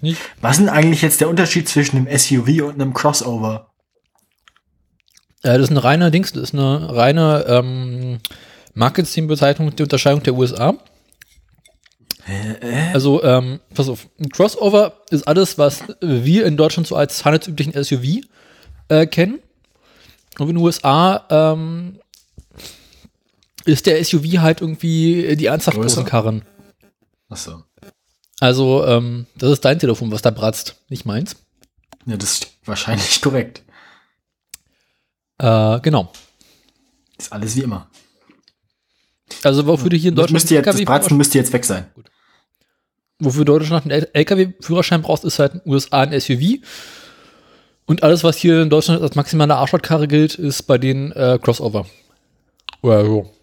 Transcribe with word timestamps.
Nicht? 0.00 0.20
Was 0.40 0.52
ist 0.52 0.60
denn 0.60 0.68
eigentlich 0.68 1.02
jetzt 1.02 1.20
der 1.20 1.28
Unterschied 1.28 1.68
zwischen 1.68 1.96
einem 1.96 2.18
SUV 2.18 2.62
und 2.64 2.74
einem 2.74 2.94
Crossover? 2.94 3.70
Äh, 5.42 5.54
das 5.54 5.62
ist 5.64 5.70
eine 5.70 5.84
reine 5.84 6.10
Dings, 6.10 6.32
das 6.32 6.44
ist 6.44 6.54
eine 6.54 6.94
reine 6.94 7.44
ähm, 7.48 8.18
Marketingbezeichnung, 8.74 9.74
die 9.74 9.82
Unterscheidung 9.82 10.22
der 10.22 10.34
USA. 10.34 10.74
Äh, 12.26 12.92
Also, 12.92 13.22
ähm, 13.22 13.60
pass 13.74 13.88
auf, 13.88 14.06
ein 14.18 14.28
Crossover 14.30 14.92
ist 15.10 15.26
alles, 15.26 15.58
was 15.58 15.82
wir 16.00 16.46
in 16.46 16.56
Deutschland 16.56 16.86
so 16.86 16.96
als 16.96 17.24
handelsüblichen 17.24 17.72
SUV 17.82 18.22
äh, 18.88 19.06
kennen. 19.06 19.40
Und 20.38 20.48
in 20.48 20.54
den 20.56 20.64
USA 20.64 21.26
ähm, 21.28 21.98
ist 23.64 23.86
der 23.86 24.02
SUV 24.04 24.38
halt 24.38 24.60
irgendwie 24.60 25.36
die 25.36 25.46
ernsthaft 25.46 25.76
Größer. 25.76 25.96
großen 25.96 26.08
Karren. 26.08 26.42
Achso. 27.28 27.64
Also, 28.40 28.86
ähm, 28.86 29.26
das 29.36 29.52
ist 29.52 29.64
dein 29.64 29.78
Telefon, 29.78 30.10
was 30.10 30.22
da 30.22 30.30
bratzt, 30.30 30.76
nicht 30.88 31.04
meins. 31.04 31.36
Ja, 32.06 32.16
das 32.16 32.32
ist 32.32 32.46
wahrscheinlich 32.64 33.20
korrekt. 33.22 33.62
Äh, 35.38 35.80
genau. 35.80 36.10
Ist 37.18 37.32
alles 37.32 37.54
wie 37.56 37.60
immer. 37.60 37.88
Also, 39.44 39.66
wofür 39.66 39.90
du 39.90 39.96
hier 39.96 40.08
in 40.08 40.16
Deutschland 40.16 40.32
müsste 40.32 40.54
jetzt, 40.54 40.66
das 40.66 40.82
Bratzen 40.84 41.16
müsste 41.18 41.38
jetzt 41.38 41.52
weg 41.52 41.64
sein. 41.64 41.86
wofür 43.18 43.44
du 43.44 43.52
in 43.52 43.58
Deutschland 43.60 43.84
einen 43.90 44.06
LKW-Führerschein 44.12 45.02
brauchst, 45.02 45.24
ist 45.24 45.38
halt 45.38 45.54
in 45.54 45.60
den 45.60 45.72
USA 45.72 46.00
ein 46.00 46.18
SUV. 46.18 46.58
Und 47.84 48.02
alles, 48.02 48.24
was 48.24 48.36
hier 48.38 48.62
in 48.62 48.70
Deutschland 48.70 49.02
als 49.02 49.16
maximale 49.16 49.56
Arschlochkarre 49.56 50.08
gilt, 50.08 50.34
ist 50.36 50.62
bei 50.62 50.78
denen 50.78 51.12
äh, 51.12 51.38
Crossover. 51.42 51.86
Oder 52.82 53.04
so. 53.04 53.34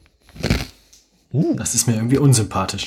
Das 1.31 1.75
ist 1.75 1.85
mir 1.87 1.95
irgendwie 1.95 2.17
unsympathisch. 2.17 2.85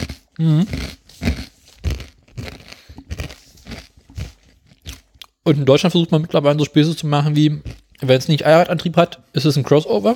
Und 5.51 5.59
in 5.59 5.65
Deutschland 5.67 5.91
versucht 5.91 6.13
man 6.13 6.23
mittlerweile 6.23 6.57
so 6.59 6.65
Späße 6.65 6.97
zu 6.97 7.09
machen 7.09 7.35
wie, 7.35 7.61
wenn 8.01 8.17
es 8.17 8.29
nicht 8.29 8.47
Allradantrieb 8.47 8.97
hat, 8.97 9.21
ist 9.33 9.47
es 9.47 9.57
ein 9.57 9.65
Crossover. 9.65 10.15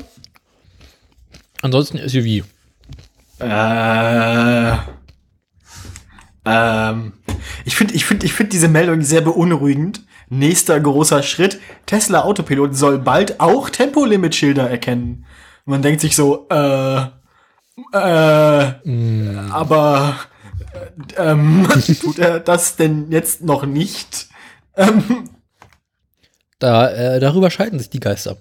Ansonsten 1.60 1.98
SUV. 1.98 2.44
Äh, 3.40 4.76
ähm, 6.44 7.14
ich 7.64 7.74
finde 7.74 7.94
ich 7.94 8.04
find, 8.04 8.22
ich 8.22 8.32
find 8.32 8.52
diese 8.52 8.68
Meldung 8.68 9.02
sehr 9.02 9.22
beunruhigend. 9.22 10.02
Nächster 10.28 10.78
großer 10.78 11.24
Schritt. 11.24 11.58
Tesla 11.86 12.22
Autopilot 12.22 12.76
soll 12.76 12.98
bald 12.98 13.40
auch 13.40 13.70
Tempolimit-Schilder 13.70 14.70
erkennen. 14.70 15.26
Und 15.64 15.72
man 15.72 15.82
denkt 15.82 16.00
sich 16.00 16.14
so, 16.14 16.46
äh, 16.48 17.00
äh, 17.92 18.72
aber 19.50 20.16
äh, 21.16 21.30
ähm, 21.30 21.66
tut 22.00 22.20
er 22.20 22.38
das 22.38 22.76
denn 22.76 23.10
jetzt 23.10 23.42
noch 23.42 23.66
nicht? 23.66 24.28
Ähm, 24.76 25.28
Da, 26.58 26.88
äh, 26.90 27.20
darüber 27.20 27.50
scheiden 27.50 27.78
sich 27.78 27.90
die 27.90 28.00
Geister. 28.00 28.38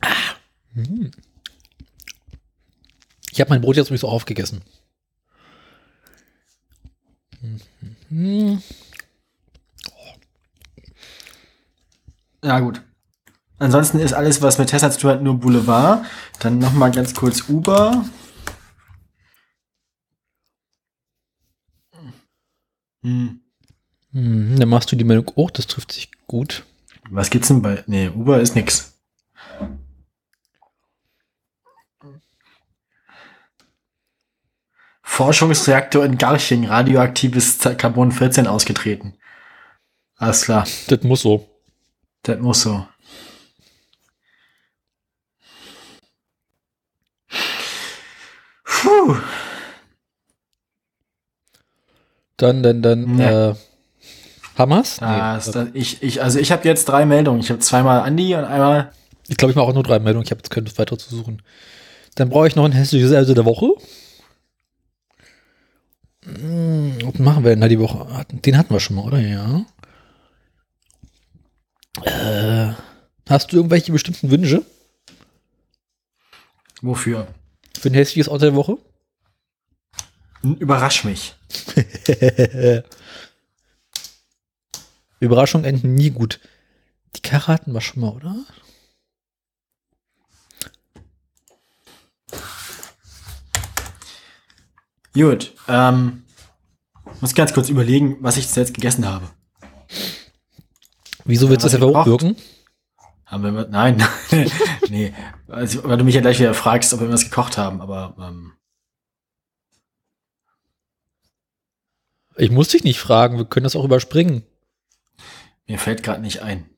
Ah. 0.00 0.36
Hm. 0.74 1.10
Ich 3.32 3.40
habe 3.40 3.50
mein 3.50 3.60
Brot 3.60 3.76
jetzt 3.76 3.88
sowieso 3.88 4.08
aufgegessen. 4.08 4.62
Mhm. 8.08 8.62
ja, 12.44 12.60
gut. 12.60 12.82
Ansonsten 13.58 13.98
ist 13.98 14.12
alles, 14.12 14.40
was 14.42 14.58
mit 14.58 14.68
Tesla 14.68 14.92
zu 14.92 15.00
tun 15.00 15.10
hat, 15.10 15.22
nur 15.22 15.40
Boulevard. 15.40 16.06
Dann 16.38 16.58
noch 16.58 16.72
mal 16.72 16.92
ganz 16.92 17.14
kurz 17.14 17.48
Uber. 17.48 18.04
Hm. 23.04 23.40
Hm, 24.12 24.58
dann 24.58 24.68
machst 24.68 24.90
du 24.90 24.96
die 24.96 25.04
Meldung, 25.04 25.30
oh, 25.36 25.48
das 25.52 25.66
trifft 25.66 25.92
sich 25.92 26.10
gut. 26.26 26.64
Was 27.10 27.28
gibt's 27.28 27.48
denn 27.48 27.60
bei. 27.60 27.84
Nee, 27.86 28.08
Uber 28.08 28.40
ist 28.40 28.54
nix. 28.56 28.94
Forschungsreaktor 35.02 36.04
in 36.04 36.18
Garching, 36.18 36.66
radioaktives 36.66 37.58
Carbon 37.78 38.10
14 38.10 38.46
ausgetreten. 38.46 39.14
Alles 40.16 40.42
klar, 40.42 40.66
Das 40.88 41.02
muss 41.02 41.22
so. 41.22 41.48
das 42.22 42.40
muss 42.40 42.62
so. 42.62 42.86
Puh. 48.64 49.16
Dann, 52.36 52.62
dann, 52.62 52.82
dann, 52.82 53.16
Nee. 53.16 53.24
äh, 53.24 53.54
Hamas? 54.56 54.98
Das, 54.98 55.50
das, 55.50 55.68
ich, 55.72 56.02
ich, 56.02 56.22
also 56.22 56.38
ich 56.38 56.52
habe 56.52 56.66
jetzt 56.68 56.84
drei 56.86 57.04
Meldungen. 57.06 57.40
Ich 57.40 57.50
habe 57.50 57.60
zweimal 57.60 58.00
Andi 58.00 58.34
und 58.34 58.44
einmal. 58.44 58.92
Ich 59.28 59.36
glaube, 59.36 59.50
ich 59.50 59.56
mache 59.56 59.66
auch 59.66 59.74
nur 59.74 59.82
drei 59.82 59.98
Meldungen. 59.98 60.24
Ich 60.24 60.30
habe 60.30 60.38
jetzt 60.40 60.50
keine 60.50 60.66
weiter 60.78 60.98
zu 60.98 61.14
suchen. 61.14 61.42
Dann 62.14 62.28
brauche 62.28 62.46
ich 62.46 62.54
noch 62.56 62.64
ein 62.64 62.72
hässliches 62.72 63.10
Else 63.10 63.34
der 63.34 63.44
Woche. 63.44 63.70
Hm, 66.24 66.98
Was 67.04 67.18
machen 67.18 67.44
wir 67.44 67.50
denn 67.50 67.60
da 67.60 67.68
die 67.68 67.78
Woche? 67.80 68.06
Den 68.30 68.56
hatten 68.56 68.72
wir 68.72 68.80
schon 68.80 68.96
mal, 68.96 69.04
oder? 69.04 69.18
Ja. 69.18 69.64
Äh, 72.02 72.72
hast 73.28 73.52
du 73.52 73.56
irgendwelche 73.56 73.92
bestimmten 73.92 74.30
Wünsche 74.30 74.62
Wofür? 76.82 77.26
für 77.78 77.88
ein 77.88 77.94
hässliches 77.94 78.28
Auto 78.28 78.44
der 78.44 78.54
Woche? 78.54 78.78
Überrasch 80.44 81.04
mich. 81.04 81.34
Überraschung 85.20 85.64
enden 85.64 85.94
nie 85.94 86.10
gut. 86.10 86.38
Die 87.16 87.22
Karre 87.22 87.46
hatten 87.46 87.72
wir 87.72 87.80
schon 87.80 88.02
mal, 88.02 88.10
oder? 88.10 88.36
Gut, 95.14 95.54
ähm, 95.68 96.24
muss 97.20 97.34
ganz 97.34 97.54
kurz 97.54 97.68
überlegen, 97.68 98.16
was 98.20 98.36
ich 98.36 98.48
zuletzt 98.48 98.74
gegessen 98.74 99.06
habe. 99.06 99.30
Wieso 101.24 101.48
willst 101.48 101.64
du 101.64 101.70
das 101.70 101.80
gekocht? 101.80 101.94
hochwirken? 102.00 102.36
Haben 103.24 103.54
wir, 103.54 103.68
nein, 103.70 104.02
nee, 104.90 105.14
also, 105.48 105.84
weil 105.84 105.96
du 105.96 106.04
mich 106.04 106.16
ja 106.16 106.20
gleich 106.20 106.38
wieder 106.38 106.52
fragst, 106.52 106.92
ob 106.92 107.00
wir 107.00 107.10
was 107.10 107.24
gekocht 107.24 107.56
haben, 107.56 107.80
aber 107.80 108.14
ähm, 108.18 108.52
Ich 112.36 112.50
muss 112.50 112.68
dich 112.68 112.84
nicht 112.84 112.98
fragen, 112.98 113.38
wir 113.38 113.44
können 113.44 113.64
das 113.64 113.76
auch 113.76 113.84
überspringen. 113.84 114.44
mir 115.66 115.78
fällt 115.78 116.02
gerade 116.02 116.20
nicht 116.20 116.42
ein. 116.42 116.68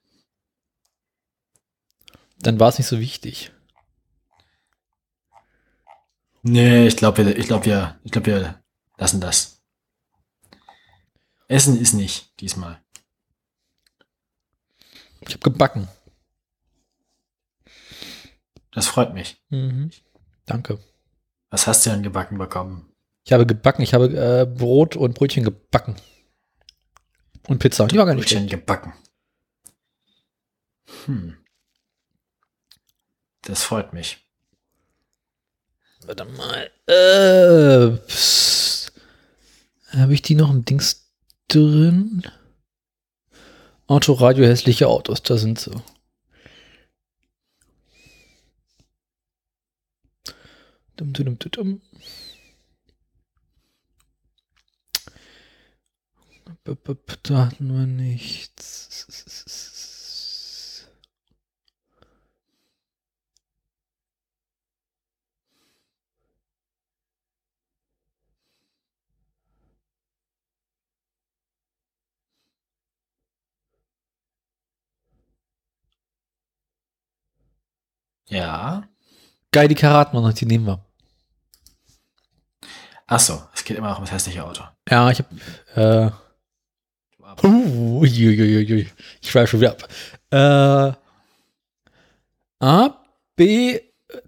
Dann 2.39 2.61
war 2.61 2.69
es 2.69 2.79
nicht 2.79 2.87
so 2.87 3.01
wichtig. 3.01 3.53
Nee, 6.43 6.87
ich 6.87 6.97
glaube, 6.97 7.25
wir, 7.25 7.37
ich 7.37 7.47
glaube, 7.47 7.65
wir, 7.65 7.99
ich 8.05 8.13
glaube, 8.13 8.27
wir 8.27 8.63
lassen 8.99 9.21
das. 9.21 9.63
Essen 11.49 11.81
ist 11.81 11.93
nicht 11.93 12.39
diesmal. 12.41 12.81
Ich 15.21 15.35
habe 15.35 15.51
gebacken. 15.51 15.89
Das 18.71 18.87
freut 18.87 19.15
mich. 19.15 19.43
Mhm. 19.49 19.91
Danke. 20.45 20.79
Was 21.51 21.67
hast 21.67 21.87
du 21.87 21.91
denn 21.91 22.03
gebacken 22.03 22.39
bekommen? 22.39 22.86
Ich 23.27 23.33
habe 23.33 23.45
gebacken, 23.45 23.83
ich 23.83 23.93
habe 23.93 24.07
äh, 24.07 24.47
Brot 24.47 24.95
und 24.95 25.15
Brötchen 25.15 25.43
gebacken. 25.43 25.97
Und 27.49 27.59
Pizza. 27.59 27.89
Die 27.89 27.99
war 27.99 28.07
gar 28.07 28.15
nicht 28.15 28.23
Brötchen 28.23 28.49
schlecht. 28.49 28.51
gebacken. 28.61 28.95
Hm. 31.07 31.37
Das 33.43 33.65
freut 33.65 33.93
mich. 33.93 34.25
Warte 36.05 36.25
mal. 36.25 36.71
Äh, 36.87 37.99
habe 39.99 40.15
ich 40.15 40.23
die 40.23 40.37
noch 40.37 40.51
im 40.51 40.65
Dings 40.65 41.13
drin? 41.49 42.23
Autoradio 43.89 44.45
hässliche 44.47 44.87
Autos, 44.87 45.23
da 45.25 45.37
sind 45.37 45.59
sie. 45.59 45.73
Dum, 50.97 51.13
dum, 51.13 51.25
dum, 51.25 51.39
dum, 51.39 51.51
dum. 51.51 51.83
B- 56.45 56.45
b- 56.45 56.53
b- 56.53 56.53
Da 57.23 57.47
hatten 57.47 57.73
wir 57.73 57.87
nichts. 57.87 58.87
Ja. 78.29 78.89
Geil, 79.53 79.69
die 79.69 79.75
Karaten 79.77 80.21
noch, 80.21 80.33
die 80.33 80.47
nehmen 80.47 80.67
wir. 80.67 80.85
Ach 83.07 83.21
so, 83.21 83.41
es 83.55 83.63
geht 83.65 83.77
immer 83.77 83.91
noch 83.91 83.99
um 83.99 84.05
das 84.05 84.13
hässliche 84.13 84.45
Auto. 84.45 84.65
Ja, 84.89 85.11
ich 85.11 85.21
hab, 85.21 85.31
äh, 85.77 86.11
uh, 87.45 88.05
ich 88.05 88.93
schreibe 89.23 89.47
schon 89.47 89.61
wieder 89.61 89.73
ab. 89.73 89.89
Äh, 90.31 90.93
A, 92.65 93.05
B, 93.35 93.81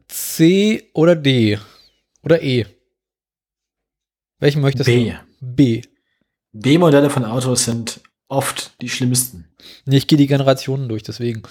C 0.09 0.91
oder 0.93 1.17
D? 1.17 1.59
Oder 2.23 2.43
E? 2.43 2.67
Welchen 4.39 4.61
möchtest 4.61 4.87
B. 4.87 5.11
du? 5.11 5.19
B. 5.41 5.83
B-Modelle 6.53 7.11
von 7.11 7.25
Autos 7.25 7.65
sind 7.65 8.01
oft 8.29 8.81
die 8.81 8.89
schlimmsten. 8.89 9.49
Nee, 9.85 9.99
ich 9.99 10.07
gehe 10.07 10.19
die 10.19 10.27
Generationen 10.27 10.89
durch, 10.89 11.03
deswegen. 11.03 11.43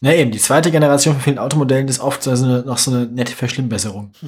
Na 0.00 0.14
eben, 0.14 0.30
die 0.30 0.38
zweite 0.38 0.70
Generation 0.70 1.14
von 1.14 1.22
vielen 1.22 1.38
Automodellen 1.38 1.88
ist 1.88 2.00
oft 2.00 2.22
so 2.22 2.30
eine, 2.30 2.62
noch 2.62 2.78
so 2.78 2.92
eine 2.92 3.06
nette 3.06 3.34
Verschlimmbesserung. 3.34 4.12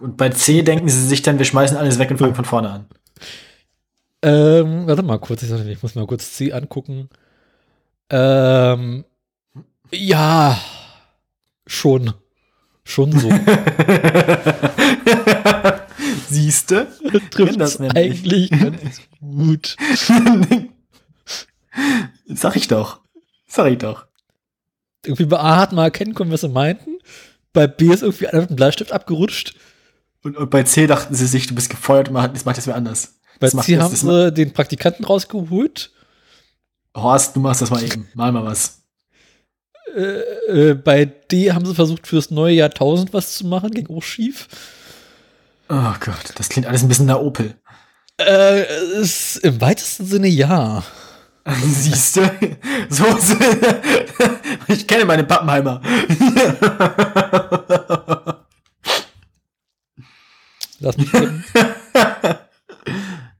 Und 0.00 0.16
bei 0.16 0.30
C 0.30 0.62
denken 0.62 0.88
sie 0.88 1.06
sich 1.06 1.22
dann, 1.22 1.38
wir 1.38 1.44
schmeißen 1.44 1.76
alles 1.76 1.98
weg 1.98 2.10
und 2.10 2.18
fangen 2.18 2.34
von 2.34 2.44
vorne 2.44 2.70
an. 2.70 2.86
Ähm, 4.22 4.86
warte 4.86 5.02
mal 5.02 5.18
kurz, 5.18 5.42
ich, 5.42 5.82
muss 5.82 5.94
mal 5.94 6.06
kurz 6.06 6.32
C 6.32 6.52
angucken. 6.52 7.08
Ähm, 8.10 9.04
ja, 9.90 10.58
schon. 11.66 12.14
Schon 12.84 13.12
so. 13.12 13.28
Siehste? 16.28 16.88
Trifft 17.30 17.60
das 17.60 17.80
eigentlich 17.80 18.50
ganz 18.50 19.02
gut. 19.20 19.76
Sag 22.26 22.56
ich 22.56 22.68
doch. 22.68 23.00
Sag 23.46 23.66
ich 23.70 23.78
doch. 23.78 24.06
Irgendwie 25.04 25.26
bei 25.26 25.38
A 25.38 25.56
hat 25.58 25.72
man 25.72 25.84
erkennen 25.84 26.14
können, 26.14 26.30
was 26.32 26.40
sie 26.40 26.48
meinten. 26.48 26.98
Bei 27.52 27.66
B 27.66 27.92
ist 27.92 28.02
irgendwie 28.02 28.28
einer 28.28 28.40
mit 28.40 28.50
dem 28.50 28.56
Bleistift 28.56 28.92
abgerutscht. 28.92 29.54
Und, 30.24 30.36
und 30.36 30.50
bei 30.50 30.62
C 30.64 30.86
dachten 30.86 31.14
sie 31.14 31.26
sich, 31.26 31.46
du 31.46 31.54
bist 31.54 31.70
gefeuert 31.70 32.08
und 32.08 32.14
man 32.14 32.32
das 32.32 32.44
macht 32.44 32.58
das 32.58 32.66
wer 32.66 32.74
anders. 32.76 33.14
Bei 33.40 33.48
Das 33.48 33.64
C 33.64 33.74
das- 33.76 33.84
haben 33.84 33.90
das 33.92 34.00
sie 34.00 34.32
den 34.32 34.52
Praktikanten 34.52 35.04
rausgeholt. 35.04 35.92
Horst, 36.96 37.36
du 37.36 37.40
machst 37.40 37.62
das 37.62 37.70
mal 37.70 37.82
eben. 37.84 38.08
Mal 38.14 38.32
mal 38.32 38.44
was. 38.44 38.80
Äh, 39.94 40.70
äh, 40.70 40.74
bei 40.74 41.04
D 41.04 41.52
haben 41.52 41.64
sie 41.64 41.74
versucht, 41.74 42.06
fürs 42.06 42.30
neue 42.30 42.54
Jahrtausend 42.54 43.12
was 43.14 43.34
zu 43.34 43.46
machen, 43.46 43.70
ging 43.70 43.88
auch 43.88 44.02
schief. 44.02 44.48
Oh 45.70 45.92
Gott, 46.00 46.32
das 46.34 46.48
klingt 46.48 46.66
alles 46.66 46.82
ein 46.82 46.88
bisschen 46.88 47.06
nach 47.06 47.18
Opel. 47.18 47.54
Äh, 48.20 48.64
ist 49.00 49.36
im 49.38 49.60
weitesten 49.60 50.04
Sinne 50.06 50.28
ja. 50.28 50.82
Siehst 51.64 52.16
du? 52.16 52.30
So. 52.90 53.04
Ich 54.70 54.86
kenne 54.86 55.06
meine 55.06 55.24
Pappenheimer. 55.24 55.80
Lass 60.80 60.96
mich 60.96 61.12
eben. 61.14 61.44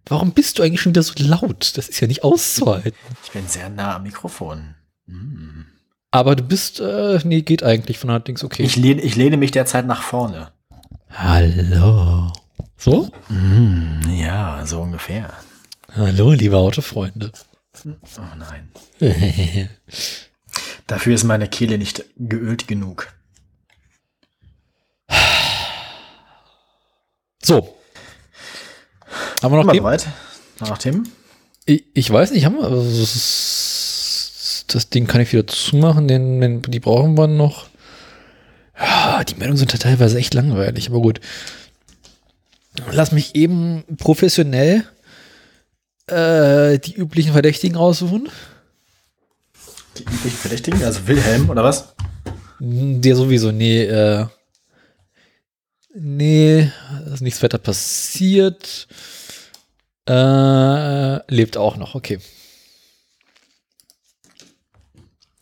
Warum 0.06 0.32
bist 0.32 0.58
du 0.58 0.62
eigentlich 0.62 0.80
schon 0.80 0.92
wieder 0.92 1.02
so 1.02 1.12
laut? 1.18 1.76
Das 1.76 1.88
ist 1.88 2.00
ja 2.00 2.06
nicht 2.06 2.24
auszuhalten. 2.24 2.98
Ich 3.24 3.30
bin 3.32 3.46
sehr 3.46 3.68
nah 3.68 3.96
am 3.96 4.04
Mikrofon. 4.04 4.74
Hm. 5.06 5.66
Aber 6.10 6.34
du 6.34 6.42
bist, 6.42 6.80
äh, 6.80 7.20
nee, 7.24 7.42
geht 7.42 7.62
eigentlich 7.62 7.98
von 7.98 8.08
der 8.08 8.20
Dings 8.20 8.42
okay. 8.42 8.62
Ich, 8.62 8.76
lehne, 8.76 9.02
ich 9.02 9.16
lehne 9.16 9.36
mich 9.36 9.50
derzeit 9.50 9.86
nach 9.86 10.02
vorne. 10.02 10.50
Hallo. 11.10 12.32
So? 12.76 13.10
Hm, 13.28 14.00
ja, 14.08 14.64
so 14.64 14.80
ungefähr. 14.80 15.32
Hallo, 15.94 16.32
liebe 16.32 16.56
Autofreunde. 16.56 17.32
Oh 17.84 18.22
nein. 18.38 18.70
Dafür 20.86 21.14
ist 21.14 21.24
meine 21.24 21.48
Kehle 21.48 21.76
nicht 21.76 22.04
geölt 22.16 22.66
genug. 22.66 23.08
So. 27.42 27.76
Haben 29.42 29.52
wir 29.54 29.62
noch 29.62 29.70
Themen? 29.72 29.82
bereit? 29.84 30.06
Nach 30.60 30.78
Themen? 30.78 31.08
Ich, 31.64 31.84
ich 31.94 32.10
weiß 32.10 32.30
nicht, 32.32 32.44
haben 32.44 32.56
wir. 32.56 32.64
Also 32.64 32.82
das, 33.00 33.14
ist- 33.14 34.64
das 34.74 34.90
Ding 34.90 35.06
kann 35.06 35.20
ich 35.22 35.32
wieder 35.32 35.46
zumachen, 35.46 36.08
den, 36.08 36.40
den, 36.40 36.62
die 36.62 36.80
brauchen 36.80 37.16
wir 37.16 37.26
noch. 37.26 37.68
Ja, 38.78 39.24
die 39.24 39.34
Meldungen 39.34 39.56
sind 39.56 39.70
teilweise 39.80 40.18
echt 40.18 40.34
langweilig, 40.34 40.88
aber 40.90 41.00
gut. 41.00 41.20
Lass 42.92 43.12
mich 43.12 43.34
eben 43.34 43.82
professionell 43.96 44.84
äh, 46.06 46.78
die 46.78 46.94
üblichen 46.94 47.32
Verdächtigen 47.32 47.76
raussuchen. 47.76 48.28
Die 49.96 50.02
üblichen 50.02 50.36
Verdächtigen, 50.38 50.84
also 50.84 51.06
Wilhelm 51.06 51.48
oder 51.50 51.64
was? 51.64 51.94
Der 52.60 53.16
sowieso, 53.16 53.50
nee, 53.52 53.82
äh, 53.84 54.26
nee, 55.94 56.70
ist 57.12 57.20
nichts 57.20 57.42
weiter 57.42 57.58
passiert. 57.58 58.88
Äh, 60.08 61.32
lebt 61.34 61.56
auch 61.56 61.76
noch, 61.76 61.94
okay. 61.94 62.18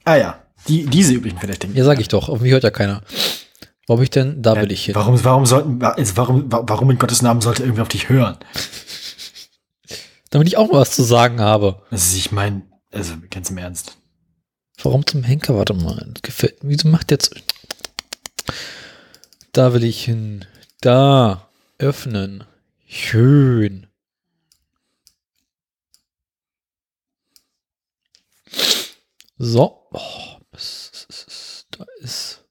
Ah 0.04 0.16
ja, 0.16 0.42
die, 0.68 0.86
diese 0.86 1.14
üblichen 1.14 1.38
Verdächtigen. 1.38 1.74
Ja, 1.76 1.84
sag 1.84 2.00
ich 2.00 2.08
doch, 2.08 2.28
auf 2.28 2.40
mich 2.40 2.52
hört 2.52 2.64
ja 2.64 2.70
keiner. 2.70 3.02
Hab 3.88 4.00
ich 4.00 4.10
denn? 4.10 4.42
Da 4.42 4.60
will 4.60 4.72
ich 4.72 4.84
hin. 4.84 4.94
Warum, 4.96 5.22
warum 5.24 5.46
sollten, 5.46 5.82
also 5.82 6.16
warum, 6.16 6.50
wa- 6.50 6.64
warum 6.66 6.90
in 6.90 6.98
Gottes 6.98 7.22
Namen 7.22 7.40
sollte 7.40 7.62
irgendwer 7.62 7.82
auf 7.82 7.88
dich 7.88 8.08
hören? 8.08 8.36
Damit 10.30 10.48
ich 10.48 10.56
auch 10.56 10.70
mal 10.70 10.80
was 10.80 10.90
zu 10.90 11.04
sagen 11.04 11.40
habe. 11.40 11.82
Also 11.90 12.16
ich 12.16 12.32
meine, 12.32 12.62
also 12.92 13.14
ganz 13.30 13.50
im 13.50 13.58
Ernst. 13.58 13.96
Warum 14.82 15.06
zum 15.06 15.22
Henker? 15.22 15.56
Warte 15.56 15.72
mal. 15.74 16.12
Gefällt. 16.22 16.56
Wieso 16.62 16.88
macht 16.88 17.10
der 17.10 17.14
jetzt. 17.16 17.32
Da 19.52 19.72
will 19.72 19.84
ich 19.84 20.04
hin. 20.04 20.44
Da. 20.80 21.45
Öffnen. 21.78 22.44
Schön. 22.86 23.86
So. 29.38 29.86
Oh, 29.92 30.38
da 31.70 31.84
ist. 32.00 32.42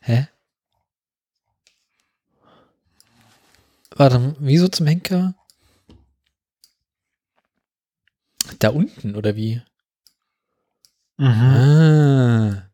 Hä? 0.00 0.28
Warte, 3.90 4.34
wieso 4.40 4.68
zum 4.68 4.86
Henker? 4.86 5.34
Da 8.58 8.70
unten, 8.70 9.14
oder 9.14 9.36
wie? 9.36 9.62
Mhm. 11.16 11.26
Ah, 11.26 12.70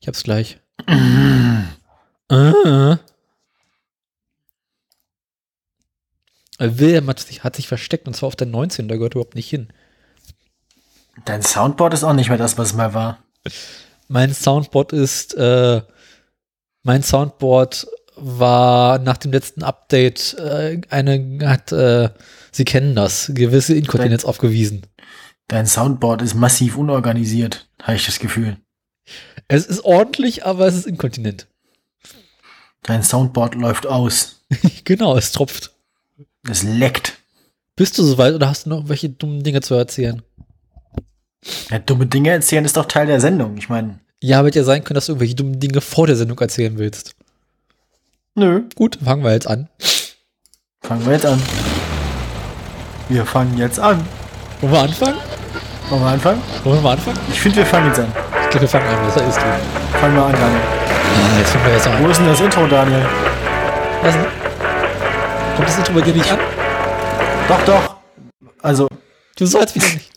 ich 0.00 0.06
hab's 0.06 0.22
gleich. 0.22 0.60
Ah. 2.30 2.98
Wilhelm 6.58 7.08
hat 7.08 7.20
sich, 7.20 7.44
hat 7.44 7.56
sich 7.56 7.68
versteckt 7.68 8.06
und 8.06 8.14
zwar 8.14 8.28
auf 8.28 8.36
der 8.36 8.46
19, 8.46 8.88
da 8.88 8.96
gehört 8.96 9.14
überhaupt 9.14 9.34
nicht 9.34 9.48
hin. 9.48 9.68
Dein 11.24 11.42
Soundboard 11.42 11.94
ist 11.94 12.04
auch 12.04 12.12
nicht 12.12 12.28
mehr 12.28 12.38
das, 12.38 12.58
was 12.58 12.68
es 12.68 12.74
mal 12.74 12.94
war. 12.94 13.18
Mein 14.08 14.34
Soundboard 14.34 14.92
ist, 14.92 15.34
äh, 15.34 15.82
mein 16.82 17.02
Soundboard 17.02 17.86
war 18.16 18.98
nach 18.98 19.16
dem 19.16 19.32
letzten 19.32 19.62
Update 19.62 20.34
äh, 20.34 20.80
eine, 20.90 21.38
hat, 21.48 21.72
äh, 21.72 22.10
Sie 22.52 22.64
kennen 22.64 22.94
das, 22.94 23.32
gewisse 23.34 23.74
Inkontinenz 23.74 24.24
aufgewiesen. 24.24 24.86
Dein 25.48 25.66
Soundboard 25.66 26.22
ist 26.22 26.34
massiv 26.34 26.76
unorganisiert, 26.76 27.68
habe 27.82 27.96
ich 27.96 28.06
das 28.06 28.18
Gefühl. 28.18 28.56
Es 29.48 29.66
ist 29.66 29.84
ordentlich, 29.84 30.46
aber 30.46 30.66
es 30.66 30.76
ist 30.76 30.86
inkontinent. 30.86 31.48
Dein 32.82 33.02
Soundboard 33.02 33.56
läuft 33.56 33.86
aus. 33.86 34.42
genau, 34.84 35.16
es 35.16 35.32
tropft. 35.32 35.73
Es 36.48 36.62
leckt. 36.62 37.18
Bist 37.76 37.98
du 37.98 38.02
soweit 38.04 38.34
oder 38.34 38.48
hast 38.48 38.66
du 38.66 38.70
noch 38.70 38.88
welche 38.88 39.08
dummen 39.08 39.42
Dinge 39.42 39.60
zu 39.60 39.74
erzählen? 39.74 40.22
Ja, 41.70 41.78
dumme 41.78 42.06
Dinge 42.06 42.30
erzählen 42.30 42.64
ist 42.64 42.76
doch 42.76 42.86
Teil 42.86 43.06
der 43.06 43.20
Sendung. 43.20 43.56
Ich 43.56 43.68
meine, 43.68 43.98
Ja, 44.22 44.44
wird 44.44 44.54
ja 44.54 44.64
sein 44.64 44.84
können, 44.84 44.94
dass 44.94 45.06
du 45.06 45.12
irgendwelche 45.12 45.34
dummen 45.34 45.58
Dinge 45.60 45.80
vor 45.80 46.06
der 46.06 46.16
Sendung 46.16 46.38
erzählen 46.38 46.76
willst. 46.78 47.14
nö. 48.34 48.62
Gut, 48.74 48.98
fangen 49.04 49.24
wir 49.24 49.32
jetzt 49.32 49.46
an. 49.46 49.68
Fangen 50.82 51.04
wir 51.06 51.12
jetzt 51.14 51.26
an. 51.26 51.40
Wir 53.08 53.24
fangen 53.26 53.56
jetzt 53.58 53.78
an. 53.80 54.04
Wollen 54.60 54.72
wir 54.72 54.80
anfangen? 54.80 55.16
Wollen 55.90 56.02
wir 56.02 56.08
anfangen? 56.08 56.42
Wollen 56.64 56.76
wir 56.78 56.82
mal 56.82 56.92
anfangen? 56.92 57.18
Ich 57.30 57.40
finde, 57.40 57.58
wir 57.58 57.66
fangen 57.66 57.88
jetzt 57.88 57.98
an. 58.00 58.12
Ich 58.44 58.50
glaube, 58.50 58.60
wir 58.62 58.68
fangen 58.68 58.86
an. 58.86 59.06
Was 59.06 59.16
ist 59.16 59.36
du? 59.36 59.98
Fangen 59.98 60.14
wir 60.14 60.24
an, 60.24 60.32
Daniel. 60.32 60.60
Ah, 60.60 61.38
jetzt 61.38 61.50
fangen 61.50 61.66
wir 61.66 61.72
jetzt 61.74 61.86
an. 61.86 62.02
Wo 62.04 62.08
ist 62.08 62.18
denn 62.18 62.26
das 62.26 62.40
Intro, 62.40 62.66
Daniel? 62.66 63.04
Was 64.02 64.14
denn? 64.14 64.43
Kommt 65.56 65.68
das 65.68 65.78
Intro 65.78 65.92
bei 65.94 66.00
dir 66.00 66.14
nicht 66.14 66.30
an? 66.30 66.38
Doch, 67.48 67.64
doch. 67.64 67.96
Also, 68.62 68.88
Du 69.36 69.46
sollst 69.46 69.74
wieder 69.74 69.86
nicht. 69.86 70.10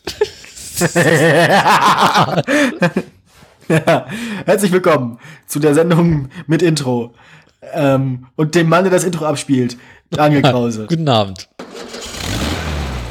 ja, 3.68 4.06
herzlich 4.46 4.70
willkommen 4.70 5.18
zu 5.46 5.58
der 5.58 5.74
Sendung 5.74 6.28
mit 6.46 6.62
Intro. 6.62 7.14
Ähm, 7.72 8.26
und 8.36 8.54
dem 8.54 8.68
Mann, 8.68 8.84
der 8.84 8.92
das 8.92 9.02
Intro 9.02 9.24
abspielt, 9.26 9.76
Daniel 10.10 10.42
Krause. 10.50 10.86
Guten 10.88 11.08
Abend. 11.08 11.48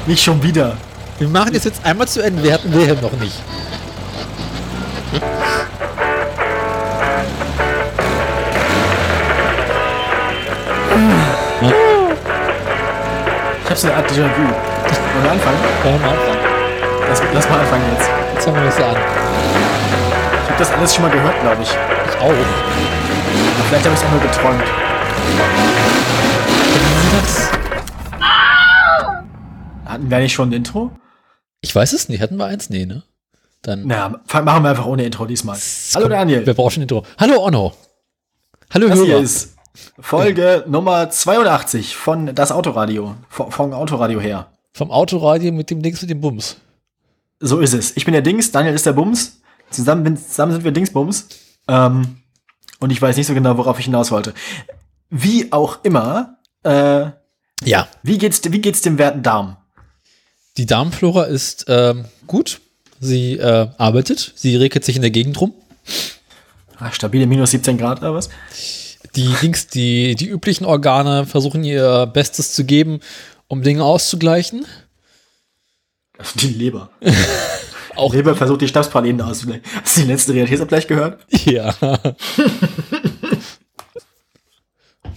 Nicht 0.06 0.22
schon 0.22 0.42
wieder. 0.42 0.78
Wir 1.18 1.28
machen 1.28 1.52
das 1.52 1.64
jetzt 1.64 1.84
einmal 1.84 2.08
zu 2.08 2.22
Ende. 2.22 2.42
Wir 2.42 2.54
hatten 2.54 2.72
Wilhelm 2.72 3.00
noch 3.02 3.12
nicht. 3.20 3.38
Habe 13.68 13.80
so 13.80 13.86
eine 13.88 13.96
Art 13.96 14.10
Déjà-vu. 14.10 14.42
Wollen 14.42 15.24
wir 15.24 15.30
anfangen? 15.30 15.58
Wollen 15.82 16.00
wir 16.00 16.08
anfangen? 16.10 16.38
Lass, 17.08 17.22
lass 17.34 17.48
mal 17.50 17.60
anfangen 17.60 17.84
jetzt. 17.92 18.08
Jetzt 18.34 18.44
fangen 18.44 18.56
wir 18.56 18.64
das 18.64 18.76
an. 18.76 18.96
Ich 20.42 20.50
habe 20.50 20.58
das 20.58 20.70
alles 20.72 20.94
schon 20.94 21.02
mal 21.04 21.10
gehört, 21.10 21.40
glaube 21.40 21.62
ich. 21.62 21.68
Ich 21.70 22.16
auch. 22.18 22.30
Aber 22.30 23.64
vielleicht 23.68 23.84
habe 23.84 23.94
ich 23.94 24.00
es 24.00 24.06
auch 24.06 24.10
nur 24.10 24.20
geträumt. 24.20 24.64
Sie 27.02 27.16
das? 27.16 27.50
Hatten 29.86 30.10
wir 30.10 30.18
nicht 30.18 30.32
schon 30.32 30.48
ein 30.50 30.52
Intro? 30.52 30.90
Ich 31.60 31.74
weiß 31.74 31.92
es 31.92 32.08
nicht. 32.08 32.20
Hatten 32.22 32.36
wir 32.36 32.46
eins? 32.46 32.70
Nee, 32.70 32.86
ne? 32.86 33.02
Dann. 33.62 33.82
Na, 33.86 34.08
machen 34.08 34.62
wir 34.62 34.70
einfach 34.70 34.86
ohne 34.86 35.04
Intro 35.04 35.26
diesmal. 35.26 35.58
Hallo 35.94 36.04
Komm, 36.06 36.10
Daniel. 36.12 36.46
Wir 36.46 36.54
brauchen 36.54 36.78
ein 36.80 36.82
Intro. 36.82 37.04
Hallo 37.18 37.44
Onno. 37.44 37.74
Hallo 38.72 38.88
Das 38.88 38.98
hier 39.00 39.08
Hörer. 39.14 39.22
ist 39.22 39.56
Folge 40.00 40.64
Nummer 40.68 41.10
82 41.10 41.96
von 41.96 42.34
Das 42.34 42.52
Autoradio. 42.52 43.14
Von, 43.28 43.50
von 43.50 43.72
Autoradio 43.72 44.20
her. 44.20 44.48
Vom 44.72 44.90
Autoradio 44.90 45.52
mit 45.52 45.70
dem 45.70 45.82
Dings 45.82 46.00
mit 46.02 46.10
dem 46.10 46.20
Bums. 46.20 46.56
So 47.40 47.58
ist 47.60 47.72
es. 47.74 47.96
Ich 47.96 48.04
bin 48.04 48.12
der 48.12 48.22
Dings, 48.22 48.50
Daniel 48.50 48.74
ist 48.74 48.86
der 48.86 48.92
Bums. 48.92 49.40
Zusammen, 49.70 50.02
bin- 50.04 50.16
zusammen 50.16 50.52
sind 50.52 50.64
wir 50.64 50.72
Dingsbums. 50.72 51.26
Ähm, 51.68 52.18
und 52.80 52.90
ich 52.90 53.00
weiß 53.02 53.16
nicht 53.16 53.26
so 53.26 53.34
genau, 53.34 53.56
worauf 53.58 53.78
ich 53.78 53.84
hinaus 53.86 54.10
wollte. 54.10 54.34
Wie 55.10 55.52
auch 55.52 55.78
immer, 55.84 56.38
äh, 56.64 57.06
Ja. 57.64 57.88
wie 58.02 58.18
geht's, 58.18 58.40
wie 58.50 58.60
geht's 58.60 58.82
dem 58.82 58.98
werten 58.98 59.22
Darm? 59.22 59.56
Die 60.56 60.66
Darmflora 60.66 61.24
ist 61.24 61.66
ähm, 61.68 62.06
gut. 62.26 62.60
Sie 63.00 63.34
äh, 63.34 63.68
arbeitet. 63.78 64.32
Sie 64.36 64.56
regelt 64.56 64.84
sich 64.84 64.96
in 64.96 65.02
der 65.02 65.10
Gegend 65.12 65.40
rum. 65.40 65.54
Ah, 66.78 66.90
stabile 66.92 67.26
minus 67.26 67.50
17 67.52 67.78
Grad 67.78 67.98
oder 68.00 68.14
was? 68.14 68.28
Die 69.16 69.32
Dings, 69.42 69.66
die, 69.68 70.14
die 70.14 70.28
üblichen 70.28 70.64
Organe 70.64 71.26
versuchen 71.26 71.64
ihr 71.64 72.06
Bestes 72.06 72.52
zu 72.54 72.64
geben, 72.64 73.00
um 73.48 73.62
Dinge 73.62 73.82
auszugleichen. 73.84 74.66
Die 76.36 76.48
Leber. 76.48 76.90
Auch- 77.96 78.12
Leber 78.14 78.36
versucht 78.36 78.60
die 78.60 78.68
Stabspralinen 78.68 79.20
auszugleichen. 79.22 79.64
Hast 79.82 79.96
du 79.96 80.00
den 80.02 80.10
letzten 80.10 80.32
Realitätsabgleich 80.32 80.86
gehört? 80.86 81.20
Ja. 81.44 81.74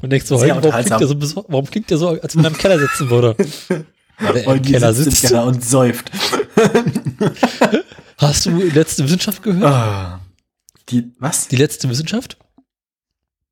Und 0.02 0.10
denkst 0.10 0.26
so, 0.26 0.38
Sehr 0.38 0.56
heute, 0.56 0.70
warum 0.72 0.86
klingt, 0.86 1.00
der 1.20 1.28
so, 1.28 1.46
warum 1.48 1.66
klingt 1.70 1.90
der 1.90 1.98
so, 1.98 2.10
als 2.10 2.36
wenn 2.36 2.44
er 2.44 2.52
im 2.52 2.58
Keller 2.58 2.80
sitzen 2.80 3.10
würde? 3.10 3.36
Weil 4.20 4.38
er 4.38 4.56
im 4.56 4.62
Keller 4.62 4.94
sitzt 4.94 5.24
im. 5.24 5.30
Keller 5.30 5.46
und 5.46 5.64
säuft. 5.64 6.12
Hast 8.18 8.46
du 8.46 8.52
die 8.52 8.70
letzte 8.70 9.04
Wissenschaft 9.04 9.42
gehört? 9.44 9.64
Ah. 9.64 10.20
Die, 10.90 11.12
was? 11.20 11.48
Die 11.48 11.56
letzte 11.56 11.90
Wissenschaft? 11.90 12.38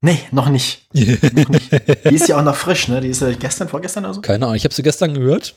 Nee, 0.01 0.19
noch 0.31 0.47
nicht. 0.49 0.87
Noch 0.93 1.49
nicht. 1.49 1.71
Die 2.05 2.15
ist 2.15 2.29
ja 2.29 2.39
auch 2.39 2.43
noch 2.43 2.55
frisch, 2.55 2.87
ne? 2.87 3.01
Die 3.01 3.09
ist 3.09 3.21
ja 3.21 3.33
gestern, 3.33 3.67
vorgestern 3.67 4.05
oder 4.05 4.13
so? 4.13 4.21
Keine 4.21 4.45
Ahnung, 4.45 4.55
ich 4.55 4.63
habe 4.63 4.73
sie 4.73 4.81
gestern 4.81 5.13
gehört. 5.13 5.55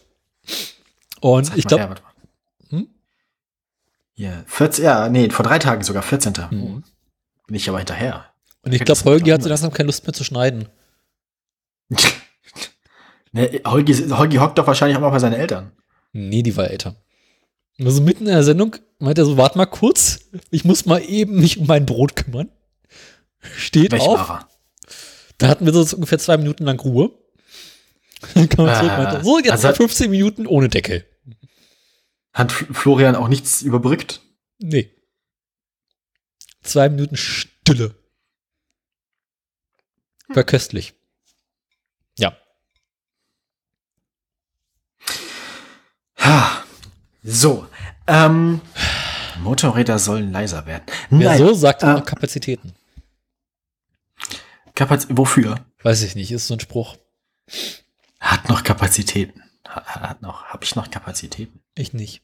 Und 1.20 1.46
Sag 1.46 1.58
ich 1.58 1.66
glaube. 1.66 1.94
Hm? 2.70 2.88
Ja, 4.14 4.42
14, 4.46 4.84
ja, 4.84 5.08
nee, 5.08 5.30
vor 5.30 5.44
drei 5.44 5.60
Tagen 5.60 5.84
sogar, 5.84 6.02
14. 6.02 6.32
Mhm. 6.50 6.82
Bin 7.46 7.56
ich 7.56 7.68
aber 7.68 7.78
hinterher. 7.78 8.26
und 8.62 8.72
ich 8.72 8.84
glaube, 8.84 9.04
Holgi 9.04 9.30
hat 9.30 9.42
so 9.42 9.48
langsam 9.48 9.72
keine 9.72 9.86
Lust 9.86 10.04
mehr 10.04 10.12
zu 10.12 10.24
schneiden. 10.24 10.68
ne, 13.32 13.60
Holgi, 13.64 13.94
Holgi 13.94 14.38
hockt 14.38 14.58
doch 14.58 14.66
wahrscheinlich 14.66 14.96
auch 14.96 15.02
mal 15.02 15.10
bei 15.10 15.20
seinen 15.20 15.34
Eltern. 15.34 15.70
Nee, 16.12 16.42
die 16.42 16.56
war 16.56 16.68
älter. 16.68 16.96
Also 17.78 18.02
mitten 18.02 18.26
in 18.26 18.32
der 18.32 18.42
Sendung 18.42 18.76
meint 18.98 19.18
er 19.18 19.24
so, 19.24 19.36
warte 19.36 19.56
mal 19.56 19.66
kurz, 19.66 20.20
ich 20.50 20.64
muss 20.64 20.84
mal 20.84 20.98
eben 20.98 21.40
mich 21.40 21.58
um 21.58 21.66
mein 21.66 21.86
Brot 21.86 22.16
kümmern. 22.16 22.48
Steht 23.56 23.92
Welch 23.92 24.02
auf. 24.02 24.46
Da 25.38 25.48
hatten 25.48 25.66
wir 25.66 25.72
so 25.72 25.96
ungefähr 25.96 26.18
zwei 26.18 26.36
Minuten 26.36 26.64
lang 26.64 26.78
Ruhe. 26.80 27.10
Dann 28.34 28.48
kam 28.48 28.66
er 28.66 28.76
zurück 28.78 28.92
Äh, 28.92 28.96
meinte, 29.02 29.24
so, 29.24 29.38
jetzt 29.38 29.50
also 29.50 29.62
mal 29.64 29.68
hat- 29.70 29.76
15 29.76 30.10
Minuten 30.10 30.46
ohne 30.46 30.68
Deckel. 30.68 31.04
Hat 32.32 32.52
Florian 32.52 33.16
auch 33.16 33.28
nichts 33.28 33.62
überbrückt? 33.62 34.20
Nee. 34.58 34.90
Zwei 36.62 36.88
Minuten 36.88 37.16
Stille. 37.16 37.94
War 40.28 40.44
köstlich. 40.44 40.94
Ja. 42.18 42.36
Ha. 46.18 46.64
So. 47.22 47.66
Ähm, 48.06 48.60
Motorräder 49.40 49.98
sollen 49.98 50.32
leiser 50.32 50.66
werden. 50.66 50.84
Wer 51.10 51.30
Nein. 51.30 51.38
so 51.38 51.52
sagt, 51.54 51.82
äh, 51.82 51.86
noch 51.86 52.04
Kapazitäten. 52.04 52.72
Kapaz 54.74 55.06
wofür? 55.10 55.64
Weiß 55.82 56.02
ich 56.02 56.14
nicht, 56.14 56.30
ist 56.32 56.46
so 56.46 56.54
ein 56.54 56.60
Spruch. 56.60 56.96
Hat 58.20 58.48
noch 58.48 58.62
Kapazitäten. 58.64 59.42
Hat, 59.66 59.86
hat 59.86 60.22
noch, 60.22 60.44
hab 60.44 60.62
ich 60.64 60.76
noch 60.76 60.90
Kapazitäten? 60.90 61.60
Ich 61.74 61.92
nicht. 61.92 62.22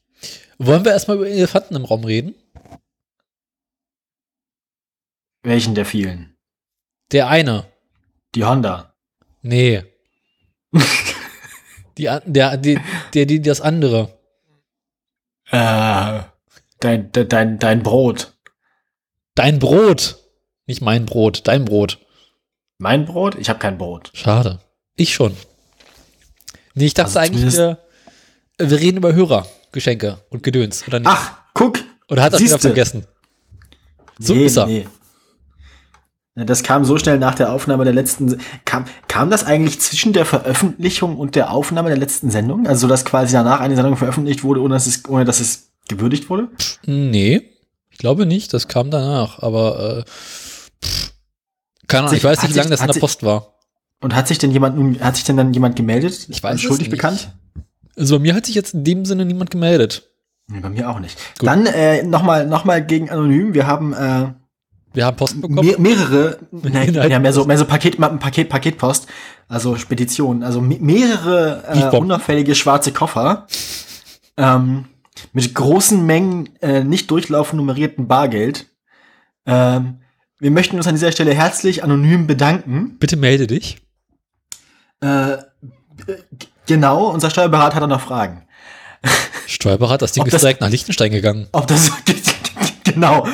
Wollen 0.57 0.83
wir 0.85 0.91
erstmal 0.91 1.17
über 1.17 1.27
Elefanten 1.27 1.75
im 1.75 1.85
Raum 1.85 2.03
reden? 2.03 2.35
Welchen 5.43 5.75
der 5.75 5.85
vielen? 5.85 6.37
Der 7.11 7.27
eine. 7.27 7.65
Die 8.35 8.43
Honda. 8.43 8.93
Nee. 9.41 9.83
Die, 11.97 12.05
der, 12.27 12.55
die, 12.55 12.79
der, 13.13 13.25
die, 13.25 13.41
das 13.41 13.59
andere. 13.59 14.17
Äh, 15.51 16.21
dein, 16.79 17.11
de- 17.11 17.25
dein, 17.27 17.59
dein 17.59 17.83
Brot. 17.83 18.37
Dein 19.35 19.59
Brot. 19.59 20.17
Nicht 20.65 20.79
mein 20.81 21.05
Brot, 21.05 21.45
dein 21.45 21.65
Brot. 21.65 21.99
Mein 22.81 23.05
Brot? 23.05 23.35
Ich 23.35 23.49
habe 23.49 23.59
kein 23.59 23.77
Brot. 23.77 24.09
Schade. 24.13 24.59
Ich 24.95 25.13
schon. 25.13 25.35
Nee, 26.75 26.85
ich 26.85 26.93
dachte 26.93 27.07
Also 27.07 27.19
eigentlich, 27.19 27.53
wir, 27.53 27.77
wir 28.57 28.79
reden 28.79 28.97
über 28.97 29.13
Hörergeschenke 29.13 30.19
und 30.29 30.43
Gedöns, 30.43 30.87
oder 30.87 30.99
nicht? 30.99 31.09
Ach, 31.11 31.33
guck. 31.53 31.79
oder 32.07 32.23
hat 32.23 32.33
er 32.33 32.39
wieder 32.39 32.57
vergessen? 32.57 33.05
So 34.17 34.33
nee, 34.33 34.45
ist 34.45 34.57
er. 34.57 34.67
Nee. 34.67 34.87
Das 36.35 36.63
kam 36.63 36.85
so 36.85 36.97
schnell 36.97 37.19
nach 37.19 37.35
der 37.35 37.51
Aufnahme 37.51 37.83
der 37.83 37.93
letzten. 37.93 38.39
Kam, 38.63 38.85
kam 39.09 39.29
das 39.29 39.43
eigentlich 39.43 39.81
zwischen 39.81 40.13
der 40.13 40.25
Veröffentlichung 40.25 41.17
und 41.17 41.35
der 41.35 41.51
Aufnahme 41.51 41.89
der 41.89 41.97
letzten 41.97 42.31
Sendung? 42.31 42.65
Also, 42.65 42.87
dass 42.87 43.03
quasi 43.03 43.33
danach 43.33 43.59
eine 43.59 43.75
Sendung 43.75 43.97
veröffentlicht 43.97 44.45
wurde, 44.45 44.61
ohne 44.61 44.75
dass 44.75 44.87
es, 44.87 45.03
ohne 45.09 45.25
dass 45.25 45.41
es 45.41 45.73
gewürdigt 45.89 46.29
wurde? 46.29 46.47
Nee, 46.85 47.41
ich 47.89 47.97
glaube 47.97 48.25
nicht. 48.25 48.53
Das 48.53 48.69
kam 48.69 48.89
danach. 48.89 49.39
Aber 49.39 50.05
äh, 50.05 50.09
keine 51.89 52.03
Ahnung, 52.07 52.15
ich 52.17 52.23
weiß 52.23 52.41
nicht, 52.43 52.53
wie 52.53 52.57
lange 52.57 52.69
das 52.69 52.81
in 52.81 52.87
der 52.87 52.99
Post 52.99 53.23
war. 53.23 53.55
Und 54.01 54.15
hat 54.15 54.27
sich 54.29 54.37
denn 54.37 54.51
jemand 54.51 54.77
nun, 54.77 54.99
hat 55.01 55.15
sich 55.17 55.25
denn 55.25 55.35
dann 55.35 55.53
jemand 55.53 55.75
gemeldet? 55.75 56.27
Ich 56.29 56.41
weiß 56.41 56.55
es 56.55 56.61
Schuldig 56.61 56.87
nicht. 56.87 56.91
bekannt? 56.91 57.33
Also 57.97 58.15
bei 58.17 58.21
mir 58.21 58.33
hat 58.35 58.45
sich 58.45 58.55
jetzt 58.55 58.73
in 58.73 58.85
dem 58.85 59.03
Sinne 59.05 59.25
niemand 59.25 59.49
gemeldet. 59.51 60.09
Nee, 60.47 60.61
bei 60.61 60.69
mir 60.69 60.89
auch 60.89 60.99
nicht. 60.99 61.17
Gut. 61.37 61.47
Dann 61.47 61.65
äh, 61.65 62.01
nochmal 62.03 62.47
noch 62.47 62.63
mal 62.63 62.83
gegen 62.85 63.09
Anonym. 63.09 63.53
Wir 63.53 63.67
haben 63.67 63.93
äh, 63.93 64.27
Wir 64.93 65.05
haben 65.05 65.17
Post 65.17 65.41
bekommen. 65.41 65.65
mehr, 65.67 65.77
mehrere, 65.79 66.39
nein, 66.51 66.93
ja, 66.93 67.19
mehr 67.19 67.33
so, 67.33 67.43
mehr 67.45 67.57
so 67.57 67.65
Paket, 67.65 67.97
Paket, 67.99 68.47
Paketpost, 68.49 69.07
also 69.49 69.75
Spedition, 69.75 70.41
also 70.43 70.61
me- 70.61 70.79
mehrere 70.79 71.63
äh, 71.67 71.95
unauffällige 71.97 72.55
schwarze 72.55 72.93
Koffer 72.93 73.45
ähm, 74.37 74.85
mit 75.33 75.53
großen 75.53 76.03
Mengen 76.05 76.49
äh, 76.61 76.83
nicht 76.83 77.11
durchlaufend 77.11 77.57
nummerierten 77.57 78.07
Bargeld. 78.07 78.67
Ähm, 79.45 79.98
wir 80.39 80.51
möchten 80.51 80.77
uns 80.77 80.87
an 80.87 80.95
dieser 80.95 81.11
Stelle 81.11 81.33
herzlich 81.33 81.83
anonym 81.83 82.27
bedanken. 82.27 82.97
Bitte 82.99 83.17
melde 83.17 83.47
dich. 83.47 83.77
Äh, 85.01 85.37
g- 86.37 86.47
genau, 86.65 87.07
unser 87.09 87.29
Steuerberater 87.29 87.75
hat 87.81 87.89
noch 87.89 88.01
Fragen. 88.01 88.43
Steuerberater, 89.47 89.99
das 89.99 90.11
Ding 90.13 90.21
Ob 90.23 90.27
ist 90.33 90.41
direkt 90.41 90.61
nach 90.61 90.69
Liechtenstein 90.69 91.11
gegangen. 91.11 91.47
Ob 91.51 91.67
das 91.67 91.91
genau. 92.83 93.27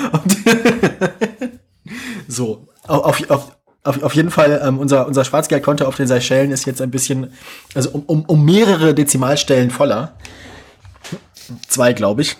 so, 2.28 2.68
auf, 2.88 3.30
auf, 3.30 3.58
auf, 3.84 4.04
auf 4.04 4.14
jeden 4.16 4.32
Fall, 4.32 4.62
ähm, 4.64 4.80
unser, 4.80 5.06
unser 5.08 5.26
Schwarzgeldkonto 5.26 5.86
auf 5.86 5.96
den 5.98 6.08
Seychellen 6.08 6.52
ist 6.52 6.66
jetzt 6.66 6.82
ein 6.82 6.92
bisschen, 6.92 7.32
also 7.74 7.90
um, 7.90 8.04
um, 8.04 8.26
um 8.26 8.46
mehrere 8.46 8.94
Dezimalstellen 8.94 9.70
voller. 9.72 10.16
Zwei, 11.68 11.94
glaube 11.94 12.24
ich. 12.24 12.36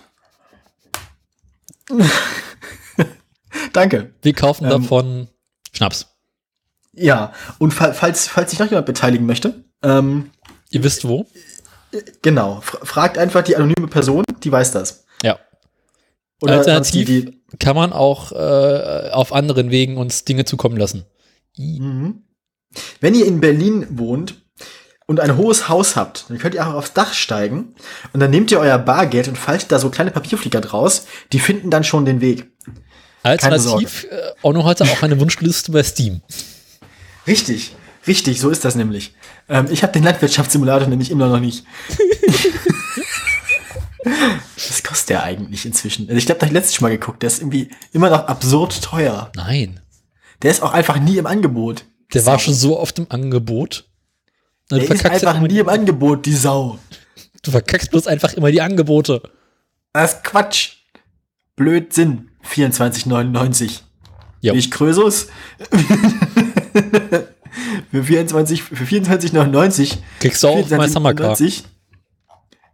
Danke. 3.76 4.14
Wir 4.22 4.34
kaufen 4.34 4.66
Ähm, 4.66 4.70
davon 4.70 5.28
Schnaps. 5.74 6.08
Ja, 6.94 7.34
und 7.60 7.74
fa 7.74 7.92
falls, 7.92 8.28
falls 8.28 8.52
sich 8.52 8.60
noch 8.60 8.70
jemand 8.70 8.86
beteiligen 8.86 9.26
möchte, 9.26 9.66
ähm, 9.84 10.32
Ihr 10.70 10.84
wisst 10.84 11.08
wo? 11.08 11.26
genau, 12.22 12.62
fra 12.62 12.86
fragt 12.86 13.18
einfach 13.18 13.44
die 13.44 13.56
anonyme 13.56 13.88
Person, 13.88 14.24
die 14.44 14.52
weiß 14.52 14.72
das. 14.72 15.06
Ja. 15.24 15.40
Oder 16.42 16.58
Alternativ 16.58 17.06
die, 17.06 17.26
die, 17.26 17.58
kann 17.60 17.76
man 17.76 17.94
auch 17.94 18.32
äh, 18.32 19.10
auf 19.12 19.34
anderen 19.34 19.72
Wegen 19.72 19.98
uns 19.98 20.26
Dinge 20.26 20.46
zukommen 20.46 20.78
lassen. 20.78 21.06
Mhm. 21.58 22.24
Wenn 23.00 23.16
ihr 23.16 23.26
in 23.26 23.40
Berlin 23.40 23.88
wohnt 23.90 24.42
und 25.06 25.20
ein 25.20 25.38
hohes 25.38 25.70
Haus 25.70 25.96
habt, 25.96 26.30
dann 26.30 26.38
könnt 26.38 26.56
ihr 26.56 26.68
auch 26.68 26.74
aufs 26.74 26.94
Dach 26.94 27.14
steigen 27.14 27.76
und 28.12 28.20
dann 28.20 28.32
nehmt 28.32 28.52
ihr 28.52 28.60
euer 28.60 28.78
Bargeld 28.78 29.28
und 29.28 29.38
faltet 29.38 29.72
da 29.72 29.80
so 29.80 29.90
kleine 29.90 30.12
Papierflieger 30.12 30.62
draus. 30.62 31.08
Die 31.32 31.40
finden 31.40 31.70
dann 31.70 31.84
schon 31.84 32.06
den 32.06 32.22
Weg. 32.22 32.52
Alternativ, 33.26 34.06
äh, 34.10 34.32
Onno 34.44 34.66
hatte 34.66 34.84
auch 34.84 35.04
eine 35.04 35.20
Wunschliste 35.20 35.72
bei 35.72 35.84
Steam. 35.84 36.22
Richtig. 37.28 37.76
Richtig, 38.08 38.40
so 38.40 38.50
ist 38.50 38.64
das 38.64 38.76
nämlich. 38.76 39.16
Ähm, 39.50 39.68
ich 39.72 39.82
habe 39.82 39.94
den 39.94 40.04
Landwirtschaftssimulator 40.04 40.88
nämlich 40.88 41.10
immer 41.10 41.28
noch 41.28 41.40
nicht. 41.40 41.66
Was 44.56 44.84
kostet 44.84 45.10
der 45.10 45.24
eigentlich 45.24 45.66
inzwischen? 45.66 46.08
Also 46.08 46.18
ich 46.18 46.28
glaube, 46.28 46.40
da 46.40 46.46
habe 46.46 46.56
ich 46.56 46.62
letztes 46.62 46.82
Mal 46.82 46.90
geguckt. 46.90 47.24
Der 47.24 47.28
ist 47.28 47.40
irgendwie 47.40 47.72
immer 47.92 48.12
noch 48.12 48.28
absurd 48.28 48.84
teuer. 48.84 49.32
Nein. 49.36 49.80
Der 50.44 50.52
ist 50.52 50.62
auch 50.62 50.74
einfach 50.74 51.00
nie 51.00 51.18
im 51.18 51.26
Angebot. 51.26 51.86
Der 52.14 52.26
war 52.26 52.38
schon 52.38 52.54
so 52.54 52.80
oft 52.80 53.00
im 53.00 53.08
Angebot. 53.10 53.90
Der 54.70 54.84
ist 54.84 55.06
einfach 55.06 55.40
nie 55.40 55.60
im 55.60 55.70
Angebot, 55.70 56.26
die 56.26 56.34
Sau. 56.34 56.80
Du 57.42 57.52
verkackst 57.52 57.92
bloß 57.92 58.08
einfach 58.08 58.34
immer 58.34 58.52
die 58.52 58.62
Angebote. 58.62 59.22
Das 59.94 60.14
ist 60.14 60.24
Quatsch. 60.24 60.72
Blödsinn. 61.56 62.30
24,99. 62.46 63.82
Ja. 64.42 64.54
Ich 64.54 64.72
Krösus. 64.72 65.28
für 67.92 68.04
24, 68.04 68.64
für 68.64 68.84
24,99. 68.84 69.98
Kriegst 70.20 70.44
du 70.44 70.48
auch 70.48 70.70
mal 70.70 70.90
Summercar. 70.90 71.34
24,99. 71.36 71.64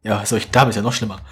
Ja, 0.04 0.26
soll 0.26 0.40
ich, 0.40 0.50
da 0.50 0.64
ist 0.64 0.76
ja 0.76 0.82
noch 0.82 0.94
schlimmer. 0.94 1.22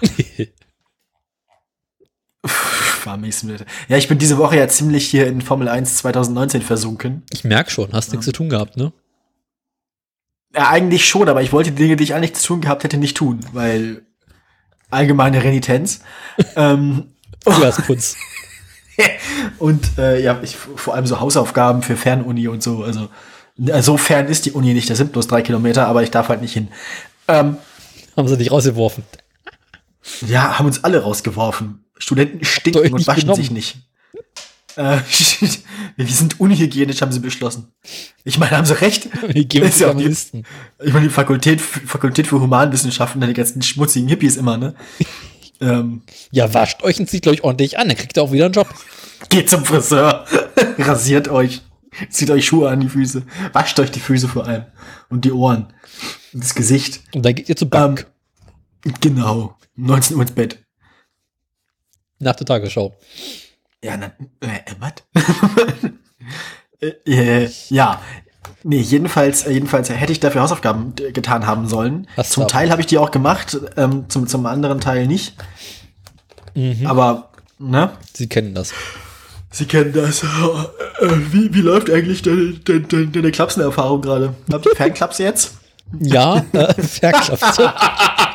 Ja, 3.88 3.96
ich 3.96 4.08
bin 4.08 4.18
diese 4.18 4.36
Woche 4.36 4.56
ja 4.56 4.68
ziemlich 4.68 5.08
hier 5.08 5.26
in 5.26 5.40
Formel 5.40 5.68
1 5.68 5.96
2019 5.96 6.60
versunken. 6.62 7.22
Ich 7.30 7.44
merk 7.44 7.70
schon, 7.70 7.92
hast 7.92 8.12
nichts 8.12 8.26
zu 8.26 8.32
tun 8.32 8.50
gehabt, 8.50 8.76
ne? 8.76 8.92
Ja, 10.54 10.68
eigentlich 10.68 11.08
schon, 11.08 11.28
aber 11.28 11.42
ich 11.42 11.52
wollte 11.52 11.70
die 11.70 11.82
Dinge, 11.82 11.96
die 11.96 12.04
ich 12.04 12.14
eigentlich 12.14 12.34
zu 12.34 12.46
tun 12.46 12.60
gehabt 12.60 12.84
hätte, 12.84 12.98
nicht 12.98 13.16
tun, 13.16 13.40
weil 13.52 14.02
allgemeine 14.90 15.42
Renitenz. 15.42 16.02
ähm, 16.56 17.14
Frühjahrsputz. 17.44 18.16
und 19.58 19.98
äh, 19.98 20.22
ja, 20.22 20.38
ich, 20.42 20.56
vor 20.56 20.94
allem 20.94 21.06
so 21.06 21.20
Hausaufgaben 21.20 21.82
für 21.82 21.96
Fernuni 21.96 22.48
und 22.48 22.62
so. 22.62 22.82
Also 22.82 23.08
äh, 23.66 23.82
so 23.82 23.96
fern 23.96 24.26
ist 24.26 24.46
die 24.46 24.52
Uni 24.52 24.74
nicht, 24.74 24.90
das 24.90 24.98
sind 24.98 25.12
bloß 25.12 25.26
drei 25.26 25.42
Kilometer, 25.42 25.86
aber 25.86 26.02
ich 26.02 26.10
darf 26.10 26.28
halt 26.28 26.42
nicht 26.42 26.52
hin. 26.52 26.68
Ähm, 27.28 27.56
Haben 28.16 28.28
sie 28.28 28.36
dich 28.36 28.50
rausgeworfen. 28.50 29.04
ja, 30.26 30.58
haben 30.58 30.66
uns 30.66 30.84
alle 30.84 31.02
rausgeworfen. 31.02 31.84
Studenten 31.98 32.44
stinken 32.44 32.92
und 32.94 33.06
waschen 33.06 33.22
genommen. 33.22 33.36
sich 33.36 33.50
nicht. 33.50 33.76
Äh, 34.76 34.98
wir 35.96 36.06
sind 36.06 36.40
unhygienisch, 36.40 37.02
haben 37.02 37.12
sie 37.12 37.20
beschlossen. 37.20 37.72
Ich 38.24 38.38
meine, 38.38 38.56
haben 38.56 38.64
sie 38.64 38.80
recht. 38.80 39.08
Geben 39.34 39.66
Ist 39.66 39.80
ja 39.80 39.90
auch 39.90 39.96
die-. 39.96 40.08
Ich 40.08 40.92
meine, 40.92 41.06
die 41.06 41.12
Fakultät, 41.12 41.60
Fakultät 41.60 42.26
für 42.26 42.40
Humanwissenschaften, 42.40 43.20
die 43.20 43.32
ganzen 43.32 43.62
schmutzigen 43.62 44.08
Hippies 44.08 44.36
immer, 44.36 44.56
ne? 44.56 44.74
Ähm, 45.60 46.02
Ja, 46.30 46.52
wascht 46.54 46.82
euch 46.82 46.98
und 47.00 47.08
zieht 47.08 47.26
euch 47.26 47.42
ordentlich 47.44 47.78
an, 47.78 47.88
dann 47.88 47.96
kriegt 47.96 48.16
ihr 48.16 48.22
auch 48.22 48.32
wieder 48.32 48.46
einen 48.46 48.54
Job. 48.54 48.68
geht 49.28 49.48
zum 49.50 49.64
Friseur, 49.64 50.26
rasiert 50.78 51.28
euch, 51.28 51.62
zieht 52.10 52.30
euch 52.30 52.46
Schuhe 52.46 52.68
an 52.70 52.80
die 52.80 52.88
Füße, 52.88 53.22
wascht 53.52 53.78
euch 53.80 53.90
die 53.90 54.00
Füße 54.00 54.28
vor 54.28 54.46
allem 54.46 54.64
und 55.08 55.24
die 55.24 55.32
Ohren 55.32 55.72
und 56.32 56.42
das 56.42 56.54
Gesicht. 56.54 57.02
Und 57.14 57.24
dann 57.24 57.34
geht 57.34 57.48
ihr 57.48 57.56
zur 57.56 57.70
Bank 57.70 58.06
Genau, 59.00 59.56
19 59.76 60.16
Uhr 60.16 60.22
ins 60.22 60.32
Bett. 60.32 60.58
nach 62.18 62.36
der 62.36 62.46
Tagesschau. 62.46 62.96
Ja, 63.84 63.96
na, 63.96 64.12
äh, 64.40 64.56
äh, 64.56 64.74
was? 64.78 64.92
äh, 66.80 66.86
äh, 67.44 67.50
ja. 67.68 68.00
Nee, 68.62 68.80
jedenfalls, 68.80 69.44
jedenfalls 69.46 69.88
hätte 69.88 70.12
ich 70.12 70.20
dafür 70.20 70.42
Hausaufgaben 70.42 70.94
getan 71.12 71.46
haben 71.46 71.66
sollen. 71.66 72.06
Hast 72.16 72.32
zum. 72.32 72.46
Teil 72.46 72.70
habe 72.70 72.80
ich 72.80 72.86
die 72.86 72.98
auch 72.98 73.10
gemacht, 73.10 73.58
ähm, 73.76 74.04
zum, 74.08 74.26
zum 74.26 74.44
anderen 74.46 74.80
Teil 74.80 75.06
nicht. 75.06 75.34
Mhm. 76.54 76.86
Aber, 76.86 77.30
ne? 77.58 77.90
Sie 78.12 78.28
kennen 78.28 78.54
das. 78.54 78.72
Sie 79.50 79.64
kennen 79.64 79.92
das. 79.92 80.22
Äh, 80.22 80.26
wie, 81.30 81.54
wie 81.54 81.60
läuft 81.60 81.90
eigentlich 81.90 82.22
deine, 82.22 82.52
deine, 82.64 83.06
deine, 83.06 83.30
Klapsenerfahrung 83.30 84.02
gerade? 84.02 84.34
Habt 84.52 84.66
ihr 84.66 84.76
Fernklapse 84.76 85.22
jetzt? 85.22 85.54
Ja, 85.98 86.44
äh, 86.52 86.74
verklappt. 86.82 87.58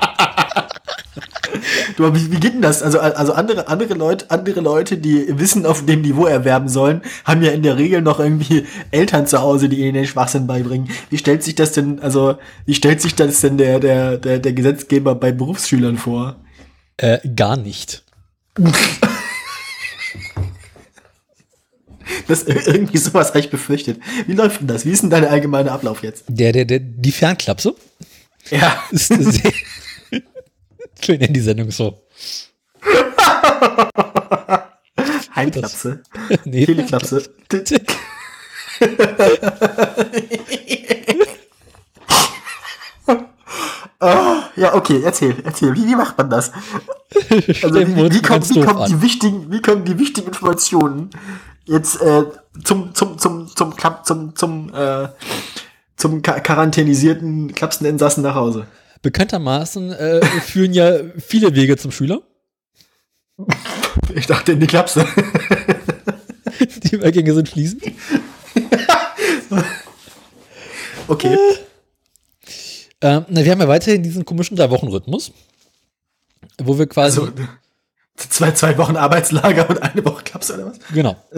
Du, 1.97 2.13
wie, 2.13 2.31
wie 2.31 2.39
geht 2.39 2.53
denn 2.53 2.61
das? 2.61 2.83
Also, 2.83 2.99
also 2.99 3.33
andere, 3.33 3.67
andere 3.69 3.93
Leute, 3.93 4.29
andere 4.29 4.59
Leute, 4.59 4.97
die 4.97 5.25
Wissen 5.39 5.65
auf 5.65 5.85
dem 5.85 6.01
Niveau 6.01 6.25
erwerben 6.25 6.67
sollen, 6.67 7.01
haben 7.23 7.41
ja 7.41 7.51
in 7.51 7.63
der 7.63 7.77
Regel 7.77 8.01
noch 8.01 8.19
irgendwie 8.19 8.65
Eltern 8.91 9.27
zu 9.27 9.41
Hause, 9.41 9.69
die 9.69 9.79
ihnen 9.79 9.93
den 9.93 10.05
Schwachsinn 10.05 10.45
beibringen. 10.45 10.89
Wie 11.09 11.17
stellt 11.17 11.41
sich 11.43 11.55
das 11.55 11.71
denn, 11.71 11.99
also, 12.01 12.35
wie 12.65 12.73
stellt 12.73 13.01
sich 13.01 13.15
das 13.15 13.39
denn 13.41 13.57
der, 13.57 13.79
der, 13.79 14.17
der, 14.17 14.39
der 14.39 14.53
Gesetzgeber 14.53 15.15
bei 15.15 15.31
Berufsschülern 15.31 15.97
vor? 15.97 16.35
äh, 16.97 17.19
gar 17.35 17.57
nicht. 17.57 18.03
Das 22.27 22.43
irgendwie 22.43 22.97
sowas 22.97 23.29
habe 23.29 23.39
ich 23.39 23.49
befürchtet. 23.49 23.99
Wie 24.27 24.33
läuft 24.33 24.61
denn 24.61 24.67
das? 24.67 24.85
Wie 24.85 24.91
ist 24.91 25.01
denn 25.03 25.09
dein 25.09 25.25
allgemeiner 25.25 25.71
Ablauf 25.71 26.03
jetzt? 26.03 26.23
Der, 26.27 26.51
der, 26.51 26.65
der, 26.65 26.79
die 26.79 27.11
Fernklapse 27.11 27.75
Ja. 28.49 28.77
ist 28.91 29.07
sehr. 29.07 29.51
Wir 31.07 31.17
nennen 31.17 31.33
die 31.33 31.41
Sendung 31.41 31.71
so. 31.71 32.01
Heimklapse. 35.35 36.01
Nee, 36.45 36.65
Teleklapse. 36.65 37.23
Ah, 43.99 44.43
ja, 44.55 44.73
okay, 44.73 45.01
erzähl, 45.03 45.35
erzähl. 45.43 45.73
Wie, 45.75 45.87
wie 45.87 45.95
macht 45.95 46.17
man 46.17 46.29
das? 46.29 46.51
Also, 47.63 47.75
wie, 47.75 48.11
wie, 48.11 48.21
kommen, 48.21 48.49
wie, 48.49 48.61
kommen 48.61 48.85
die 48.87 49.01
wichtigen, 49.01 49.51
wie 49.51 49.61
kommen 49.61 49.85
die 49.85 49.97
wichtigen 49.97 50.27
Informationen 50.27 51.09
jetzt 51.65 52.01
äh, 52.01 52.25
zum, 52.63 52.93
zum, 52.93 53.17
zum, 53.17 53.47
zum, 53.47 53.75
Klapp, 53.75 54.05
zum, 54.05 54.35
zum, 54.35 54.73
äh, 54.73 55.07
zum 55.95 56.21
quarantänisierten 56.21 57.53
Klapseninsassen 57.53 58.23
nach 58.23 58.35
Hause? 58.35 58.67
Bekanntermaßen 59.05 59.91
äh, 59.91 60.25
führen 60.41 60.73
ja 60.73 60.97
viele 61.19 61.53
Wege 61.53 61.77
zum 61.77 61.91
Schüler. 61.91 62.23
Ich 64.15 64.25
dachte 64.25 64.53
in 64.53 64.59
die 64.59 64.65
Klapse. 64.65 65.05
Die 66.83 66.95
Übergänge 66.95 67.33
sind 67.33 67.49
fließend. 67.49 67.83
Okay. 71.07 71.37
Ähm, 72.99 73.25
na, 73.29 73.45
wir 73.45 73.51
haben 73.51 73.61
ja 73.61 73.67
weiterhin 73.67 74.01
diesen 74.01 74.25
komischen 74.25 74.57
Drei-Wochen-Rhythmus, 74.57 75.31
wo 76.57 76.79
wir 76.79 76.87
quasi. 76.87 77.19
Also, 77.19 77.31
zwei, 78.15 78.53
zwei 78.53 78.75
Wochen 78.79 78.95
Arbeitslager 78.95 79.69
und 79.69 79.83
eine 79.83 80.03
Woche 80.03 80.23
Klapse 80.23 80.55
oder 80.55 80.65
was? 80.65 80.79
Genau. 80.91 81.15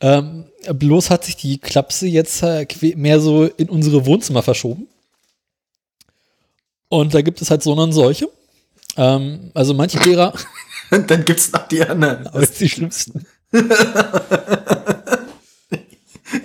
ähm, 0.00 0.46
bloß 0.72 1.10
hat 1.10 1.24
sich 1.24 1.36
die 1.36 1.58
Klapse 1.58 2.06
jetzt 2.06 2.42
äh, 2.42 2.66
mehr 2.96 3.20
so 3.20 3.44
in 3.44 3.68
unsere 3.68 4.06
Wohnzimmer 4.06 4.42
verschoben. 4.42 4.88
Und 6.88 7.14
da 7.14 7.22
gibt 7.22 7.40
es 7.42 7.50
halt 7.50 7.62
so 7.62 7.72
und 7.72 7.92
solche. 7.92 8.28
Ähm, 8.96 9.50
also 9.54 9.74
manche 9.74 9.98
Lehrer, 10.00 10.32
Und 10.90 11.10
dann 11.10 11.24
gibt's 11.24 11.50
noch 11.52 11.66
die 11.68 11.82
anderen. 11.82 12.26
aber 12.28 12.46
die 12.46 12.68
schlimmsten. 12.68 13.26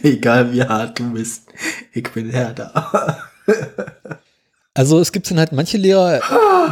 Egal 0.04 0.52
wie 0.54 0.63
hart 0.63 0.99
du 0.99 1.13
bist, 1.13 1.43
ich 1.93 2.04
bin 2.12 2.30
härter. 2.30 3.17
Also 4.75 4.99
es 4.99 5.12
gibt 5.12 5.30
dann 5.30 5.39
halt 5.39 5.52
manche 5.52 5.78
Lehrer, 5.78 6.21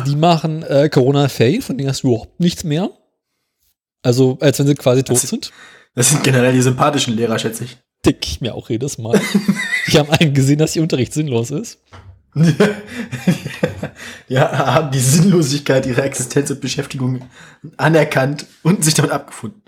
die 0.08 0.16
machen 0.16 0.64
äh, 0.64 0.88
Corona-Ferien, 0.88 1.62
von 1.62 1.78
denen 1.78 1.90
hast 1.90 2.04
du 2.04 2.10
überhaupt 2.10 2.40
nichts 2.40 2.64
mehr. 2.64 2.90
Also 4.02 4.38
als 4.40 4.60
wenn 4.60 4.68
sie 4.68 4.76
quasi 4.76 5.04
tot 5.04 5.18
ist- 5.18 5.28
sind. 5.28 5.52
Das 5.94 6.12
sind 6.12 6.24
generell 6.24 6.54
die 6.54 6.62
sympathischen 6.62 7.16
Lehrer, 7.18 7.38
schätze 7.38 7.66
ich. 7.66 7.78
Denke 8.06 8.20
ich 8.24 8.40
mir 8.40 8.54
auch 8.56 8.70
jedes 8.70 8.98
Mal. 9.00 9.20
Die 9.88 9.98
haben 10.00 10.10
einen 10.12 10.34
gesehen, 10.34 10.60
dass 10.60 10.76
ihr 10.76 10.84
Unterricht 10.84 11.12
sinnlos 11.12 11.52
ist. 11.52 11.80
ja, 14.28 14.74
haben 14.76 14.92
die 14.92 15.00
Sinnlosigkeit 15.00 15.86
ihrer 15.86 16.04
Existenz 16.04 16.50
und 16.52 16.62
Beschäftigung 16.62 17.22
anerkannt 17.78 18.46
und 18.63 18.84
sich 18.86 18.94
damit 18.94 19.12
abgefunden. 19.12 19.62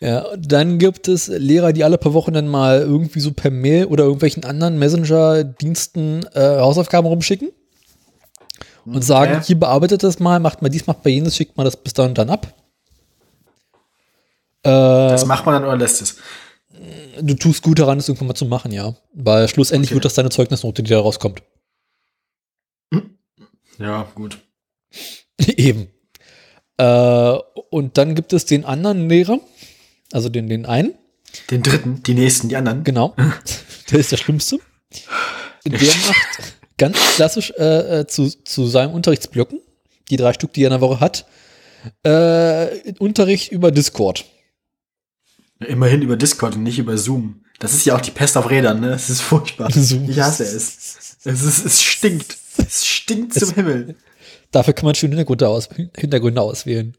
Ja, 0.00 0.24
dann 0.38 0.78
gibt 0.78 1.08
es 1.08 1.28
Lehrer, 1.28 1.72
die 1.72 1.84
alle 1.84 1.98
paar 1.98 2.14
Wochen 2.14 2.32
dann 2.32 2.48
mal 2.48 2.80
irgendwie 2.80 3.20
so 3.20 3.32
per 3.32 3.50
Mail 3.50 3.84
oder 3.86 4.04
irgendwelchen 4.04 4.44
anderen 4.44 4.78
Messenger-Diensten 4.78 6.24
äh, 6.34 6.40
Hausaufgaben 6.58 7.06
rumschicken 7.06 7.50
und 8.86 9.04
sagen, 9.04 9.34
Okay. 9.36 9.44
hier 9.46 9.60
bearbeitet 9.60 10.02
das 10.02 10.18
mal, 10.20 10.40
macht 10.40 10.62
mal 10.62 10.70
dies, 10.70 10.86
macht 10.86 11.04
mal 11.04 11.10
jenes, 11.10 11.36
schickt 11.36 11.56
mal 11.58 11.64
das 11.64 11.76
bis 11.76 11.92
dann 11.92 12.08
und 12.08 12.18
dann 12.18 12.30
ab. 12.30 12.46
Äh, 14.62 14.68
Das 14.70 15.26
macht 15.26 15.44
man 15.44 15.54
dann 15.54 15.64
oder 15.64 15.76
lässt 15.76 16.00
es? 16.02 16.16
du 17.20 17.34
tust 17.34 17.62
gut 17.62 17.78
daran, 17.78 17.98
es 17.98 18.08
irgendwann 18.08 18.28
mal 18.28 18.34
zu 18.34 18.46
machen, 18.46 18.72
ja. 18.72 18.94
Weil 19.12 19.48
schlussendlich 19.48 19.90
Okay. 19.90 19.96
wird 19.96 20.06
das 20.06 20.14
deine 20.14 20.30
Zeugnisnote, 20.30 20.82
die 20.82 20.90
da 20.90 20.98
rauskommt. 21.00 21.42
Ja, 23.80 24.08
gut. 24.14 24.38
Eben. 25.38 25.88
Äh, 26.76 27.38
und 27.70 27.98
dann 27.98 28.14
gibt 28.14 28.32
es 28.32 28.44
den 28.44 28.64
anderen 28.64 29.08
Lehrer, 29.08 29.40
also 30.12 30.28
den, 30.28 30.48
den 30.48 30.66
einen, 30.66 30.94
Den 31.50 31.62
dritten, 31.62 32.02
die 32.02 32.14
nächsten, 32.14 32.48
die 32.48 32.56
anderen. 32.56 32.84
Genau. 32.84 33.14
Der 33.90 33.98
ist 33.98 34.12
der 34.12 34.18
Schlimmste. 34.18 34.60
Der 35.64 35.78
macht 36.06 36.54
ganz 36.78 36.96
klassisch 37.16 37.52
äh, 37.58 38.00
äh, 38.00 38.06
zu, 38.06 38.28
zu 38.28 38.66
seinen 38.66 38.94
Unterrichtsblöcken, 38.94 39.60
die 40.10 40.16
drei 40.16 40.32
Stück, 40.32 40.52
die 40.52 40.62
er 40.62 40.68
in 40.68 40.72
der 40.72 40.80
Woche 40.80 41.00
hat, 41.00 41.26
äh, 42.04 42.92
Unterricht 43.00 43.50
über 43.50 43.72
Discord. 43.72 44.24
Immerhin 45.58 46.02
über 46.02 46.16
Discord 46.16 46.54
und 46.54 46.62
nicht 46.62 46.78
über 46.78 46.96
Zoom. 46.96 47.44
Das 47.58 47.74
ist 47.74 47.84
ja 47.84 47.96
auch 47.96 48.00
die 48.00 48.12
Pest 48.12 48.36
auf 48.36 48.48
Rädern, 48.48 48.80
ne? 48.80 48.90
Das 48.90 49.10
ist 49.10 49.20
furchtbar. 49.20 49.70
Zoom. 49.72 50.08
Ich 50.08 50.18
hasse 50.20 50.44
es. 50.44 51.09
Es, 51.24 51.42
ist, 51.42 51.64
es 51.66 51.82
stinkt. 51.82 52.36
Es 52.56 52.86
stinkt 52.86 53.34
zum 53.34 53.54
Himmel. 53.54 53.96
Dafür 54.50 54.74
kann 54.74 54.86
man 54.86 54.94
schön 54.94 55.10
Hintergründe, 55.10 55.48
aus, 55.48 55.68
Hintergründe 55.96 56.40
auswählen. 56.40 56.96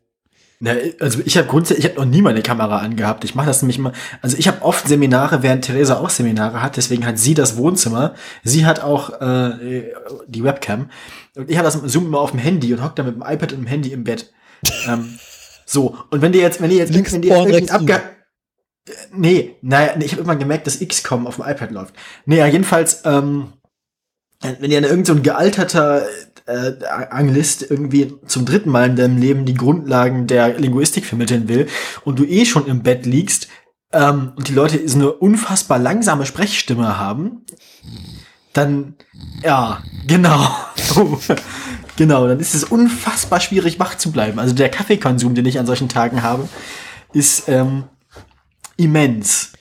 Na, 0.64 0.76
also 1.00 1.22
ich 1.26 1.38
habe 1.38 1.48
grundsätzlich, 1.48 1.86
ich 1.86 1.92
habe 1.92 2.06
noch 2.06 2.12
nie 2.12 2.22
meine 2.22 2.44
Kamera 2.44 2.78
angehabt. 2.78 3.24
Ich 3.24 3.34
mache 3.34 3.48
das 3.48 3.64
nämlich 3.64 3.80
immer. 3.80 3.94
Also 4.22 4.38
ich 4.38 4.48
habe 4.48 4.62
oft 4.62 4.88
Seminare, 4.88 5.42
während 5.42 5.66
Theresa 5.66 5.98
auch 5.98 6.12
Seminare 6.12 6.62
hat. 6.62 6.78
Deswegen 6.78 7.06
hat 7.06 7.18
sie 7.18 7.34
das 7.34 7.58
Wohnzimmer. 7.58 8.14
Sie 8.44 8.66
hat 8.66 8.80
auch 8.80 9.22
äh, 9.22 9.92
die 10.28 10.44
Webcam. 10.44 10.92
Und 11.36 11.50
ich 11.50 11.58
habe 11.58 11.66
das 11.66 11.82
Zoom 11.92 12.06
immer 12.06 12.20
auf 12.20 12.32
dem 12.32 12.40
Handy 12.40 12.72
und 12.74 12.84
hock 12.84 12.96
dann 12.96 13.08
mit 13.08 13.16
dem 13.16 13.24
iPad 13.24 13.54
und 13.54 13.62
dem 13.62 13.68
Handy 13.68 13.92
im 13.92 14.04
Bett. 14.04 14.32
ähm, 14.88 15.18
so 15.66 15.98
und 16.12 16.22
wenn 16.22 16.32
die 16.32 16.40
jetzt, 16.40 16.62
wenn 16.62 16.70
die 16.70 16.76
jetzt, 16.76 16.94
Links 16.94 17.14
wenn 17.14 17.24
vorn, 17.24 17.50
jetzt 17.50 17.72
abge 17.72 18.02
Nee, 19.14 19.56
naja, 19.62 19.94
nee, 19.98 20.06
ich 20.06 20.12
habe 20.12 20.24
immer 20.24 20.36
gemerkt, 20.36 20.68
dass 20.68 20.80
XCOM 20.80 21.26
auf 21.28 21.38
dem 21.38 21.46
iPad 21.46 21.72
läuft. 21.72 21.96
Nee, 22.26 22.38
ja, 22.38 22.48
jedenfalls, 22.48 23.02
ähm, 23.06 23.54
wenn 24.42 24.70
dir 24.70 24.82
irgend 24.82 25.08
so 25.08 25.14
ein 25.14 25.24
gealterter 25.24 26.06
äh, 26.46 26.74
Anglist 27.10 27.70
irgendwie 27.70 28.14
zum 28.26 28.46
dritten 28.46 28.70
Mal 28.70 28.90
in 28.90 28.96
deinem 28.96 29.18
Leben 29.18 29.46
die 29.46 29.54
Grundlagen 29.54 30.28
der 30.28 30.58
Linguistik 30.58 31.06
vermitteln 31.06 31.48
will 31.48 31.68
und 32.04 32.20
du 32.20 32.26
eh 32.26 32.46
schon 32.46 32.68
im 32.68 32.84
Bett 32.84 33.06
liegst 33.06 33.48
ähm, 33.92 34.34
und 34.36 34.48
die 34.48 34.54
Leute 34.54 34.88
so 34.88 34.98
eine 34.98 35.12
unfassbar 35.12 35.80
langsame 35.80 36.26
Sprechstimme 36.26 36.98
haben, 36.98 37.46
dann, 38.54 38.96
ja, 39.44 39.82
genau. 40.08 40.50
genau, 41.96 42.28
dann 42.28 42.40
ist 42.40 42.54
es 42.54 42.64
unfassbar 42.64 43.40
schwierig, 43.40 43.80
wach 43.80 43.96
zu 43.96 44.12
bleiben. 44.12 44.40
Also 44.40 44.54
der 44.54 44.70
Kaffeekonsum, 44.70 45.36
den 45.36 45.46
ich 45.46 45.60
an 45.60 45.66
solchen 45.66 45.90
Tagen 45.90 46.22
habe, 46.22 46.50
ist 47.14 47.48
ähm, 47.48 47.86
immens. 48.78 49.54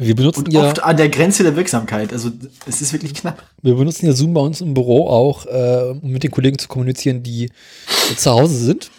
Wir 0.00 0.14
benutzen 0.14 0.46
Und 0.46 0.52
ja, 0.52 0.68
oft 0.68 0.82
an 0.82 0.96
der 0.96 1.08
Grenze 1.08 1.42
der 1.42 1.56
Wirksamkeit. 1.56 2.12
Also 2.12 2.30
es 2.66 2.80
ist 2.80 2.92
wirklich 2.92 3.14
knapp. 3.14 3.42
wir 3.62 3.74
benutzen 3.74 4.06
ja 4.06 4.12
Zoom 4.12 4.32
bei 4.32 4.40
uns 4.40 4.60
im 4.60 4.72
Büro 4.72 5.08
auch, 5.08 5.44
äh, 5.46 5.98
um 6.00 6.10
mit 6.10 6.22
den 6.22 6.30
Kollegen 6.30 6.56
zu 6.56 6.68
kommunizieren, 6.68 7.24
die 7.24 7.50
zu 8.16 8.30
Hause 8.30 8.56
sind. 8.56 8.92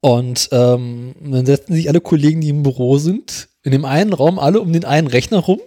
Und 0.00 0.50
ähm, 0.52 1.14
dann 1.22 1.46
setzen 1.46 1.72
sich 1.72 1.88
alle 1.88 2.02
Kollegen, 2.02 2.42
die 2.42 2.50
im 2.50 2.62
Büro 2.62 2.98
sind, 2.98 3.48
in 3.62 3.72
dem 3.72 3.86
einen 3.86 4.12
Raum 4.12 4.38
alle 4.38 4.60
um 4.60 4.70
den 4.72 4.84
einen 4.84 5.08
Rechner 5.08 5.38
rum, 5.38 5.60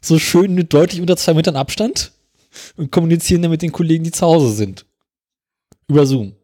so 0.00 0.18
schön 0.20 0.54
mit 0.54 0.72
deutlich 0.72 1.00
unter 1.00 1.16
zwei 1.16 1.34
Metern 1.34 1.56
Abstand 1.56 2.12
und 2.76 2.92
kommunizieren 2.92 3.42
dann 3.42 3.50
mit 3.50 3.62
den 3.62 3.72
Kollegen, 3.72 4.04
die 4.04 4.12
zu 4.12 4.24
Hause 4.24 4.52
sind. 4.52 4.86
Über 5.88 6.06
Zoom. 6.06 6.34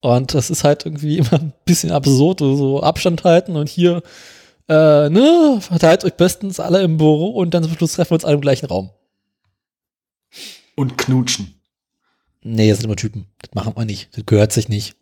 Und 0.00 0.34
das 0.34 0.50
ist 0.50 0.62
halt 0.62 0.84
irgendwie 0.84 1.18
immer 1.18 1.32
ein 1.32 1.54
bisschen 1.64 1.90
absurd, 1.90 2.40
so 2.40 2.82
Abstand 2.82 3.24
halten 3.24 3.56
und 3.56 3.68
hier, 3.68 4.02
äh, 4.68 5.08
ne, 5.08 5.58
verteilt 5.60 6.04
euch 6.04 6.14
bestens 6.14 6.60
alle 6.60 6.82
im 6.82 6.96
Büro 6.96 7.30
und 7.30 7.54
dann 7.54 7.62
zum 7.62 7.74
Schluss 7.74 7.92
treffen 7.92 8.10
wir 8.10 8.14
uns 8.16 8.24
alle 8.24 8.34
im 8.34 8.40
gleichen 8.40 8.66
Raum. 8.66 8.90
Und 10.74 10.98
knutschen. 10.98 11.60
Nee, 12.42 12.68
das 12.68 12.78
sind 12.78 12.86
immer 12.86 12.96
Typen. 12.96 13.26
Das 13.40 13.54
machen 13.54 13.74
wir 13.76 13.84
nicht. 13.84 14.16
Das 14.16 14.26
gehört 14.26 14.52
sich 14.52 14.68
nicht. 14.68 14.96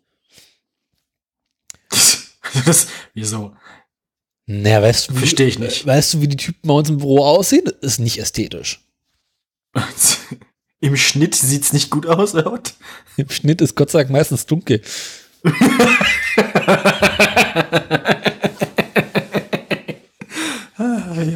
Das, 2.65 2.87
wieso? 3.13 3.55
Naja, 4.45 4.81
weißt 4.81 5.09
du, 5.09 5.15
wie, 5.15 5.19
Versteh 5.19 5.47
ich 5.47 5.59
nicht. 5.59 5.85
Weißt 5.85 6.13
du, 6.13 6.21
wie 6.21 6.27
die 6.27 6.37
Typen 6.37 6.67
bei 6.67 6.73
uns 6.73 6.89
im 6.89 6.97
Büro 6.97 7.25
aussehen? 7.25 7.63
Das 7.65 7.75
ist 7.81 7.99
nicht 7.99 8.19
ästhetisch. 8.19 8.81
Im 10.79 10.95
Schnitt 10.95 11.35
sieht's 11.35 11.73
nicht 11.73 11.89
gut 11.89 12.05
aus, 12.05 12.35
oder? 12.35 12.51
was? 12.51 12.75
Im 13.17 13.29
Schnitt 13.29 13.61
ist 13.61 13.75
Gott 13.75 13.89
sei 13.89 13.99
Dank 13.99 14.11
meistens 14.11 14.45
dunkel. 14.45 14.81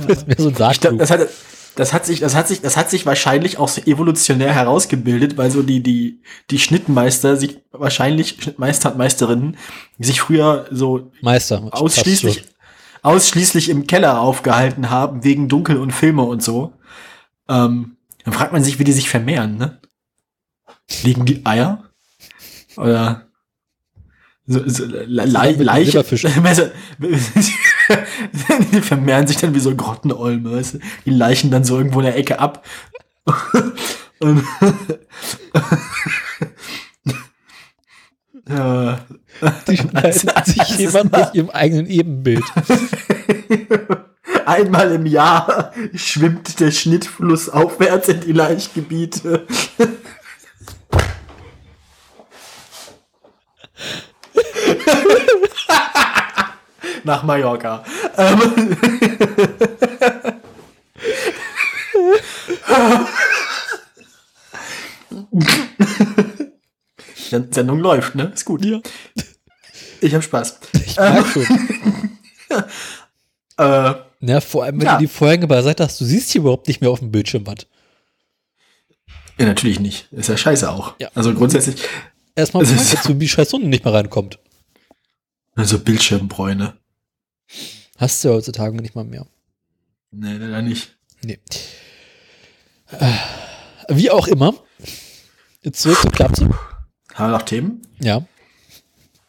Das 0.10 0.26
so 0.38 0.50
ein 0.50 0.56
Darkblue. 0.56 0.98
das, 0.98 1.12
hat, 1.12 1.28
das, 1.76 1.94
hat 1.94 2.06
sich, 2.06 2.20
das, 2.20 2.36
hat 2.36 2.48
sich, 2.48 2.62
das 2.62 2.78
hat 2.78 2.90
sich 2.90 3.06
wahrscheinlich 3.06 3.58
auch 3.58 3.68
so 3.68 3.82
evolutionär 3.82 4.54
herausgebildet, 4.54 5.38
weil 5.38 5.52
so 5.52 5.62
die, 5.62 5.82
die, 5.82 6.22
die 6.50 6.60
Schnittmeister 6.60 7.38
sich 7.38 7.60
wahrscheinlich, 7.72 8.38
Schnittmeister 8.42 8.92
und 8.92 8.98
Meisterinnen, 8.98 9.58
sich 10.00 10.22
früher 10.22 10.66
so 10.72 11.12
Meister. 11.22 11.70
ausschließlich, 11.72 12.44
ausschließlich 13.04 13.70
im 13.70 13.88
Keller 13.88 14.20
aufgehalten 14.20 14.90
haben, 14.90 15.24
wegen 15.24 15.48
Dunkel 15.48 15.78
und 15.78 15.92
Filme 15.92 16.24
und 16.24 16.44
so. 16.44 16.74
Ähm, 17.48 17.98
dann 18.26 18.34
fragt 18.34 18.52
man 18.52 18.64
sich, 18.64 18.80
wie 18.80 18.84
die 18.84 18.92
sich 18.92 19.10
vermehren, 19.10 19.58
ne? 19.58 19.80
Liegen 21.04 21.26
die 21.26 21.46
Eier? 21.46 21.84
Oder 22.76 23.28
so, 24.46 24.68
so 24.68 24.86
Le 24.86 25.26
Leiche? 25.26 25.92
Silberfisch. 25.92 26.24
die 28.72 28.82
vermehren 28.82 29.28
sich 29.28 29.38
dann 29.38 29.54
wie 29.56 29.60
so 29.60 29.76
Grottenolme, 29.76 30.52
weißt 30.52 30.76
du? 30.76 30.80
Die 31.06 31.12
leichen 31.12 31.52
dann 31.52 31.64
so 31.64 31.78
irgendwo 31.78 32.00
in 32.00 32.06
der 32.06 32.18
Ecke 32.18 32.40
ab. 32.40 32.66
und 34.20 34.44
ja. 38.50 39.00
Die 39.68 39.78
schneidet 39.78 40.46
sich 40.46 40.78
jemand 40.78 41.12
mit 41.12 41.34
ihrem 41.34 41.50
eigenen 41.50 41.88
Ebenbild. 41.88 42.44
Einmal 44.46 44.92
im 44.94 45.06
Jahr 45.06 45.74
schwimmt 45.94 46.60
der 46.60 46.72
Schnittfluss 46.72 47.50
aufwärts 47.50 48.10
in 48.10 48.20
die 48.22 48.34
Laichgebiete. 48.34 49.46
Nach 57.04 57.24
Mallorca. 57.24 57.84
Ähm. 58.18 58.78
Die 67.32 67.54
Sendung 67.54 67.80
läuft, 67.80 68.16
ne? 68.16 68.32
Ist 68.34 68.46
gut. 68.46 68.64
Ja. 68.66 68.80
Ich 70.02 70.14
hab 70.16 70.24
Spaß. 70.24 70.60
Ich 70.86 70.98
mag 70.98 71.26
schon. 71.28 71.46
Äh, 73.58 73.94
Na, 74.22 74.40
vor 74.40 74.64
allem, 74.64 74.80
wenn 74.80 74.86
Ja. 74.88 74.94
du 74.96 75.02
die 75.02 75.08
Vorhänge 75.10 75.46
beiseite 75.46 75.84
hast, 75.84 76.00
du 76.00 76.06
siehst 76.06 76.32
hier 76.32 76.40
überhaupt 76.40 76.70
nicht 76.70 76.80
mehr 76.80 76.90
auf 76.90 77.00
dem 77.00 77.12
Bildschirm 77.12 77.46
was. 77.46 77.68
ja, 79.38 79.46
natürlich 79.48 79.82
nicht. 79.82 80.08
Ist 80.14 80.30
ja 80.30 80.38
scheiße 80.38 80.72
auch. 80.72 80.94
Ja. 81.02 81.10
Also 81.14 81.34
grundsätzlich, 81.34 81.84
Erstmal 82.36 82.64
Es 82.64 82.72
ist- 82.72 82.94
dazu, 82.94 83.20
wie 83.20 83.28
scheiß 83.28 83.50
Sonne 83.50 83.66
nicht 83.66 83.84
mehr 83.84 83.94
reinkommt. 83.94 84.40
also 85.56 85.78
Bildschirmbräune. 85.78 86.78
Hast 87.98 88.24
du 88.24 88.30
ja 88.30 88.34
heutzutage 88.36 88.76
nicht 88.82 88.96
mal 88.96 89.04
mehr. 89.04 89.26
Nee, 90.12 90.34
leider 90.38 90.62
nicht. 90.62 90.96
Nee. 91.24 91.40
Äh, 92.92 93.12
Wie 93.90 94.10
auch 94.10 94.28
immer. 94.28 94.54
Jetzt 95.62 95.82
zurück 95.82 96.00
zur 96.02 96.12
Klapse. 96.12 96.50
Haben 97.14 97.32
wir 97.32 97.38
noch 97.38 97.44
Themen? 97.44 97.82
Ja. 98.00 98.26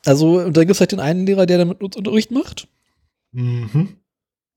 Also, 0.07 0.39
und 0.39 0.57
da 0.57 0.63
gibt 0.63 0.73
es 0.73 0.81
halt 0.81 0.93
den 0.93 1.01
einen 1.01 1.27
Lehrer, 1.27 1.47
der 1.47 1.59
damit 1.59 1.83
uns 1.83 1.97
Unterricht 1.97 2.31
macht. 2.31 2.69
Mhm. 3.33 3.97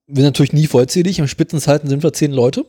Wir 0.05 0.15
sind 0.15 0.25
natürlich 0.25 0.53
nie 0.53 0.67
vollzählig. 0.67 1.19
Im 1.19 1.27
Spitzenzeiten 1.27 1.89
sind 1.89 2.03
wir 2.03 2.13
zehn 2.13 2.31
Leute. 2.31 2.65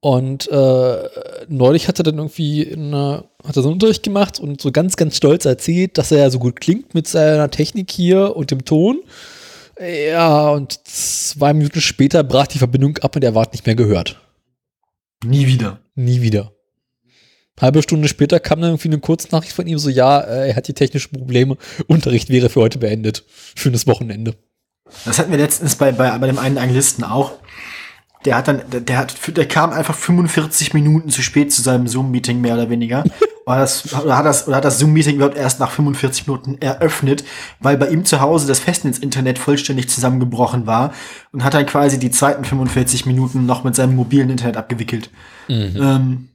Und 0.00 0.48
äh, 0.48 1.08
neulich 1.48 1.88
hat 1.88 1.98
er 1.98 2.04
dann 2.04 2.18
irgendwie 2.18 2.62
in 2.62 2.88
einer, 2.88 3.24
hat 3.46 3.56
er 3.56 3.62
so 3.62 3.68
einen 3.68 3.74
Unterricht 3.74 4.02
gemacht 4.02 4.40
und 4.40 4.60
so 4.60 4.72
ganz, 4.72 4.96
ganz 4.96 5.16
stolz 5.16 5.44
erzählt, 5.44 5.98
dass 5.98 6.10
er 6.10 6.18
ja 6.18 6.30
so 6.30 6.38
gut 6.38 6.60
klingt 6.60 6.94
mit 6.94 7.06
seiner 7.06 7.50
Technik 7.50 7.90
hier 7.90 8.36
und 8.36 8.50
dem 8.50 8.64
Ton. 8.64 9.00
Ja, 9.78 10.50
und 10.50 10.80
zwei 10.84 11.52
Minuten 11.52 11.80
später 11.80 12.24
brach 12.24 12.46
die 12.46 12.58
Verbindung 12.58 12.96
ab 12.98 13.14
und 13.14 13.22
er 13.22 13.34
war 13.34 13.46
nicht 13.52 13.66
mehr 13.66 13.74
gehört. 13.74 14.20
Nie 15.24 15.46
wieder. 15.46 15.80
Nie 15.94 16.22
wieder. 16.22 16.52
Halbe 17.60 17.82
Stunde 17.82 18.08
später 18.08 18.38
kam 18.38 18.60
dann 18.60 18.70
irgendwie 18.70 18.88
eine 18.88 19.00
Kurznachricht 19.00 19.54
von 19.54 19.66
ihm, 19.66 19.78
so 19.78 19.88
ja, 19.88 20.20
äh, 20.20 20.50
er 20.50 20.56
hat 20.56 20.68
die 20.68 20.74
technischen 20.74 21.16
Probleme, 21.16 21.56
Unterricht 21.86 22.28
wäre 22.28 22.50
für 22.50 22.60
heute 22.60 22.78
beendet. 22.78 23.24
Schönes 23.54 23.86
Wochenende. 23.86 24.34
Das 25.04 25.18
hatten 25.18 25.30
wir 25.30 25.38
letztens 25.38 25.74
bei, 25.76 25.90
bei, 25.92 26.16
bei 26.18 26.26
dem 26.26 26.38
einen 26.38 26.58
Anglisten 26.58 27.02
auch. 27.02 27.32
Der 28.26 28.36
hat 28.36 28.48
dann, 28.48 28.62
der, 28.70 28.80
der 28.80 28.98
hat, 28.98 29.36
der 29.36 29.46
kam 29.46 29.72
einfach 29.72 29.94
45 29.94 30.74
Minuten 30.74 31.08
zu 31.08 31.22
spät 31.22 31.52
zu 31.52 31.62
seinem 31.62 31.86
Zoom-Meeting, 31.88 32.40
mehr 32.40 32.54
oder 32.54 32.68
weniger. 32.68 33.04
Oder, 33.48 33.58
das, 33.58 33.94
oder 33.94 34.16
hat 34.16 34.26
das, 34.26 34.48
oder 34.48 34.56
hat 34.56 34.64
das 34.64 34.80
Zoom-Meeting 34.80 35.14
überhaupt 35.14 35.36
erst 35.36 35.60
nach 35.60 35.70
45 35.70 36.26
Minuten 36.26 36.58
eröffnet, 36.58 37.22
weil 37.60 37.76
bei 37.76 37.86
ihm 37.90 38.04
zu 38.04 38.20
Hause 38.20 38.48
das 38.48 38.58
Festnetz-Internet 38.58 39.38
vollständig 39.38 39.88
zusammengebrochen 39.88 40.66
war 40.66 40.92
und 41.30 41.44
hat 41.44 41.54
dann 41.54 41.64
quasi 41.64 42.00
die 42.00 42.10
zweiten 42.10 42.44
45 42.44 43.06
Minuten 43.06 43.46
noch 43.46 43.62
mit 43.62 43.76
seinem 43.76 43.94
mobilen 43.94 44.30
Internet 44.30 44.56
abgewickelt. 44.56 45.10
Ähm, 45.76 46.28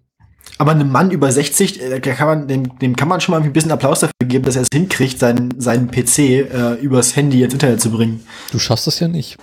aber 0.58 0.72
einem 0.72 0.90
Mann 0.90 1.12
über 1.12 1.32
60, 1.32 1.82
äh, 1.82 2.00
kann 2.00 2.28
man, 2.28 2.48
dem, 2.48 2.78
dem 2.80 2.96
kann 2.96 3.08
man 3.08 3.20
schon 3.20 3.34
mal 3.34 3.42
ein 3.42 3.52
bisschen 3.52 3.72
Applaus 3.72 4.02
dafür 4.02 4.14
geben, 4.28 4.46
dass 4.46 4.56
er 4.56 4.62
es 4.62 4.70
hinkriegt, 4.72 5.20
seinen, 5.20 5.60
seinen 5.60 5.90
PC 5.92 6.20
äh, 6.20 6.74
übers 6.76 7.16
Handy 7.16 7.44
ins 7.44 7.54
Internet 7.54 7.82
zu 7.82 7.92
bringen. 7.92 8.24
Du 8.52 8.60
schaffst 8.60 8.88
das 8.88 9.00
ja 9.00 9.08
nicht. 9.08 9.38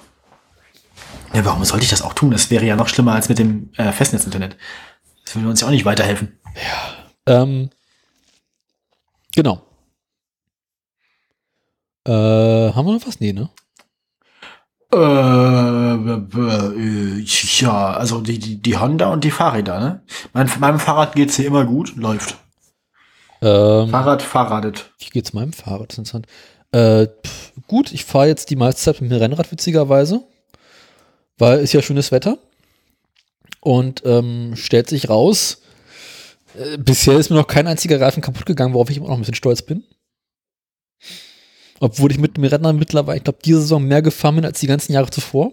Ja, 1.34 1.44
warum 1.44 1.64
sollte 1.64 1.84
ich 1.84 1.90
das 1.90 2.02
auch 2.02 2.14
tun? 2.14 2.30
Das 2.30 2.50
wäre 2.50 2.64
ja 2.64 2.76
noch 2.76 2.88
schlimmer 2.88 3.14
als 3.14 3.28
mit 3.28 3.38
dem 3.38 3.70
äh, 3.76 3.92
Festnetz-Internet. 3.92 4.56
Das 5.24 5.36
würde 5.36 5.48
uns 5.48 5.60
ja 5.60 5.66
auch 5.66 5.72
nicht 5.72 5.84
weiterhelfen. 5.84 6.38
Ähm, 7.26 7.70
genau. 9.34 9.62
Äh, 12.06 12.12
haben 12.72 12.86
wir 12.86 12.94
noch 12.94 13.06
was? 13.06 13.20
Nee, 13.20 13.34
ne? 13.34 13.50
Äh, 14.90 14.96
ja, 17.60 17.90
also 17.92 18.22
die, 18.22 18.38
die, 18.38 18.62
die 18.62 18.78
Honda 18.78 19.10
und 19.10 19.22
die 19.22 19.30
Fahrräder, 19.30 19.78
ne? 19.80 20.02
Mein, 20.32 20.50
meinem 20.60 20.80
Fahrrad 20.80 21.14
geht's 21.14 21.36
hier 21.36 21.46
immer 21.46 21.66
gut, 21.66 21.94
läuft. 21.96 22.38
Ähm, 23.42 23.90
Fahrrad, 23.90 24.22
Fahrradet. 24.22 24.90
Wie 24.98 25.10
geht's 25.10 25.34
meinem 25.34 25.52
Fahrrad? 25.52 25.94
Äh, 26.72 27.06
pff, 27.06 27.52
gut, 27.66 27.92
ich 27.92 28.06
fahre 28.06 28.28
jetzt 28.28 28.48
die 28.48 28.56
meiste 28.56 28.80
Zeit 28.80 29.02
mit 29.02 29.10
dem 29.10 29.18
Rennrad, 29.18 29.52
witzigerweise. 29.52 30.22
Weil 31.38 31.60
ist 31.60 31.72
ja 31.72 31.82
schönes 31.82 32.12
Wetter. 32.12 32.38
Und 33.60 34.02
ähm, 34.04 34.54
stellt 34.56 34.88
sich 34.88 35.08
raus, 35.08 35.62
äh, 36.54 36.78
bisher 36.78 37.18
ist 37.18 37.30
mir 37.30 37.36
noch 37.36 37.46
kein 37.46 37.66
einziger 37.66 38.00
Reifen 38.00 38.22
kaputt 38.22 38.46
gegangen, 38.46 38.74
worauf 38.74 38.90
ich 38.90 38.96
immer 38.96 39.08
noch 39.08 39.14
ein 39.14 39.20
bisschen 39.20 39.34
stolz 39.34 39.62
bin. 39.62 39.84
Obwohl 41.80 42.10
ich 42.10 42.18
mit 42.18 42.36
dem 42.36 42.44
Rennrad 42.44 42.76
mittlerweile, 42.76 43.18
ich 43.18 43.24
glaube, 43.24 43.38
diese 43.44 43.60
Saison 43.60 43.84
mehr 43.84 44.02
gefahren 44.02 44.36
bin 44.36 44.44
als 44.44 44.60
die 44.60 44.66
ganzen 44.66 44.92
Jahre 44.92 45.10
zuvor. 45.10 45.52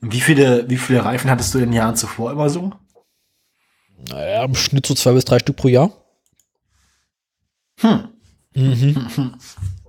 Wie 0.00 0.20
viele, 0.20 0.68
wie 0.68 0.78
viele 0.78 1.04
Reifen 1.04 1.30
hattest 1.30 1.52
du 1.52 1.58
in 1.58 1.66
den 1.66 1.72
Jahren 1.74 1.96
zuvor 1.96 2.32
immer 2.32 2.48
so? 2.48 2.72
Naja, 4.08 4.44
im 4.44 4.54
Schnitt 4.54 4.86
so 4.86 4.94
zwei 4.94 5.12
bis 5.12 5.24
drei 5.24 5.38
Stück 5.38 5.56
pro 5.56 5.68
Jahr. 5.68 5.92
Hm. 7.80 8.08
Mhm. 8.54 9.34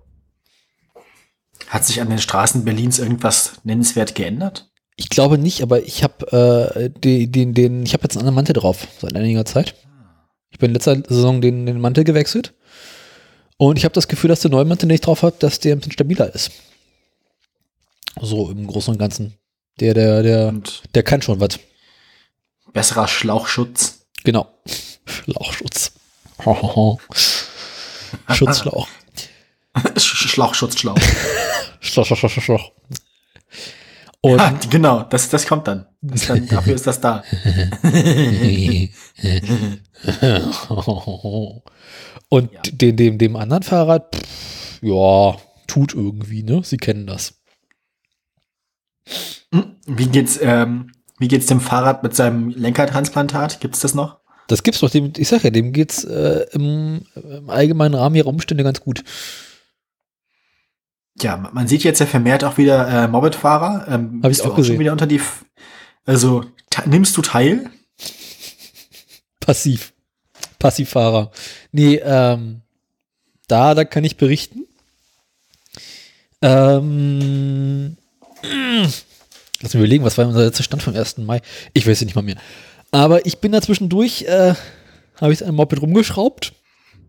Hat 1.72 1.86
sich 1.86 2.02
an 2.02 2.10
den 2.10 2.20
Straßen 2.20 2.66
Berlins 2.66 3.00
irgendwas 3.00 3.54
nennenswert 3.64 4.14
geändert? 4.14 4.70
Ich 4.98 5.08
glaube 5.08 5.38
nicht, 5.38 5.62
aber 5.62 5.82
ich 5.82 6.04
habe 6.04 6.74
äh, 6.76 6.90
den, 6.90 7.32
den, 7.32 7.54
den, 7.54 7.86
ich 7.86 7.94
habe 7.94 8.04
jetzt 8.04 8.18
einen 8.18 8.28
anderen 8.28 8.36
Mantel 8.36 8.52
drauf 8.52 8.88
seit 9.00 9.16
einiger 9.16 9.46
Zeit. 9.46 9.76
Ich 10.50 10.60
bin 10.60 10.72
in 10.72 10.74
letzter 10.74 11.02
Saison 11.08 11.40
den, 11.40 11.66
den 11.66 11.80
Mantel 11.80 12.04
gewechselt. 12.04 12.54
Und 13.56 13.78
ich 13.78 13.86
habe 13.86 13.94
das 13.94 14.10
Gefühl, 14.10 14.28
dass 14.28 14.42
der 14.42 14.52
neue 14.52 14.66
Mantel, 14.66 14.90
den 14.90 14.96
ich 14.96 15.00
drauf 15.00 15.24
habe, 15.24 15.38
dass 15.40 15.62
der 15.62 15.74
ein 15.74 15.78
bisschen 15.78 15.94
stabiler 15.94 16.36
ist. 16.36 16.52
So 18.20 18.52
im 18.52 18.68
Großen 18.68 18.92
und 18.92 19.00
Ganzen. 19.00 19.36
Der, 19.80 19.94
der, 19.94 20.24
der, 20.24 20.50
Und 20.50 20.84
der 20.94 21.04
kann 21.04 21.22
schon 21.22 21.40
was. 21.40 21.58
besserer 22.74 23.08
Schlauchschutz. 23.08 24.08
Genau. 24.26 24.50
Schlauchschutz. 25.06 25.94
Schutzschlauch. 28.28 28.90
Sch- 29.76 30.28
Schlauchschutz, 30.30 30.78
Schlauch. 30.80 30.98
Schlauch, 31.80 32.06
Schlauch, 32.06 32.30
Schlauch. 32.30 32.72
Und 34.24 34.40
Ha, 34.40 34.54
genau, 34.70 35.04
das, 35.04 35.30
das 35.30 35.48
kommt 35.48 35.68
dann. 35.68 35.88
Das 36.02 36.28
dann. 36.28 36.48
Dafür 36.48 36.76
ist 36.76 36.86
das 36.86 37.02
da. 37.02 37.24
Und 42.30 42.52
Ja. 42.54 42.62
dem, 42.72 42.96
dem, 42.96 43.18
dem 43.18 43.36
anderen 43.36 43.64
Fahrrad, 43.64 44.16
pff, 44.16 44.80
ja, 44.82 45.36
tut 45.68 45.94
irgendwie, 45.94 46.44
ne? 46.44 46.62
Sie 46.64 46.78
kennen 46.78 47.08
das. 47.08 47.34
Wie 49.86 50.06
geht's, 50.08 50.40
ähm, 50.42 50.92
wie 51.20 51.28
geht's 51.28 51.48
dem 51.48 51.60
Fahrrad 51.60 52.04
mit 52.04 52.16
seinem 52.16 52.50
Lenkertransplantat? 52.50 53.60
Gibt's 53.60 53.82
das 53.82 53.94
noch? 53.96 54.20
Das 54.48 54.64
gibt's 54.64 54.80
doch, 54.80 54.90
dem, 54.90 55.12
ich 55.18 55.28
sag 55.28 55.44
ja, 55.44 55.50
dem 55.50 55.74
geht's 55.74 56.04
äh, 56.04 56.46
im, 56.54 57.02
im 57.16 57.50
allgemeinen 57.50 57.96
Rahmen 57.96 58.16
ihrer 58.16 58.28
Umstände 58.28 58.64
ganz 58.64 58.82
gut. 58.82 59.04
Ja, 61.20 61.38
ma- 61.38 61.50
man 61.52 61.68
sieht 61.68 61.84
jetzt 61.84 62.00
ja 62.00 62.06
vermehrt 62.06 62.44
auch 62.44 62.58
wieder 62.58 62.88
äh, 62.88 63.08
Moped-Fahrer. 63.08 63.88
Ähm, 63.90 64.22
Hab 64.24 64.32
ich 64.32 64.42
auch 64.42 64.50
du 64.50 64.56
gesehen. 64.56 64.74
schon 64.76 64.80
wieder 64.80 64.92
unter 64.92 65.08
die. 65.08 65.18
F 65.18 65.46
also 66.06 66.44
nimmst 66.86 67.16
du 67.18 67.22
teil? 67.22 67.70
Passiv. 69.40 69.94
Passivfahrer. 70.60 71.32
Nee, 71.72 71.96
ähm, 72.04 72.62
da, 73.48 73.74
da 73.76 73.84
kann 73.86 74.04
ich 74.04 74.16
berichten. 74.18 74.66
Ähm, 76.42 77.98
lass 78.42 79.04
mich 79.62 79.76
überlegen, 79.76 80.04
was 80.04 80.18
war 80.18 80.28
unser 80.28 80.46
letzter 80.46 80.64
Stand 80.64 80.82
vom 80.84 80.96
1. 80.96 81.18
Mai? 81.20 81.42
Ich 81.74 81.86
weiß 81.86 81.98
es 82.00 82.06
nicht 82.06 82.16
mal 82.16 82.22
mehr. 82.24 82.38
Aber 82.92 83.26
ich 83.26 83.40
bin 83.40 83.52
da 83.52 83.62
zwischendurch, 83.62 84.24
äh, 84.24 84.54
habe 85.20 85.34
ich 85.34 85.46
ein 85.46 85.56
Moped 85.56 85.82
rumgeschraubt. 85.82 86.54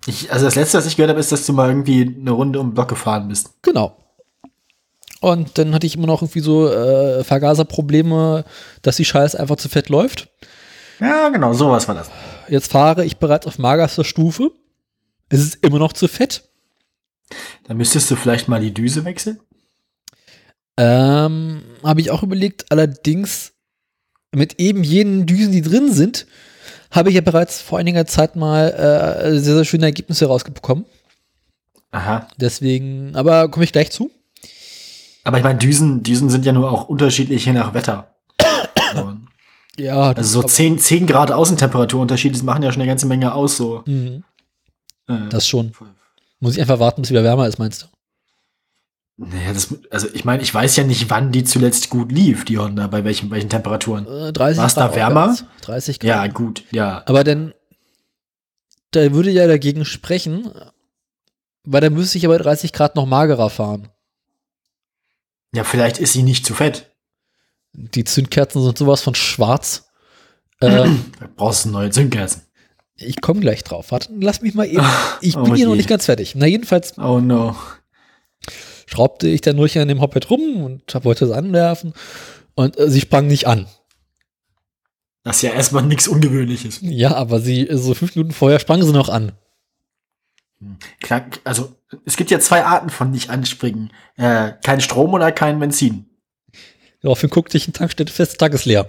Ich, 0.07 0.33
also 0.33 0.45
das 0.45 0.57
letzte, 0.57 0.79
was 0.79 0.87
ich 0.87 0.97
gehört 0.97 1.11
habe, 1.11 1.21
ist, 1.21 1.31
dass 1.31 1.47
du 1.47 1.53
mal 1.53 1.69
irgendwie 1.69 2.17
eine 2.21 2.33
Runde 2.33 2.59
um 2.61 2.69
den 2.69 2.75
Block 2.75 2.89
gefahren 2.89 3.29
bist. 3.29 3.51
Genau. 3.63 3.97
Und 5.21 5.57
dann 5.57 5.73
hatte 5.73 5.87
ich 5.87 5.97
immer 5.97 6.09
noch 6.09 6.23
irgendwie 6.23 6.41
so 6.41 6.69
äh, 6.69 7.23
Vergaserprobleme, 7.23 8.45
dass 8.83 8.97
die 8.97 9.05
Scheiße 9.05 9.39
einfach 9.39 9.57
zu 9.57 9.69
fett 9.69 9.89
läuft. 9.89 10.29
Ja, 10.99 11.29
genau, 11.29 11.53
sowas 11.53 11.87
war 11.87 11.95
das. 11.95 12.11
Jetzt 12.49 12.73
fahre 12.73 13.05
ich 13.05 13.19
bereits 13.19 13.47
auf 13.47 13.59
magerster 13.59 14.05
Stufe. 14.05 14.51
Es 15.29 15.41
ist 15.41 15.65
immer 15.65 15.79
noch 15.79 15.93
zu 15.93 16.09
fett. 16.09 16.49
Dann 17.65 17.77
müsstest 17.77 18.11
du 18.11 18.17
vielleicht 18.17 18.49
mal 18.49 18.61
die 18.61 18.75
Düse 18.75 19.05
wechseln. 19.05 19.39
Ähm, 20.77 21.63
habe 21.85 22.01
ich 22.01 22.11
auch 22.11 22.23
überlegt, 22.23 22.71
allerdings 22.71 23.53
mit 24.35 24.59
eben 24.59 24.83
jenen 24.83 25.27
Düsen, 25.27 25.53
die 25.53 25.63
drin 25.63 25.93
sind, 25.93 26.27
habe 26.93 27.09
ich 27.09 27.15
ja 27.17 27.21
bereits 27.21 27.61
vor 27.61 27.79
einiger 27.79 28.07
Zeit 28.07 28.37
mal 28.37 28.71
äh, 28.71 29.39
sehr, 29.39 29.55
sehr 29.57 29.65
schöne 29.65 29.87
Ergebnisse 29.87 30.27
rausbekommen. 30.27 30.85
Aha. 31.91 32.27
Deswegen, 32.37 33.15
aber 33.17 33.49
komme 33.49 33.65
ich 33.65 33.73
gleich 33.73 33.91
zu. 33.91 34.11
Aber 35.25 35.39
ich 35.39 35.45
meine, 35.45 35.59
Düsen, 35.59 36.03
Düsen 36.03 36.31
sind 36.31 36.47
ja 36.47 36.53
nur 36.53 36.71
auch 36.71 36.89
unterschiedlich 36.89 37.45
je 37.45 37.53
nach 37.53 37.75
Wetter. 37.75 38.15
So, 38.95 39.15
Ja, 39.79 40.13
also 40.13 40.23
so 40.23 40.39
aber- 40.41 40.49
10, 40.49 40.79
10 40.79 41.07
Grad 41.07 41.31
Außentemperaturunterschied, 41.33 42.35
das 42.35 42.43
machen 42.43 42.63
ja 42.63 42.73
schon 42.73 42.83
eine 42.83 42.91
ganze 42.91 43.07
Menge 43.07 43.35
aus. 43.35 43.57
So. 43.57 43.83
Mhm, 43.87 44.25
Äh, 45.09 45.29
das 45.31 45.47
schon. 45.47 45.73
Muss 46.41 46.55
ich 46.57 46.61
einfach 46.61 46.79
warten, 46.81 47.03
bis 47.03 47.09
es 47.09 47.13
wieder 47.13 47.25
wärmer 47.25 47.47
ist, 47.47 47.59
meinst 47.59 47.83
du? 47.83 47.87
Naja, 49.31 49.53
das, 49.53 49.75
also 49.91 50.09
ich 50.13 50.25
meine, 50.25 50.43
ich 50.43 50.53
weiß 50.53 50.77
ja 50.77 50.85
nicht, 50.85 51.09
wann 51.11 51.33
die 51.33 51.45
zuletzt 51.45 51.91
gut 51.91 52.11
lief, 52.13 52.45
die 52.45 52.59
Honda, 52.59 52.87
bei 52.87 53.05
welchen, 53.05 53.31
welchen 53.31 53.49
Temperaturen. 53.49 54.07
Äh, 54.07 54.33
30 54.33 54.59
War's 54.63 54.75
da 54.75 54.87
Grad 54.87 54.97
wärmer? 54.97 55.31
aufwärts. 55.33 55.45
30 55.63 55.99
Grad. 56.01 56.09
Ja, 56.09 56.27
gut, 56.27 56.65
ja. 56.71 57.03
Aber 57.07 57.25
dann, 57.25 57.53
da 58.91 59.13
würde 59.13 59.31
ja 59.31 59.47
dagegen 59.47 59.85
sprechen, 59.85 60.51
weil 61.65 61.81
dann 61.81 61.95
müsste 61.95 62.19
ich 62.19 62.25
aber 62.27 62.39
30 62.39 62.73
Grad 62.73 62.97
noch 62.97 63.07
magerer 63.07 63.51
fahren. 63.51 63.89
Ja, 65.55 65.65
vielleicht 65.65 65.99
ist 65.99 66.13
sie 66.15 66.23
nicht 66.23 66.47
zu 66.47 66.55
fett. 66.55 66.91
Die 67.73 68.05
Zündkerzen 68.05 68.63
sind 68.63 68.77
sowas 68.79 69.03
von 69.03 69.15
schwarz. 69.15 69.89
Äh, 70.61 70.69
Da 70.71 71.29
brauchst 71.37 71.65
du 71.65 71.71
neue 71.71 71.91
Zündkerzen. 71.91 72.43
ich 72.97 73.21
komme 73.21 73.41
gleich 73.41 73.65
drauf. 73.65 73.91
Warte, 73.91 74.11
lass 74.21 74.41
mich 74.43 74.55
mal 74.55 74.67
eben. 74.67 74.85
Ich 75.21 75.37
Oh 75.37 75.43
bin 75.45 75.55
hier 75.55 75.67
noch 75.69 75.75
nicht 75.77 75.89
ganz 75.89 76.07
fertig. 76.07 76.35
Na, 76.35 76.47
jedenfalls 76.47 76.97
Oh 76.99 77.21
no. 77.21 77.55
Schraubte 78.93 79.29
ich 79.29 79.41
dann 79.41 79.57
durch 79.57 79.79
an 79.79 79.89
dem 79.89 80.01
Hoped 80.01 80.31
rum 80.31 80.63
und 80.63 81.05
wollte 81.05 81.25
es 81.25 81.31
anwerfen. 81.31 81.95
Und 82.55 82.79
äh, 82.79 82.91
sie 82.91 83.01
sprang 83.01 83.27
nicht 83.27 83.47
an. 83.47 83.67
Das 85.25 85.37
ist 85.37 85.43
ja 85.43 85.53
erstmal 85.53 85.85
nichts 85.85 86.09
Ungewöhnliches. 86.09 86.81
Ja, 86.83 87.15
aber 87.15 87.41
sie, 87.41 87.69
so 87.71 87.95
fünf 87.95 88.15
Minuten 88.15 88.33
vorher 88.33 88.59
sprang 88.59 88.83
sie 88.83 88.93
noch 88.93 89.09
an. 89.09 89.33
Klar, 91.01 91.27
also, 91.45 91.75
es 92.05 92.17
gibt 92.17 92.31
ja 92.31 92.39
zwei 92.41 92.65
Arten 92.65 92.91
von 92.91 93.11
nicht 93.11 93.31
anspringen. 93.31 93.93
Äh, 94.17 94.53
kein 94.63 94.81
Strom 94.81 95.13
oder 95.15 95.33
kein 95.33 95.59
Benzin. 95.59 96.07
Daraufhin 97.01 97.31
guckte 97.31 97.57
ich 97.57 97.67
in 97.67 97.73
Tankstelle 97.73 98.11
fest, 98.11 98.39
Tag 98.39 98.53
ist 98.53 98.65
leer. 98.65 98.89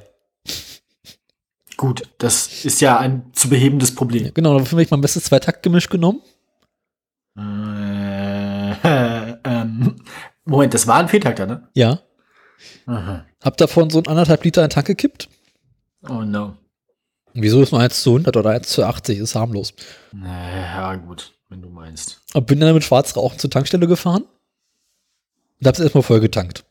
Gut, 1.78 2.04
das 2.20 2.64
ist 2.66 2.82
ja 2.82 2.98
ein 3.00 3.32
zu 3.34 3.50
behebendes 3.50 3.96
Problem. 3.96 4.32
Genau, 4.34 4.54
daraufhin 4.54 4.74
habe 4.74 4.84
ich 4.84 4.92
mein 4.92 5.02
bestes 5.02 5.24
Zweitaktgemisch 5.26 5.90
genommen. 5.90 6.22
Äh, 7.36 7.42
Moment, 10.46 10.74
das 10.74 10.88
war 10.88 10.98
ein 10.98 11.08
Viertakter, 11.10 11.46
ne? 11.46 11.68
Ja. 11.74 12.00
Aha. 12.86 13.26
Hab 13.42 13.58
davon 13.58 13.90
so 13.90 14.00
ein 14.00 14.08
anderthalb 14.08 14.44
Liter 14.44 14.62
in 14.62 14.68
den 14.68 14.74
Tank 14.74 14.88
gekippt. 14.88 15.30
Oh 16.10 16.22
no. 16.22 16.58
Wieso 17.34 17.62
ist 17.62 17.72
nur 17.72 17.82
1 17.82 18.04
zu 18.04 18.12
100 18.12 18.38
oder 18.38 18.52
1 18.52 18.68
zu 18.68 18.84
80? 18.86 19.20
Ist 19.20 19.36
harmlos. 19.36 19.74
Ja, 20.24 20.96
gut, 20.96 21.34
wenn 21.50 21.62
du 21.62 21.70
meinst. 21.70 22.22
Und 22.34 22.46
bin 22.46 22.60
dann 22.60 22.74
mit 22.74 22.84
Schwarzrauchen 22.84 23.40
zur 23.40 23.50
Tankstelle 23.50 23.88
gefahren. 23.88 24.26
Und 25.60 25.68
hab's 25.68 25.80
erstmal 25.80 26.04
voll 26.04 26.20
getankt. 26.20 26.66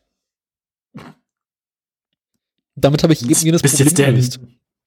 Damit 2.75 3.03
habe 3.03 3.13
ich 3.13 3.21
eben 3.21 3.33
jedes 3.33 3.61
bist 3.61 3.75
Problem 3.75 3.87
jetzt 3.87 3.97
der, 3.97 4.11
gelöst. 4.11 4.39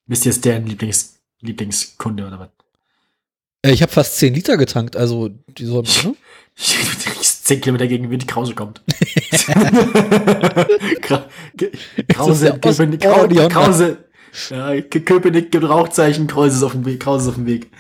bist 0.07 0.25
jetzt 0.25 0.45
deren 0.45 0.67
Lieblings, 0.67 1.21
Lieblingskunde 1.41 2.27
oder 2.27 2.39
was? 2.39 2.49
Äh, 3.63 3.73
Ich 3.73 3.83
habe 3.83 3.93
fast 3.93 4.17
10 4.17 4.35
Liter 4.35 4.57
getankt, 4.57 4.97
also 4.97 5.29
die 5.29 5.67
so, 5.67 5.83
ne? 6.05 6.17
Du 7.47 7.49
kriegst 7.49 7.49
10 7.49 7.61
Kilometer 7.61 7.87
gegen 7.87 8.11
Wind, 8.11 8.27
Krause 8.27 8.55
kommt. 8.55 8.83
Gra- 11.01 11.27
Krause, 12.13 12.59
Köpenick, 12.61 13.07
Honda. 13.07 13.49
Krause, 13.49 13.99
ja, 14.51 14.81
Köpenick 14.81 15.53
gibt 15.53 15.69
Rauchzeichen, 15.69 16.27
Kreuz 16.27 16.55
ist 16.55 16.63
auf 16.65 16.73
dem 16.73 16.85
Weg, 16.85 16.99
Krause 17.01 17.27
ist 17.27 17.29
auf 17.31 17.35
dem 17.37 17.47
Weg. 17.47 17.71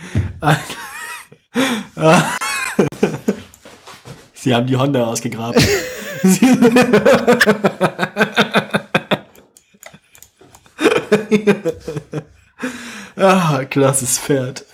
Sie 4.34 4.54
haben 4.54 4.66
die 4.68 4.76
Honda 4.76 5.04
ausgegraben. 5.06 5.60
ah, 13.16 13.64
klasses 13.64 14.18
Pferd. 14.18 14.64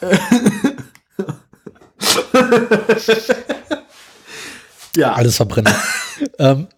Ja. 4.96 5.14
Alles 5.14 5.37
verbrennen. 5.37 5.72
ähm, 6.38 6.68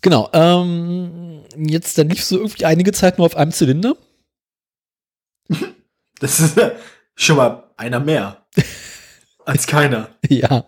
genau. 0.00 0.30
Ähm, 0.32 1.44
jetzt, 1.56 1.98
dann 1.98 2.08
liefst 2.08 2.30
du 2.30 2.36
irgendwie 2.36 2.64
einige 2.64 2.92
Zeit 2.92 3.18
nur 3.18 3.26
auf 3.26 3.36
einem 3.36 3.52
Zylinder. 3.52 3.96
Das 6.20 6.40
ist 6.40 6.60
schon 7.14 7.36
mal 7.36 7.70
einer 7.76 8.00
mehr. 8.00 8.44
Als 9.44 9.68
keiner. 9.68 10.10
Ja. 10.28 10.66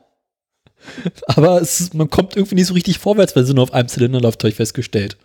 Aber 1.27 1.61
es, 1.61 1.93
man 1.93 2.09
kommt 2.09 2.37
irgendwie 2.37 2.55
nicht 2.55 2.69
so 2.69 2.75
richtig 2.75 2.99
vorwärts, 2.99 3.35
wenn 3.37 3.45
sie 3.45 3.55
nur 3.55 3.65
auf 3.65 3.75
einem 3.75 3.89
Zylinder 3.89 4.21
läuft, 4.21 4.43
habe 4.43 4.51
ich 4.51 4.55
festgestellt. 4.55 5.17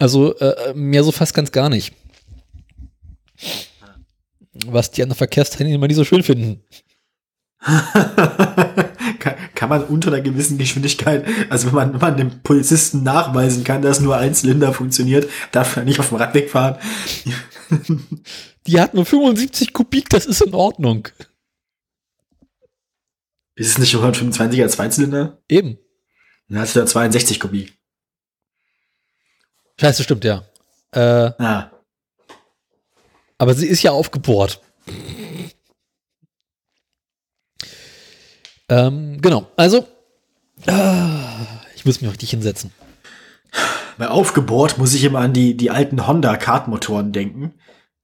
Also 0.00 0.36
äh, 0.38 0.74
mehr 0.74 1.04
so 1.04 1.12
fast 1.12 1.34
ganz 1.34 1.52
gar 1.52 1.68
nicht. 1.68 1.94
Was 4.66 4.90
die 4.90 5.02
anderen 5.02 5.18
Verkehrsteilnehmer 5.18 5.76
immer 5.76 5.86
nicht 5.86 5.96
so 5.96 6.04
schön 6.04 6.22
finden. 6.22 6.64
kann, 9.18 9.34
kann 9.54 9.68
man 9.68 9.84
unter 9.84 10.08
einer 10.12 10.20
gewissen 10.20 10.58
Geschwindigkeit, 10.58 11.24
also 11.50 11.68
wenn 11.68 11.74
man, 11.74 11.92
wenn 11.94 12.00
man 12.00 12.16
dem 12.16 12.42
Polizisten 12.42 13.02
nachweisen 13.02 13.64
kann, 13.64 13.82
dass 13.82 14.00
nur 14.00 14.16
ein 14.16 14.34
Zylinder 14.34 14.72
funktioniert, 14.72 15.30
darf 15.52 15.76
er 15.76 15.84
nicht 15.84 15.98
auf 16.00 16.08
dem 16.08 16.18
Radweg 16.18 16.50
fahren. 16.50 16.78
Die 18.66 18.80
hat 18.80 18.94
nur 18.94 19.04
75 19.06 19.72
Kubik, 19.72 20.08
das 20.10 20.26
ist 20.26 20.40
in 20.42 20.54
Ordnung. 20.54 21.08
Ist 23.56 23.68
es 23.70 23.78
nicht 23.78 23.94
125er 23.94 24.68
Zweizylinder? 24.68 25.38
Eben. 25.48 25.78
Dann 26.48 26.58
hast 26.60 26.74
du 26.76 26.80
da 26.80 26.86
62 26.86 27.40
Kubik. 27.40 27.76
Scheiße, 29.80 30.02
stimmt, 30.02 30.24
ja. 30.24 30.44
Äh, 30.92 31.32
Ah. 31.38 31.70
aber 33.38 33.54
sie 33.54 33.66
ist 33.66 33.82
ja 33.82 33.90
aufgebohrt. 33.92 34.60
Ähm, 38.68 39.20
genau, 39.20 39.46
also, 39.56 39.86
ah, 40.66 41.18
ich 41.74 41.84
muss 41.84 42.00
mich 42.00 42.10
richtig 42.10 42.30
hinsetzen. 42.30 42.72
Bei 43.98 44.08
aufgebohrt 44.08 44.78
muss 44.78 44.94
ich 44.94 45.04
immer 45.04 45.20
an 45.20 45.32
die, 45.32 45.56
die 45.56 45.70
alten 45.70 46.06
Honda-Kartmotoren 46.06 47.12
denken. 47.12 47.54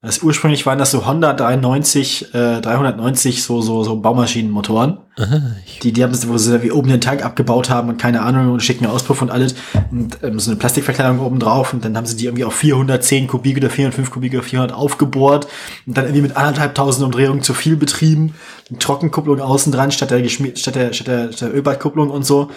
Das 0.03 0.23
ursprünglich 0.23 0.65
waren 0.65 0.79
das 0.79 0.93
so 0.93 1.05
Honda 1.05 1.35
390, 1.35 2.35
äh, 2.35 2.63
390 2.63 3.43
so, 3.43 3.61
so, 3.61 3.85
so 3.85 3.97
Baumaschinenmotoren. 3.97 4.97
Aha, 5.19 5.57
Die, 5.83 5.93
die 5.93 6.03
haben, 6.03 6.17
wo 6.27 6.39
sie 6.39 6.63
wie 6.63 6.71
oben 6.71 6.89
den 6.89 7.03
Tank 7.03 7.23
abgebaut 7.23 7.69
haben 7.69 7.91
und 7.91 7.99
keine 7.99 8.23
Ahnung 8.23 8.51
und 8.51 8.63
schicken 8.63 8.87
Auspuff 8.87 9.21
und 9.21 9.31
alles 9.31 9.55
und 9.91 10.17
ähm, 10.23 10.41
so 10.41 10.51
eine 10.51 10.59
Plastikverkleidung 10.59 11.21
oben 11.21 11.39
drauf 11.39 11.75
und 11.75 11.85
dann 11.85 11.99
haben 11.99 12.07
sie 12.07 12.17
die 12.17 12.25
irgendwie 12.25 12.45
auf 12.45 12.55
410 12.55 13.27
Kubik 13.27 13.59
oder 13.59 13.69
405 13.69 14.11
Kubik 14.11 14.33
oder 14.33 14.43
400 14.43 14.75
aufgebohrt 14.75 15.49
und 15.87 15.99
dann 15.99 16.07
irgendwie 16.07 16.23
mit 16.23 16.37
anderthalbtausend 16.37 17.05
Umdrehungen 17.05 17.43
zu 17.43 17.53
viel 17.53 17.77
betrieben, 17.77 18.35
Trockenkupplung 18.79 19.43
außen 19.43 19.71
dran 19.71 19.91
statt 19.91 20.13
der, 20.13 20.27
statt 20.27 20.77
der, 20.77 20.95
statt 20.95 21.09
der, 21.09 21.33
statt 21.33 21.49
der 21.49 21.55
Ölbadkupplung 21.55 22.09
und 22.09 22.25
so. 22.25 22.51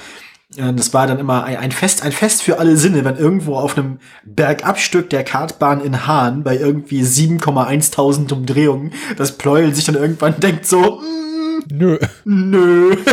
Ja, 0.56 0.72
Das 0.72 0.94
war 0.94 1.08
dann 1.08 1.20
immer 1.20 1.44
ein, 1.46 1.72
Fest, 1.72 2.04
ein 2.04 2.12
Fest 2.12 2.44
für 2.44 2.60
alle 2.60 2.78
Sinne, 2.78 3.04
wenn 3.06 3.18
irgendwo 3.18 3.56
auf 3.56 3.78
einem 3.78 4.00
Bergabstück 4.24 5.10
der 5.10 5.24
Kartbahn 5.24 5.82
in 5.82 6.06
Hahn 6.06 6.44
bei 6.44 6.58
irgendwie 6.58 7.02
7,1000 7.02 8.32
Umdrehungen 8.34 8.94
das 9.18 9.38
Pleuel 9.38 9.74
sich 9.74 9.86
dann 9.86 9.96
irgendwann 9.96 10.40
denkt 10.40 10.66
so, 10.66 11.02
mm, 11.02 11.64
nö. 11.72 11.98
Nö. 12.26 12.96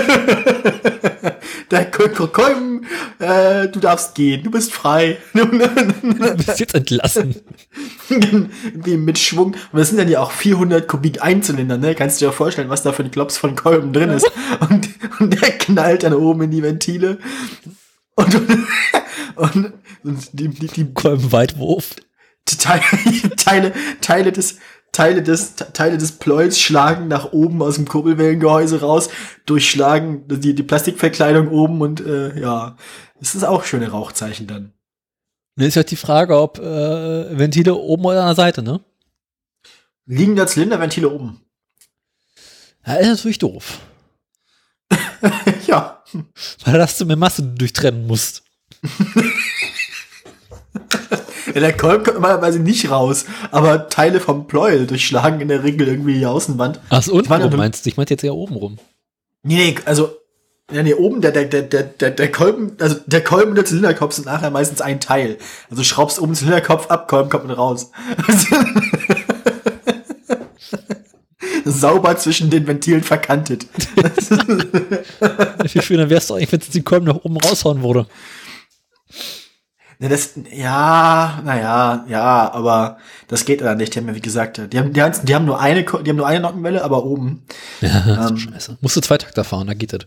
Der 1.70 1.88
Kolben, 1.88 2.84
äh, 3.20 3.68
du 3.68 3.78
darfst 3.78 4.16
gehen, 4.16 4.42
du 4.42 4.50
bist 4.50 4.72
frei. 4.72 5.18
Du 5.32 6.36
bist 6.36 6.58
jetzt 6.58 6.74
entlassen. 6.74 7.36
Mit 8.84 9.18
Schwung. 9.18 9.54
Und 9.72 9.78
das 9.78 9.88
sind 9.88 9.98
dann 9.98 10.08
ja 10.08 10.20
auch 10.20 10.32
400 10.32 10.88
Kubik 10.88 11.22
Einzylinder, 11.22 11.78
ne? 11.78 11.94
Kannst 11.94 12.20
du 12.20 12.26
dir 12.26 12.32
vorstellen, 12.32 12.68
was 12.68 12.82
da 12.82 12.92
für 12.92 13.04
ein 13.04 13.10
Klops 13.10 13.38
von 13.38 13.54
Kolben 13.54 13.92
drin 13.92 14.10
ist. 14.10 14.30
Und, 14.68 14.89
und 15.20 15.30
der 15.40 15.58
knallt 15.58 16.02
dann 16.02 16.14
oben 16.14 16.42
in 16.42 16.50
die 16.50 16.62
Ventile. 16.62 17.18
Und, 18.14 18.34
und, 19.36 19.72
und 20.02 20.28
die, 20.32 20.48
die, 20.48 20.66
die, 20.66 20.92
Kolbenweitwurf. 20.92 21.96
die 22.48 22.56
Teile, 22.56 22.82
Teile, 23.36 23.72
Teile 24.00 24.32
des, 24.32 24.58
Teile 24.92 25.22
des, 25.22 25.56
Teile 25.56 25.98
des 25.98 26.12
Pleuels 26.12 26.60
schlagen 26.60 27.08
nach 27.08 27.32
oben 27.32 27.62
aus 27.62 27.76
dem 27.76 27.86
Kurbelwellengehäuse 27.86 28.80
raus, 28.80 29.08
durchschlagen 29.46 30.26
die, 30.28 30.54
die 30.54 30.62
Plastikverkleidung 30.62 31.48
oben 31.48 31.80
und 31.80 32.04
äh, 32.04 32.38
ja, 32.40 32.76
das 33.20 33.34
ist 33.34 33.44
auch 33.44 33.64
schöne 33.64 33.90
Rauchzeichen 33.90 34.46
dann. 34.46 34.72
Dann 35.56 35.68
ist 35.68 35.76
halt 35.76 35.90
die 35.90 35.96
Frage, 35.96 36.38
ob 36.38 36.58
äh, 36.58 37.38
Ventile 37.38 37.74
oben 37.74 38.04
oder 38.04 38.22
an 38.22 38.28
der 38.28 38.34
Seite, 38.34 38.62
ne? 38.62 38.80
Liegen 40.06 40.34
da 40.34 40.46
Zylinderventile 40.46 41.08
oben? 41.08 41.40
Ja, 42.84 42.94
ist 42.94 43.08
natürlich 43.08 43.38
doof. 43.38 43.78
ja. 45.66 46.02
Weil 46.64 46.74
da 46.74 46.80
hast 46.80 47.00
du 47.00 47.04
mehr 47.06 47.16
Masse, 47.16 47.42
durchtrennen 47.42 48.06
musst. 48.06 48.42
ja. 51.54 51.60
Der 51.60 51.76
Kolben 51.76 52.04
kommt 52.04 52.14
normalerweise 52.16 52.58
nicht 52.60 52.90
raus, 52.90 53.24
aber 53.50 53.88
Teile 53.88 54.20
vom 54.20 54.46
Pleuel 54.46 54.86
durchschlagen 54.86 55.40
in 55.40 55.48
der 55.48 55.64
Regel 55.64 55.88
irgendwie 55.88 56.14
die 56.14 56.26
Außenwand. 56.26 56.80
Ach, 56.90 57.02
meine, 57.28 57.44
rum 57.44 57.50
du- 57.50 57.56
meinst 57.56 57.84
du? 57.84 57.90
Ich 57.90 57.96
meinte 57.96 58.14
jetzt 58.14 58.24
eher 58.24 58.34
oben 58.34 58.54
rum. 58.54 58.78
Nee, 59.42 59.56
nee, 59.56 59.74
also, 59.84 60.16
ja, 60.70 60.82
nee, 60.82 60.94
oben, 60.94 61.20
der, 61.20 61.32
der, 61.32 61.46
der, 61.46 61.62
der, 61.62 61.82
der, 61.82 62.10
der 62.10 62.30
Kolben, 62.30 62.76
also 62.78 62.96
der 63.06 63.24
Kolben 63.24 63.50
und 63.50 63.56
der 63.56 63.64
Zylinderkopf 63.64 64.14
sind 64.14 64.26
nachher 64.26 64.50
meistens 64.50 64.80
ein 64.80 65.00
Teil. 65.00 65.38
Also 65.70 65.82
schraubst 65.82 66.20
oben 66.20 66.32
den 66.32 66.36
Zylinderkopf 66.36 66.86
ab, 66.88 67.08
Kolben 67.08 67.30
kommt 67.30 67.46
mit 67.46 67.56
raus. 67.58 67.90
Sauber 71.64 72.16
zwischen 72.16 72.50
den 72.50 72.66
Ventilen 72.66 73.02
verkantet. 73.02 73.66
Viel 75.66 75.82
schöner 75.82 76.10
wär's 76.10 76.26
doch 76.28 76.36
eigentlich, 76.36 76.52
wenn 76.52 76.60
es 76.60 76.70
die 76.70 76.82
Kolben 76.82 77.06
nach 77.06 77.16
oben 77.16 77.36
raushauen 77.38 77.82
würde. 77.82 78.06
Ja, 79.98 80.08
das, 80.08 80.30
ja, 80.50 81.42
naja, 81.44 82.06
ja, 82.08 82.52
aber 82.52 82.96
das 83.28 83.44
geht 83.44 83.60
dann 83.60 83.76
nicht. 83.76 83.94
Die 83.94 83.98
haben 83.98 84.08
ja, 84.08 84.14
wie 84.14 84.20
gesagt, 84.22 84.58
die 84.72 84.78
haben, 84.78 84.94
die 84.94 85.02
haben, 85.02 85.14
die 85.24 85.34
haben 85.34 85.44
nur 85.44 85.60
eine, 85.60 85.82
die 85.82 85.88
haben 86.10 86.16
nur 86.16 86.26
eine 86.26 86.40
Nockenwelle, 86.40 86.82
aber 86.82 87.04
oben. 87.04 87.42
Ja, 87.82 88.00
das 88.06 88.30
Ähm. 88.30 88.36
ist 88.36 88.42
scheiße. 88.42 88.78
Musst 88.80 88.96
du 88.96 89.02
Zweitakter 89.02 89.44
fahren, 89.44 89.66
da 89.66 89.74
geht 89.74 89.92
das. 89.92 90.06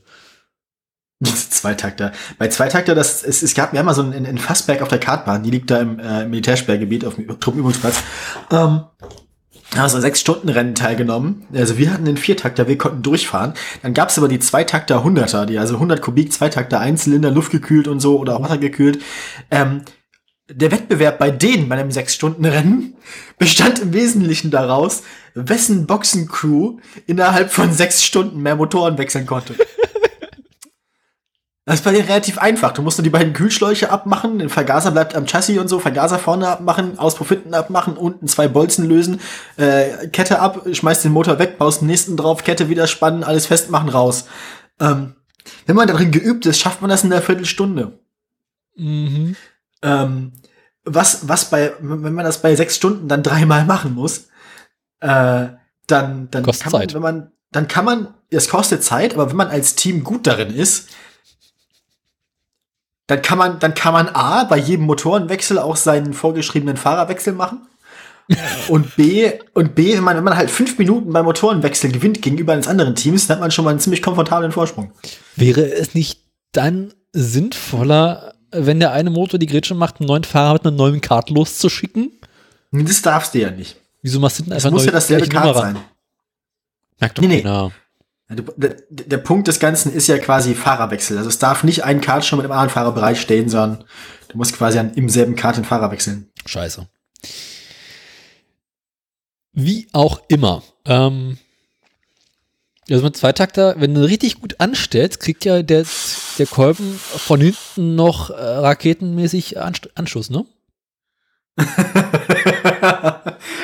Zweitakter. 1.51 2.11
Bei 2.39 2.47
Zweitakter, 2.47 2.95
das, 2.95 3.23
es, 3.23 3.43
es 3.43 3.53
gab 3.53 3.71
mir 3.73 3.83
mal 3.83 3.93
so 3.93 4.01
einen 4.01 4.13
in, 4.13 4.25
in 4.25 4.37
Fassberg 4.39 4.81
auf 4.81 4.87
der 4.87 4.99
Kartbahn, 4.99 5.43
die 5.43 5.51
liegt 5.51 5.69
da 5.69 5.79
im 5.79 5.99
äh, 5.99 6.25
Militärsperrgebiet 6.25 7.05
auf 7.05 7.15
dem 7.15 7.39
Truppenübungsplatz. 7.39 8.01
Ähm, 8.51 8.85
also 9.77 9.99
sechs 9.99 10.19
Stunden 10.19 10.49
Rennen 10.49 10.75
teilgenommen. 10.75 11.45
Also 11.53 11.77
wir 11.77 11.91
hatten 11.91 12.05
den 12.05 12.17
Viertakter, 12.17 12.67
wir 12.67 12.77
konnten 12.77 13.01
durchfahren. 13.01 13.53
Dann 13.81 13.93
gab's 13.93 14.17
aber 14.17 14.27
die 14.27 14.39
Zweitakter 14.39 15.03
Hunderter, 15.03 15.45
die 15.45 15.57
also 15.57 15.75
100 15.75 16.01
Kubik 16.01 16.31
Zweitakter 16.31 16.79
Einzylinder, 16.79 17.31
luftgekühlt 17.31 17.87
und 17.87 17.99
so 17.99 18.19
oder 18.19 18.41
wassergekühlt. 18.41 19.01
Ähm, 19.51 19.81
der 20.49 20.71
Wettbewerb 20.71 21.19
bei 21.19 21.31
denen, 21.31 21.69
bei 21.69 21.75
einem 21.77 21.91
sechs 21.91 22.13
Stunden 22.13 22.45
Rennen, 22.45 22.95
bestand 23.39 23.79
im 23.79 23.93
Wesentlichen 23.93 24.51
daraus, 24.51 25.03
wessen 25.35 25.87
Boxencrew 25.87 26.77
innerhalb 27.07 27.51
von 27.51 27.73
sechs 27.73 28.03
Stunden 28.03 28.41
mehr 28.41 28.55
Motoren 28.55 28.97
wechseln 28.97 29.25
konnte. 29.25 29.55
Das 31.65 31.75
ist 31.75 31.85
bei 31.85 31.91
denen 31.91 32.07
relativ 32.07 32.37
einfach. 32.39 32.73
Du 32.73 32.81
musst 32.81 32.97
nur 32.97 33.03
die 33.03 33.09
beiden 33.09 33.31
Kühlschläuche 33.31 33.89
abmachen, 33.89 34.39
den 34.39 34.49
Vergaser 34.49 34.91
bleibt 34.91 35.15
am 35.15 35.25
Chassis 35.25 35.57
und 35.57 35.69
so, 35.69 35.79
Vergaser 35.79 36.19
vorne 36.19 36.49
abmachen, 36.49 36.99
Auspuff 36.99 37.29
hinten 37.29 37.53
abmachen, 37.53 37.95
unten 37.95 38.27
zwei 38.27 38.49
Bolzen 38.49 38.87
lösen, 38.87 39.21
äh, 39.55 40.07
Kette 40.09 40.39
ab, 40.39 40.65
schmeißt 40.69 41.05
den 41.05 41.13
Motor 41.13 41.39
weg, 41.39 41.57
baust 41.57 41.79
den 41.79 41.87
nächsten 41.87 42.17
drauf, 42.17 42.43
Kette 42.43 42.67
wieder 42.67 42.85
spannen, 42.85 43.23
alles 43.23 43.45
festmachen, 43.45 43.87
raus. 43.87 44.25
Ähm, 44.81 45.15
wenn 45.65 45.77
man 45.77 45.87
darin 45.87 46.11
geübt 46.11 46.45
ist, 46.45 46.59
schafft 46.59 46.81
man 46.81 46.89
das 46.89 47.05
in 47.05 47.13
einer 47.13 47.21
Viertelstunde. 47.21 47.97
Mhm. 48.75 49.37
Ähm, 49.81 50.33
was, 50.83 51.29
was 51.29 51.45
bei, 51.49 51.73
wenn 51.79 52.13
man 52.13 52.25
das 52.25 52.41
bei 52.41 52.55
sechs 52.55 52.75
Stunden 52.75 53.07
dann 53.07 53.23
dreimal 53.23 53.63
machen 53.63 53.93
muss, 53.93 54.27
äh, 54.99 55.47
dann, 55.87 56.29
dann 56.29 56.43
Kostet 56.43 56.63
kann 56.63 56.71
man, 56.73 56.81
Zeit. 56.81 56.93
wenn 56.93 57.01
man, 57.01 57.31
dann 57.51 57.67
kann 57.69 57.85
man, 57.85 58.13
es 58.29 58.49
kostet 58.49 58.83
Zeit, 58.83 59.13
aber 59.13 59.29
wenn 59.29 59.37
man 59.37 59.47
als 59.47 59.75
Team 59.75 60.03
gut 60.03 60.27
darin 60.27 60.53
ist, 60.53 60.89
dann 63.07 63.21
kann 63.21 63.37
man, 63.37 63.59
dann 63.59 63.73
kann 63.73 63.93
man 63.93 64.07
A, 64.09 64.43
bei 64.45 64.57
jedem 64.57 64.85
Motorenwechsel 64.85 65.59
auch 65.59 65.75
seinen 65.75 66.13
vorgeschriebenen 66.13 66.77
Fahrerwechsel 66.77 67.33
machen. 67.33 67.61
und 68.69 68.95
B, 68.95 69.31
und 69.53 69.75
B, 69.75 69.95
wenn 69.97 70.03
man, 70.03 70.15
wenn 70.15 70.23
man 70.23 70.37
halt 70.37 70.49
fünf 70.49 70.77
Minuten 70.77 71.11
beim 71.11 71.25
Motorenwechsel 71.25 71.91
gewinnt 71.91 72.21
gegenüber 72.21 72.53
eines 72.53 72.69
anderen 72.69 72.95
Teams, 72.95 73.27
dann 73.27 73.35
hat 73.35 73.41
man 73.41 73.51
schon 73.51 73.65
mal 73.65 73.71
einen 73.71 73.81
ziemlich 73.81 74.01
komfortablen 74.01 74.53
Vorsprung. 74.53 74.91
Wäre 75.35 75.61
es 75.73 75.93
nicht 75.93 76.21
dann 76.53 76.93
sinnvoller, 77.11 78.33
wenn 78.51 78.79
der 78.79 78.91
eine 78.93 79.09
Motor 79.09 79.39
die 79.39 79.47
Grätsche 79.47 79.75
macht, 79.75 79.99
einen 79.99 80.07
neuen 80.07 80.23
Fahrer 80.23 80.53
mit 80.53 80.65
einem 80.65 80.77
neuen 80.77 81.01
Kart 81.01 81.29
loszuschicken? 81.29 82.11
Das 82.71 83.01
darfst 83.01 83.33
du 83.33 83.39
ja 83.39 83.51
nicht. 83.51 83.75
Wieso 84.01 84.19
machst 84.19 84.39
du 84.39 84.43
denn 84.43 84.53
Es 84.53 84.63
einfach 84.65 84.71
muss 84.71 84.83
neu- 84.83 84.87
ja 84.87 84.91
dasselbe 84.93 85.27
gleiche 85.27 85.45
Kart 85.53 85.57
sein. 85.57 85.77
Merkt 86.99 87.17
doch 87.17 87.21
Nee, 87.23 87.27
nee. 87.27 87.41
keiner. 87.41 87.71
Der, 88.33 88.75
der 88.89 89.17
Punkt 89.17 89.47
des 89.47 89.59
Ganzen 89.59 89.93
ist 89.93 90.07
ja 90.07 90.17
quasi 90.17 90.55
Fahrerwechsel. 90.55 91.17
Also 91.17 91.29
es 91.29 91.39
darf 91.39 91.63
nicht 91.63 91.83
ein 91.83 92.01
Kart 92.01 92.25
schon 92.25 92.37
mit 92.37 92.45
einem 92.45 92.53
anderen 92.53 92.69
Fahrer 92.69 92.91
bereit 92.91 93.17
stehen, 93.17 93.49
sondern 93.49 93.83
du 94.29 94.37
musst 94.37 94.55
quasi 94.57 94.79
an, 94.79 94.93
im 94.93 95.09
selben 95.09 95.35
Kart 95.35 95.57
den 95.57 95.65
Fahrer 95.65 95.91
wechseln. 95.91 96.29
Scheiße. 96.45 96.87
Wie 99.53 99.87
auch 99.93 100.21
immer. 100.27 100.63
Ähm, 100.85 101.37
Also 102.89 103.03
mit 103.03 103.15
Zweitakter, 103.15 103.75
wenn 103.77 103.93
du 103.93 104.01
richtig 104.01 104.41
gut 104.41 104.59
anstellst, 104.59 105.19
kriegt 105.19 105.45
ja 105.45 105.61
der, 105.63 105.85
der 106.37 106.47
Kolben 106.47 106.99
von 106.99 107.39
hinten 107.39 107.95
noch 107.95 108.29
äh, 108.29 108.33
raketenmäßig 108.33 109.59
Anst 109.61 109.89
Anschluss, 109.95 110.29
ne? 110.29 110.45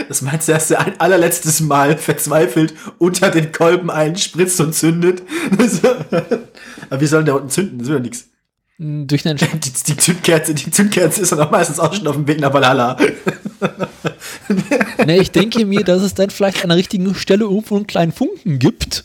das 0.07 0.21
meinst 0.21 0.47
du, 0.47 0.51
dass 0.51 0.67
der 0.67 0.79
ein 0.81 0.99
allerletztes 0.99 1.61
Mal 1.61 1.97
verzweifelt 1.97 2.73
unter 2.99 3.31
den 3.31 3.51
Kolben 3.51 3.89
einspritzt 3.89 4.61
und 4.61 4.73
zündet? 4.73 5.23
Aber 6.89 7.01
wie 7.01 7.07
soll 7.07 7.23
der 7.23 7.35
unten 7.35 7.49
zünden? 7.49 7.79
Das 7.79 7.87
ist 7.87 7.93
ja 7.93 7.99
nichts. 7.99 8.25
Durch 8.77 9.27
einen 9.27 9.37
die, 9.53 9.71
die, 9.87 9.97
Zündkerze, 9.97 10.53
die 10.53 10.71
Zündkerze 10.71 11.21
ist 11.21 11.33
dann 11.33 11.41
auch 11.41 11.51
meistens 11.51 11.79
auch 11.79 11.93
schon 11.93 12.07
auf 12.07 12.15
dem 12.15 12.27
Weg 12.27 12.39
nach 12.39 12.53
Valhalla. 12.53 12.95
ne, 15.05 15.17
ich 15.17 15.31
denke 15.31 15.65
mir, 15.65 15.83
dass 15.83 16.01
es 16.01 16.13
dann 16.13 16.29
vielleicht 16.29 16.63
an 16.63 16.69
der 16.69 16.77
richtigen 16.77 17.13
Stelle 17.13 17.43
irgendwo 17.43 17.75
einen 17.75 17.87
kleinen 17.87 18.13
Funken 18.13 18.57
gibt. 18.57 19.03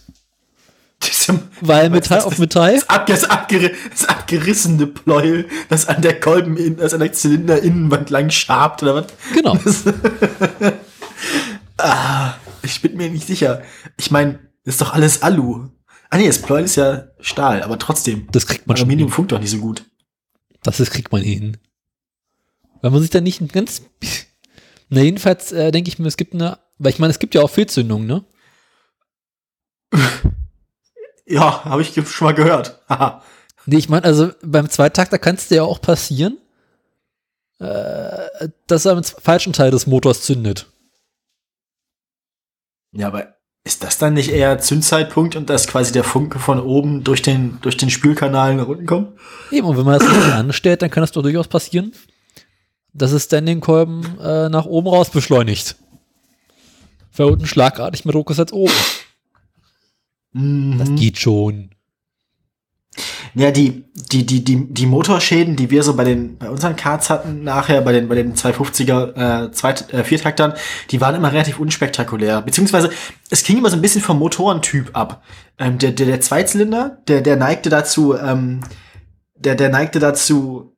Diesem, 1.06 1.42
Weil 1.60 1.90
Metall 1.90 2.20
auf 2.20 2.38
Metall. 2.38 2.74
Das, 2.74 3.04
das, 3.06 3.24
abger, 3.24 3.70
das 3.90 4.04
abgerissene 4.06 4.86
Pleuel, 4.86 5.48
das 5.68 5.86
an 5.86 6.02
der 6.02 6.18
Kolben, 6.20 6.76
das 6.76 6.94
an 6.94 7.00
der 7.00 7.12
Zylinderinnenwand 7.12 8.10
lang 8.10 8.30
schabt, 8.30 8.82
oder 8.82 8.94
was? 8.96 9.06
Genau. 9.34 9.56
Das, 9.56 9.84
ah, 11.78 12.34
ich 12.62 12.80
bin 12.80 12.96
mir 12.96 13.10
nicht 13.10 13.26
sicher. 13.26 13.62
Ich 13.96 14.10
meine, 14.10 14.38
das 14.64 14.74
ist 14.74 14.80
doch 14.80 14.94
alles 14.94 15.22
Alu. 15.22 15.68
Ah 16.10 16.16
nee, 16.16 16.26
das 16.26 16.40
Pleuel 16.40 16.64
ist 16.64 16.76
ja 16.76 17.08
Stahl, 17.20 17.62
aber 17.62 17.78
trotzdem. 17.78 18.28
Das 18.32 18.46
kriegt 18.46 18.66
man 18.66 18.76
Aluminium 18.76 19.10
funkt 19.10 19.32
doch 19.32 19.40
nicht 19.40 19.50
so 19.50 19.58
gut. 19.58 19.84
Das 20.62 20.80
ist, 20.80 20.90
kriegt 20.90 21.12
man 21.12 21.22
hin. 21.22 21.58
Weil 22.80 22.90
man 22.90 23.00
sich 23.00 23.10
da 23.10 23.20
nicht 23.20 23.40
ein 23.40 23.48
ganz. 23.48 23.82
Na, 24.88 25.00
jedenfalls 25.00 25.52
äh, 25.52 25.72
denke 25.72 25.88
ich 25.88 25.98
mir, 25.98 26.06
es 26.06 26.16
gibt 26.16 26.34
eine. 26.34 26.58
Weil 26.78 26.92
ich 26.92 26.98
meine, 26.98 27.10
es 27.10 27.18
gibt 27.18 27.34
ja 27.34 27.42
auch 27.42 27.50
Fehlzündungen, 27.50 28.06
ne? 28.06 28.24
Ja, 31.26 31.64
habe 31.64 31.82
ich 31.82 31.94
schon 31.94 32.26
mal 32.26 32.34
gehört. 32.34 32.80
nee, 33.66 33.78
ich 33.78 33.88
meine, 33.88 34.04
also 34.04 34.30
beim 34.42 34.68
Zweitakter 34.68 35.18
kann 35.18 35.36
es 35.36 35.48
dir 35.48 35.56
ja 35.56 35.62
auch 35.62 35.80
passieren, 35.80 36.38
äh, 37.60 38.48
dass 38.66 38.84
er 38.84 38.92
am 38.92 39.04
falschen 39.04 39.52
Teil 39.52 39.70
des 39.70 39.86
Motors 39.86 40.22
zündet. 40.22 40.66
Ja, 42.92 43.08
aber 43.08 43.34
ist 43.64 43.82
das 43.82 43.96
dann 43.96 44.12
nicht 44.12 44.30
eher 44.30 44.58
Zündzeitpunkt 44.58 45.36
und 45.36 45.48
dass 45.48 45.66
quasi 45.66 45.92
der 45.92 46.04
Funke 46.04 46.38
von 46.38 46.60
oben 46.60 47.02
durch 47.02 47.22
den, 47.22 47.58
durch 47.62 47.78
den 47.78 47.88
Spülkanal 47.88 48.54
nach 48.54 48.68
unten 48.68 48.84
kommt? 48.84 49.18
Eben, 49.50 49.66
und 49.66 49.78
wenn 49.78 49.86
man 49.86 49.98
das 49.98 50.06
nicht 50.06 50.32
anstellt, 50.32 50.82
dann 50.82 50.90
kann 50.90 51.02
das 51.02 51.12
doch 51.12 51.22
durchaus 51.22 51.48
passieren, 51.48 51.92
dass 52.92 53.12
es 53.12 53.28
dann 53.28 53.46
den 53.46 53.60
Kolben 53.60 54.18
äh, 54.20 54.50
nach 54.50 54.66
oben 54.66 54.88
raus 54.88 55.08
beschleunigt. 55.08 55.76
Weil 57.16 57.28
unten 57.28 57.46
schlagartig 57.46 58.04
mehr 58.04 58.12
Druck 58.12 58.30
ist 58.30 58.40
als 58.40 58.52
oben. 58.52 58.74
Mhm. 60.34 60.78
Das 60.78 60.94
geht 60.94 61.18
schon. 61.18 61.70
Ja, 63.34 63.50
die, 63.50 63.84
die, 63.94 64.24
die, 64.24 64.44
die, 64.44 64.72
die 64.72 64.86
Motorschäden, 64.86 65.56
die 65.56 65.70
wir 65.70 65.82
so 65.82 65.96
bei 65.96 66.04
den, 66.04 66.38
bei 66.38 66.48
unseren 66.48 66.76
Karts 66.76 67.10
hatten, 67.10 67.42
nachher 67.42 67.80
bei 67.80 67.90
den, 67.90 68.08
bei 68.08 68.14
den 68.14 68.34
250er, 68.34 69.46
äh, 69.46 69.50
Zweit, 69.50 69.92
äh, 69.92 70.04
Viertaktern, 70.04 70.54
die 70.90 71.00
waren 71.00 71.16
immer 71.16 71.32
relativ 71.32 71.58
unspektakulär. 71.58 72.42
Beziehungsweise, 72.42 72.90
es 73.30 73.42
ging 73.42 73.58
immer 73.58 73.70
so 73.70 73.76
ein 73.76 73.82
bisschen 73.82 74.02
vom 74.02 74.20
Motorentyp 74.20 74.90
ab. 74.92 75.24
Ähm, 75.58 75.78
der, 75.78 75.90
der, 75.90 76.06
der 76.06 76.20
Zweizylinder, 76.20 76.98
der, 77.08 77.22
der 77.22 77.36
neigte 77.36 77.70
dazu, 77.70 78.16
ähm, 78.16 78.60
der, 79.34 79.56
der 79.56 79.70
neigte 79.70 79.98
dazu, 79.98 80.76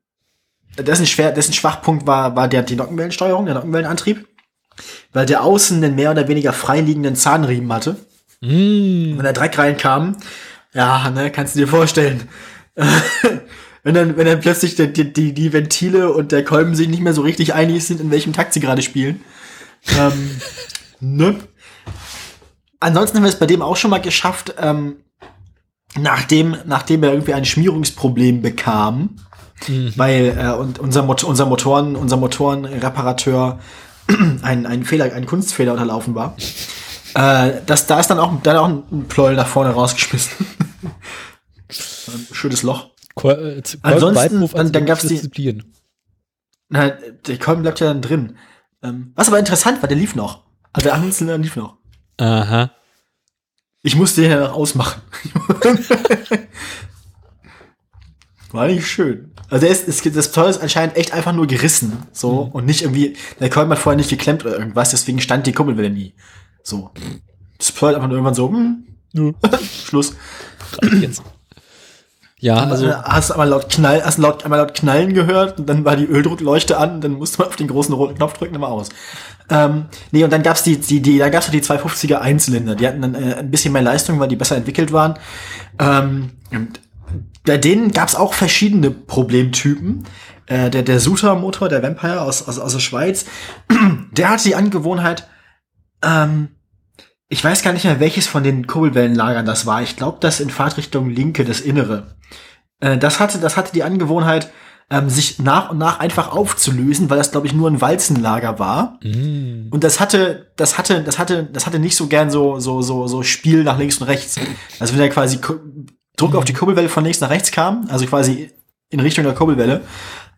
dessen, 0.78 1.04
schwer, 1.04 1.32
dessen 1.32 1.52
Schwachpunkt 1.52 2.06
war, 2.06 2.36
war 2.36 2.48
der, 2.48 2.62
die 2.62 2.76
Nockenwellensteuerung, 2.76 3.44
der 3.44 3.56
Nockenwellenantrieb. 3.56 4.26
Weil 5.12 5.26
der 5.26 5.42
außen 5.42 5.80
den 5.80 5.94
mehr 5.94 6.10
oder 6.10 6.28
weniger 6.28 6.52
freiliegenden 6.52 7.16
Zahnriemen 7.16 7.72
hatte. 7.72 7.96
Mm. 8.46 9.16
Wenn 9.16 9.24
der 9.24 9.32
Dreck 9.32 9.58
reinkam, 9.58 10.16
ja, 10.72 11.10
ne, 11.10 11.30
kannst 11.30 11.54
du 11.54 11.60
dir 11.60 11.68
vorstellen. 11.68 12.28
wenn 13.82 13.94
dann, 13.94 14.16
wenn 14.16 14.26
dann 14.26 14.40
plötzlich 14.40 14.74
die, 14.74 15.12
die, 15.12 15.32
die 15.32 15.52
Ventile 15.52 16.12
und 16.12 16.32
der 16.32 16.44
Kolben 16.44 16.74
sich 16.74 16.88
nicht 16.88 17.02
mehr 17.02 17.12
so 17.12 17.22
richtig 17.22 17.54
einig 17.54 17.84
sind, 17.86 18.00
in 18.00 18.10
welchem 18.10 18.32
Takt 18.32 18.52
sie 18.52 18.60
gerade 18.60 18.82
spielen. 18.82 19.22
ähm, 19.98 20.40
ne? 21.00 21.36
Ansonsten 22.80 23.16
haben 23.16 23.24
wir 23.24 23.30
es 23.30 23.38
bei 23.38 23.46
dem 23.46 23.62
auch 23.62 23.76
schon 23.76 23.90
mal 23.90 24.00
geschafft, 24.00 24.54
ähm, 24.60 24.96
nachdem, 25.98 26.56
nachdem 26.66 27.02
er 27.02 27.12
irgendwie 27.12 27.34
ein 27.34 27.46
Schmierungsproblem 27.46 28.42
bekam, 28.42 29.16
Mhm. 29.68 29.92
weil 29.96 30.36
äh, 30.38 30.52
und 30.52 30.78
unser, 30.78 31.02
Mot 31.02 31.24
unser 31.24 31.46
Motoren, 31.46 31.96
unser 31.96 32.16
Motorenreparateur 32.16 33.58
ein, 34.42 34.66
ein 34.66 34.84
Fehler, 34.84 35.12
ein 35.14 35.26
Kunstfehler 35.26 35.72
unterlaufen 35.72 36.14
war. 36.14 36.36
Äh, 37.16 37.62
das, 37.64 37.86
da 37.86 37.98
ist 37.98 38.08
dann 38.08 38.18
auch, 38.18 38.42
dann 38.42 38.56
auch 38.58 38.68
ein 38.68 39.06
Pleuel 39.08 39.36
nach 39.36 39.46
vorne 39.46 39.70
rausgeschmissen. 39.70 40.46
ein 42.08 42.26
schönes 42.30 42.62
Loch. 42.62 42.90
Ko 43.14 43.30
äh, 43.30 43.62
Ansonsten, 43.80 44.46
dann, 44.52 44.70
dann 44.70 44.84
gab's 44.84 45.00
die, 45.00 45.08
Disziplin. 45.08 45.72
na, 46.68 46.90
der 46.90 47.38
Kolben 47.38 47.62
bleibt 47.62 47.80
ja 47.80 47.86
dann 47.86 48.02
drin. 48.02 48.36
Ähm, 48.82 49.12
was 49.14 49.28
aber 49.28 49.38
interessant 49.38 49.80
war, 49.80 49.88
der 49.88 49.96
lief 49.96 50.14
noch. 50.14 50.42
Also 50.74 50.88
der 50.88 50.94
Achsenzylinder 50.94 51.38
lief 51.38 51.56
noch. 51.56 51.78
Aha. 52.18 52.70
Ich 53.82 53.96
musste 53.96 54.20
den 54.20 54.32
ja 54.32 54.40
noch 54.40 54.52
ausmachen. 54.52 55.00
War 58.52 58.66
nicht 58.66 58.86
schön. 58.86 59.32
Also 59.48 59.64
der 59.64 59.70
ist, 59.70 59.88
ist, 59.88 60.16
das 60.16 60.32
Toll 60.32 60.50
ist 60.50 60.60
anscheinend 60.60 60.96
echt 60.96 61.12
einfach 61.12 61.32
nur 61.32 61.46
gerissen. 61.46 62.02
So. 62.12 62.50
Und 62.52 62.66
nicht 62.66 62.82
irgendwie, 62.82 63.16
der 63.40 63.48
Kolben 63.48 63.70
hat 63.70 63.78
vorher 63.78 63.96
nicht 63.96 64.10
geklemmt 64.10 64.44
oder 64.44 64.58
irgendwas, 64.58 64.90
deswegen 64.90 65.20
stand 65.20 65.46
die 65.46 65.52
Kuppelwelle 65.52 65.88
nie. 65.88 66.14
So. 66.66 66.90
Das 67.58 67.72
Toll 67.72 67.94
einfach 67.94 68.08
nur 68.08 68.16
irgendwann 68.16 68.34
so, 68.34 68.48
hm, 68.50 68.84
Ja. 69.12 69.32
Schluss. 69.84 70.16
Jetzt. 71.00 71.22
Ja, 72.40 72.56
also. 72.56 72.92
Hast 72.92 73.30
du 73.30 73.34
einmal 73.34 73.48
laut 73.48 73.70
Knall, 73.70 74.04
hast 74.04 74.18
laut, 74.18 74.44
einmal 74.44 74.58
laut 74.58 74.74
Knallen 74.74 75.14
gehört 75.14 75.60
und 75.60 75.68
dann 75.68 75.84
war 75.84 75.94
die 75.94 76.06
Öldruckleuchte 76.06 76.76
an 76.76 76.96
und 76.96 77.04
dann 77.04 77.12
musste 77.12 77.38
man 77.38 77.48
auf 77.48 77.56
den 77.56 77.68
großen 77.68 77.94
roten 77.94 78.16
Knopf 78.16 78.34
drücken 78.34 78.60
war 78.60 78.70
aus. 78.70 78.88
Ähm, 79.48 79.86
nee, 80.10 80.24
und 80.24 80.32
dann 80.32 80.42
gab's 80.42 80.64
die, 80.64 80.76
die, 80.76 81.00
die, 81.00 81.18
da 81.18 81.28
gab's 81.28 81.48
die 81.50 81.62
250er 81.62 82.16
Einzylinder. 82.16 82.74
Die 82.74 82.86
hatten 82.86 83.00
dann 83.00 83.14
äh, 83.14 83.36
ein 83.36 83.50
bisschen 83.50 83.72
mehr 83.72 83.82
Leistung, 83.82 84.18
weil 84.18 84.28
die 84.28 84.36
besser 84.36 84.56
entwickelt 84.56 84.92
waren. 84.92 85.14
Ähm, 85.78 86.32
bei 87.44 87.58
denen 87.58 87.92
gab's 87.92 88.16
auch 88.16 88.34
verschiedene 88.34 88.90
Problemtypen. 88.90 90.04
Äh, 90.46 90.70
der, 90.70 90.82
der 90.82 90.98
Suter-Motor, 90.98 91.68
der 91.68 91.82
Vampire 91.82 92.22
aus, 92.22 92.46
aus, 92.48 92.58
aus 92.58 92.72
der 92.72 92.80
Schweiz, 92.80 93.24
der 94.10 94.30
hatte 94.30 94.44
die 94.44 94.56
Angewohnheit, 94.56 95.28
ähm, 96.02 96.48
ich 97.28 97.42
weiß 97.42 97.62
gar 97.62 97.72
nicht 97.72 97.84
mehr, 97.84 98.00
welches 98.00 98.26
von 98.26 98.44
den 98.44 98.66
Kurbelwellenlagern 98.66 99.46
das 99.46 99.66
war. 99.66 99.82
Ich 99.82 99.96
glaube, 99.96 100.18
das 100.20 100.40
in 100.40 100.50
Fahrtrichtung 100.50 101.10
linke, 101.10 101.44
das 101.44 101.60
Innere. 101.60 102.14
Äh, 102.80 102.98
das 102.98 103.20
hatte, 103.20 103.38
das 103.38 103.56
hatte 103.56 103.72
die 103.72 103.82
Angewohnheit, 103.82 104.50
ähm, 104.88 105.10
sich 105.10 105.40
nach 105.40 105.70
und 105.70 105.78
nach 105.78 105.98
einfach 105.98 106.32
aufzulösen, 106.32 107.10
weil 107.10 107.18
das, 107.18 107.32
glaube 107.32 107.48
ich, 107.48 107.52
nur 107.52 107.68
ein 107.68 107.80
Walzenlager 107.80 108.60
war. 108.60 109.00
Mm. 109.02 109.68
Und 109.70 109.82
das 109.82 109.98
hatte, 109.98 110.52
das 110.54 110.78
hatte, 110.78 111.02
das 111.02 111.18
hatte, 111.18 111.48
das 111.52 111.66
hatte 111.66 111.80
nicht 111.80 111.96
so 111.96 112.06
gern 112.06 112.30
so, 112.30 112.60
so, 112.60 112.82
so, 112.82 113.08
so 113.08 113.24
Spiel 113.24 113.64
nach 113.64 113.78
links 113.78 113.98
und 113.98 114.06
rechts. 114.06 114.36
Also 114.78 114.92
wenn 114.94 115.00
da 115.00 115.08
quasi 115.08 115.40
Druck 116.16 116.36
auf 116.36 116.44
die 116.44 116.52
Kurbelwelle 116.52 116.88
von 116.88 117.02
links 117.02 117.20
nach 117.20 117.30
rechts 117.30 117.50
kam, 117.50 117.88
also 117.90 118.06
quasi 118.06 118.50
in 118.88 119.00
Richtung 119.00 119.24
der 119.24 119.34
Kurbelwelle, 119.34 119.80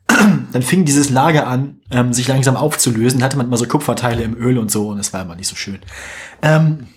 dann 0.53 0.63
fing 0.63 0.85
dieses 0.85 1.11
Lager 1.11 1.47
an, 1.47 1.81
ähm, 1.91 2.13
sich 2.13 2.29
langsam 2.29 2.57
aufzulösen. 2.57 3.21
Dann 3.21 3.27
hatte 3.27 3.37
man 3.37 3.47
immer 3.47 3.57
so 3.57 3.67
Kupferteile 3.67 4.23
im 4.23 4.37
Öl 4.37 4.59
und 4.59 4.71
so 4.71 4.89
und 4.89 4.99
das 4.99 5.13
war 5.13 5.23
immer 5.23 5.37
nicht 5.37 5.49
so 5.49 5.57
schön. 5.57 5.79
Ähm, 6.43 6.89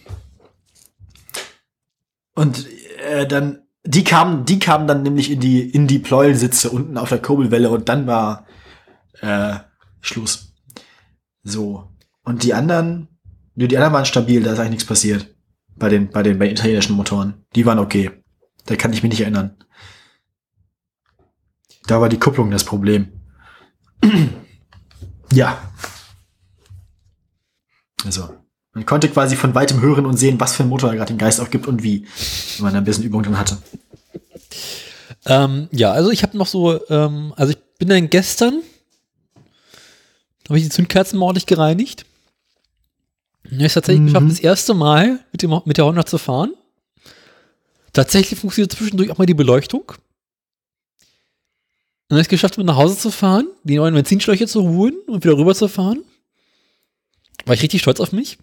und 2.34 2.68
äh, 3.10 3.28
dann, 3.28 3.60
die 3.84 4.04
kamen, 4.04 4.46
die 4.46 4.60
kamen 4.60 4.88
dann 4.88 5.04
nämlich 5.04 5.32
in 5.32 5.40
die, 5.40 5.62
in 5.62 5.88
die 5.88 6.00
Pleuelsitze 6.00 6.70
unten 6.70 6.98
auf 6.98 7.10
der 7.10 7.22
Kurbelwelle 7.22 7.70
und 7.70 7.90
dann 7.90 8.08
war 8.08 8.46
äh, 9.22 9.56
Schluss. 10.02 10.54
So. 11.44 11.90
Und 12.24 12.44
die 12.44 12.54
anderen, 12.54 13.08
nee, 13.56 13.68
die 13.68 13.78
anderen 13.78 13.94
waren 13.94 14.06
stabil, 14.06 14.44
da 14.44 14.54
ist 14.54 14.60
eigentlich 14.60 14.72
nichts 14.72 14.86
passiert. 14.86 15.28
Bei 15.76 15.90
den, 15.90 16.10
bei 16.10 16.22
den, 16.22 16.38
bei 16.38 16.50
italienischen 16.50 16.96
Motoren. 16.96 17.46
Die 17.56 17.66
waren 17.66 17.80
okay. 17.80 18.12
Da 18.66 18.76
kann 18.76 18.94
ich 18.94 19.02
mich 19.02 19.12
nicht 19.12 19.22
erinnern. 19.22 19.58
Da 21.92 22.00
war 22.00 22.08
die 22.08 22.20
Kupplung 22.20 22.50
das 22.52 22.64
Problem. 22.64 23.10
ja. 25.34 25.62
Also, 28.06 28.30
man 28.72 28.86
konnte 28.86 29.10
quasi 29.10 29.36
von 29.36 29.54
weitem 29.56 29.82
hören 29.82 30.06
und 30.06 30.16
sehen, 30.16 30.40
was 30.40 30.56
für 30.56 30.64
ein 30.64 30.70
Motor 30.70 30.92
er 30.92 30.96
gerade 30.96 31.12
den 31.14 31.18
Geist 31.18 31.42
aufgibt 31.42 31.68
und 31.68 31.84
wie, 31.84 32.08
wenn 32.56 32.64
man 32.64 32.74
da 32.74 32.78
ein 32.78 32.86
bisschen 32.86 33.04
Übung 33.04 33.24
drin 33.24 33.38
hatte. 33.38 33.58
Ähm, 35.26 35.68
ja, 35.74 35.92
also 35.92 36.12
ich 36.12 36.24
habe 36.24 36.38
noch 36.38 36.48
so, 36.48 36.80
ähm, 36.90 37.34
also 37.36 37.52
ich 37.52 37.60
bin 37.78 37.90
dann 37.90 38.10
gestern, 38.10 38.62
habe 40.48 40.58
ich 40.58 40.64
die 40.64 40.70
Zündkerzen 40.70 41.22
ordentlich 41.22 41.46
gereinigt. 41.46 42.06
Und 43.44 43.58
ich 43.58 43.64
habe 43.64 43.74
tatsächlich 43.74 44.00
Mhm. 44.00 44.06
geschafft, 44.06 44.30
das 44.30 44.40
erste 44.40 44.74
Mal 44.76 45.20
mit, 45.34 45.42
dem, 45.42 45.62
mit 45.66 45.76
der 45.78 45.84
Honda 45.84 46.06
zu 46.06 46.18
fahren. 46.18 46.54
Tatsächlich 47.92 48.40
funktioniert 48.40 48.72
zwischendurch 48.72 49.12
auch 49.12 49.18
mal 49.18 49.26
die 49.26 49.34
Beleuchtung. 49.34 49.92
Und 52.12 52.16
dann 52.16 52.18
habe 52.18 52.24
ich 52.24 52.28
es 52.28 52.42
geschafft, 52.42 52.58
mit 52.58 52.68
nach 52.68 52.76
Hause 52.76 52.98
zu 52.98 53.10
fahren, 53.10 53.48
die 53.64 53.78
neuen 53.78 53.94
Benzinschläuche 53.94 54.46
zu 54.46 54.68
holen 54.68 54.96
und 55.08 55.24
wieder 55.24 55.38
rüber 55.38 55.56
zu 55.56 55.70
fahren. 55.70 56.04
War 57.46 57.56
ich 57.56 57.62
richtig 57.62 57.80
stolz 57.80 58.02
auf 58.02 58.12
mich. 58.12 58.38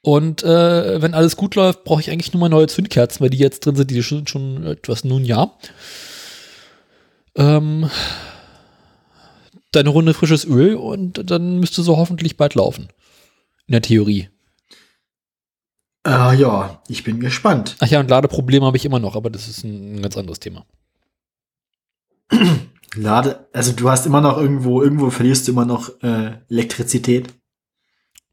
Und 0.00 0.42
äh, 0.42 1.00
wenn 1.00 1.14
alles 1.14 1.36
gut 1.36 1.54
läuft, 1.54 1.84
brauche 1.84 2.00
ich 2.00 2.10
eigentlich 2.10 2.32
nur 2.32 2.40
mal 2.40 2.48
neue 2.48 2.66
Zündkerzen, 2.66 3.20
weil 3.20 3.30
die 3.30 3.38
jetzt 3.38 3.64
drin 3.64 3.76
sind, 3.76 3.88
die 3.88 4.02
schon, 4.02 4.26
schon 4.26 4.66
etwas 4.66 5.04
nun 5.04 5.24
ja. 5.24 5.56
Ähm, 7.36 7.88
deine 9.70 9.90
Runde 9.90 10.12
frisches 10.12 10.44
Öl 10.44 10.74
und 10.74 11.30
dann 11.30 11.60
müsste 11.60 11.84
so 11.84 11.98
hoffentlich 11.98 12.36
bald 12.36 12.56
laufen. 12.56 12.88
In 13.68 13.72
der 13.74 13.82
Theorie. 13.82 14.28
Äh, 16.04 16.34
ja, 16.34 16.82
ich 16.88 17.04
bin 17.04 17.20
gespannt. 17.20 17.76
Ach 17.78 17.86
ja, 17.86 18.00
und 18.00 18.10
Ladeprobleme 18.10 18.66
habe 18.66 18.76
ich 18.76 18.84
immer 18.84 18.98
noch, 18.98 19.14
aber 19.14 19.30
das 19.30 19.46
ist 19.46 19.62
ein 19.62 20.02
ganz 20.02 20.16
anderes 20.16 20.40
Thema. 20.40 20.66
Lade, 22.96 23.48
also 23.52 23.72
du 23.72 23.88
hast 23.90 24.06
immer 24.06 24.20
noch 24.20 24.36
irgendwo, 24.36 24.82
irgendwo 24.82 25.10
verlierst 25.10 25.46
du 25.48 25.52
immer 25.52 25.64
noch 25.64 25.90
äh, 26.02 26.38
Elektrizität. 26.48 27.28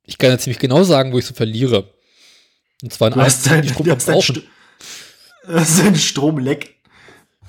Ich 0.04 0.18
kann 0.18 0.30
ja 0.32 0.38
ziemlich 0.38 0.60
genau 0.60 0.84
sagen, 0.84 1.12
wo 1.14 1.20
ich 1.20 1.26
so 1.26 1.34
verliere. 1.34 1.94
Und 2.82 2.92
zwar 2.94 3.10
in 3.10 3.14
Du 3.16 3.22
hast 3.22 3.46
dein, 3.48 3.68
Strom 3.68 3.86
du 3.86 3.92
hast 3.94 4.08
dein. 4.08 4.22
St 4.22 4.42
das 5.48 5.70
ist 5.70 5.82
ein 5.82 5.96
Stromleck. 5.96 6.76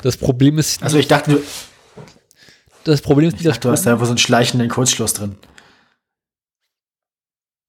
Das 0.03 0.17
Problem 0.17 0.59
ist, 0.59 0.83
Also 0.83 0.99
ich 0.99 1.09
dachte, 1.09 1.33
du, 1.33 1.43
das 2.85 3.01
Problem 3.01 3.29
ist 3.29 3.35
ich 3.35 3.39
nicht, 3.41 3.47
dass 3.49 3.55
dachte, 3.57 3.69
du 3.69 3.73
hast 3.73 3.85
da 3.87 3.93
einfach 3.93 4.07
so 4.07 4.13
einen 4.13 4.19
schleichenden 4.19 4.69
Kurzschluss 4.69 5.15
drin. 5.15 5.37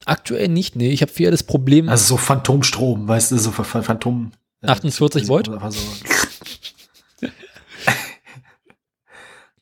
aktuell 0.05 0.47
nicht. 0.47 0.75
Nee, 0.75 0.91
ich 0.91 1.01
habe 1.01 1.11
eher 1.17 1.31
das 1.31 1.43
Problem, 1.43 1.89
Also 1.89 2.05
so 2.05 2.17
Phantomstrom, 2.17 3.07
weißt 3.07 3.31
du, 3.31 3.37
so 3.37 3.51
Ph- 3.51 3.63
Ph- 3.65 3.81
Phantom. 3.83 4.31
äh, 4.61 4.67
48 4.67 5.27
Volt? 5.27 5.49
Einfach 5.49 5.71
so. 5.71 5.79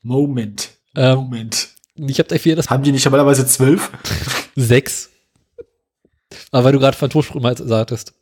Moment. 0.08 0.70
ähm, 0.96 1.16
Moment. 1.16 1.68
ich 1.96 2.18
habe 2.18 2.34
eher 2.34 2.56
das 2.56 2.70
Haben 2.70 2.82
die 2.82 2.92
nicht 2.92 3.04
normalerweise 3.04 3.46
zwölf? 3.46 3.90
6. 4.56 5.10
Aber 6.50 6.64
weil 6.64 6.72
du 6.72 6.78
gerade 6.78 6.96
Phantomstrom 6.96 7.44
halt 7.44 7.58
sagtest. 7.58 8.14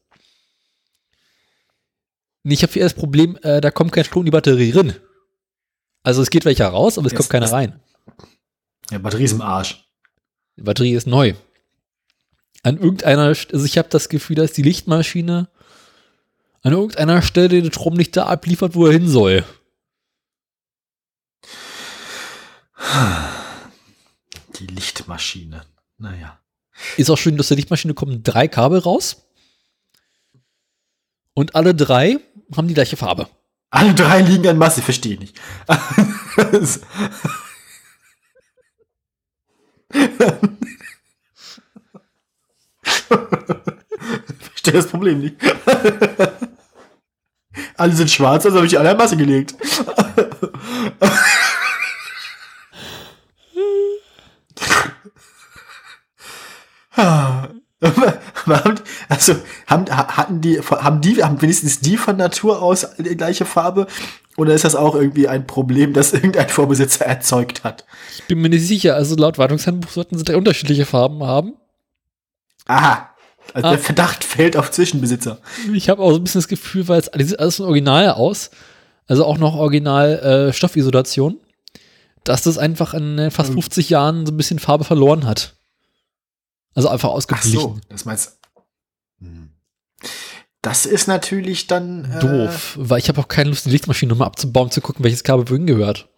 Ich 2.42 2.62
habe 2.62 2.72
eher 2.78 2.84
das 2.86 2.94
Problem, 2.94 3.38
äh, 3.42 3.60
da 3.60 3.70
kommt 3.70 3.92
kein 3.92 4.04
Strom 4.04 4.22
in 4.22 4.26
die 4.26 4.30
Batterie 4.30 4.70
rein. 4.72 4.96
Also 6.02 6.22
es 6.22 6.30
geht 6.30 6.44
welcher 6.44 6.68
raus, 6.68 6.98
aber 6.98 7.06
es 7.06 7.12
Yes, 7.12 7.18
kommt 7.18 7.30
keiner 7.30 7.50
rein. 7.50 7.80
Ja, 8.90 8.98
Batterie 8.98 9.24
ist 9.24 9.32
im 9.32 9.40
Arsch. 9.40 9.84
Die 10.56 10.62
Batterie 10.62 10.94
ist 10.94 11.06
neu. 11.06 11.34
An 12.62 12.78
irgendeiner, 12.78 13.22
also 13.26 13.64
ich 13.64 13.78
habe 13.78 13.88
das 13.90 14.08
Gefühl, 14.08 14.36
dass 14.36 14.52
die 14.52 14.62
Lichtmaschine 14.62 15.48
an 16.62 16.72
irgendeiner 16.72 17.22
Stelle 17.22 17.48
den 17.48 17.72
Strom 17.72 17.94
nicht 17.94 18.16
da 18.16 18.26
abliefert, 18.26 18.74
wo 18.74 18.86
er 18.86 18.92
hin 18.92 19.08
soll. 19.08 19.44
Die 24.58 24.66
Lichtmaschine. 24.66 25.62
Naja. 25.98 26.38
Ist 26.96 27.10
auch 27.10 27.18
schön, 27.18 27.36
dass 27.36 27.48
der 27.48 27.56
Lichtmaschine 27.56 27.94
kommen 27.94 28.22
drei 28.22 28.48
Kabel 28.48 28.78
raus. 28.78 29.22
Und 31.34 31.54
alle 31.54 31.74
drei 31.74 32.18
haben 32.56 32.68
die 32.68 32.74
gleiche 32.74 32.96
Farbe. 32.96 33.28
Alle 33.70 33.94
drei 33.94 34.22
liegen 34.22 34.48
an 34.48 34.58
Masse, 34.58 34.80
verstehe 34.80 35.18
nicht. 35.18 35.38
verstehe 44.38 44.72
das 44.72 44.86
Problem 44.86 45.20
nicht. 45.20 45.36
alle 47.76 47.94
sind 47.94 48.10
schwarz, 48.10 48.46
also 48.46 48.56
habe 48.56 48.66
ich 48.66 48.78
alle 48.78 48.90
an 48.90 48.96
Masse 48.96 49.16
gelegt. 49.16 49.54
Aber 50.96 51.10
haben, 51.10 51.20
also 59.08 59.34
haben, 59.66 59.86
hatten 59.90 60.40
die, 60.40 60.60
haben 60.60 61.00
die, 61.00 61.22
haben 61.22 61.40
wenigstens 61.42 61.80
die 61.80 61.96
von 61.96 62.16
Natur 62.16 62.62
aus 62.62 62.86
die 62.98 63.16
gleiche 63.16 63.44
Farbe? 63.44 63.86
Oder 64.36 64.54
ist 64.54 64.64
das 64.64 64.76
auch 64.76 64.94
irgendwie 64.94 65.28
ein 65.28 65.46
Problem, 65.46 65.92
das 65.94 66.12
irgendein 66.12 66.48
Vorbesitzer 66.48 67.06
erzeugt 67.06 67.64
hat? 67.64 67.84
Ich 68.18 68.24
bin 68.26 68.40
mir 68.40 68.50
nicht 68.50 68.66
sicher. 68.66 68.94
Also 68.94 69.16
laut 69.16 69.38
Wartungshandbuch 69.38 69.90
sollten 69.90 70.18
sie 70.18 70.24
drei 70.24 70.36
unterschiedliche 70.36 70.84
Farben 70.84 71.22
haben. 71.24 71.54
Aha. 72.66 73.10
Also 73.54 73.68
Ah. 73.68 73.70
der 73.70 73.78
Verdacht 73.78 74.24
fällt 74.24 74.56
auf 74.56 74.70
Zwischenbesitzer. 74.72 75.38
Ich 75.72 75.88
habe 75.88 76.02
auch 76.02 76.10
so 76.10 76.16
ein 76.16 76.24
bisschen 76.24 76.40
das 76.40 76.48
Gefühl, 76.48 76.88
weil 76.88 77.00
es 77.00 77.10
sieht 77.28 77.38
alles 77.38 77.56
von 77.56 77.66
Original 77.66 78.10
aus, 78.10 78.50
also 79.06 79.24
auch 79.24 79.38
noch 79.38 79.54
Original 79.54 80.48
äh, 80.48 80.52
Stoffisolation, 80.52 81.38
dass 82.24 82.42
das 82.42 82.58
einfach 82.58 82.92
in 82.92 83.18
äh, 83.18 83.30
fast 83.30 83.50
Ähm. 83.50 83.54
50 83.54 83.88
Jahren 83.88 84.26
so 84.26 84.32
ein 84.32 84.36
bisschen 84.36 84.58
Farbe 84.58 84.84
verloren 84.84 85.26
hat. 85.26 85.54
Also 86.76 86.88
einfach 86.88 87.08
Ach 87.08 87.14
ausgeblichen. 87.14 87.58
so, 87.58 87.78
das 87.88 88.04
meinst 88.04 88.38
Hm. 89.18 89.50
Das 90.62 90.84
ist 90.86 91.06
natürlich 91.08 91.66
dann 91.68 92.04
äh, 92.12 92.18
Doof, 92.20 92.76
weil 92.78 92.98
ich 92.98 93.08
habe 93.08 93.20
auch 93.20 93.28
keine 93.28 93.50
Lust, 93.50 93.66
die 93.66 93.70
Lichtmaschine 93.70 94.10
nochmal 94.10 94.28
abzubauen, 94.28 94.70
zu 94.70 94.80
gucken, 94.80 95.04
welches 95.04 95.24
Kabel 95.24 95.48
wohin 95.48 95.66
gehört. 95.66 96.08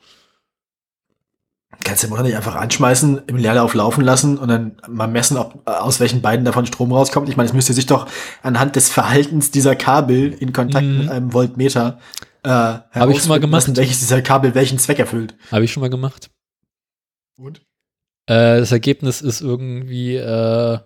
Kannst 1.85 2.03
du 2.03 2.09
immer 2.09 2.23
nicht 2.23 2.35
einfach 2.35 2.57
anschmeißen, 2.57 3.23
im 3.29 3.37
Leerlauf 3.37 3.75
laufen 3.75 4.03
lassen 4.03 4.37
und 4.39 4.49
dann 4.49 4.77
mal 4.89 5.07
messen, 5.07 5.37
ob 5.37 5.63
äh, 5.67 5.71
aus 5.71 6.01
welchen 6.01 6.23
beiden 6.23 6.45
davon 6.45 6.67
Strom 6.67 6.93
rauskommt. 6.93 7.29
Ich 7.29 7.37
meine, 7.37 7.47
es 7.49 7.53
müsste 7.55 7.73
sich 7.75 7.87
doch 7.87 8.09
anhand 8.43 8.75
des 8.75 8.89
Verhaltens 8.89 9.51
dieser 9.53 9.77
Kabel 9.77 10.33
in 10.33 10.53
Kontakt 10.53 10.87
Mhm. 10.87 10.99
mit 10.99 11.09
einem 11.11 11.31
Voltmeter 11.31 12.01
äh, 12.43 12.49
Hab 12.49 12.81
ich 12.81 12.91
schon 12.91 12.99
mal 12.99 13.01
herausfinden 13.01 13.41
gemacht. 13.43 13.53
lassen, 13.63 13.77
welches 13.77 14.01
dieser 14.01 14.23
Kabel 14.23 14.55
welchen 14.55 14.79
Zweck 14.79 14.99
erfüllt. 14.99 15.37
Habe 15.53 15.65
ich 15.65 15.73
schon 15.73 15.83
mal 15.83 15.91
gemacht. 15.91 16.31
Und? 17.37 17.61
Äh, 18.29 18.61
das 18.61 18.73
Ergebnis 18.73 19.23
ist 19.23 19.41
irgendwie 19.41 20.17
äh, 20.17 20.79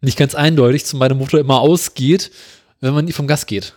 nicht 0.00 0.18
ganz 0.18 0.34
eindeutig, 0.34 0.84
zumal 0.84 1.08
der 1.08 1.16
Motor 1.16 1.38
immer 1.38 1.60
ausgeht, 1.60 2.32
wenn 2.80 2.92
man 2.92 3.04
nie 3.04 3.12
vom 3.12 3.28
Gas 3.28 3.46
geht. 3.46 3.74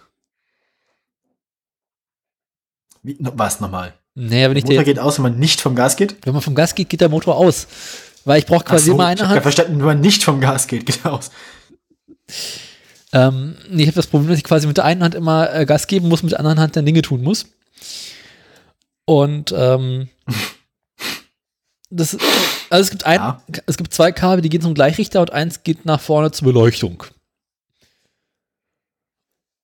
Wie, 3.03 3.15
no, 3.19 3.31
was 3.35 3.59
nochmal? 3.59 3.93
Naja, 4.15 4.47
wenn 4.49 4.55
Der 4.55 4.63
ich 4.63 4.63
Motor 4.65 4.83
geht 4.83 4.99
aus, 4.99 5.19
wenn 5.19 5.23
man 5.23 5.39
nicht 5.39 5.61
vom 5.61 5.75
Gas 5.75 5.95
geht? 5.97 6.15
wenn 6.25 6.33
man 6.33 6.41
vom 6.41 6.55
Gas 6.55 6.73
geht, 6.73 6.89
geht 6.89 7.01
der 7.01 7.09
Motor 7.09 7.37
aus. 7.37 7.67
Weil 8.25 8.39
ich 8.39 8.47
brauche 8.47 8.63
quasi 8.63 8.87
so, 8.87 8.93
immer 8.93 9.11
ich 9.13 9.19
eine 9.19 9.21
hab 9.21 9.27
Hand. 9.27 9.35
grad 9.35 9.43
verstanden, 9.43 9.77
wenn 9.77 9.85
man 9.85 10.01
nicht 10.01 10.23
vom 10.23 10.41
Gas 10.41 10.65
geht, 10.65 10.85
geht 10.87 10.99
er 11.03 11.13
aus. 11.13 11.29
Ähm, 13.13 13.55
nee, 13.69 13.83
ich 13.83 13.87
habe 13.87 13.97
das 13.97 14.07
Problem, 14.07 14.29
dass 14.29 14.39
ich 14.39 14.43
quasi 14.43 14.65
mit 14.65 14.77
der 14.77 14.85
einen 14.85 15.03
Hand 15.03 15.13
immer 15.13 15.53
äh, 15.53 15.67
Gas 15.67 15.85
geben 15.85 16.09
muss, 16.09 16.23
mit 16.23 16.31
der 16.31 16.39
anderen 16.39 16.59
Hand 16.59 16.75
dann 16.75 16.87
Dinge 16.87 17.03
tun 17.03 17.21
muss. 17.21 17.45
Und 19.05 19.53
ähm, 19.55 20.09
das, 21.91 22.17
also 22.71 22.83
es 22.83 22.89
gibt 22.89 23.05
ein, 23.05 23.19
Ja. 23.19 23.41
es 23.67 23.77
gibt 23.77 23.93
zwei 23.93 24.11
Kabel, 24.11 24.41
die 24.41 24.49
gehen 24.49 24.61
zum 24.61 24.73
Gleichrichter 24.73 25.21
und 25.21 25.31
eins 25.31 25.63
geht 25.63 25.85
nach 25.85 25.99
vorne 26.01 26.31
zur 26.31 26.45
Beleuchtung. 26.47 27.03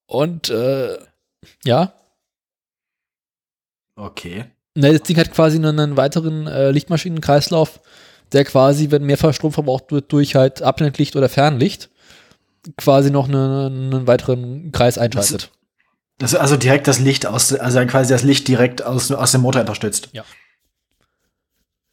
Und 0.06 0.50
äh, 0.50 0.98
ja, 1.66 1.94
Okay. 3.96 4.46
ne, 4.76 4.94
das 4.94 5.02
Ding 5.02 5.18
hat 5.18 5.32
quasi 5.32 5.58
einen, 5.58 5.80
einen 5.80 5.98
weiteren 5.98 6.48
äh, 6.48 6.72
Lichtmaschinenkreislauf, 6.72 7.82
der 8.32 8.46
quasi, 8.46 8.92
wenn 8.92 9.04
mehrfach 9.04 9.34
Strom 9.34 9.52
verbraucht 9.52 9.92
wird, 9.92 10.12
durch 10.12 10.36
halt 10.36 10.62
Abblendlicht 10.62 11.16
oder 11.16 11.30
Fernlicht, 11.30 11.90
quasi 12.78 13.10
noch 13.10 13.28
einen, 13.28 13.94
einen 13.94 14.08
weiteren 14.08 14.72
Kreis 14.72 14.98
einschaltet. 14.98 15.52
Das 16.20 16.34
ist 16.34 16.40
also 16.40 16.58
direkt 16.58 16.88
das 16.88 17.00
Licht 17.00 17.26
aus, 17.26 17.54
also 17.54 17.86
quasi 17.86 18.12
das 18.14 18.24
Licht 18.24 18.48
direkt 18.48 18.82
aus, 18.82 19.12
aus 19.12 19.32
dem 19.32 19.42
Motor 19.42 19.62
unterstützt. 19.62 20.10
Ja. 20.14 20.26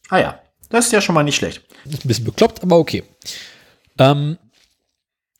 Ah 0.08 0.18
ja, 0.18 0.40
das 0.74 0.86
ist 0.86 0.92
ja 0.92 1.00
schon 1.00 1.14
mal 1.14 1.22
nicht 1.22 1.36
schlecht. 1.36 1.62
Ist 1.84 2.04
ein 2.04 2.08
bisschen 2.08 2.24
bekloppt, 2.24 2.62
aber 2.62 2.78
okay. 2.78 3.04
Ähm, 3.98 4.38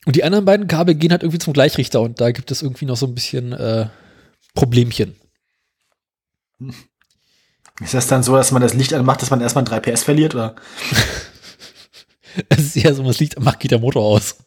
und 0.07 0.17
die 0.17 0.25
anderen 0.25 0.45
beiden 0.45 0.69
Kabel 0.69 0.95
gehen 0.95 1.11
halt 1.11 1.23
irgendwie 1.23 1.39
zum 1.39 1.53
Gleichrichter 1.53 2.01
und 2.01 2.21
da 2.21 2.31
gibt 2.31 2.51
es 2.51 2.63
irgendwie 2.63 2.85
noch 2.85 2.97
so 2.97 3.07
ein 3.07 3.15
bisschen 3.15 3.53
äh, 3.53 3.89
Problemchen. 4.55 5.17
Ist 7.81 7.95
das 7.95 8.07
dann 8.07 8.23
so, 8.23 8.37
dass 8.37 8.53
man 8.53 8.63
das 8.63 8.75
Licht 8.75 8.95
anmacht, 8.95 9.23
dass 9.23 9.31
man 9.31 9.41
erstmal 9.41 9.65
3 9.65 9.81
PS 9.81 10.05
verliert? 10.05 10.35
Oder? 10.35 10.55
Es 12.49 12.59
ist 12.59 12.77
eher 12.77 12.93
so, 12.93 13.05
was 13.05 13.21
liegt, 13.21 13.39
macht 13.39 13.61
geht 13.61 13.71
der 13.71 13.79
Motor 13.79 14.03
aus. 14.03 14.39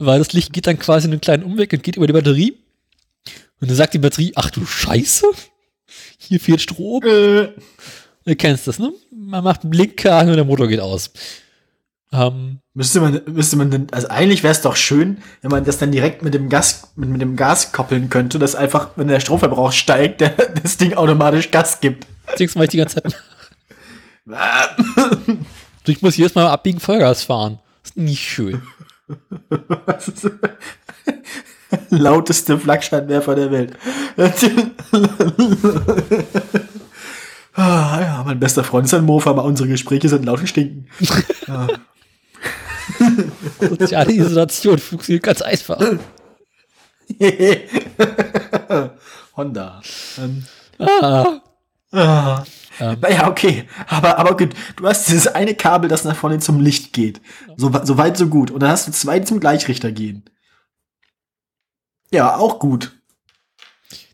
Weil 0.00 0.18
das 0.18 0.32
Licht 0.32 0.52
geht 0.52 0.66
dann 0.66 0.76
quasi 0.76 1.06
einen 1.06 1.20
kleinen 1.20 1.44
Umweg 1.44 1.72
und 1.72 1.84
geht 1.84 1.94
über 1.94 2.08
die 2.08 2.12
Batterie. 2.12 2.58
Und 3.60 3.70
dann 3.70 3.76
sagt 3.76 3.94
die 3.94 4.00
Batterie, 4.00 4.32
ach 4.34 4.50
du 4.50 4.66
Scheiße, 4.66 5.26
hier 6.28 6.40
fehlt 6.40 6.60
Strom. 6.60 7.02
Äh, 7.04 7.48
Du 8.26 8.34
kennst 8.36 8.66
das, 8.66 8.78
ne? 8.78 8.92
Man 9.10 9.44
macht 9.44 9.62
einen 9.62 9.70
Blinker 9.70 10.20
und 10.20 10.34
der 10.34 10.44
Motor 10.44 10.66
geht 10.66 10.80
aus. 10.80 11.10
Ähm, 12.10 12.60
müsste 12.72 13.00
man, 13.00 13.20
müsste 13.26 13.56
man 13.56 13.70
denn, 13.70 13.88
also 13.90 14.08
eigentlich 14.08 14.42
wäre 14.42 14.52
es 14.52 14.62
doch 14.62 14.76
schön, 14.76 15.18
wenn 15.42 15.50
man 15.50 15.64
das 15.64 15.78
dann 15.78 15.92
direkt 15.92 16.22
mit 16.22 16.32
dem 16.32 16.48
Gas, 16.48 16.92
mit, 16.96 17.10
mit 17.10 17.20
dem 17.20 17.36
Gas 17.36 17.72
koppeln 17.72 18.08
könnte, 18.08 18.38
dass 18.38 18.54
einfach, 18.54 18.90
wenn 18.96 19.08
der 19.08 19.20
Stromverbrauch 19.20 19.72
steigt, 19.72 20.20
der, 20.20 20.30
das 20.62 20.76
Ding 20.76 20.94
automatisch 20.94 21.50
Gas 21.50 21.80
gibt. 21.80 22.06
deswegen 22.32 22.52
mache 22.54 22.64
ich 22.64 22.70
die 22.70 22.76
ganze 22.78 23.02
Zeit 23.02 23.14
Ich 25.86 26.00
muss 26.00 26.16
jedes 26.16 26.34
Mal 26.34 26.46
abbiegen 26.46 26.80
Vollgas 26.80 27.24
fahren. 27.24 27.58
ist 27.82 27.96
nicht 27.96 28.22
schön. 28.22 28.62
Lauteste 31.90 32.58
Flaggscheinwerfer 32.58 33.34
der 33.34 33.50
Welt. 33.50 33.76
ah, 37.54 38.00
ja, 38.00 38.22
man 38.24 38.40
bester 38.40 38.64
Freund 38.64 38.86
ist 38.86 38.94
ein 38.94 39.04
Mofa, 39.04 39.30
aber 39.30 39.44
unsere 39.44 39.68
Gespräche 39.68 40.08
sind 40.08 40.24
laut 40.24 40.40
und 40.40 40.48
stinken. 40.48 40.88
ja. 41.46 41.66
Soziale 43.60 44.12
Isolation 44.12 44.78
funktioniert 44.78 45.22
ganz 45.24 45.40
einfach. 45.42 45.80
Honda. 49.36 49.80
Ähm, 50.18 50.44
Ah. 50.78 51.40
ah. 51.92 52.44
Ähm. 52.80 52.96
Naja, 53.00 53.28
okay. 53.28 53.64
Aber, 53.86 54.18
aber 54.18 54.36
gut, 54.36 54.54
du 54.76 54.86
hast 54.86 55.08
dieses 55.08 55.28
eine 55.28 55.54
Kabel, 55.54 55.88
das 55.88 56.04
nach 56.04 56.16
vorne 56.16 56.40
zum 56.40 56.60
Licht 56.60 56.92
geht. 56.92 57.20
So, 57.56 57.70
so 57.84 57.98
weit, 57.98 58.16
so 58.16 58.26
gut. 58.26 58.50
Und 58.50 58.62
dann 58.62 58.70
hast 58.70 58.88
du 58.88 58.92
zwei, 58.92 59.20
zum 59.20 59.38
Gleichrichter 59.40 59.92
gehen. 59.92 60.24
Ja, 62.14 62.36
auch 62.36 62.58
gut. 62.58 62.92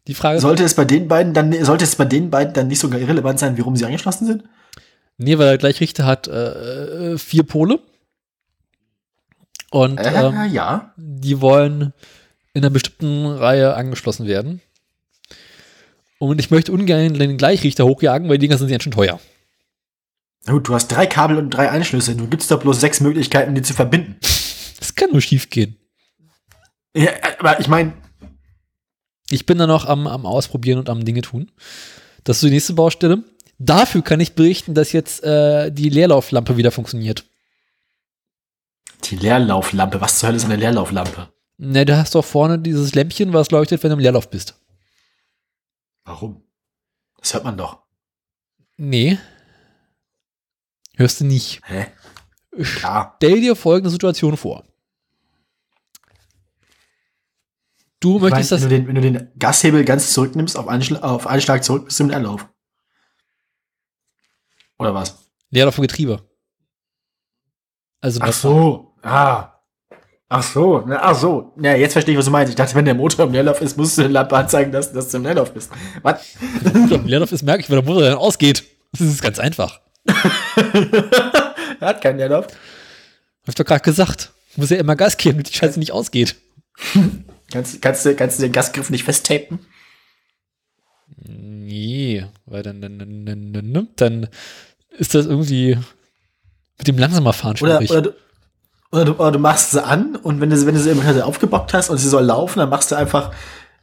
Die 0.07 0.15
Frage 0.15 0.41
Sollte 0.41 0.65
es 0.65 0.75
bei 0.75 0.85
den 0.85 1.07
beiden 1.07 1.35
dann, 1.35 1.53
sollte 1.65 1.85
es 1.85 1.95
bei 1.97 2.07
den 2.07 2.31
beiden 2.31 2.53
dann 2.55 2.69
nicht 2.69 2.81
sogar 2.81 2.99
irrelevant 2.99 3.39
sein, 3.39 3.57
warum 3.59 3.77
sie 3.77 3.85
angeschlossen 3.85 4.27
sind? 4.27 4.45
nee, 5.19 5.37
weil 5.37 5.47
der 5.49 5.59
Gleichrichter 5.59 6.07
hat 6.07 6.27
äh, 6.29 7.19
vier 7.19 7.43
Pole. 7.43 7.79
Und 9.71 9.99
Äh, 10.01 10.27
ähm, 10.27 10.53
ja. 10.53 10.93
die 10.97 11.41
wollen 11.43 11.93
in 12.55 12.63
einer 12.63 12.71
bestimmten 12.71 13.27
Reihe 13.27 13.75
angeschlossen 13.75 14.27
werden. 14.27 14.63
Und 16.19 16.41
ich 16.41 16.51
möchte 16.51 16.73
ungern 16.73 17.15
den 17.15 17.37
Gleichrichter 17.37 17.85
hochjagen, 17.85 18.29
weil 18.29 18.39
die 18.39 18.47
Dinger 18.49 18.59
sind 18.59 18.69
ganz 18.69 18.83
schön 18.83 18.93
teuer. 18.93 19.21
Na 20.47 20.55
Gut, 20.55 20.69
du 20.69 20.75
hast 20.75 20.89
drei 20.89 21.07
Kabel 21.07 21.37
und 21.37 21.51
drei 21.51 21.69
Anschlüsse. 21.71 22.15
Nun 22.15 22.31
gibt's 22.31 22.49
doch 22.49 22.61
bloß 22.61 22.81
sechs 22.81 23.01
Möglichkeiten, 23.01 23.55
die 23.55 23.63
zu 23.63 23.75
verbinden. 23.75 24.17
Das 24.79 24.95
kann 24.95 25.11
nur 25.13 25.21
schief 25.21 25.51
gehen. 25.51 25.77
Ja, 26.95 27.11
aber 27.39 27.61
ich 27.61 27.69
meine, 27.69 27.93
Ich 29.31 29.47
bin 29.47 29.59
da 29.59 29.67
noch 29.67 29.85
am, 29.87 30.07
am 30.07 30.27
Ausprobieren 30.27 30.79
und 30.79 30.89
am 30.89 31.05
Dinge 31.05 31.23
tun. 31.23 31.51
Das 32.25 32.37
ist 32.39 32.43
die 32.43 32.51
nächste 32.51 32.73
Baustelle. 32.75 33.23
Dafür 33.59 34.03
kann 34.03 34.21
ich 34.21 34.35
berichten, 34.35 34.75
dass 34.75 34.93
jetzt 34.93 35.23
äh, 35.23 35.71
die 35.71 35.89
Leerlauflampe 35.91 36.57
wieder 36.57 36.71
funktioniert. 36.73 37.25
die 39.05 39.17
Leerlauflampe. 39.17 40.01
Was 40.01 40.19
zur 40.19 40.29
Hölle 40.29 40.37
ist 40.37 40.45
eine 40.47 40.57
Leerlauflampe? 40.57 41.29
Ne, 41.59 41.85
du 41.85 41.97
hast 41.97 42.15
doch 42.15 42.25
vorne 42.25 42.59
dieses 42.59 42.95
Lämpchen, 42.95 43.33
was 43.33 43.51
leuchtet, 43.51 43.83
wenn 43.83 43.91
du 43.91 43.95
im 43.97 44.01
Leerlauf 44.01 44.31
bist. 44.31 44.55
Warum? 46.05 46.43
Das 47.19 47.35
hört 47.35 47.45
man 47.45 47.57
doch. 47.59 47.83
Nee. 48.79 49.19
Hörst 50.97 51.21
du 51.21 51.25
nicht. 51.27 51.61
Hä? 51.67 51.87
Klar. 52.63 53.15
Stell 53.19 53.41
dir 53.43 53.55
folgende 53.57 53.91
Situation 53.91 54.37
vor. 54.39 54.65
Du 58.01 58.17
Ich 58.17 58.23
mein, 58.23 58.31
möchtest 58.31 58.51
wenn, 58.51 58.57
das. 58.59 58.63
du 58.63 58.69
den, 58.69 58.89
wenn 58.89 58.95
du 58.95 59.01
den 59.03 59.29
Gashebel 59.39 59.85
ganz 59.85 60.13
zurücknimmst, 60.15 60.57
auf, 60.57 60.69
Anschl 60.69 60.97
auf 60.97 61.27
einen 61.27 61.43
Schlag 61.43 61.63
zurück, 61.63 61.85
bist 61.85 62.01
du 62.01 62.05
im 62.05 62.11
Leerlauf. 62.11 62.49
Oder 64.79 64.95
was? 64.95 65.19
Leerlauf 65.51 65.75
vom 65.75 65.83
Getriebe. 65.83 66.23
Also 68.01 68.21
Ach 68.23 68.33
so. 68.33 68.95
Ah. 69.03 69.53
Ach 70.31 70.43
so. 70.43 70.83
Na, 70.87 71.03
ach 71.03 71.15
so. 71.15 71.53
Ja, 71.61 71.75
jetzt 71.75 71.93
verstehe 71.93 72.15
ich, 72.15 72.19
was 72.19 72.25
du 72.25 72.31
meinst. 72.31 72.51
Ich 72.51 72.57
dachte, 72.57 72.75
wenn 72.77 72.85
der 72.87 72.95
Motor 72.95 73.27
im 73.27 73.33
Leerlauf 73.33 73.61
ist, 73.61 73.77
musst 73.77 73.99
du 73.99 74.03
den 74.03 74.13
Lampe 74.13 74.37
anzeigen, 74.37 74.73
dass, 74.73 74.93
dass 74.93 75.09
du 75.11 75.19
im 75.19 75.25
Leerlauf 75.25 75.53
bist. 75.53 75.71
Was? 76.03 76.25
Im 76.73 77.05
Leerlauf 77.07 77.33
ist, 77.33 77.43
merke 77.43 77.63
ich, 77.63 77.69
wenn 77.69 77.77
der 77.77 77.85
Motor 77.85 78.03
dann 78.03 78.15
ausgeht. 78.17 78.65
Das 78.93 79.01
ist 79.03 79.21
ganz 79.23 79.39
einfach. 79.39 79.81
er 80.07 81.81
hat 81.81 82.01
keinen 82.01 82.19
Leerlauf. 82.19 82.47
Hab 82.47 83.49
ich 83.49 83.55
doch 83.57 83.65
gerade 83.65 83.83
gesagt. 83.83 84.33
Muss 84.57 84.71
ja 84.71 84.79
immer 84.79 84.97
Gas 84.97 85.17
geben, 85.17 85.35
damit 85.35 85.51
die 85.51 85.55
Scheiße 85.55 85.79
nicht 85.79 85.93
ausgeht. 85.93 86.37
Kannst, 87.53 87.83
kannst, 87.83 88.07
du, 88.07 88.15
kannst 88.15 88.39
du 88.39 88.43
den 88.43 88.53
Gasgriff 88.53 88.91
nicht 88.91 89.05
festtapen? 89.05 89.59
Nee, 91.17 92.25
weil 92.47 92.63
dann, 92.63 92.81
dann, 92.81 92.99
dann, 92.99 93.27
dann, 93.27 93.73
dann, 93.73 93.89
dann 93.97 94.29
ist 94.97 95.15
das 95.15 95.27
irgendwie 95.27 95.77
mit 96.79 96.89
dem 96.89 96.99
langsamer 96.99 97.33
fahren 97.33 97.57
Oder, 97.61 97.77
schwierig. 97.79 97.91
oder, 97.91 98.03
du, 98.03 98.15
oder, 98.93 99.05
du, 99.05 99.13
oder 99.15 99.33
du 99.33 99.39
machst 99.39 99.73
sie 99.73 99.83
an 99.85 100.17
und 100.17 100.41
wenn 100.41 100.51
du, 100.51 100.57
sie- 100.57 100.67
wenn 100.67 100.75
du 100.75 100.81
sie 100.81 100.91
immer 100.91 101.25
aufgebockt 101.27 101.75
hast 101.75 101.91
und 101.91 101.99
sie 101.99 102.09
soll 102.09 102.25
laufen, 102.25 102.59
dann 102.61 102.71
machst 102.71 102.91
du 102.91 102.97
einfach 102.97 103.33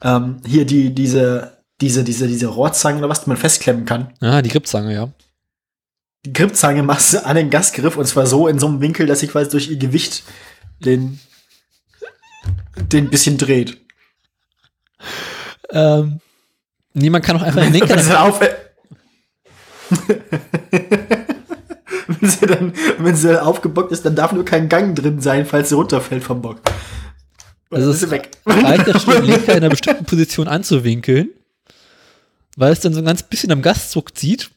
ähm, 0.01 0.38
hier 0.45 0.65
die, 0.65 0.93
diese, 0.93 1.57
diese, 1.82 2.03
diese, 2.03 2.28
diese 2.28 2.47
Rohrzange 2.47 2.99
oder 2.99 3.09
was, 3.09 3.24
die 3.24 3.30
man 3.30 3.38
festklemmen 3.38 3.86
kann. 3.86 4.13
ah, 4.22 4.41
die 4.41 4.49
Gripzange, 4.49 4.93
ja. 4.93 5.09
Die 6.26 6.34
Gripzange 6.34 6.84
machst 6.84 7.13
du 7.13 7.26
an 7.26 7.36
den 7.36 7.49
Gasgriff 7.49 7.95
und 7.97 8.05
zwar 8.05 8.26
so 8.26 8.47
in 8.47 8.59
so 8.59 8.68
einem 8.68 8.82
Winkel, 8.82 9.05
dass 9.05 9.20
sich 9.20 9.30
quasi 9.32 9.49
durch 9.49 9.70
ihr 9.70 9.78
Gewicht 9.78 10.24
den, 10.80 11.20
den 12.91 13.05
ein 13.05 13.09
bisschen 13.09 13.38
dreht. 13.38 13.78
Ähm, 15.71 16.19
nee, 16.93 17.09
man 17.09 17.21
kann 17.21 17.38
auch 17.38 17.41
einfach 17.41 17.61
den 17.61 17.73
Lenker. 17.80 17.95
Wenn 17.95 18.03
sie, 18.03 18.19
auf, 18.19 18.39
wenn, 22.07 22.30
sie 22.30 22.45
dann, 22.45 22.73
wenn 22.99 23.15
sie 23.15 23.28
dann 23.30 23.39
aufgebockt 23.39 23.91
ist, 23.91 24.05
dann 24.05 24.15
darf 24.15 24.32
nur 24.32 24.45
kein 24.45 24.69
Gang 24.69 24.95
drin 24.95 25.19
sein, 25.19 25.45
falls 25.45 25.69
sie 25.69 25.75
runterfällt 25.75 26.23
vom 26.23 26.41
Bock. 26.41 26.61
Also 27.69 27.89
ist 27.89 27.97
es 27.97 28.01
sie 28.01 28.11
weg. 28.11 28.32
reicht 28.45 28.88
ja 28.88 28.99
schon, 28.99 29.13
den 29.17 29.25
Lenker 29.25 29.51
in 29.53 29.57
einer 29.57 29.69
bestimmten 29.69 30.05
Position 30.05 30.47
anzuwinkeln, 30.47 31.30
weil 32.55 32.71
es 32.71 32.80
dann 32.80 32.93
so 32.93 32.99
ein 32.99 33.05
ganz 33.05 33.23
bisschen 33.23 33.51
am 33.51 33.61
Gasdruck 33.61 34.17
zieht. 34.17 34.49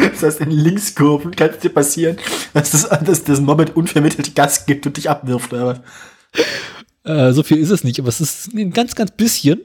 Das 0.00 0.22
heißt, 0.22 0.40
in 0.40 0.50
Linkskurven 0.50 1.34
kann 1.34 1.50
es 1.50 1.58
dir 1.58 1.70
passieren, 1.70 2.16
dass 2.54 2.70
das, 2.70 2.88
dass 2.88 3.24
das 3.24 3.40
Moped 3.40 3.76
unvermittelt 3.76 4.34
Gas 4.34 4.66
gibt 4.66 4.86
und 4.86 4.96
dich 4.96 5.10
abwirft, 5.10 5.52
was? 5.52 5.80
Äh, 7.04 7.32
so 7.32 7.42
viel 7.42 7.58
ist 7.58 7.70
es 7.70 7.84
nicht, 7.84 7.98
aber 7.98 8.08
es 8.08 8.20
ist 8.20 8.52
ein 8.54 8.72
ganz, 8.72 8.94
ganz 8.94 9.10
bisschen, 9.12 9.60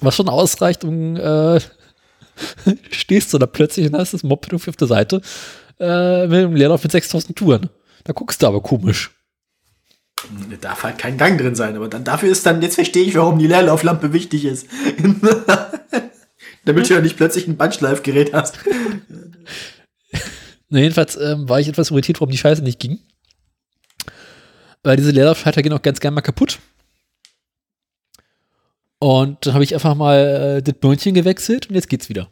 was 0.00 0.14
schon 0.14 0.28
ausreicht, 0.28 0.84
um 0.84 1.16
äh, 1.16 1.60
stehst 2.90 3.32
du 3.32 3.38
da 3.38 3.46
plötzlich 3.46 3.86
und 3.86 3.96
hast 3.96 4.14
das 4.14 4.22
Moped 4.22 4.52
irgendwie 4.52 4.70
auf 4.70 4.76
der 4.76 4.88
Seite 4.88 5.20
äh, 5.80 6.26
mit 6.26 6.38
einem 6.38 6.56
Leerlauf 6.56 6.82
mit 6.82 6.92
6000 6.92 7.36
Touren. 7.36 7.70
Da 8.04 8.12
guckst 8.12 8.42
du 8.42 8.46
aber 8.46 8.60
komisch. 8.60 9.12
Da 10.50 10.56
darf 10.56 10.82
halt 10.82 10.98
kein 10.98 11.18
Gang 11.18 11.38
drin 11.38 11.54
sein, 11.54 11.76
aber 11.76 11.88
dann 11.88 12.04
dafür 12.04 12.30
ist 12.30 12.46
dann, 12.46 12.62
jetzt 12.62 12.76
verstehe 12.76 13.04
ich, 13.04 13.14
warum 13.16 13.38
die 13.38 13.46
Leerlauflampe 13.46 14.12
wichtig 14.12 14.44
ist. 14.44 14.66
Damit 16.66 16.90
du 16.90 16.94
ja 16.94 17.00
nicht 17.00 17.16
plötzlich 17.16 17.46
ein 17.46 17.56
Bandschleifgerät 17.56 18.34
hast. 18.34 18.58
Na, 20.68 20.80
jedenfalls 20.80 21.16
ähm, 21.16 21.48
war 21.48 21.60
ich 21.60 21.68
etwas 21.68 21.92
irritiert, 21.92 22.20
warum 22.20 22.32
die 22.32 22.38
Scheiße 22.38 22.62
nicht 22.62 22.80
ging. 22.80 22.98
Weil 24.82 24.96
diese 24.96 25.12
Leerlaufschalter 25.12 25.62
gehen 25.62 25.72
auch 25.72 25.82
ganz 25.82 26.00
gerne 26.00 26.16
mal 26.16 26.22
kaputt. 26.22 26.58
Und 28.98 29.46
dann 29.46 29.54
habe 29.54 29.62
ich 29.62 29.74
einfach 29.74 29.94
mal 29.94 30.58
äh, 30.58 30.62
das 30.62 30.74
Böhnchen 30.74 31.14
gewechselt 31.14 31.68
und 31.68 31.76
jetzt 31.76 31.88
geht's 31.88 32.08
wieder. 32.08 32.28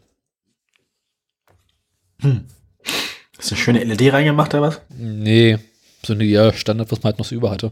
Hast 2.21 3.51
du 3.51 3.55
eine 3.55 3.63
schöne 3.63 3.83
LED 3.83 4.11
reingemacht, 4.11 4.53
oder 4.53 4.63
was? 4.63 4.81
Nee, 4.89 5.59
so 6.03 6.11
eine 6.11 6.25
ja, 6.25 6.51
Standard, 6.51 6.91
was 6.91 7.03
man 7.03 7.11
halt 7.11 7.19
noch 7.19 7.25
so 7.25 7.35
über 7.35 7.51
hatte. 7.51 7.71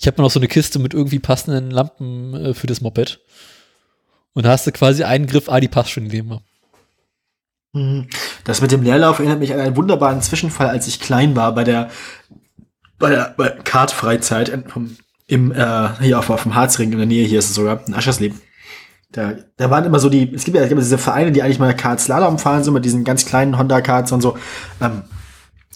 Ich 0.00 0.08
habe 0.08 0.20
noch 0.20 0.32
so 0.32 0.40
eine 0.40 0.48
Kiste 0.48 0.80
mit 0.80 0.94
irgendwie 0.94 1.20
passenden 1.20 1.70
Lampen 1.70 2.34
äh, 2.34 2.54
für 2.54 2.66
das 2.66 2.80
Moped. 2.80 3.20
Und 4.34 4.44
da 4.44 4.50
hast 4.50 4.66
du 4.66 4.72
quasi 4.72 5.04
einen 5.04 5.26
Griff, 5.26 5.48
ah, 5.48 5.60
die 5.60 5.68
passt 5.68 5.90
schon 5.90 6.10
wir. 6.10 6.40
Mhm. 7.72 8.08
Das 8.44 8.60
mit 8.60 8.72
dem 8.72 8.82
Leerlauf 8.82 9.18
erinnert 9.18 9.38
mich 9.38 9.52
an 9.52 9.60
einen 9.60 9.76
wunderbaren 9.76 10.22
Zwischenfall, 10.22 10.68
als 10.68 10.86
ich 10.86 11.00
klein 11.00 11.36
war 11.36 11.54
bei 11.54 11.64
der 11.64 11.90
bei 12.98 13.10
der, 13.10 13.34
bei 13.36 13.48
Kartfreizeit 13.48 14.48
im 15.26 15.52
äh, 15.52 15.88
hier 16.00 16.18
auf, 16.18 16.30
auf 16.30 16.42
dem 16.42 16.54
Harzring 16.54 16.92
in 16.92 16.98
der 16.98 17.06
Nähe 17.06 17.26
hier 17.26 17.38
ist 17.38 17.50
es 17.50 17.54
sogar 17.54 17.80
in 17.86 17.94
Aschersleben. 17.94 18.40
Da, 19.10 19.34
da 19.56 19.70
waren 19.70 19.84
immer 19.84 19.98
so 19.98 20.08
die, 20.08 20.32
es 20.34 20.44
gibt 20.44 20.56
ja 20.56 20.62
es 20.62 20.70
diese 20.70 20.98
Vereine, 20.98 21.32
die 21.32 21.42
eigentlich 21.42 21.58
mal 21.58 21.74
Kart 21.74 22.00
Slalom 22.00 22.38
fahren, 22.38 22.64
so 22.64 22.72
mit 22.72 22.84
diesen 22.84 23.04
ganz 23.04 23.26
kleinen 23.26 23.58
Honda 23.58 23.80
Karts 23.80 24.12
und 24.12 24.20
so. 24.20 24.38
Ähm, 24.80 25.02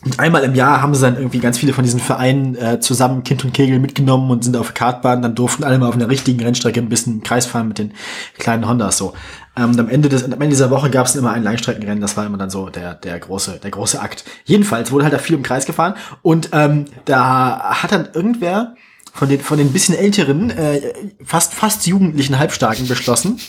und 0.04 0.20
einmal 0.20 0.44
im 0.44 0.54
Jahr 0.54 0.82
haben 0.82 0.94
sie 0.94 1.00
dann 1.00 1.16
irgendwie 1.16 1.38
ganz 1.38 1.58
viele 1.58 1.72
von 1.72 1.82
diesen 1.82 2.00
Vereinen 2.00 2.54
äh, 2.54 2.80
zusammen 2.80 3.24
Kind 3.24 3.44
und 3.44 3.54
Kegel 3.54 3.78
mitgenommen 3.78 4.30
und 4.30 4.44
sind 4.44 4.56
auf 4.56 4.74
Kartbahn. 4.74 5.22
Dann 5.22 5.34
durften 5.34 5.64
alle 5.64 5.78
mal 5.78 5.88
auf 5.88 5.94
einer 5.94 6.08
richtigen 6.08 6.42
Rennstrecke 6.42 6.80
ein 6.80 6.88
bisschen 6.88 7.14
im 7.14 7.22
Kreis 7.22 7.46
fahren 7.46 7.68
mit 7.68 7.78
den 7.78 7.92
kleinen 8.38 8.68
Hondas 8.68 8.98
so. 8.98 9.14
Ähm, 9.56 9.70
und 9.70 9.80
am 9.80 9.88
Ende 9.88 10.08
des, 10.08 10.22
am 10.24 10.32
Ende 10.32 10.48
dieser 10.48 10.70
Woche 10.70 10.90
gab 10.90 11.06
es 11.06 11.16
immer 11.16 11.32
ein 11.32 11.42
Langstreckenrennen. 11.42 12.00
Das 12.00 12.16
war 12.16 12.26
immer 12.26 12.36
dann 12.36 12.50
so 12.50 12.68
der 12.68 12.94
der 12.94 13.18
große 13.18 13.58
der 13.62 13.70
große 13.70 14.00
Akt. 14.00 14.24
Jedenfalls 14.44 14.92
wurde 14.92 15.04
halt 15.04 15.14
da 15.14 15.18
viel 15.18 15.34
im 15.34 15.42
Kreis 15.42 15.64
gefahren 15.64 15.94
und 16.22 16.50
ähm, 16.52 16.84
da 17.06 17.82
hat 17.82 17.90
dann 17.90 18.08
irgendwer 18.12 18.74
von 19.14 19.30
den 19.30 19.40
von 19.40 19.56
den 19.56 19.72
bisschen 19.72 19.96
älteren, 19.96 20.50
äh, 20.50 20.92
fast 21.24 21.54
fast 21.54 21.86
jugendlichen 21.86 22.38
Halbstarken 22.38 22.86
beschlossen, 22.86 23.40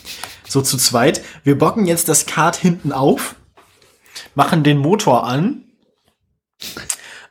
so 0.48 0.62
zu 0.62 0.78
zweit. 0.78 1.22
Wir 1.44 1.58
bocken 1.58 1.86
jetzt 1.86 2.08
das 2.08 2.26
Kart 2.26 2.56
hinten 2.56 2.94
auf, 2.94 3.36
machen 4.34 4.64
den 4.64 4.78
Motor 4.78 5.28
an 5.28 5.64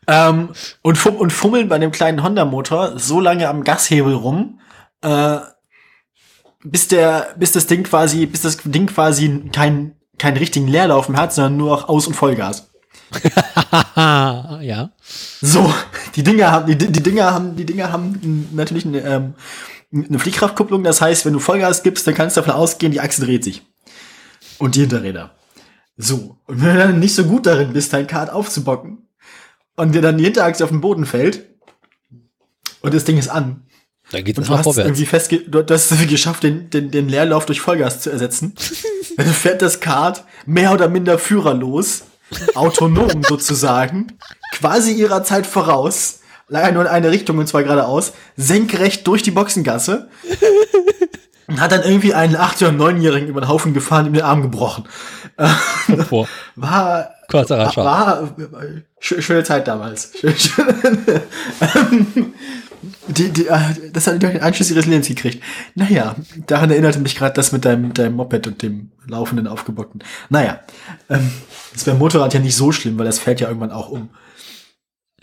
ähm, 0.06 0.50
und, 0.82 0.96
fum 0.96 1.16
und 1.16 1.32
fummeln 1.32 1.68
bei 1.68 1.78
dem 1.78 1.92
kleinen 1.92 2.22
Honda-Motor 2.22 2.98
so 2.98 3.20
lange 3.20 3.48
am 3.48 3.64
Gashebel 3.64 4.14
rum, 4.14 4.60
äh, 5.02 5.38
bis 6.62 6.88
der, 6.88 7.34
bis 7.36 7.52
das 7.52 7.66
Ding 7.66 7.84
quasi, 7.84 8.26
bis 8.26 8.42
das 8.42 8.58
Ding 8.64 8.86
quasi 8.86 9.50
kein, 9.52 9.96
keinen 10.18 10.36
richtigen 10.36 10.68
Leerlauf 10.68 11.08
mehr 11.08 11.20
hat, 11.20 11.32
sondern 11.32 11.56
nur 11.56 11.70
noch 11.70 11.88
Aus- 11.88 12.06
und 12.06 12.14
Vollgas. 12.14 12.70
Ja. 13.96 14.90
So, 15.40 15.72
die 16.16 16.22
Dinger 16.22 16.50
haben, 16.50 16.66
die, 16.66 16.76
die 16.76 17.02
Dinger 17.02 17.32
haben, 17.32 17.56
die 17.56 17.64
Dinger 17.64 17.92
haben 17.92 18.48
natürlich 18.52 18.84
eine, 18.84 18.98
ähm, 19.00 19.34
eine 19.92 20.18
Fliehkraftkupplung. 20.18 20.82
Das 20.82 21.00
heißt, 21.00 21.24
wenn 21.24 21.32
du 21.32 21.38
Vollgas 21.38 21.82
gibst, 21.82 22.06
dann 22.06 22.14
kannst 22.14 22.36
du 22.36 22.40
davon 22.40 22.54
ausgehen, 22.54 22.92
die 22.92 23.00
Achse 23.00 23.24
dreht 23.24 23.44
sich. 23.44 23.62
Und 24.58 24.74
die 24.74 24.80
Hinterräder. 24.80 25.30
So. 25.96 26.38
Und 26.46 26.62
wenn 26.62 26.74
du 26.74 26.78
dann 26.78 26.98
nicht 26.98 27.14
so 27.14 27.24
gut 27.24 27.46
darin 27.46 27.72
bist, 27.72 27.92
dein 27.92 28.06
Kart 28.06 28.30
aufzubocken 28.30 29.05
und 29.76 29.94
dir 29.94 30.02
dann 30.02 30.18
die 30.18 30.24
Hinterachse 30.24 30.64
auf 30.64 30.70
den 30.70 30.80
Boden 30.80 31.06
fällt 31.06 31.46
und 32.80 32.94
das 32.94 33.04
Ding 33.04 33.18
ist 33.18 33.28
an. 33.28 33.62
Dann 34.10 34.24
geht 34.24 34.36
Und 34.38 34.44
es 34.44 34.48
du 34.48 34.54
hast 34.56 34.64
vorwärts. 34.64 34.88
irgendwie 34.88 35.06
festge 35.06 35.40
du 35.40 35.64
hast 35.68 35.90
es 35.90 36.06
geschafft, 36.08 36.44
den, 36.44 36.70
den, 36.70 36.90
den 36.90 37.08
Leerlauf 37.08 37.46
durch 37.46 37.60
Vollgas 37.60 38.00
zu 38.00 38.10
ersetzen. 38.10 38.54
Dann 39.16 39.26
fährt 39.26 39.62
das 39.62 39.80
Kart 39.80 40.24
mehr 40.44 40.72
oder 40.72 40.88
minder 40.88 41.18
führerlos, 41.18 42.02
autonom 42.54 43.22
sozusagen, 43.28 44.18
quasi 44.52 44.92
ihrer 44.92 45.24
Zeit 45.24 45.46
voraus, 45.46 46.20
leider 46.48 46.72
nur 46.72 46.82
in 46.82 46.88
eine 46.88 47.10
Richtung 47.10 47.38
und 47.38 47.48
zwar 47.48 47.62
geradeaus, 47.62 48.12
senkrecht 48.36 49.06
durch 49.06 49.22
die 49.22 49.30
Boxengasse 49.30 50.08
und 51.48 51.60
hat 51.60 51.72
dann 51.72 51.82
irgendwie 51.82 52.14
einen 52.14 52.36
8- 52.36 52.66
oder 52.66 52.84
9-Jährigen 52.84 53.28
über 53.28 53.40
den 53.40 53.48
Haufen 53.48 53.74
gefahren 53.74 54.06
und 54.06 54.10
ihm 54.12 54.14
den 54.14 54.22
Arm 54.24 54.42
gebrochen. 54.42 54.84
War, 56.56 57.10
war, 57.28 57.76
war 57.84 58.22
schö- 59.00 59.20
schöne 59.20 59.44
Zeit 59.44 59.68
damals. 59.68 60.12
Die, 63.08 63.30
die, 63.30 63.46
äh, 63.46 63.90
das 63.92 64.06
hat 64.06 64.22
den 64.22 64.40
Anschluss 64.40 64.70
ihres 64.70 64.86
Lebens 64.86 65.08
gekriegt. 65.08 65.42
Naja, 65.74 66.14
daran 66.46 66.70
erinnerte 66.70 66.98
mich 66.98 67.16
gerade 67.16 67.34
das 67.34 67.52
mit 67.52 67.64
deinem, 67.64 67.94
deinem 67.94 68.14
Moped 68.14 68.46
und 68.46 68.62
dem 68.62 68.92
laufenden 69.06 69.46
aufgebockten. 69.46 70.02
Naja, 70.28 70.60
ähm, 71.08 71.30
das 71.72 71.86
wäre 71.86 71.96
Motorrad 71.96 72.34
ja 72.34 72.40
nicht 72.40 72.56
so 72.56 72.72
schlimm, 72.72 72.98
weil 72.98 73.06
das 73.06 73.18
fällt 73.18 73.40
ja 73.40 73.48
irgendwann 73.48 73.70
auch 73.72 73.88
um. 73.88 74.10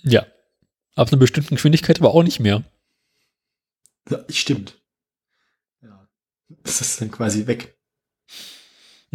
Ja. 0.02 0.26
Ab 0.96 1.10
einer 1.10 1.20
bestimmten 1.20 1.56
Geschwindigkeit 1.56 2.00
aber 2.00 2.14
auch 2.14 2.24
nicht 2.24 2.40
mehr. 2.40 2.64
Ja, 4.10 4.20
stimmt. 4.30 4.80
Ja. 6.66 6.72
Das 6.72 6.82
ist 6.82 7.02
dann 7.02 7.12
quasi 7.12 7.48
weg. 7.48 7.76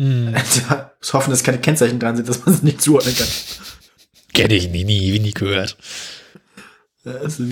Ja, 0.01 0.92
muss 1.01 1.12
hoffen, 1.12 1.30
dass 1.30 1.42
keine 1.42 1.59
Kennzeichen 1.59 1.99
dran 1.99 2.14
sind, 2.14 2.28
dass 2.28 2.46
man 2.46 2.55
es 2.55 2.62
nicht 2.62 2.80
zuordnen 2.80 3.16
kann. 3.16 3.26
Kenne 4.32 4.55
ich 4.55 4.68
nie, 4.68 4.84
nie, 4.84 5.18
nie 5.18 5.32
gehört. 5.32 5.76
Also, 7.05 7.42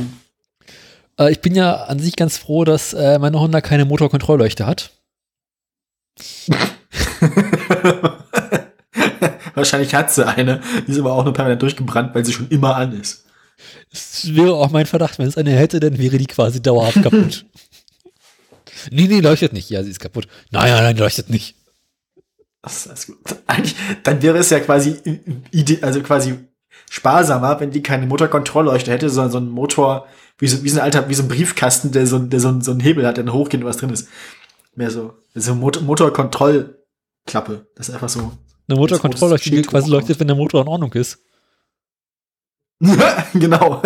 Äh, 1.18 1.32
ich 1.32 1.40
bin 1.40 1.56
ja 1.56 1.74
an 1.74 1.98
sich 1.98 2.14
ganz 2.14 2.38
froh, 2.38 2.62
dass 2.64 2.92
äh, 2.92 3.18
meine 3.18 3.40
Honda 3.40 3.60
keine 3.60 3.84
Motorkontrollleuchte 3.84 4.64
hat. 4.64 4.92
Wahrscheinlich 9.54 9.94
hat 9.94 10.12
sie 10.12 10.24
eine, 10.26 10.60
die 10.86 10.92
ist 10.92 10.98
aber 11.00 11.14
auch 11.14 11.24
nur 11.24 11.32
permanent 11.32 11.62
durchgebrannt, 11.62 12.14
weil 12.14 12.24
sie 12.24 12.32
schon 12.32 12.48
immer 12.50 12.76
an 12.76 12.92
ist. 13.00 13.24
Das 13.90 14.34
wäre 14.34 14.54
auch 14.54 14.70
mein 14.70 14.86
Verdacht, 14.86 15.18
wenn 15.18 15.26
es 15.26 15.36
eine 15.36 15.50
hätte, 15.50 15.80
dann 15.80 15.98
wäre 15.98 16.18
die 16.18 16.26
quasi 16.26 16.60
dauerhaft 16.62 17.02
kaputt. 17.02 17.46
Nee, 18.90 19.06
nee, 19.06 19.20
leuchtet 19.20 19.52
nicht. 19.52 19.70
Ja, 19.70 19.82
sie 19.82 19.90
ist 19.90 20.00
kaputt. 20.00 20.28
Nein, 20.50 20.70
nein, 20.70 20.82
nein, 20.82 20.96
leuchtet 20.96 21.30
nicht. 21.30 21.56
Das 22.62 22.86
ist 22.86 23.06
gut. 23.06 23.18
Eigentlich, 23.46 23.76
dann 24.02 24.22
wäre 24.22 24.38
es 24.38 24.50
ja 24.50 24.58
quasi, 24.60 24.96
also 25.82 26.00
quasi 26.02 26.34
sparsamer, 26.90 27.60
wenn 27.60 27.70
die 27.70 27.82
keine 27.82 28.06
Motorkontrollleuchte 28.06 28.90
hätte, 28.90 29.08
sondern 29.10 29.32
so 29.32 29.38
ein 29.38 29.48
Motor, 29.48 30.06
wie 30.38 30.48
so, 30.48 30.64
wie 30.64 30.68
so 30.68 30.80
ein 30.80 30.84
alter, 30.84 31.08
wie 31.08 31.14
so 31.14 31.22
ein 31.22 31.28
Briefkasten, 31.28 31.92
der 31.92 32.06
so, 32.06 32.18
der 32.18 32.40
so, 32.40 32.60
so 32.60 32.72
einen 32.72 32.80
Hebel 32.80 33.06
hat, 33.06 33.16
der 33.16 33.32
hochgeht 33.32 33.60
und 33.60 33.66
was 33.66 33.76
drin 33.76 33.90
ist. 33.90 34.08
Mehr 34.74 34.90
so, 34.90 35.14
so 35.34 35.52
eine 35.52 35.60
Motor 35.60 35.82
Motorkontrollklappe. 35.82 37.66
Das 37.76 37.88
ist 37.88 37.94
einfach 37.94 38.08
so. 38.08 38.32
Eine 38.68 38.78
Motorkontrollleuchte, 38.78 39.50
die 39.50 39.62
quasi 39.62 39.90
leuchtet, 39.90 40.18
wenn 40.18 40.26
der 40.26 40.36
Motor 40.36 40.62
in 40.62 40.68
Ordnung 40.68 40.92
ist. 40.94 41.18
genau. 43.34 43.80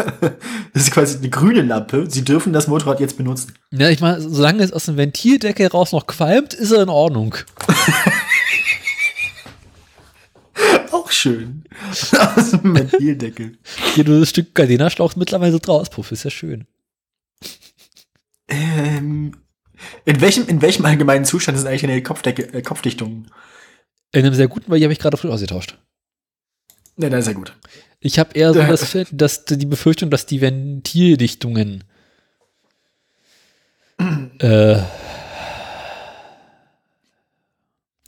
Das 0.73 0.83
ist 0.83 0.91
quasi 0.91 1.19
eine 1.19 1.31
grüne 1.31 1.63
Lampe. 1.63 2.07
Sie 2.09 2.25
dürfen 2.25 2.53
das 2.53 2.67
Motorrad 2.67 2.99
jetzt 3.01 3.17
benutzen. 3.17 3.55
Ja, 3.71 3.89
ich 3.89 4.01
meine, 4.01 4.21
solange 4.21 4.65
es 4.65 4.73
aus 4.73 4.87
dem 4.87 4.97
Ventildeckel 4.97 5.69
raus 5.69 5.93
noch 5.93 6.07
qualmt, 6.07 6.55
ist 6.55 6.73
er 6.73 6.83
in 6.83 6.89
Ordnung. 6.89 7.37
Auch 10.91 11.11
schön. 11.11 11.65
Aus 11.91 12.51
dem 12.51 12.75
Ventildeckel. 12.75 13.59
Hier 13.95 14.05
nur 14.05 14.21
das 14.21 14.31
Stück 14.31 14.55
Gardena-Schlauch 14.55 15.15
mittlerweile 15.17 15.53
so 15.53 15.59
draus, 15.59 15.89
Puff, 15.89 16.11
ist 16.11 16.25
ja 16.25 16.31
schön. 16.31 16.67
Ähm, 18.49 19.37
in 20.05 20.21
welchem, 20.21 20.49
in 20.49 20.61
welchem 20.63 20.85
allgemeinen 20.85 21.25
Zustand 21.25 21.57
sind 21.57 21.69
eigentlich 21.69 21.83
deine 21.83 22.03
Kopfdecke, 22.03 22.53
äh, 22.53 22.63
Kopfdichtungen? 22.63 23.31
In 24.13 24.25
einem 24.25 24.35
sehr 24.35 24.49
guten, 24.49 24.71
weil 24.71 24.81
die 24.81 24.85
habe 24.85 24.93
ich 24.93 24.99
gerade 24.99 25.17
frisch 25.17 25.31
ausgetauscht. 25.31 25.79
Ja, 26.97 27.09
das 27.09 27.21
ist 27.21 27.27
ja 27.29 27.33
gut. 27.33 27.57
Ich 28.01 28.19
habe 28.19 28.35
eher 28.35 28.55
so 28.55 28.63
das, 28.63 28.97
das, 29.13 29.45
die 29.45 29.67
Befürchtung, 29.67 30.11
dass 30.11 30.27
die 30.27 30.41
Ventildichtungen 30.41 31.85
äh, 34.39 34.83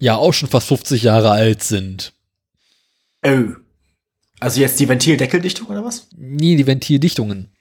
ja 0.00 0.16
auch 0.16 0.32
schon 0.32 0.48
fast 0.48 0.68
50 0.68 1.02
Jahre 1.02 1.30
alt 1.30 1.62
sind. 1.62 2.12
Oh. 3.24 3.44
Also 4.40 4.60
jetzt 4.60 4.80
die 4.80 4.88
Ventildeckeldichtung 4.88 5.68
oder 5.68 5.84
was? 5.84 6.08
Nee, 6.16 6.56
die 6.56 6.66
Ventildichtungen. 6.66 7.52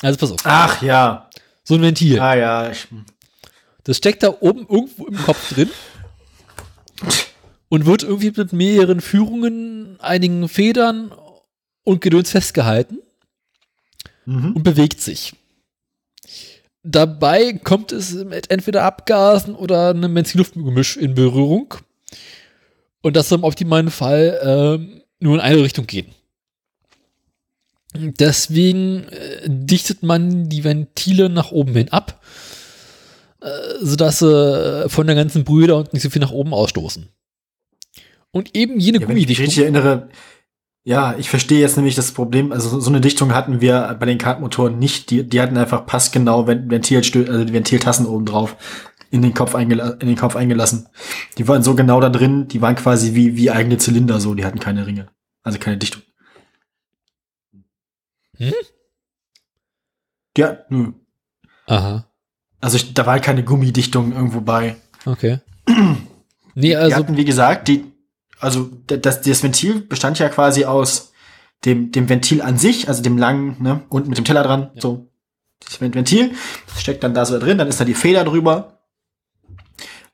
Also 0.00 0.18
pass 0.18 0.32
auf, 0.32 0.40
Ach 0.44 0.82
ja. 0.82 1.30
so 1.64 1.74
ein 1.74 1.82
Ventil. 1.82 2.18
Ah 2.18 2.34
ja. 2.34 2.70
Ich, 2.70 2.88
Das 3.84 3.98
steckt 3.98 4.22
da 4.22 4.34
oben 4.40 4.66
irgendwo 4.68 5.06
im 5.06 5.16
Kopf 5.16 5.54
drin 5.54 5.70
und 7.68 7.86
wird 7.86 8.02
irgendwie 8.02 8.32
mit 8.36 8.52
mehreren 8.52 9.00
Führungen, 9.00 9.98
einigen 10.00 10.48
Federn 10.48 11.12
und 11.84 12.00
Gedöns 12.00 12.30
festgehalten 12.30 12.98
mhm. 14.24 14.52
und 14.52 14.62
bewegt 14.62 15.00
sich. 15.00 15.34
Dabei 16.82 17.54
kommt 17.54 17.90
es 17.90 18.14
mit 18.14 18.50
entweder 18.50 18.84
Abgasen 18.84 19.56
oder 19.56 19.90
einem 19.90 20.14
Benzin-Luft-Gemisch 20.14 20.96
in 20.96 21.14
Berührung. 21.14 21.74
Und 23.02 23.16
das 23.16 23.28
soll 23.28 23.38
im 23.38 23.44
optimalen 23.44 23.90
Fall 23.90 24.40
ähm, 24.42 25.02
nur 25.18 25.34
in 25.34 25.40
eine 25.40 25.62
Richtung 25.62 25.86
gehen. 25.86 26.06
Deswegen 27.94 29.04
äh, 29.08 29.48
dichtet 29.48 30.02
man 30.02 30.48
die 30.48 30.64
Ventile 30.64 31.28
nach 31.28 31.50
oben 31.50 31.72
hin 31.72 31.88
ab, 31.88 32.22
äh, 33.40 33.48
sodass 33.80 34.20
sie 34.20 34.84
äh, 34.84 34.88
von 34.88 35.06
der 35.06 35.16
ganzen 35.16 35.44
Brühe 35.44 35.66
da 35.66 35.74
unten 35.74 35.96
nicht 35.96 36.02
so 36.02 36.10
viel 36.10 36.22
nach 36.22 36.30
oben 36.30 36.52
ausstoßen. 36.52 37.08
Und 38.36 38.54
eben 38.54 38.78
jene 38.78 38.98
Ja, 39.00 39.08
wenn 39.08 39.16
ich 39.16 39.26
mich 39.28 39.38
Gummidichtung. 39.38 39.44
richtig 39.46 39.62
erinnere, 39.62 40.08
ja, 40.84 41.14
ich 41.18 41.30
verstehe 41.30 41.60
jetzt 41.60 41.76
nämlich 41.76 41.94
das 41.94 42.12
Problem, 42.12 42.52
also 42.52 42.78
so- 42.80 42.90
eine 42.90 43.00
Dichtung 43.00 43.34
hatten 43.34 43.60
wir 43.60 43.96
bei 43.98 44.06
den 44.06 44.18
Kartmotoren 44.18 44.78
nicht, 44.78 45.10
die, 45.10 45.24
die 45.28 45.40
hatten 45.40 45.56
einfach 45.56 45.86
passgenau 45.86 46.46
Ven- 46.46 46.70
Ventilstö 46.70 47.24
also 47.28 47.44
die 47.44 47.52
Ventiltassen 47.52 48.06
oben 48.06 48.26
drauf 48.26 48.56
in 49.10 49.22
den 49.22 49.34
Kopf 49.34 49.54
eingela 49.54 49.90
in 50.00 50.08
den 50.08 50.16
Kopf 50.16 50.36
eingelassen. 50.36 50.88
Die 51.38 51.48
waren 51.48 51.62
so 51.62 51.74
genau 51.74 52.00
da 52.00 52.08
drin, 52.10 52.46
die 52.48 52.60
waren 52.60 52.76
quasi 52.76 53.14
wie, 53.14 53.36
wie 53.36 53.50
eigene 53.50 53.78
Zylinder 53.78 54.20
so, 54.20 54.34
die 54.34 54.44
hatten 54.44 54.58
keine 54.60 54.86
Ringe. 54.86 55.08
Also 55.42 55.58
keine 55.58 55.78
Dichtung. 55.78 56.02
Hm? 58.36 58.52
Ja, 60.36 60.58
nö. 60.68 60.92
Aha, 61.66 62.06
Also 62.60 62.76
ich, 62.76 62.92
da 62.94 63.06
war 63.06 63.18
keine 63.20 63.42
Gummidichtung 63.44 64.12
irgendwo 64.12 64.40
bei. 64.40 64.76
okay. 65.06 65.38
Nee, 66.58 66.70
Wir 66.70 66.80
also 66.80 66.96
hatten, 66.96 67.16
wie 67.18 67.26
gesagt, 67.26 67.68
die, 67.68 67.84
also 68.38 68.70
das, 68.86 69.22
das 69.22 69.42
Ventil 69.42 69.80
bestand 69.80 70.18
ja 70.18 70.28
quasi 70.28 70.64
aus 70.64 71.12
dem, 71.64 71.90
dem 71.92 72.08
Ventil 72.08 72.42
an 72.42 72.58
sich, 72.58 72.88
also 72.88 73.02
dem 73.02 73.16
langen, 73.18 73.62
ne, 73.62 73.82
unten 73.88 74.08
mit 74.10 74.18
dem 74.18 74.24
Teller 74.24 74.42
dran, 74.42 74.70
Ja. 74.74 74.80
so. 74.82 75.08
Das 75.64 75.80
Ven- 75.80 75.94
Ventil, 75.94 76.34
das 76.68 76.82
steckt 76.82 77.02
dann 77.02 77.14
da 77.14 77.24
so 77.24 77.38
drin, 77.38 77.56
dann 77.56 77.66
ist 77.68 77.80
da 77.80 77.84
die 77.86 77.94
Feder 77.94 78.24
drüber. 78.24 78.82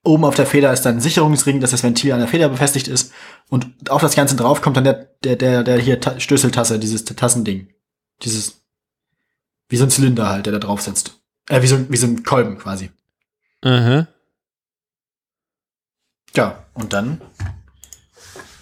Oben 0.04 0.24
auf 0.24 0.34
der 0.36 0.46
Feder 0.46 0.72
ist 0.72 0.82
dann 0.82 0.96
ein 0.96 1.00
Sicherungsring, 1.00 1.60
dass 1.60 1.72
das 1.72 1.82
Ventil 1.82 2.12
an 2.12 2.20
der 2.20 2.28
Feder 2.28 2.48
befestigt 2.48 2.88
ist. 2.88 3.12
Und 3.50 3.66
auf 3.90 4.00
das 4.00 4.14
Ganze 4.14 4.34
drauf 4.36 4.62
kommt 4.62 4.76
dann 4.76 4.84
der, 4.84 4.94
der, 5.24 5.36
der, 5.36 5.62
der 5.64 5.78
hier 5.78 6.00
Ta 6.00 6.18
Stößeltasse, 6.18 6.78
dieses 6.78 7.04
Tassending. 7.04 7.68
Dieses, 8.22 8.62
wie 9.68 9.76
so 9.76 9.84
ein 9.84 9.90
Zylinder 9.90 10.28
halt, 10.28 10.46
der 10.46 10.52
da 10.52 10.58
drauf 10.60 10.80
sitzt. 10.80 11.20
Äh, 11.48 11.62
wie 11.62 11.66
so, 11.66 11.88
wie 11.90 11.96
so 11.96 12.06
ein 12.06 12.22
Kolben 12.22 12.56
quasi. 12.58 12.90
aha. 13.62 14.06
Ja, 16.34 16.64
und 16.74 16.92
dann 16.92 17.20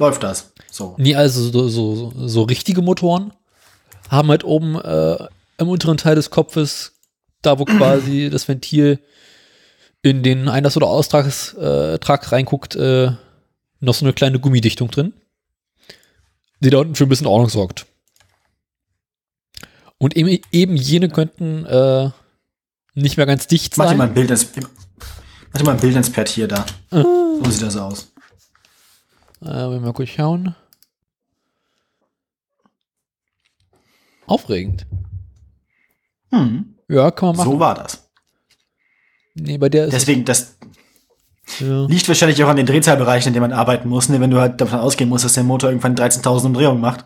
läuft 0.00 0.22
das. 0.24 0.52
So. 0.70 0.94
Nee, 0.98 1.14
also 1.14 1.50
so, 1.50 1.68
so, 1.68 2.12
so, 2.26 2.42
richtige 2.42 2.82
Motoren 2.82 3.32
haben 4.08 4.28
halt 4.28 4.42
oben 4.42 4.80
äh, 4.80 5.28
im 5.58 5.68
unteren 5.68 5.98
Teil 5.98 6.16
des 6.16 6.30
Kopfes, 6.30 6.92
da 7.42 7.58
wo 7.58 7.64
quasi 7.64 8.28
das 8.32 8.48
Ventil 8.48 8.98
in 10.02 10.22
den 10.22 10.48
Einlass- 10.48 10.76
oder 10.76 10.88
Austrags 10.88 11.52
äh, 11.54 11.98
reinguckt, 12.02 12.74
äh, 12.74 13.12
noch 13.80 13.94
so 13.94 14.04
eine 14.04 14.14
kleine 14.14 14.40
Gummidichtung 14.40 14.90
drin, 14.90 15.12
die 16.60 16.70
da 16.70 16.78
unten 16.78 16.94
für 16.94 17.04
ein 17.04 17.08
bisschen 17.08 17.26
Ordnung 17.26 17.50
sorgt. 17.50 17.86
Und 19.98 20.16
eben, 20.16 20.40
eben 20.50 20.76
jene 20.76 21.10
könnten 21.10 21.66
äh, 21.66 22.10
nicht 22.94 23.18
mehr 23.18 23.26
ganz 23.26 23.46
dicht 23.46 23.76
Mach 23.76 23.84
dir 23.84 23.88
sein. 23.90 23.98
mal 23.98 24.08
ein 24.08 24.14
Bild 24.14 24.30
ins, 24.30 24.46
mach 25.52 25.62
mal 25.62 25.72
ein 25.72 25.80
Bild 25.80 25.94
ins 25.94 26.10
Pad 26.10 26.28
hier 26.30 26.48
da. 26.48 26.64
Ah. 26.90 27.02
So 27.02 27.50
sieht 27.50 27.62
das 27.62 27.76
aus. 27.76 28.09
Äh, 29.42 29.46
wollen 29.46 29.72
wir 29.72 29.80
mal 29.80 29.92
kurz 29.92 30.10
schauen. 30.10 30.54
Aufregend. 34.26 34.86
Hm. 36.30 36.76
Ja, 36.88 37.10
kann 37.10 37.30
man 37.30 37.36
machen. 37.36 37.52
So 37.52 37.60
war 37.60 37.74
das. 37.74 38.10
Nee, 39.34 39.58
bei 39.58 39.68
der 39.68 39.86
ist 39.86 39.92
Deswegen, 39.92 40.24
das 40.24 40.56
ja. 41.60 41.86
liegt 41.86 42.06
wahrscheinlich 42.08 42.42
auch 42.44 42.48
an 42.48 42.56
den 42.56 42.66
Drehzahlbereichen, 42.66 43.28
in 43.28 43.34
denen 43.34 43.50
man 43.50 43.58
arbeiten 43.58 43.88
muss. 43.88 44.08
Ne? 44.08 44.20
Wenn 44.20 44.30
du 44.30 44.40
halt 44.40 44.60
davon 44.60 44.80
ausgehen 44.80 45.08
musst, 45.08 45.24
dass 45.24 45.34
der 45.34 45.44
Motor 45.44 45.70
irgendwann 45.70 45.96
13.000 45.96 46.46
Umdrehungen 46.46 46.80
macht, 46.80 47.04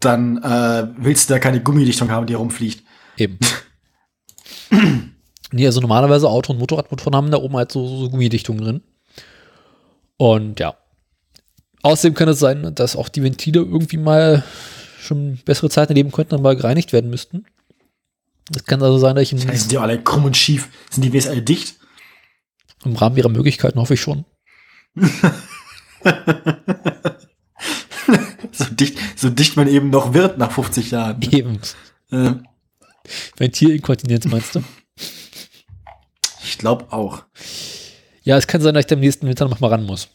dann 0.00 0.42
äh, 0.42 0.88
willst 0.98 1.28
du 1.28 1.34
da 1.34 1.38
keine 1.38 1.62
Gummidichtung 1.62 2.10
haben, 2.10 2.26
die 2.26 2.34
rumfliegt. 2.34 2.84
Eben. 3.16 3.38
nee, 5.52 5.66
also 5.66 5.80
normalerweise 5.80 6.28
Auto- 6.28 6.52
und 6.52 6.58
Motorradmotoren 6.58 7.16
haben 7.16 7.30
da 7.30 7.38
oben 7.38 7.56
halt 7.56 7.72
so, 7.72 7.86
so 7.86 8.10
Gummidichtungen 8.10 8.62
drin. 8.62 8.82
Und 10.16 10.60
ja. 10.60 10.76
Außerdem 11.84 12.14
kann 12.14 12.28
es 12.30 12.38
sein, 12.38 12.74
dass 12.74 12.96
auch 12.96 13.10
die 13.10 13.22
Ventile 13.22 13.60
irgendwie 13.60 13.98
mal 13.98 14.42
schon 14.98 15.38
bessere 15.44 15.68
Zeiten 15.68 15.92
erleben 15.92 16.12
könnten 16.12 16.34
und 16.34 16.42
mal 16.42 16.56
gereinigt 16.56 16.94
werden 16.94 17.10
müssten. 17.10 17.44
Es 18.54 18.64
kann 18.64 18.82
also 18.82 18.96
sein, 18.98 19.14
dass 19.14 19.22
ich 19.22 19.32
im, 19.32 19.38
Die 19.38 19.56
sind 19.56 19.70
ja 19.70 19.82
alle 19.82 20.02
krumm 20.02 20.24
und 20.24 20.34
schief. 20.36 20.68
Sind 20.90 21.02
die 21.02 21.12
WS 21.12 21.28
alle 21.28 21.42
dicht? 21.42 21.76
im 22.84 22.96
Rahmen 22.96 23.16
ihrer 23.16 23.28
Möglichkeiten 23.28 23.78
hoffe 23.78 23.94
ich 23.94 24.00
schon. 24.00 24.24
So 28.52 28.66
dicht, 28.66 28.98
so 29.16 29.30
dicht 29.30 29.56
man 29.56 29.66
eben 29.66 29.90
noch 29.90 30.14
wird 30.14 30.38
nach 30.38 30.52
50 30.52 30.92
Jahren. 30.92 31.20
Eben. 31.22 31.58
Äh, 32.12 32.34
Ventilinkontinenz 33.36 34.26
meinst 34.26 34.54
du? 34.54 34.62
ich 36.44 36.58
glaube 36.58 36.92
auch. 36.92 37.24
Ja, 38.22 38.36
es 38.36 38.46
kann 38.46 38.60
sein, 38.60 38.74
dass 38.74 38.82
ich 38.82 38.86
da 38.86 38.94
im 38.94 39.00
nächsten 39.00 39.26
Winter 39.26 39.48
noch 39.48 39.58
mal 39.58 39.68
ran 39.68 39.82
muss. 39.82 40.08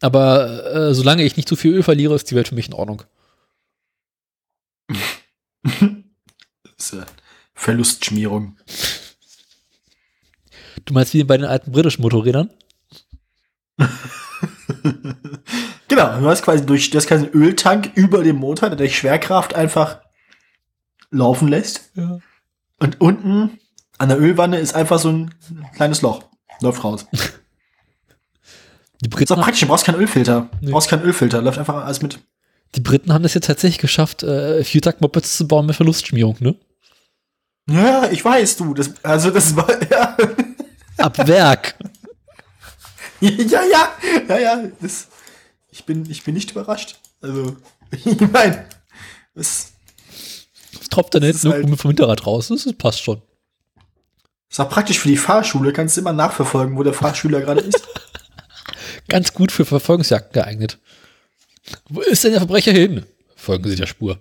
Aber 0.00 0.74
äh, 0.74 0.94
solange 0.94 1.24
ich 1.24 1.36
nicht 1.36 1.48
zu 1.48 1.56
viel 1.56 1.74
Öl 1.74 1.82
verliere, 1.82 2.14
ist 2.14 2.30
die 2.30 2.34
Welt 2.34 2.48
für 2.48 2.54
mich 2.54 2.68
in 2.68 2.74
Ordnung. 2.74 3.02
Das 6.76 6.92
ist, 6.92 7.00
äh, 7.00 7.06
Verlustschmierung. 7.54 8.56
Du 10.84 10.94
meinst 10.94 11.12
wie 11.12 11.24
bei 11.24 11.36
den 11.36 11.46
alten 11.46 11.72
britischen 11.72 12.02
Motorrädern? 12.02 12.50
Genau, 15.88 16.20
du 16.20 16.28
hast 16.28 16.42
quasi 16.42 16.64
durch, 16.64 16.90
du 16.90 16.98
hast 16.98 17.06
quasi 17.06 17.24
einen 17.24 17.34
Öltank 17.34 17.92
über 17.94 18.22
dem 18.22 18.36
Motor, 18.36 18.68
der 18.68 18.76
durch 18.76 18.96
Schwerkraft 18.96 19.54
einfach 19.54 20.00
laufen 21.10 21.48
lässt. 21.48 21.90
Ja. 21.94 22.18
Und 22.78 23.00
unten 23.00 23.58
an 23.96 24.10
der 24.10 24.20
Ölwanne 24.20 24.58
ist 24.58 24.74
einfach 24.74 24.98
so 24.98 25.08
ein 25.08 25.34
kleines 25.74 26.02
Loch. 26.02 26.24
Läuft 26.60 26.84
raus. 26.84 27.06
Die 29.00 29.06
Ist 29.06 29.10
Briten, 29.10 29.32
auch 29.34 29.42
praktisch, 29.42 29.60
du 29.60 29.66
brauchst 29.68 29.84
keinen 29.84 30.00
Ölfilter. 30.00 30.48
Nee. 30.60 30.66
Du 30.66 30.72
brauchst 30.72 30.88
keinen 30.88 31.02
Ölfilter, 31.02 31.40
läuft 31.42 31.58
einfach 31.58 31.84
alles 31.84 32.02
mit. 32.02 32.18
die 32.74 32.80
Briten 32.80 33.12
haben 33.12 33.22
das 33.22 33.34
jetzt 33.34 33.46
tatsächlich 33.46 33.78
geschafft, 33.78 34.22
äh, 34.22 34.64
Viertakt-Mopeds 34.64 35.36
zu 35.36 35.46
bauen 35.48 35.66
mit 35.66 35.76
Verlustschmierung, 35.76 36.36
ne? 36.40 36.56
Ja, 37.70 38.08
ich 38.10 38.24
weiß, 38.24 38.56
du. 38.56 38.74
Das, 38.74 38.92
also 39.04 39.30
das 39.30 39.54
war, 39.54 39.68
ja. 39.90 40.16
Ab 40.96 41.18
Werk. 41.28 41.74
ja, 43.20 43.30
ja, 43.62 43.88
ja, 44.28 44.38
ja. 44.38 44.62
Das, 44.80 45.08
ich, 45.70 45.84
bin, 45.84 46.08
ich 46.10 46.24
bin 46.24 46.34
nicht 46.34 46.50
überrascht. 46.52 46.98
Also, 47.20 47.56
ich 47.90 48.20
meine, 48.32 48.64
das 49.34 49.72
Das 50.78 50.88
tropft 50.88 51.14
dann 51.14 51.22
Das 51.22 51.42
hinten 51.42 51.46
ist 51.48 51.52
halt- 51.70 51.80
vom 51.80 51.90
Hinterrad 51.90 52.26
raus. 52.26 52.48
Das 52.48 52.64
ist, 52.66 52.78
passt 52.78 53.02
schon. 53.02 53.20
ist 54.50 54.60
auch 54.60 54.68
praktisch 54.70 54.98
für 54.98 55.08
die 55.08 55.16
Fahrschule. 55.16 55.72
Kannst 55.72 55.96
du 55.96 56.00
immer 56.00 56.12
nachverfolgen, 56.12 56.76
wo 56.76 56.82
der 56.82 56.94
Fahrschüler 56.94 57.40
gerade 57.42 57.60
ist. 57.60 57.86
Ganz 59.08 59.32
gut 59.32 59.50
für 59.50 59.64
Verfolgungsjagden 59.64 60.32
geeignet. 60.32 60.78
Wo 61.88 62.00
ist 62.00 62.24
denn 62.24 62.32
der 62.32 62.40
Verbrecher 62.40 62.72
hin? 62.72 63.04
Folgen 63.36 63.68
Sie 63.68 63.76
der 63.76 63.86
Spur. 63.86 64.20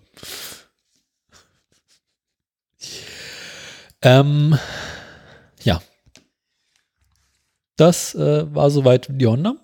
Ähm, 4.01 4.57
ja. 5.63 5.81
Das 7.75 8.15
äh, 8.15 8.53
war 8.53 8.71
soweit 8.71 9.07
die 9.09 9.27
Honda. 9.27 9.55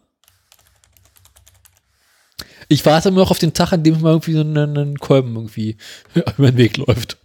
Ich 2.67 2.85
warte 2.85 3.09
immer 3.09 3.21
noch 3.21 3.31
auf 3.31 3.39
den 3.39 3.53
Tag, 3.53 3.71
an 3.71 3.83
dem 3.83 4.01
mal 4.01 4.11
irgendwie 4.11 4.33
so 4.33 4.41
ein, 4.41 4.57
ein 4.57 4.97
Kolben 4.97 5.35
irgendwie 5.35 5.77
über 6.15 6.51
den 6.51 6.57
Weg 6.57 6.77
läuft. 6.77 7.17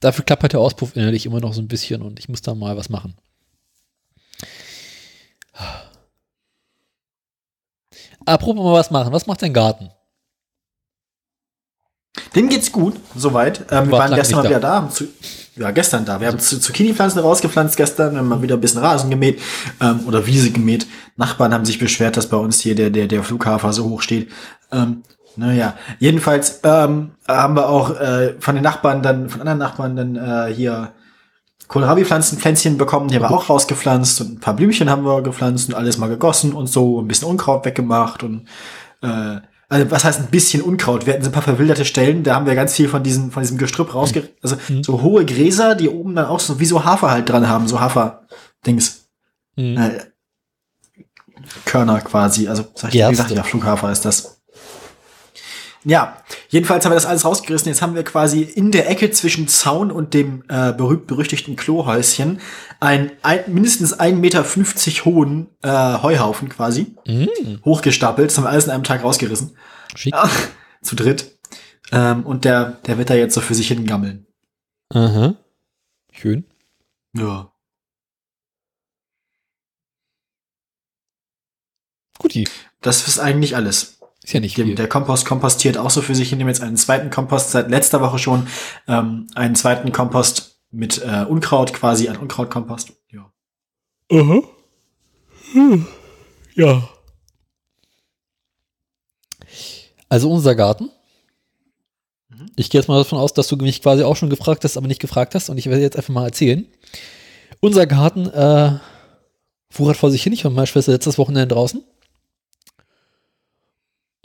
Dafür 0.00 0.24
klappert 0.24 0.52
der 0.52 0.60
Auspuff 0.60 0.96
innerlich 0.96 1.26
immer 1.26 1.40
noch 1.40 1.54
so 1.54 1.62
ein 1.62 1.68
bisschen 1.68 2.02
und 2.02 2.18
ich 2.18 2.28
muss 2.28 2.42
da 2.42 2.54
mal 2.54 2.76
was 2.76 2.88
machen. 2.88 3.16
Apropos 8.24 8.62
mal 8.64 8.72
was 8.72 8.90
machen. 8.90 9.12
Was 9.12 9.26
macht 9.26 9.42
dein 9.42 9.52
Garten? 9.52 9.90
Dem 12.34 12.48
geht's 12.48 12.70
gut, 12.70 12.94
soweit. 13.14 13.60
Ähm, 13.70 13.86
wir 13.86 13.92
War 13.92 13.98
waren 14.00 14.14
gestern 14.14 14.38
mal 14.38 14.48
wieder 14.48 14.60
da. 14.60 14.74
haben 14.74 14.90
zu, 14.90 15.04
ja, 15.56 15.70
gestern 15.70 16.04
da. 16.04 16.20
Wir 16.20 16.28
haben 16.28 16.38
zu, 16.38 16.60
Zucchini-Pflanzen 16.60 17.18
rausgepflanzt 17.20 17.76
gestern, 17.76 18.12
wir 18.12 18.18
haben 18.18 18.28
mal 18.28 18.42
wieder 18.42 18.56
ein 18.56 18.60
bisschen 18.60 18.80
Rasen 18.80 19.10
gemäht 19.10 19.40
ähm, 19.80 20.00
oder 20.06 20.26
Wiese 20.26 20.50
gemäht. 20.50 20.86
Nachbarn 21.16 21.52
haben 21.52 21.64
sich 21.64 21.78
beschwert, 21.78 22.16
dass 22.16 22.28
bei 22.28 22.36
uns 22.36 22.60
hier 22.60 22.74
der, 22.74 22.90
der, 22.90 23.06
der 23.06 23.22
Flughafen 23.22 23.72
so 23.72 23.88
hoch 23.88 24.02
steht. 24.02 24.30
Ähm, 24.70 25.02
naja, 25.36 25.74
jedenfalls 25.98 26.60
ähm, 26.64 27.12
haben 27.26 27.56
wir 27.56 27.68
auch 27.68 27.98
äh, 27.98 28.34
von 28.38 28.54
den 28.54 28.64
Nachbarn 28.64 29.02
dann, 29.02 29.30
von 29.30 29.40
anderen 29.40 29.58
Nachbarn 29.58 29.96
dann 29.96 30.16
äh, 30.16 30.54
hier 30.54 30.92
Kohlrabi-Pflanzen, 31.72 32.38
Pflänzchen 32.38 32.76
bekommen, 32.76 33.08
die 33.08 33.14
haben 33.14 33.22
wir 33.22 33.30
auch 33.30 33.48
rausgepflanzt 33.48 34.20
und 34.20 34.32
ein 34.34 34.40
paar 34.40 34.54
Blümchen 34.54 34.90
haben 34.90 35.04
wir 35.04 35.22
gepflanzt 35.22 35.70
und 35.70 35.74
alles 35.74 35.96
mal 35.96 36.08
gegossen 36.08 36.52
und 36.52 36.66
so, 36.66 37.00
ein 37.00 37.08
bisschen 37.08 37.28
Unkraut 37.28 37.64
weggemacht 37.64 38.22
und 38.22 38.46
äh, 39.00 39.40
also 39.70 39.90
was 39.90 40.04
heißt 40.04 40.20
ein 40.20 40.26
bisschen 40.26 40.60
Unkraut? 40.60 41.06
Wir 41.06 41.14
hatten 41.14 41.22
so 41.22 41.30
ein 41.30 41.32
paar 41.32 41.42
verwilderte 41.42 41.86
Stellen, 41.86 42.24
da 42.24 42.34
haben 42.34 42.44
wir 42.44 42.54
ganz 42.54 42.74
viel 42.74 42.90
von 42.90 43.02
diesem, 43.02 43.30
von 43.30 43.42
diesem 43.42 43.56
Gestrüpp 43.56 43.94
rausge... 43.94 44.28
Also 44.42 44.56
so 44.82 45.00
hohe 45.00 45.24
Gräser, 45.24 45.74
die 45.74 45.88
oben 45.88 46.14
dann 46.14 46.26
auch 46.26 46.40
so 46.40 46.60
wie 46.60 46.66
so 46.66 46.84
Hafer 46.84 47.10
halt 47.10 47.30
dran 47.30 47.48
haben, 47.48 47.66
so 47.66 47.80
Hafer-Dings. 47.80 49.08
Hm. 49.56 49.78
Äh, 49.78 49.90
Körner 51.64 52.02
quasi. 52.02 52.48
Also, 52.48 52.66
sag 52.74 52.94
ich, 52.94 53.02
wie 53.02 53.08
gesagt, 53.08 53.30
ja, 53.30 53.42
Flughafer 53.42 53.90
ist 53.90 54.04
das. 54.04 54.41
Ja, 55.84 56.16
jedenfalls 56.48 56.84
haben 56.84 56.92
wir 56.92 56.96
das 56.96 57.06
alles 57.06 57.24
rausgerissen. 57.24 57.68
Jetzt 57.68 57.82
haben 57.82 57.94
wir 57.96 58.04
quasi 58.04 58.42
in 58.42 58.70
der 58.70 58.88
Ecke 58.88 59.10
zwischen 59.10 59.48
Zaun 59.48 59.90
und 59.90 60.14
dem 60.14 60.44
äh, 60.48 60.72
berühmt-berüchtigten 60.72 61.56
Klohäuschen 61.56 62.40
ein, 62.78 63.10
ein 63.22 63.40
mindestens 63.48 63.98
1,50 63.98 64.14
Meter 64.14 64.44
hohen 65.04 65.48
äh, 65.62 65.68
Heuhaufen 66.02 66.48
quasi 66.48 66.94
Mm, 67.06 67.64
hochgestapelt. 67.64 68.30
Das 68.30 68.36
haben 68.38 68.44
wir 68.44 68.50
alles 68.50 68.66
in 68.66 68.70
einem 68.70 68.84
Tag 68.84 69.02
rausgerissen. 69.02 69.56
schick. 69.96 70.14
Ach, 70.16 70.32
zu 70.82 70.94
dritt. 70.94 71.36
Ähm, 71.90 72.24
und 72.24 72.44
der, 72.44 72.78
der 72.86 72.98
wird 72.98 73.10
da 73.10 73.14
jetzt 73.14 73.34
so 73.34 73.40
für 73.40 73.54
sich 73.54 73.68
hingammeln. 73.68 74.26
Aha. 74.94 75.34
Schön. 76.12 76.44
Ja. 77.16 77.50
Guti. 82.18 82.48
Das 82.80 83.08
ist 83.08 83.18
eigentlich 83.18 83.56
alles. 83.56 83.98
Ist 84.24 84.32
ja 84.32 84.40
nicht 84.40 84.56
Der, 84.56 84.64
viel. 84.64 84.74
der 84.76 84.88
Kompost 84.88 85.26
kompostiert 85.26 85.76
auch 85.76 85.90
so 85.90 86.00
für 86.00 86.14
sich 86.14 86.28
hin. 86.28 86.38
Wir 86.38 86.44
haben 86.44 86.50
jetzt 86.50 86.62
einen 86.62 86.76
zweiten 86.76 87.10
Kompost 87.10 87.50
seit 87.50 87.70
letzter 87.70 88.00
Woche 88.00 88.18
schon. 88.18 88.46
Ähm, 88.86 89.26
einen 89.34 89.56
zweiten 89.56 89.90
Kompost 89.92 90.60
mit 90.70 91.02
äh, 91.04 91.24
Unkraut 91.28 91.72
quasi, 91.72 92.08
ein 92.08 92.16
Unkrautkompost. 92.16 92.92
Ja. 93.10 93.32
Aha. 94.12 94.42
Hm. 95.52 95.86
Ja. 96.54 96.88
Also 100.08 100.30
unser 100.30 100.54
Garten. 100.54 100.90
Ich 102.56 102.70
gehe 102.70 102.80
jetzt 102.80 102.88
mal 102.88 102.98
davon 102.98 103.18
aus, 103.18 103.34
dass 103.34 103.48
du 103.48 103.56
mich 103.56 103.82
quasi 103.82 104.02
auch 104.02 104.16
schon 104.16 104.30
gefragt 104.30 104.64
hast, 104.64 104.76
aber 104.76 104.86
nicht 104.86 105.00
gefragt 105.00 105.34
hast 105.34 105.48
und 105.48 105.58
ich 105.58 105.66
werde 105.66 105.82
jetzt 105.82 105.96
einfach 105.96 106.12
mal 106.12 106.26
erzählen. 106.26 106.66
Unser 107.60 107.86
Garten 107.86 108.26
äh, 108.28 108.78
wuchert 109.70 109.96
vor 109.96 110.10
sich 110.10 110.22
hin. 110.22 110.32
Ich 110.32 110.44
war 110.44 110.50
mit 110.50 110.56
meiner 110.56 110.66
Schwester 110.66 110.92
letztes 110.92 111.18
Wochenende 111.18 111.54
draußen. 111.54 111.82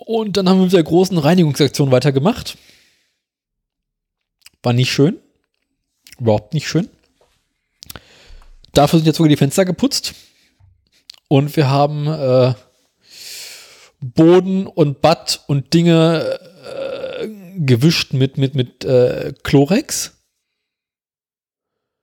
Und 0.08 0.38
dann 0.38 0.48
haben 0.48 0.60
wir 0.60 0.64
mit 0.64 0.74
der 0.74 0.84
großen 0.84 1.18
Reinigungsaktion 1.18 1.92
weitergemacht. 1.92 2.58
War 4.64 4.72
nicht 4.72 4.90
schön. 4.90 5.20
Überhaupt 6.18 6.54
nicht 6.54 6.70
schön. 6.70 6.90
Dafür 8.72 9.00
sind 9.00 9.06
jetzt 9.06 9.18
sogar 9.18 9.28
die 9.28 9.36
Fenster 9.36 9.66
geputzt. 9.66 10.14
Und 11.28 11.54
wir 11.58 11.70
haben 11.70 12.08
äh, 12.08 12.54
Boden 14.00 14.66
und 14.66 15.02
Bad 15.02 15.44
und 15.48 15.74
Dinge 15.74 16.40
äh, 16.64 17.28
gewischt 17.58 18.14
mit, 18.14 18.38
mit, 18.38 18.56
mit 18.56 18.86
äh, 18.86 19.34
Chlorex. 19.44 20.14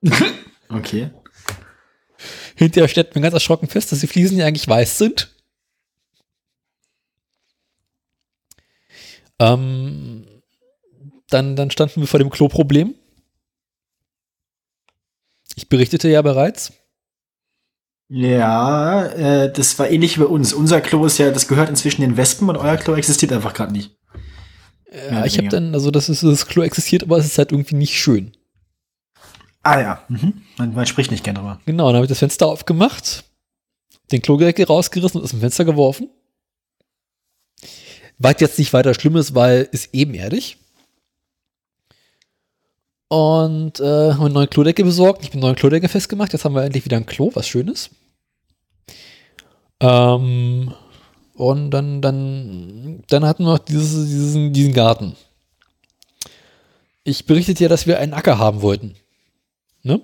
Okay. 0.67 1.11
Hinterher 2.55 2.87
stellt 2.87 3.13
man 3.13 3.21
ganz 3.21 3.35
erschrocken 3.35 3.67
fest, 3.67 3.91
dass 3.91 3.99
die 3.99 4.07
Fliesen 4.07 4.39
ja 4.39 4.47
eigentlich 4.47 4.67
weiß 4.67 4.97
sind. 4.97 5.34
Ähm, 9.39 10.25
dann, 11.29 11.55
dann 11.55 11.71
standen 11.71 12.01
wir 12.01 12.07
vor 12.07 12.19
dem 12.19 12.29
Kloproblem. 12.29 12.95
Ich 15.55 15.69
berichtete 15.69 16.09
ja 16.09 16.21
bereits. 16.21 16.73
Ja, 18.07 19.05
äh, 19.05 19.51
das 19.51 19.79
war 19.79 19.89
ähnlich 19.89 20.17
wie 20.17 20.23
bei 20.23 20.27
uns. 20.27 20.53
Unser 20.53 20.81
Klo 20.81 21.05
ist 21.05 21.17
ja, 21.17 21.31
das 21.31 21.47
gehört 21.47 21.69
inzwischen 21.69 22.01
den 22.01 22.17
Wespen 22.17 22.49
und 22.49 22.57
euer 22.57 22.77
Klo 22.77 22.93
existiert 22.93 23.31
einfach 23.31 23.53
gerade 23.53 23.73
nicht. 23.73 23.97
Ja, 25.11 25.25
ich 25.25 25.37
habe 25.37 25.49
dann, 25.49 25.73
also 25.73 25.91
das 25.91 26.07
ist 26.07 26.23
das 26.23 26.45
Klo 26.45 26.61
existiert, 26.61 27.03
aber 27.03 27.17
es 27.17 27.25
ist 27.25 27.37
halt 27.37 27.51
irgendwie 27.51 27.75
nicht 27.75 27.99
schön. 27.99 28.31
Ah 29.63 29.79
ja, 29.79 30.01
mhm. 30.07 30.43
man, 30.57 30.73
man 30.73 30.85
spricht 30.85 31.09
nicht 31.09 31.23
gerne 31.23 31.39
drüber. 31.39 31.59
Genau, 31.65 31.87
dann 31.87 31.95
habe 31.95 32.05
ich 32.05 32.09
das 32.09 32.19
Fenster 32.19 32.45
aufgemacht, 32.45 33.25
den 34.11 34.21
Klodeckel 34.21 34.65
rausgerissen 34.65 35.19
und 35.19 35.23
aus 35.23 35.31
dem 35.31 35.39
Fenster 35.39 35.65
geworfen. 35.65 36.09
Was 38.17 38.39
jetzt 38.39 38.59
nicht 38.59 38.73
weiter 38.73 38.93
schlimm 38.93 39.15
ist, 39.17 39.35
weil 39.35 39.67
ist 39.71 39.89
ebenerdig. 39.93 40.57
Und 43.07 43.79
äh, 43.79 44.13
haben 44.13 44.25
einen 44.25 44.33
neuen 44.33 44.49
Klodeckel 44.49 44.85
besorgt. 44.85 45.23
Ich 45.23 45.31
bin 45.31 45.39
einen 45.39 45.47
neuen 45.47 45.55
Klodeckel 45.55 45.89
festgemacht. 45.89 46.33
Jetzt 46.33 46.43
haben 46.45 46.55
wir 46.55 46.63
endlich 46.63 46.85
wieder 46.85 46.97
ein 46.97 47.05
Klo, 47.05 47.31
was 47.33 47.47
Schönes. 47.47 47.89
Ähm, 49.79 50.73
und 51.35 51.71
dann, 51.71 52.01
dann, 52.01 53.03
dann 53.07 53.25
hatten 53.25 53.43
wir 53.43 53.53
noch 53.53 53.59
dieses, 53.59 54.07
diesen, 54.07 54.53
diesen 54.53 54.73
Garten. 54.73 55.15
Ich 57.03 57.25
berichtete 57.25 57.63
ja, 57.63 57.69
dass 57.69 57.85
wir 57.85 57.99
einen 57.99 58.13
Acker 58.13 58.39
haben 58.39 58.61
wollten. 58.61 58.95
Ne? 59.83 60.01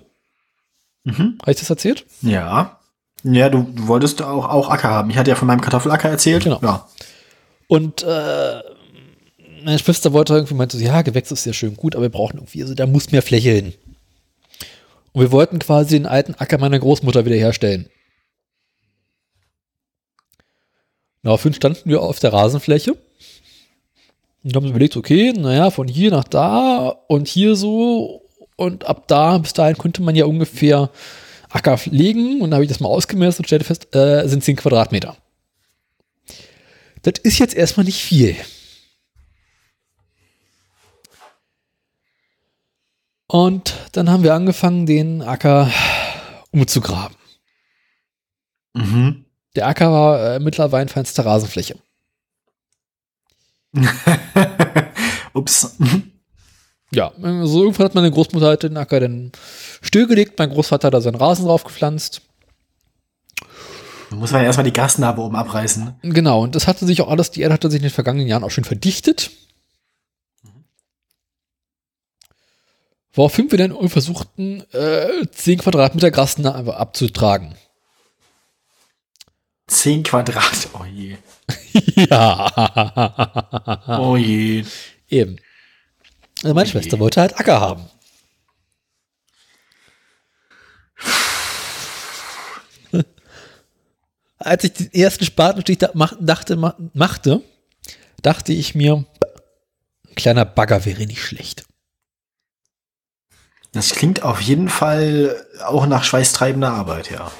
Mhm. 1.04 1.38
Habe 1.40 1.50
ich 1.50 1.58
das 1.58 1.70
erzählt? 1.70 2.06
Ja. 2.20 2.78
Ja, 3.24 3.48
du, 3.48 3.62
du 3.62 3.88
wolltest 3.88 4.22
auch, 4.22 4.48
auch 4.48 4.68
Acker 4.68 4.90
haben. 4.90 5.10
Ich 5.10 5.16
hatte 5.16 5.30
ja 5.30 5.36
von 5.36 5.48
meinem 5.48 5.60
Kartoffelacker 5.60 6.08
erzählt. 6.08 6.44
Genau. 6.44 6.60
Ja. 6.62 6.88
Und 7.72 8.02
äh, 8.02 8.60
meine 9.64 9.78
Schwester 9.78 10.12
wollte 10.12 10.34
irgendwie 10.34 10.52
meinte, 10.52 10.76
so, 10.76 10.84
ja, 10.84 11.00
Gewächs 11.00 11.32
ist 11.32 11.46
ja 11.46 11.54
schön 11.54 11.74
gut, 11.74 11.96
aber 11.96 12.02
wir 12.02 12.10
brauchen 12.10 12.36
irgendwie, 12.36 12.60
also 12.60 12.74
da 12.74 12.86
muss 12.86 13.12
mehr 13.12 13.22
Fläche 13.22 13.48
hin. 13.48 13.72
Und 15.12 15.22
wir 15.22 15.32
wollten 15.32 15.58
quasi 15.58 15.96
den 15.96 16.04
alten 16.04 16.34
Acker 16.34 16.58
meiner 16.58 16.78
Großmutter 16.78 17.24
wiederherstellen. 17.24 17.88
Daraufhin 21.22 21.54
standen 21.54 21.88
wir 21.88 22.02
auf 22.02 22.18
der 22.18 22.34
Rasenfläche 22.34 22.94
und 24.44 24.54
haben 24.54 24.68
überlegt, 24.68 24.98
okay, 24.98 25.32
naja, 25.32 25.70
von 25.70 25.88
hier 25.88 26.10
nach 26.10 26.24
da 26.24 26.88
und 27.08 27.26
hier 27.26 27.56
so 27.56 28.20
und 28.56 28.84
ab 28.84 29.08
da 29.08 29.38
bis 29.38 29.54
dahin 29.54 29.78
könnte 29.78 30.02
man 30.02 30.14
ja 30.14 30.26
ungefähr 30.26 30.90
Acker 31.48 31.78
legen 31.86 32.42
und 32.42 32.50
dann 32.50 32.54
habe 32.56 32.64
ich 32.64 32.70
das 32.70 32.80
mal 32.80 32.90
ausgemessen 32.90 33.38
und 33.40 33.46
stellte 33.46 33.64
fest, 33.64 33.96
äh, 33.96 34.28
sind 34.28 34.44
10 34.44 34.56
Quadratmeter. 34.56 35.16
Das 37.02 37.14
ist 37.22 37.38
jetzt 37.38 37.54
erstmal 37.54 37.84
nicht 37.84 38.02
viel. 38.02 38.36
Und 43.26 43.74
dann 43.92 44.10
haben 44.10 44.22
wir 44.22 44.34
angefangen, 44.34 44.86
den 44.86 45.22
Acker 45.22 45.70
umzugraben. 46.50 47.16
Mhm. 48.74 49.24
Der 49.56 49.66
Acker 49.66 49.90
war 49.90 50.34
äh, 50.34 50.38
mittlerweile 50.38 50.88
feinste 50.88 51.24
Rasenfläche. 51.24 51.76
Ups. 55.32 55.76
Ja, 56.94 57.10
so 57.44 57.62
irgendwann 57.62 57.86
hat 57.86 57.94
meine 57.94 58.10
Großmutter 58.10 58.46
halt 58.46 58.64
den 58.64 58.76
Acker 58.76 59.00
dann 59.00 59.32
stillgelegt, 59.80 60.38
mein 60.38 60.50
Großvater 60.50 60.88
hat 60.88 60.94
da 60.94 61.00
seinen 61.00 61.14
Rasen 61.14 61.46
drauf 61.46 61.64
gepflanzt. 61.64 62.20
Muss 64.16 64.30
man 64.32 64.42
ja 64.42 64.46
erstmal 64.46 64.64
die 64.64 64.72
Gastnarbe 64.72 65.20
oben 65.22 65.36
abreißen. 65.36 65.94
Genau, 66.02 66.42
und 66.42 66.54
das 66.54 66.66
hatte 66.66 66.86
sich 66.86 67.00
auch 67.02 67.08
alles, 67.08 67.30
die 67.30 67.40
Erde 67.42 67.54
hatte 67.54 67.70
sich 67.70 67.78
in 67.78 67.84
den 67.84 67.90
vergangenen 67.90 68.28
Jahren 68.28 68.44
auch 68.44 68.50
schön 68.50 68.64
verdichtet. 68.64 69.30
Woraufhin 73.14 73.50
wir 73.50 73.58
dann 73.58 73.88
versuchten, 73.88 74.62
äh, 74.72 75.26
10 75.30 75.58
Quadratmeter 75.58 76.10
Grasnarbe 76.10 76.76
abzutragen. 76.78 77.54
10 79.66 80.02
Quadrat. 80.02 80.68
Oh 80.78 80.84
je. 80.84 81.16
ja. 82.08 83.98
Oh 84.00 84.16
je. 84.16 84.64
Eben. 85.08 85.36
Also 86.42 86.54
meine 86.54 86.66
Oh. 86.68 86.70
Schwester 86.72 86.98
wollte 86.98 87.20
halt 87.20 87.38
Acker 87.38 87.60
haben. 87.60 87.84
Als 94.44 94.64
ich 94.64 94.72
den 94.72 94.92
ersten 94.92 95.24
Spatenstich 95.24 95.78
da 95.78 95.90
mach, 95.94 96.14
dachte, 96.20 96.56
ma, 96.56 96.76
machte, 96.94 97.42
dachte 98.22 98.52
ich 98.52 98.74
mir, 98.74 99.04
ein 100.08 100.14
kleiner 100.14 100.44
Bagger 100.44 100.84
wäre 100.84 101.06
nicht 101.06 101.22
schlecht. 101.22 101.64
Das 103.72 103.90
klingt 103.90 104.22
auf 104.22 104.40
jeden 104.40 104.68
Fall 104.68 105.46
auch 105.64 105.86
nach 105.86 106.04
schweißtreibender 106.04 106.70
Arbeit, 106.70 107.10
ja. 107.10 107.30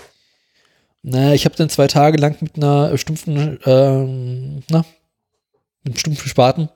Naja, 1.02 1.34
ich 1.34 1.44
habe 1.44 1.56
dann 1.56 1.68
zwei 1.68 1.88
Tage 1.88 2.16
lang 2.16 2.36
mit 2.40 2.56
einer 2.56 2.96
stumpfen, 2.96 3.58
ähm, 3.64 4.62
na, 4.68 4.84
mit 5.82 5.94
einem 5.94 5.98
stumpfen 5.98 6.28
Spaten 6.28 6.68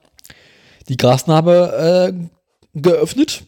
die 0.89 0.97
Grasnarbe 0.97 2.13
äh, 2.13 2.79
geöffnet 2.79 3.45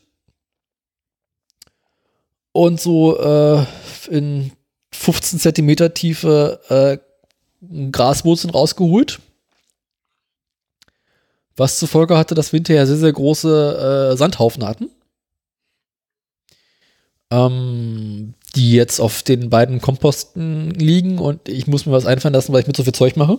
und 2.51 2.81
so 2.81 3.17
äh, 3.19 3.65
in 4.09 4.51
15 4.91 5.39
Zentimeter 5.39 5.93
Tiefe 5.93 6.59
äh, 6.69 7.89
Graswurzeln 7.91 8.51
rausgeholt. 8.51 9.19
Was 11.55 11.77
zur 11.77 11.89
Folge 11.89 12.17
hatte, 12.17 12.35
dass 12.35 12.53
wir 12.53 12.57
hinterher 12.57 12.87
sehr, 12.87 12.97
sehr 12.97 13.11
große 13.11 14.11
äh, 14.13 14.17
Sandhaufen 14.17 14.65
hatten. 14.65 14.89
Ähm, 17.31 18.33
die 18.55 18.71
jetzt 18.71 18.99
auf 18.99 19.21
den 19.21 19.49
beiden 19.49 19.81
Komposten 19.81 20.71
liegen 20.71 21.19
und 21.19 21.47
ich 21.47 21.67
muss 21.67 21.85
mir 21.85 21.91
was 21.91 22.05
einfallen 22.05 22.33
lassen, 22.33 22.53
weil 22.53 22.61
ich 22.61 22.67
mit 22.67 22.75
so 22.75 22.83
viel 22.83 22.93
Zeug 22.93 23.17
mache. 23.17 23.37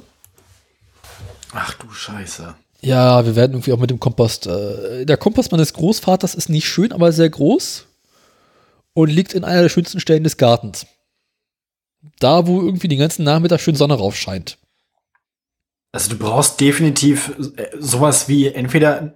Ach 1.52 1.74
du 1.74 1.90
Scheiße. 1.90 2.54
Ja, 2.82 3.26
wir 3.26 3.36
werden 3.36 3.52
irgendwie 3.52 3.72
auch 3.72 3.78
mit 3.78 3.90
dem 3.90 4.00
Kompost. 4.00 4.46
Äh, 4.46 5.04
der 5.04 5.16
Kompost 5.16 5.50
meines 5.50 5.72
Großvaters 5.72 6.34
ist 6.34 6.48
nicht 6.48 6.68
schön, 6.68 6.92
aber 6.92 7.12
sehr 7.12 7.28
groß 7.28 7.86
und 8.94 9.10
liegt 9.10 9.34
in 9.34 9.44
einer 9.44 9.62
der 9.62 9.68
schönsten 9.68 10.00
Stellen 10.00 10.24
des 10.24 10.36
Gartens. 10.36 10.86
Da, 12.18 12.46
wo 12.46 12.60
irgendwie 12.60 12.88
den 12.88 12.98
ganzen 12.98 13.24
Nachmittag 13.24 13.60
schön 13.60 13.76
Sonne 13.76 13.94
raufscheint. 13.94 14.58
Also 15.92 16.10
du 16.10 16.18
brauchst 16.18 16.60
definitiv 16.60 17.32
äh, 17.56 17.68
sowas 17.78 18.28
wie 18.28 18.46
entweder 18.46 19.14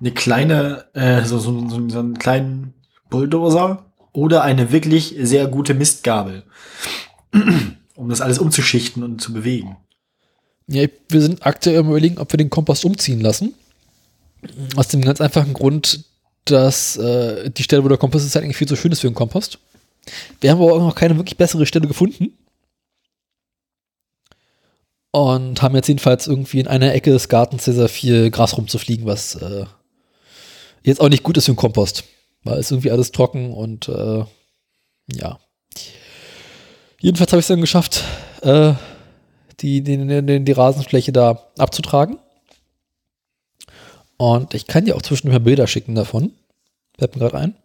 eine 0.00 0.12
kleine, 0.12 0.86
äh, 0.94 1.24
so, 1.24 1.38
so, 1.38 1.68
so, 1.68 1.88
so 1.88 1.98
einen 1.98 2.18
kleinen 2.18 2.74
Bulldozer 3.10 3.84
oder 4.12 4.42
eine 4.42 4.72
wirklich 4.72 5.14
sehr 5.20 5.46
gute 5.46 5.74
Mistgabel, 5.74 6.42
um 7.94 8.08
das 8.08 8.20
alles 8.20 8.38
umzuschichten 8.38 9.02
und 9.02 9.20
zu 9.20 9.32
bewegen. 9.32 9.76
Ja, 10.66 10.86
wir 11.08 11.20
sind 11.20 11.44
aktuell 11.44 11.78
am 11.78 11.88
überlegen, 11.88 12.18
ob 12.18 12.32
wir 12.32 12.38
den 12.38 12.50
Kompost 12.50 12.84
umziehen 12.84 13.20
lassen. 13.20 13.54
Aus 14.76 14.88
dem 14.88 15.02
ganz 15.02 15.20
einfachen 15.20 15.52
Grund, 15.52 16.04
dass 16.44 16.96
äh, 16.96 17.50
die 17.50 17.62
Stelle, 17.62 17.84
wo 17.84 17.88
der 17.88 17.98
Kompost 17.98 18.24
ist, 18.24 18.34
halt 18.34 18.44
eigentlich 18.44 18.56
viel 18.56 18.68
zu 18.68 18.76
schön 18.76 18.92
ist 18.92 19.00
für 19.00 19.08
den 19.08 19.14
Kompost. 19.14 19.58
Wir 20.40 20.50
haben 20.50 20.60
aber 20.60 20.74
auch 20.74 20.80
noch 20.80 20.94
keine 20.94 21.16
wirklich 21.16 21.36
bessere 21.36 21.66
Stelle 21.66 21.88
gefunden. 21.88 22.36
Und 25.12 25.60
haben 25.60 25.74
jetzt 25.74 25.88
jedenfalls 25.88 26.28
irgendwie 26.28 26.60
in 26.60 26.68
einer 26.68 26.94
Ecke 26.94 27.10
des 27.10 27.28
Gartens 27.28 27.64
sehr, 27.64 27.74
sehr 27.74 27.88
viel 27.88 28.30
Gras 28.30 28.56
rumzufliegen, 28.56 29.06
was 29.06 29.34
äh, 29.34 29.64
jetzt 30.84 31.00
auch 31.00 31.08
nicht 31.08 31.24
gut 31.24 31.36
ist 31.36 31.46
für 31.46 31.52
den 31.52 31.56
Kompost. 31.56 32.04
Weil 32.44 32.58
es 32.58 32.70
irgendwie 32.70 32.92
alles 32.92 33.10
trocken 33.10 33.52
und 33.52 33.88
äh, 33.88 34.24
ja. 35.12 35.38
Jedenfalls 37.00 37.32
habe 37.32 37.40
ich 37.40 37.44
es 37.44 37.48
dann 37.48 37.60
geschafft, 37.60 38.04
äh, 38.42 38.74
die, 39.60 39.82
die, 39.82 40.22
die, 40.22 40.44
die 40.44 40.52
Rasenfläche 40.52 41.12
da 41.12 41.50
abzutragen. 41.58 42.18
Und 44.16 44.54
ich 44.54 44.66
kann 44.66 44.84
dir 44.84 44.96
auch 44.96 45.02
zwischendurch 45.02 45.38
mal 45.38 45.44
Bilder 45.44 45.66
schicken 45.66 45.94
davon. 45.94 46.32
Fällt 46.98 47.16
mir 47.16 47.20
gerade 47.20 47.38
ein. 47.38 47.56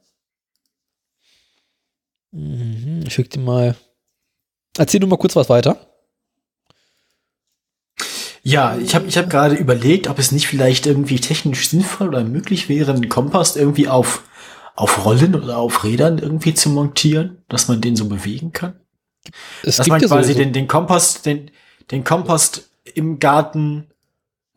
Mhm, 2.36 3.04
ich 3.08 3.14
schicke 3.14 3.30
dir 3.30 3.40
mal. 3.40 3.76
Erzähl 4.78 5.00
du 5.00 5.08
mal 5.08 5.18
kurz 5.18 5.36
was 5.36 5.50
weiter. 5.50 5.78
Ja, 8.44 8.78
ich 8.78 8.94
habe 8.94 9.08
ich 9.08 9.18
hab 9.18 9.30
gerade 9.30 9.56
überlegt, 9.56 10.08
ob 10.08 10.20
es 10.20 10.32
nicht 10.32 10.48
vielleicht 10.48 10.86
irgendwie 10.86 11.20
technisch 11.20 11.70
sinnvoll 11.70 12.10
oder 12.10 12.24
möglich 12.24 12.70
wäre, 12.70 12.92
einen 12.94 13.10
Kompost 13.10 13.58
irgendwie 13.58 13.88
auf, 13.88 14.24
auf 14.76 15.04
Rollen 15.06 15.34
oder 15.34 15.58
auf 15.58 15.84
Rädern 15.84 16.20
irgendwie 16.20 16.54
zu 16.54 16.70
montieren, 16.70 17.44
dass 17.48 17.68
man 17.68 17.82
den 17.82 17.96
so 17.96 18.08
bewegen 18.08 18.52
kann. 18.52 18.76
Es 19.64 19.78
dass 19.78 19.88
man 19.88 20.00
ja 20.00 20.08
quasi 20.08 20.34
so, 20.34 20.40
den, 20.40 20.54
den 20.54 20.68
Kompost, 20.68 21.26
den, 21.26 21.50
den 21.90 22.04
Kompost 22.04 22.70
im 22.94 23.18
Garten 23.18 23.88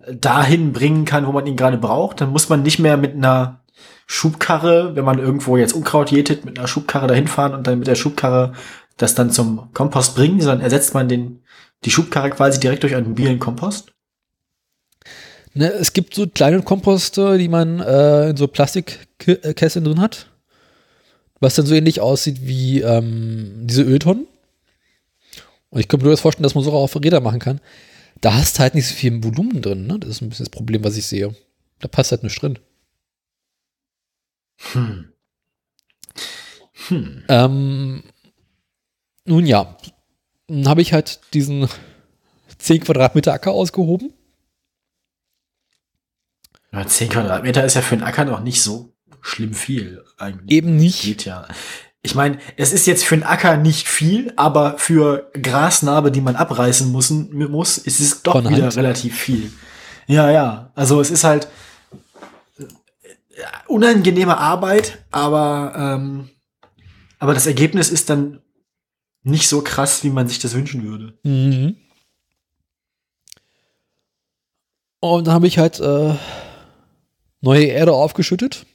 dahin 0.07 0.73
bringen 0.73 1.05
kann, 1.05 1.27
wo 1.27 1.33
man 1.33 1.47
ihn 1.47 1.57
gerade 1.57 1.79
braucht. 1.79 2.21
Dann 2.21 2.31
muss 2.31 2.49
man 2.49 2.63
nicht 2.63 2.79
mehr 2.79 2.97
mit 2.97 3.15
einer 3.15 3.61
Schubkarre, 4.07 4.97
wenn 4.97 5.05
man 5.05 5.19
irgendwo 5.19 5.57
jetzt 5.57 5.75
Unkraut 5.75 6.11
jätet, 6.11 6.45
mit 6.45 6.59
einer 6.59 6.67
Schubkarre 6.67 7.07
dahin 7.07 7.29
fahren 7.29 7.55
und 7.55 7.67
dann 7.67 7.79
mit 7.79 7.89
der 7.89 7.95
Schubkarre 7.95 8.55
das 8.97 9.15
dann 9.15 9.31
zum 9.31 9.73
Kompost 9.75 10.15
bringen, 10.15 10.41
sondern 10.41 10.61
ersetzt 10.61 10.95
man 10.95 11.09
den, 11.09 11.43
die 11.85 11.91
Schubkarre 11.91 12.31
quasi 12.31 12.59
direkt 12.59 12.83
durch 12.83 12.95
einen 12.95 13.09
mobilen 13.09 13.39
Kompost. 13.39 13.93
ne, 15.55 15.71
es 15.73 15.93
gibt 15.93 16.15
so 16.15 16.27
kleine 16.27 16.63
Komposte, 16.63 17.39
die 17.39 17.49
man 17.49 17.81
äh, 17.81 18.31
in 18.31 18.37
so 18.37 18.49
Plastikkesseln 18.49 19.85
drin 19.85 20.01
hat. 20.01 20.27
Was 21.41 21.55
dann 21.55 21.67
so 21.67 21.75
ähnlich 21.75 22.01
aussieht 22.01 22.39
wie 22.43 22.81
ähm, 22.81 23.67
diese 23.67 23.83
Öltonnen. 23.83 24.27
Und 25.71 25.81
ich 25.81 25.87
könnte 25.87 26.05
mir 26.05 26.09
durchaus 26.09 26.23
vorstellen, 26.23 26.43
dass 26.43 26.55
man 26.55 26.65
so 26.65 26.73
auch 26.73 26.83
auf 26.83 26.97
Räder 26.97 27.21
machen 27.21 27.39
kann. 27.39 27.61
Da 28.21 28.35
hast 28.35 28.59
du 28.59 28.63
halt 28.63 28.75
nicht 28.75 28.89
so 28.89 28.95
viel 28.95 29.23
Volumen 29.23 29.63
drin, 29.63 29.87
ne? 29.87 29.99
Das 30.01 30.11
ist 30.11 30.23
ein 30.23 30.31
bisschen 30.31 30.47
das 30.47 30.51
Problem, 30.51 30.83
was 30.83 30.97
ich 30.97 31.07
sehe. 31.07 31.37
Da 31.79 31.87
passt 31.87 32.11
halt 32.11 32.25
nichts 32.25 32.41
drin. 32.41 32.59
Hm. 34.73 35.13
Hm. 36.89 37.25
Ähm, 37.29 38.03
nun 39.25 39.47
ja, 39.47 39.77
dann 40.47 40.69
habe 40.69 40.83
ich 40.83 40.93
halt 40.93 41.21
diesen 41.35 41.69
10 42.59 42.85
Quadratmeter 42.85 43.33
Acker 43.33 43.53
ausgehoben. 43.53 44.13
Ja, 46.73 46.87
10 46.87 47.11
Quadratmeter 47.11 47.65
ist 47.65 47.75
ja 47.75 47.83
für 47.83 47.95
einen 47.95 48.05
Acker 48.05 48.25
noch 48.25 48.41
nicht 48.41 48.63
so 48.63 48.95
schlimm 49.21 49.55
viel 49.55 50.05
eigentlich. 50.17 50.51
Eben 50.51 50.77
nicht. 50.77 51.03
Geht 51.03 51.25
ja. 51.25 51.47
Ich 52.03 52.15
meine, 52.15 52.39
es 52.57 52.73
ist 52.73 52.87
jetzt 52.87 53.05
für 53.05 53.17
einen 53.17 53.25
Acker 53.25 53.57
nicht 53.57 53.89
viel, 53.89 54.33
aber 54.37 54.79
für 54.79 55.31
Grasnarbe, 55.41 56.11
die 56.13 56.21
man 56.21 56.37
abreißen 56.37 56.91
muss, 56.91 57.11
muss 57.11 57.79
ist 57.79 58.01
es 58.01 58.23
doch 58.23 58.33
Von 58.33 58.49
wieder 58.49 58.65
Hand. 58.65 58.77
relativ 58.77 59.19
viel. 59.19 59.53
Ja, 60.07 60.31
ja. 60.31 60.73
Also 60.75 61.01
es 61.01 61.11
ist 61.11 61.25
halt 61.25 61.49
unangenehme 63.67 64.39
Arbeit, 64.39 65.05
aber, 65.11 65.73
ähm, 65.77 66.31
aber 67.19 67.35
das 67.35 67.47
Ergebnis 67.47 67.91
ist 67.91 68.11
dann 68.11 68.41
nicht 69.23 69.49
so 69.49 69.63
krass, 69.63 70.05
wie 70.05 70.11
man 70.11 70.29
sich 70.29 70.39
das 70.39 70.55
wünschen 70.55 70.85
würde. 70.85 71.19
Mhm. 71.23 71.77
Und 75.01 75.27
dann 75.27 75.35
habe 75.35 75.47
ich 75.47 75.59
halt 75.59 75.79
äh, 75.81 76.15
neue 77.41 77.67
Erde 77.67 77.93
aufgeschüttet. 77.93 78.67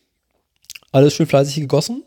Alles 0.92 1.14
schön 1.14 1.28
fleißig 1.28 1.56
gegossen. 1.56 2.04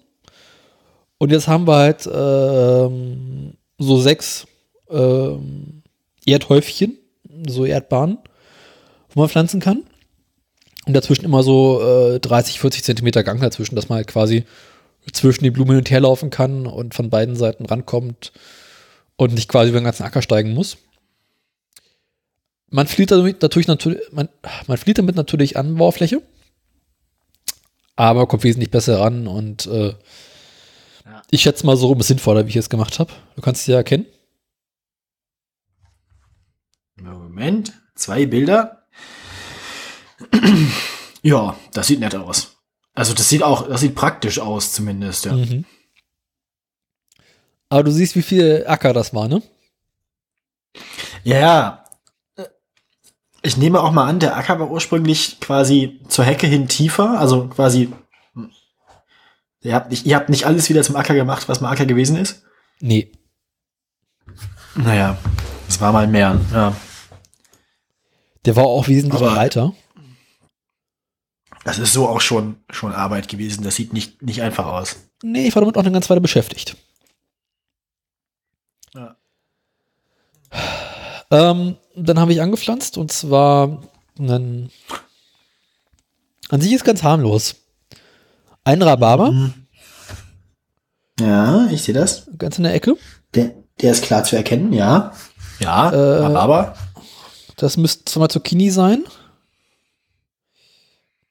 Und 1.18 1.32
jetzt 1.32 1.48
haben 1.48 1.66
wir 1.66 1.76
halt 1.76 2.08
ähm, 2.12 3.54
so 3.78 4.00
sechs 4.00 4.46
ähm, 4.88 5.82
Erdhäufchen, 6.24 6.98
so 7.48 7.64
Erdbahnen, 7.64 8.18
wo 9.10 9.20
man 9.20 9.28
pflanzen 9.28 9.60
kann. 9.60 9.84
Und 10.86 10.94
dazwischen 10.94 11.24
immer 11.24 11.42
so 11.42 11.82
äh, 12.14 12.20
30, 12.20 12.60
40 12.60 12.84
Zentimeter 12.84 13.24
Gang 13.24 13.40
dazwischen, 13.40 13.74
dass 13.74 13.88
man 13.88 13.96
halt 13.96 14.06
quasi 14.06 14.44
zwischen 15.12 15.44
die 15.44 15.50
Blumen 15.50 15.70
hin 15.70 15.78
und 15.78 15.90
her 15.90 16.00
laufen 16.00 16.30
kann 16.30 16.66
und 16.66 16.94
von 16.94 17.10
beiden 17.10 17.36
Seiten 17.36 17.66
rankommt 17.66 18.32
und 19.16 19.34
nicht 19.34 19.48
quasi 19.48 19.70
über 19.70 19.80
den 19.80 19.84
ganzen 19.84 20.04
Acker 20.04 20.22
steigen 20.22 20.52
muss. 20.54 20.78
Man 22.68 22.86
flieht 22.86 23.10
damit 23.10 23.42
natürlich, 23.42 23.68
natürlich 23.68 24.00
man, 24.12 24.28
man 24.66 24.76
flieht 24.78 24.98
damit 24.98 25.16
natürlich 25.16 25.56
an 25.56 25.76
Baufläche, 25.76 26.22
aber 27.94 28.26
kommt 28.26 28.44
wesentlich 28.44 28.70
besser 28.70 29.00
ran 29.00 29.26
und 29.26 29.66
äh, 29.66 29.94
Ja. 31.04 31.22
ich 31.30 31.42
schätze 31.42 31.64
mal 31.66 31.76
so 31.76 31.96
sinnvoller, 32.00 32.46
wie 32.46 32.50
ich 32.50 32.56
es 32.56 32.68
gemacht 32.70 32.98
habe. 32.98 33.12
Du 33.36 33.42
kannst 33.42 33.62
es 33.62 33.66
ja 33.68 33.76
erkennen. 33.76 34.06
Moment, 36.96 37.72
zwei 37.94 38.26
Bilder. 38.26 38.75
ja, 41.22 41.56
das 41.72 41.86
sieht 41.86 42.00
nett 42.00 42.14
aus. 42.14 42.56
Also 42.94 43.12
das 43.14 43.28
sieht 43.28 43.42
auch, 43.42 43.68
das 43.68 43.80
sieht 43.80 43.94
praktisch 43.94 44.38
aus 44.38 44.72
zumindest, 44.72 45.26
ja. 45.26 45.32
Mhm. 45.34 45.64
Aber 47.68 47.82
du 47.84 47.90
siehst, 47.90 48.14
wie 48.16 48.22
viel 48.22 48.64
Acker 48.66 48.92
das 48.92 49.12
war, 49.12 49.28
ne? 49.28 49.42
Ja, 51.24 51.38
ja. 51.38 51.84
Ich 53.42 53.56
nehme 53.56 53.80
auch 53.80 53.92
mal 53.92 54.06
an, 54.06 54.18
der 54.18 54.36
Acker 54.36 54.58
war 54.58 54.70
ursprünglich 54.70 55.40
quasi 55.40 56.00
zur 56.08 56.24
Hecke 56.24 56.46
hin 56.46 56.68
tiefer, 56.68 57.18
also 57.18 57.48
quasi. 57.48 57.92
Ihr 59.62 59.74
habt 59.74 59.90
nicht, 59.90 60.06
ihr 60.06 60.16
habt 60.16 60.28
nicht 60.28 60.46
alles 60.46 60.68
wieder 60.68 60.82
zum 60.82 60.96
Acker 60.96 61.14
gemacht, 61.14 61.48
was 61.48 61.60
mal 61.60 61.70
Acker 61.70 61.86
gewesen 61.86 62.16
ist. 62.16 62.42
Nee. 62.80 63.10
Naja, 64.74 65.16
es 65.68 65.80
war 65.80 65.92
mal 65.92 66.06
mehr, 66.06 66.40
ja. 66.52 66.74
Der 68.44 68.56
war 68.56 68.64
auch 68.64 68.86
wesentlich 68.88 69.20
Aber- 69.22 69.34
breiter. 69.34 69.74
Das 71.66 71.78
ist 71.78 71.92
so 71.92 72.08
auch 72.08 72.20
schon, 72.20 72.56
schon 72.70 72.92
Arbeit 72.92 73.28
gewesen. 73.28 73.62
Das 73.64 73.74
sieht 73.76 73.92
nicht, 73.92 74.22
nicht 74.22 74.40
einfach 74.40 74.66
aus. 74.66 74.96
Nee, 75.22 75.48
ich 75.48 75.54
war 75.54 75.60
damit 75.62 75.76
auch 75.76 75.82
eine 75.82 75.90
ganze 75.92 76.08
Weile 76.10 76.20
beschäftigt. 76.20 76.76
Ja. 78.94 79.16
Ähm, 81.30 81.76
dann 81.96 82.20
habe 82.20 82.32
ich 82.32 82.40
angepflanzt 82.40 82.96
und 82.96 83.10
zwar 83.12 83.82
einen, 84.18 84.70
an 86.48 86.60
sich 86.60 86.72
ist 86.72 86.84
ganz 86.84 87.02
harmlos. 87.02 87.56
Ein 88.64 88.82
Rhabarber, 88.82 89.32
Mhm. 89.32 89.54
Ja, 91.18 91.66
ich 91.70 91.82
sehe 91.82 91.94
das. 91.94 92.28
ganz 92.36 92.58
in 92.58 92.64
der 92.64 92.74
Ecke. 92.74 92.94
Der, 93.34 93.54
der 93.80 93.92
ist 93.92 94.04
klar 94.04 94.22
zu 94.24 94.36
erkennen, 94.36 94.72
ja. 94.74 95.12
Ja, 95.60 95.90
Äh, 95.90 96.34
aber. 96.36 96.76
Das 97.56 97.78
müsste 97.78 98.04
zweimal 98.04 98.28
Zucchini 98.28 98.70
sein. 98.70 99.04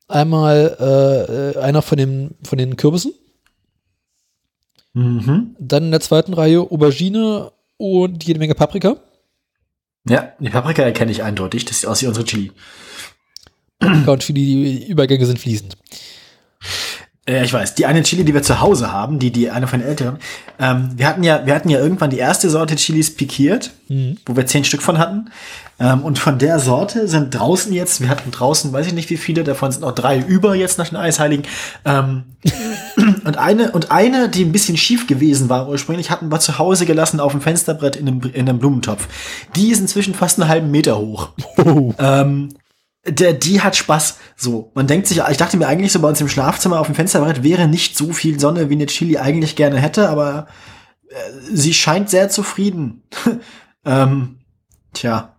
Einmal 0.07 1.55
äh, 1.55 1.59
einer 1.59 1.81
von 1.81 1.97
den, 1.97 2.35
von 2.43 2.57
den 2.57 2.77
Kürbissen. 2.77 3.13
Mhm. 4.93 5.55
Dann 5.59 5.85
in 5.85 5.91
der 5.91 6.01
zweiten 6.01 6.33
Reihe 6.33 6.61
Aubergine 6.61 7.51
und 7.77 8.23
jede 8.23 8.39
Menge 8.39 8.55
Paprika. 8.55 8.97
Ja, 10.07 10.33
die 10.39 10.49
Paprika 10.49 10.83
erkenne 10.83 11.11
ich 11.11 11.23
eindeutig. 11.23 11.65
Das 11.65 11.81
sieht 11.81 11.89
aus 11.89 12.01
wie 12.01 12.07
unsere 12.07 12.25
Chili. 12.25 12.51
Paprika 13.79 14.11
und 14.11 14.21
Chili, 14.21 14.79
die 14.79 14.87
Übergänge 14.87 15.25
sind 15.25 15.39
fließend. 15.39 15.75
Äh, 17.27 17.43
ich 17.43 17.53
weiß, 17.53 17.75
die 17.75 17.85
eine 17.85 18.03
Chili, 18.03 18.23
die 18.23 18.33
wir 18.33 18.43
zu 18.43 18.61
Hause 18.61 18.91
haben, 18.91 19.19
die, 19.19 19.31
die 19.31 19.49
eine 19.49 19.67
von 19.67 19.79
den 19.79 19.87
älteren, 19.89 20.17
ähm, 20.59 20.91
wir 20.95 21.07
hatten 21.07 21.23
ja, 21.23 21.45
wir 21.45 21.55
hatten 21.55 21.69
ja 21.69 21.79
irgendwann 21.79 22.09
die 22.09 22.17
erste 22.19 22.49
Sorte 22.49 22.75
Chilis 22.75 23.15
pikiert, 23.15 23.71
Mhm. 23.87 24.17
wo 24.25 24.35
wir 24.35 24.47
zehn 24.47 24.63
Stück 24.63 24.81
von 24.81 24.97
hatten. 24.97 25.29
Ähm, 25.79 26.03
und 26.03 26.17
von 26.17 26.39
der 26.39 26.59
Sorte 26.59 27.07
sind 27.07 27.31
draußen 27.31 27.71
jetzt, 27.73 28.01
wir 28.01 28.09
hatten 28.09 28.31
draußen, 28.31 28.71
weiß 28.71 28.87
ich 28.87 28.93
nicht 28.93 29.09
wie 29.09 29.17
viele, 29.17 29.43
davon 29.43 29.71
sind 29.71 29.81
noch 29.81 29.93
drei 29.93 30.17
über 30.19 30.55
jetzt 30.55 30.77
nach 30.77 30.89
den 30.89 30.97
Eisheiligen. 30.97 31.45
Ähm, 31.83 32.23
und 33.25 33.37
eine, 33.37 33.71
und 33.71 33.91
eine, 33.91 34.29
die 34.29 34.43
ein 34.45 34.51
bisschen 34.51 34.77
schief 34.77 35.05
gewesen 35.05 35.49
war 35.49 35.67
ursprünglich, 35.67 36.09
hatten 36.09 36.31
wir 36.31 36.39
zu 36.39 36.57
Hause 36.57 36.85
gelassen 36.85 37.19
auf 37.19 37.31
dem 37.33 37.41
Fensterbrett 37.41 37.95
in 37.95 38.07
einem, 38.07 38.21
in 38.21 38.49
einem 38.49 38.59
Blumentopf. 38.59 39.07
Die 39.55 39.69
ist 39.69 39.79
inzwischen 39.79 40.13
fast 40.13 40.39
einen 40.39 40.49
halben 40.49 40.71
Meter 40.71 40.97
hoch. 40.97 41.29
Ähm, 41.99 42.49
der, 43.07 43.33
die 43.33 43.61
hat 43.61 43.75
Spaß. 43.75 44.17
So, 44.35 44.71
man 44.73 44.87
denkt 44.87 45.07
sich, 45.07 45.21
ich 45.29 45.37
dachte 45.37 45.57
mir 45.57 45.67
eigentlich 45.67 45.91
so 45.91 45.99
bei 45.99 46.09
uns 46.09 46.21
im 46.21 46.29
Schlafzimmer 46.29 46.79
auf 46.79 46.87
dem 46.87 46.95
Fensterbrett 46.95 47.43
wäre 47.43 47.67
nicht 47.67 47.95
so 47.97 48.11
viel 48.13 48.39
Sonne, 48.39 48.69
wie 48.69 48.73
eine 48.73 48.87
Chili 48.87 49.17
eigentlich 49.17 49.55
gerne 49.55 49.79
hätte, 49.79 50.09
aber 50.09 50.47
äh, 51.09 51.15
sie 51.53 51.73
scheint 51.73 52.09
sehr 52.09 52.29
zufrieden. 52.29 53.03
ähm, 53.85 54.39
tja. 54.93 55.35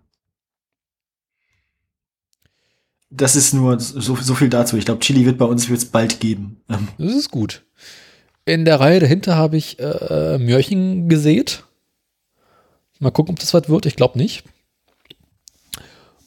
Das 3.11 3.35
ist 3.35 3.55
nur 3.55 3.81
so, 3.81 4.17
so 4.17 4.35
viel 4.35 4.49
dazu. 4.49 4.77
Ich 4.77 4.85
glaube, 4.85 5.01
Chili 5.01 5.25
wird 5.25 5.39
bei 5.39 5.47
uns 5.47 5.69
wird's 5.69 5.87
bald 5.87 6.21
geben. 6.21 6.61
Ähm, 6.69 6.89
Das 6.99 7.15
ist 7.15 7.31
gut. 7.31 7.65
In 8.45 8.65
der 8.65 8.79
Reihe 8.79 9.01
dahinter 9.01 9.37
habe 9.37 9.57
ich 9.57 9.79
äh, 9.81 10.39
Mörchen 10.39 11.09
gesät. 11.09 11.65
Mal 13.01 13.11
gucken, 13.11 13.33
ob 13.33 13.41
das 13.41 13.53
was 13.55 13.69
wird. 13.69 13.87
Ich 13.87 13.97
glaube 13.97 14.19
nicht. 14.19 14.45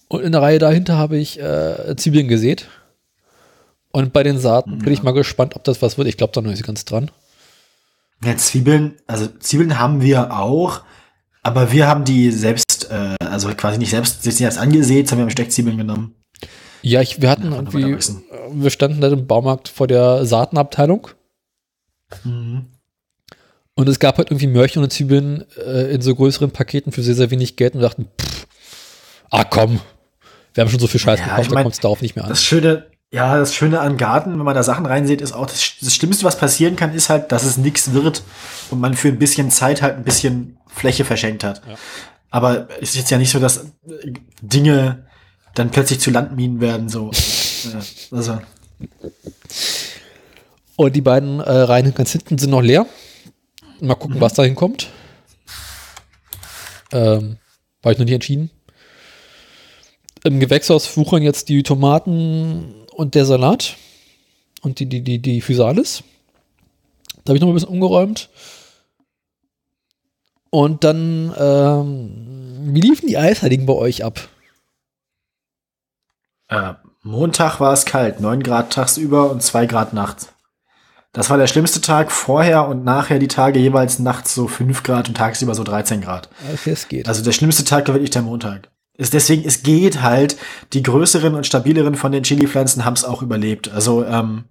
Und 0.10 0.22
in 0.22 0.32
der 0.34 0.42
Reihe 0.42 0.60
dahinter 0.60 0.98
habe 0.98 1.18
ich 1.18 1.40
äh, 1.40 1.96
Zwiebeln 1.96 2.28
gesät. 2.28 2.68
Und 3.92 4.12
bei 4.12 4.24
den 4.24 4.38
Saaten 4.38 4.80
bin 4.80 4.92
ich 4.94 5.02
mal 5.04 5.14
gespannt, 5.14 5.56
ob 5.56 5.64
das 5.64 5.82
was 5.82 5.98
wird. 5.98 6.08
Ich 6.08 6.18
glaube 6.18 6.34
da 6.34 6.42
noch 6.42 6.52
nicht 6.52 6.66
ganz 6.66 6.84
dran. 6.86 7.10
Ja, 8.24 8.36
Zwiebeln, 8.36 8.98
also 9.08 9.28
Zwiebeln 9.40 9.80
haben 9.80 10.02
wir 10.02 10.38
auch, 10.38 10.82
aber 11.42 11.72
wir 11.72 11.88
haben 11.88 12.04
die 12.04 12.32
selbst, 12.32 12.92
äh, 12.92 13.16
also 13.24 13.50
quasi 13.56 13.78
nicht 13.78 13.92
selbst, 13.92 14.24
sie 14.24 14.32
sind 14.32 14.44
jetzt 14.44 14.58
angesät, 14.58 15.08
sondern 15.08 15.26
wir 15.26 15.30
haben 15.30 15.32
Steckzwiebeln 15.32 15.78
genommen. 15.78 16.16
Ja, 16.82 17.02
ich, 17.02 17.22
wir 17.22 17.30
hatten 17.30 17.52
Ja, 17.52 17.58
irgendwie, 17.58 17.92
äh, 17.94 18.00
wir 18.52 18.70
standen 18.72 19.00
da 19.02 19.08
im 19.08 19.26
Baumarkt 19.26 19.70
vor 19.70 19.88
der 19.88 20.26
Saatenabteilung 20.26 21.08
Mhm. 22.24 22.66
und 23.76 23.88
es 23.88 24.00
gab 24.00 24.18
halt 24.18 24.32
irgendwie 24.32 24.48
Mörchen 24.48 24.82
und 24.84 24.92
Zwiebeln 24.92 25.46
äh, 25.64 25.94
in 25.94 26.02
so 26.02 26.16
größeren 26.16 26.50
Paketen 26.52 26.92
für 26.92 27.04
sehr, 27.04 27.14
sehr 27.16 27.30
wenig 27.32 27.56
Geld 27.56 27.76
und 27.76 27.82
wir 27.82 27.88
dachten, 27.88 28.08
pff, 28.20 28.48
ah 29.30 29.44
komm, 29.44 29.80
wir 30.54 30.62
haben 30.64 30.70
schon 30.70 30.80
so 30.80 30.88
viel 30.88 31.00
Scheiß 31.00 31.20
Ja, 31.20 31.26
gekauft, 31.26 31.42
ich 31.44 31.48
da 31.50 31.54
mein, 31.56 31.64
kommt 31.64 31.76
es 31.76 31.80
darauf 31.82 32.02
nicht 32.02 32.16
mehr 32.16 32.24
an. 32.26 32.30
Das 32.30 32.44
Schöne, 32.44 32.88
ja, 33.12 33.38
das 33.38 33.54
Schöne 33.54 33.80
an 33.80 33.98
Garten, 33.98 34.32
wenn 34.38 34.46
man 34.46 34.56
da 34.56 34.64
Sachen 34.64 34.86
reinsieht, 34.86 35.22
ist 35.22 35.32
auch, 35.32 35.46
das, 35.46 35.74
das 35.82 35.94
Schlimmste, 35.96 36.26
was 36.26 36.38
passieren 36.38 36.76
kann, 36.76 36.94
ist 36.94 37.10
halt, 37.10 37.32
dass 37.32 37.44
es 37.44 37.58
nichts 37.58 37.94
wird 37.94 38.24
und 38.72 38.80
man 38.80 38.94
für 38.94 39.08
ein 39.10 39.20
bisschen 39.20 39.52
Zeit 39.52 39.82
halt 39.82 39.96
ein 39.98 40.04
bisschen 40.04 40.58
Fläche 40.68 41.06
verschenkt 41.06 41.44
hat. 41.44 41.62
Ja. 41.68 41.76
Aber 42.32 42.68
es 42.82 42.90
ist 42.90 42.96
jetzt 42.96 43.10
ja 43.12 43.18
nicht 43.18 43.32
so, 43.32 43.40
dass 43.40 43.66
Dinge 44.42 45.08
dann 45.56 45.72
plötzlich 45.72 46.00
zu 46.00 46.12
Landminen 46.12 46.62
werden, 46.62 46.88
so. 46.90 47.10
Also, 48.12 48.40
Und 50.76 50.96
die 50.96 51.02
beiden 51.02 51.40
äh, 51.40 51.52
Reihen 51.52 51.94
ganz 51.94 52.12
hinten 52.12 52.38
sind 52.38 52.52
noch 52.52 52.62
leer. 52.62 52.86
Mal 53.82 53.96
gucken, 53.96 54.18
Mhm. 54.18 54.22
was 54.22 54.34
da 54.34 54.44
hinkommt. 54.44 54.90
Ähm, 56.92 57.38
war 57.82 57.92
ich 57.92 57.98
noch 57.98 58.06
nicht 58.06 58.14
entschieden. 58.14 58.52
Im 60.24 60.40
Gewächshaus 60.40 60.96
wuchern 60.98 61.24
jetzt 61.24 61.50
die 61.50 61.64
Tomaten 61.64 62.74
und 62.94 63.16
der 63.16 63.26
Salat 63.26 63.76
und 64.62 64.80
die, 64.80 64.86
die, 64.86 65.02
die, 65.02 65.20
die 65.20 65.42
Physalis. 65.42 66.04
Da 67.24 67.32
habe 67.32 67.38
ich 67.38 67.42
noch 67.42 67.50
ein 67.50 67.54
bisschen 67.54 67.70
umgeräumt. 67.70 68.30
Und 70.50 70.84
dann, 70.84 71.34
ähm, 71.38 72.74
wie 72.74 72.82
liefen 72.82 73.08
die 73.08 73.18
Eisheiligen 73.18 73.66
bei 73.66 73.74
euch 73.74 74.04
ab? 74.04 74.30
äh, 76.50 76.74
Montag 77.04 77.60
war 77.60 77.72
es 77.74 77.86
kalt, 77.86 78.20
9 78.20 78.44
Grad 78.44 78.74
tagsüber 78.74 79.32
und 79.32 79.42
2 79.42 79.66
Grad 79.68 79.94
nachts. 79.94 80.30
Das 81.14 81.30
war 81.30 81.38
der 81.38 81.48
schlimmste 81.48 81.82
Tag 81.82 82.12
vorher 82.12 82.68
und 82.68 82.84
nachher 82.84 83.18
die 83.18 83.28
Tage 83.28 83.60
jeweils 83.60 83.98
nachts 83.98 84.36
so 84.36 84.48
5 84.48 84.84
Grad 84.84 85.08
und 85.08 85.16
tagsüber 85.16 85.56
so 85.56 85.64
13 85.64 86.02
Grad. 86.02 86.30
Okay, 86.54 86.72
es 86.72 86.88
geht. 86.88 87.08
Also 87.08 87.24
der 87.24 87.32
schlimmste 87.32 87.64
Tag 87.64 87.88
war 87.88 87.96
wirklich 87.96 88.12
der 88.12 88.22
Montag. 88.22 88.70
Ist 89.00 89.14
deswegen, 89.14 89.48
es 89.48 89.64
geht 89.64 90.02
halt, 90.02 90.36
die 90.74 90.84
größeren 90.84 91.34
und 91.34 91.46
stabileren 91.46 91.96
von 91.96 92.12
den 92.12 92.24
Chili-Pflanzen 92.24 92.84
haben 92.84 92.96
es 92.96 93.06
auch 93.06 93.22
überlebt. 93.22 93.70
Also, 93.70 94.04
ähm, 94.04 94.44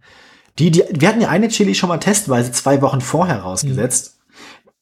die, 0.59 0.70
die, 0.70 0.85
wir 0.89 1.09
hatten 1.09 1.20
ja 1.20 1.29
eine 1.29 1.49
Chili 1.49 1.75
schon 1.75 1.91
mal 1.91 1.99
testweise 1.99 2.51
zwei 2.51 2.81
Wochen 2.81 3.03
vorher 3.03 3.41
rausgesetzt. 3.41 4.16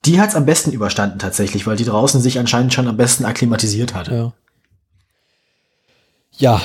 Die 0.05 0.21
hat 0.21 0.29
es 0.29 0.37
am 0.37 0.47
besten 0.47 0.71
überstanden 0.71 1.19
tatsächlich, 1.19 1.67
weil 1.67 1.75
die 1.77 1.85
draußen 1.85 2.21
sich 2.21 2.39
anscheinend 2.39 2.75
schon 2.75 2.87
am 2.87 2.97
besten 2.97 3.25
akklimatisiert 3.25 3.93
hatte. 3.93 4.33
Ja. 6.39 6.61
Ja. 6.61 6.63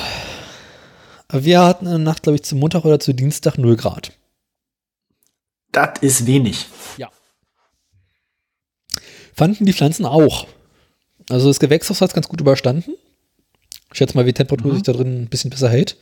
Wir 1.40 1.60
hatten 1.60 1.86
in 1.86 1.92
der 1.92 1.98
Nacht, 1.98 2.22
glaube 2.22 2.36
ich, 2.36 2.44
zum 2.44 2.60
Montag 2.60 2.84
oder 2.84 3.00
zu 3.00 3.12
Dienstag 3.12 3.58
0 3.58 3.74
Grad. 3.74 4.12
Das 5.72 5.98
ist 6.02 6.26
wenig. 6.26 6.66
Fanden 9.34 9.66
die 9.66 9.72
Pflanzen 9.72 10.06
auch. 10.06 10.46
Also 11.32 11.48
das 11.48 11.60
Gewächshaus 11.60 12.00
hat 12.00 12.10
es 12.10 12.14
ganz 12.14 12.28
gut 12.28 12.40
überstanden. 12.40 12.94
Ich 13.90 13.98
schätze 13.98 14.16
mal, 14.16 14.26
wie 14.26 14.32
Temperatur 14.32 14.70
Mhm. 14.72 14.74
sich 14.76 14.82
da 14.84 14.92
drin 14.92 15.22
ein 15.22 15.28
bisschen 15.28 15.50
besser 15.50 15.68
hält. 15.70 15.96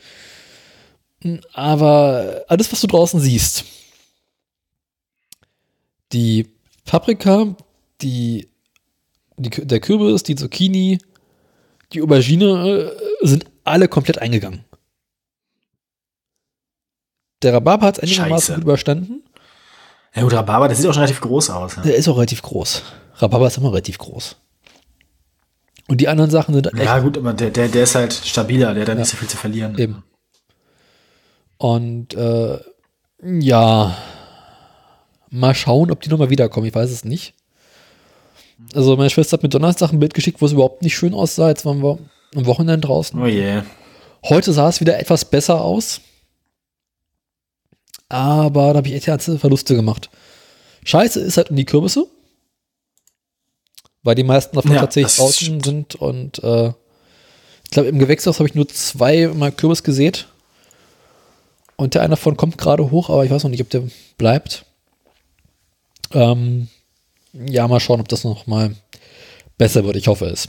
Aber 1.52 2.44
alles, 2.48 2.72
was 2.72 2.80
du 2.80 2.86
draußen 2.86 3.20
siehst, 3.20 3.64
die 6.12 6.48
Paprika, 6.84 7.54
die, 8.00 8.48
die 9.36 9.50
der 9.50 9.80
Kürbis, 9.80 10.22
die 10.22 10.34
Zucchini, 10.34 10.98
die 11.92 12.02
Aubergine 12.02 12.96
äh, 13.22 13.26
sind 13.26 13.46
alle 13.64 13.86
komplett 13.88 14.18
eingegangen. 14.18 14.64
Der 17.42 17.54
Rhabarber 17.54 17.86
hat 17.86 17.98
es 17.98 18.02
einigermaßen 18.02 18.54
gut 18.56 18.64
überstanden. 18.64 19.22
Ja 20.14 20.22
gut, 20.22 20.32
Rhabarber, 20.32 20.68
das 20.68 20.78
sieht 20.78 20.86
auch 20.88 20.92
schon 20.92 21.02
relativ 21.02 21.20
groß 21.20 21.50
aus. 21.50 21.76
Ja, 21.76 21.82
Der 21.82 21.94
ist 21.96 22.08
auch 22.08 22.16
relativ 22.16 22.42
groß. 22.42 22.82
Rhabarber 23.16 23.46
ist 23.46 23.56
immer 23.58 23.70
relativ 23.72 23.98
groß. 23.98 24.36
Und 25.90 26.00
die 26.00 26.06
anderen 26.06 26.30
Sachen 26.30 26.54
sind 26.54 26.70
ja 26.76 27.00
gut, 27.00 27.18
aber 27.18 27.32
der, 27.32 27.50
der, 27.50 27.66
der 27.66 27.82
ist 27.82 27.96
halt 27.96 28.12
stabiler, 28.12 28.74
der 28.74 28.82
hat 28.82 28.88
da 28.90 28.94
nicht 28.94 29.08
so 29.08 29.16
viel 29.16 29.26
zu 29.26 29.36
verlieren. 29.36 29.76
Eben. 29.76 30.04
Und 31.56 32.14
äh, 32.14 32.60
ja, 33.20 33.96
mal 35.30 35.54
schauen, 35.56 35.90
ob 35.90 36.00
die 36.00 36.08
nochmal 36.08 36.30
wiederkommen. 36.30 36.68
Ich 36.68 36.74
weiß 36.76 36.92
es 36.92 37.04
nicht. 37.04 37.34
Also 38.72 38.96
meine 38.96 39.10
Schwester 39.10 39.32
hat 39.32 39.42
mir 39.42 39.48
Donnerstag 39.48 39.92
ein 39.92 39.98
Bild 39.98 40.14
geschickt, 40.14 40.40
wo 40.40 40.46
es 40.46 40.52
überhaupt 40.52 40.82
nicht 40.82 40.94
schön 40.94 41.12
aussah. 41.12 41.48
Jetzt 41.48 41.66
waren 41.66 41.82
wir 41.82 41.98
am 42.36 42.46
Wochenende 42.46 42.86
draußen. 42.86 43.20
Oh 43.20 43.26
je. 43.26 43.62
Heute 44.24 44.52
sah 44.52 44.68
es 44.68 44.80
wieder 44.80 45.00
etwas 45.00 45.24
besser 45.24 45.60
aus. 45.60 46.02
Aber 48.08 48.74
da 48.74 48.76
habe 48.76 48.86
ich 48.86 49.08
echt 49.08 49.22
Verluste 49.40 49.74
gemacht. 49.74 50.08
Scheiße 50.84 51.18
ist 51.18 51.36
halt 51.36 51.50
um 51.50 51.56
die 51.56 51.64
Kürbisse. 51.64 52.06
Weil 54.02 54.14
die 54.14 54.24
meisten 54.24 54.56
davon 54.56 54.72
Ja, 54.72 54.80
tatsächlich 54.80 55.16
draußen 55.16 55.62
sind. 55.62 55.94
Und 55.94 56.42
äh, 56.42 56.68
ich 57.64 57.70
glaube, 57.70 57.88
im 57.88 57.98
Gewächshaus 57.98 58.38
habe 58.38 58.48
ich 58.48 58.54
nur 58.54 58.68
zweimal 58.68 59.52
Kürbis 59.52 59.82
gesät. 59.82 60.26
Und 61.76 61.94
der 61.94 62.02
eine 62.02 62.10
davon 62.10 62.36
kommt 62.36 62.58
gerade 62.58 62.90
hoch, 62.90 63.10
aber 63.10 63.24
ich 63.24 63.30
weiß 63.30 63.42
noch 63.44 63.50
nicht, 63.50 63.62
ob 63.62 63.70
der 63.70 63.82
bleibt. 64.18 64.64
Ähm, 66.12 66.68
ja, 67.32 67.68
mal 67.68 67.80
schauen, 67.80 68.00
ob 68.00 68.08
das 68.08 68.24
noch 68.24 68.46
mal 68.46 68.74
besser 69.56 69.84
wird. 69.84 69.96
Ich 69.96 70.08
hoffe 70.08 70.26
es. 70.26 70.48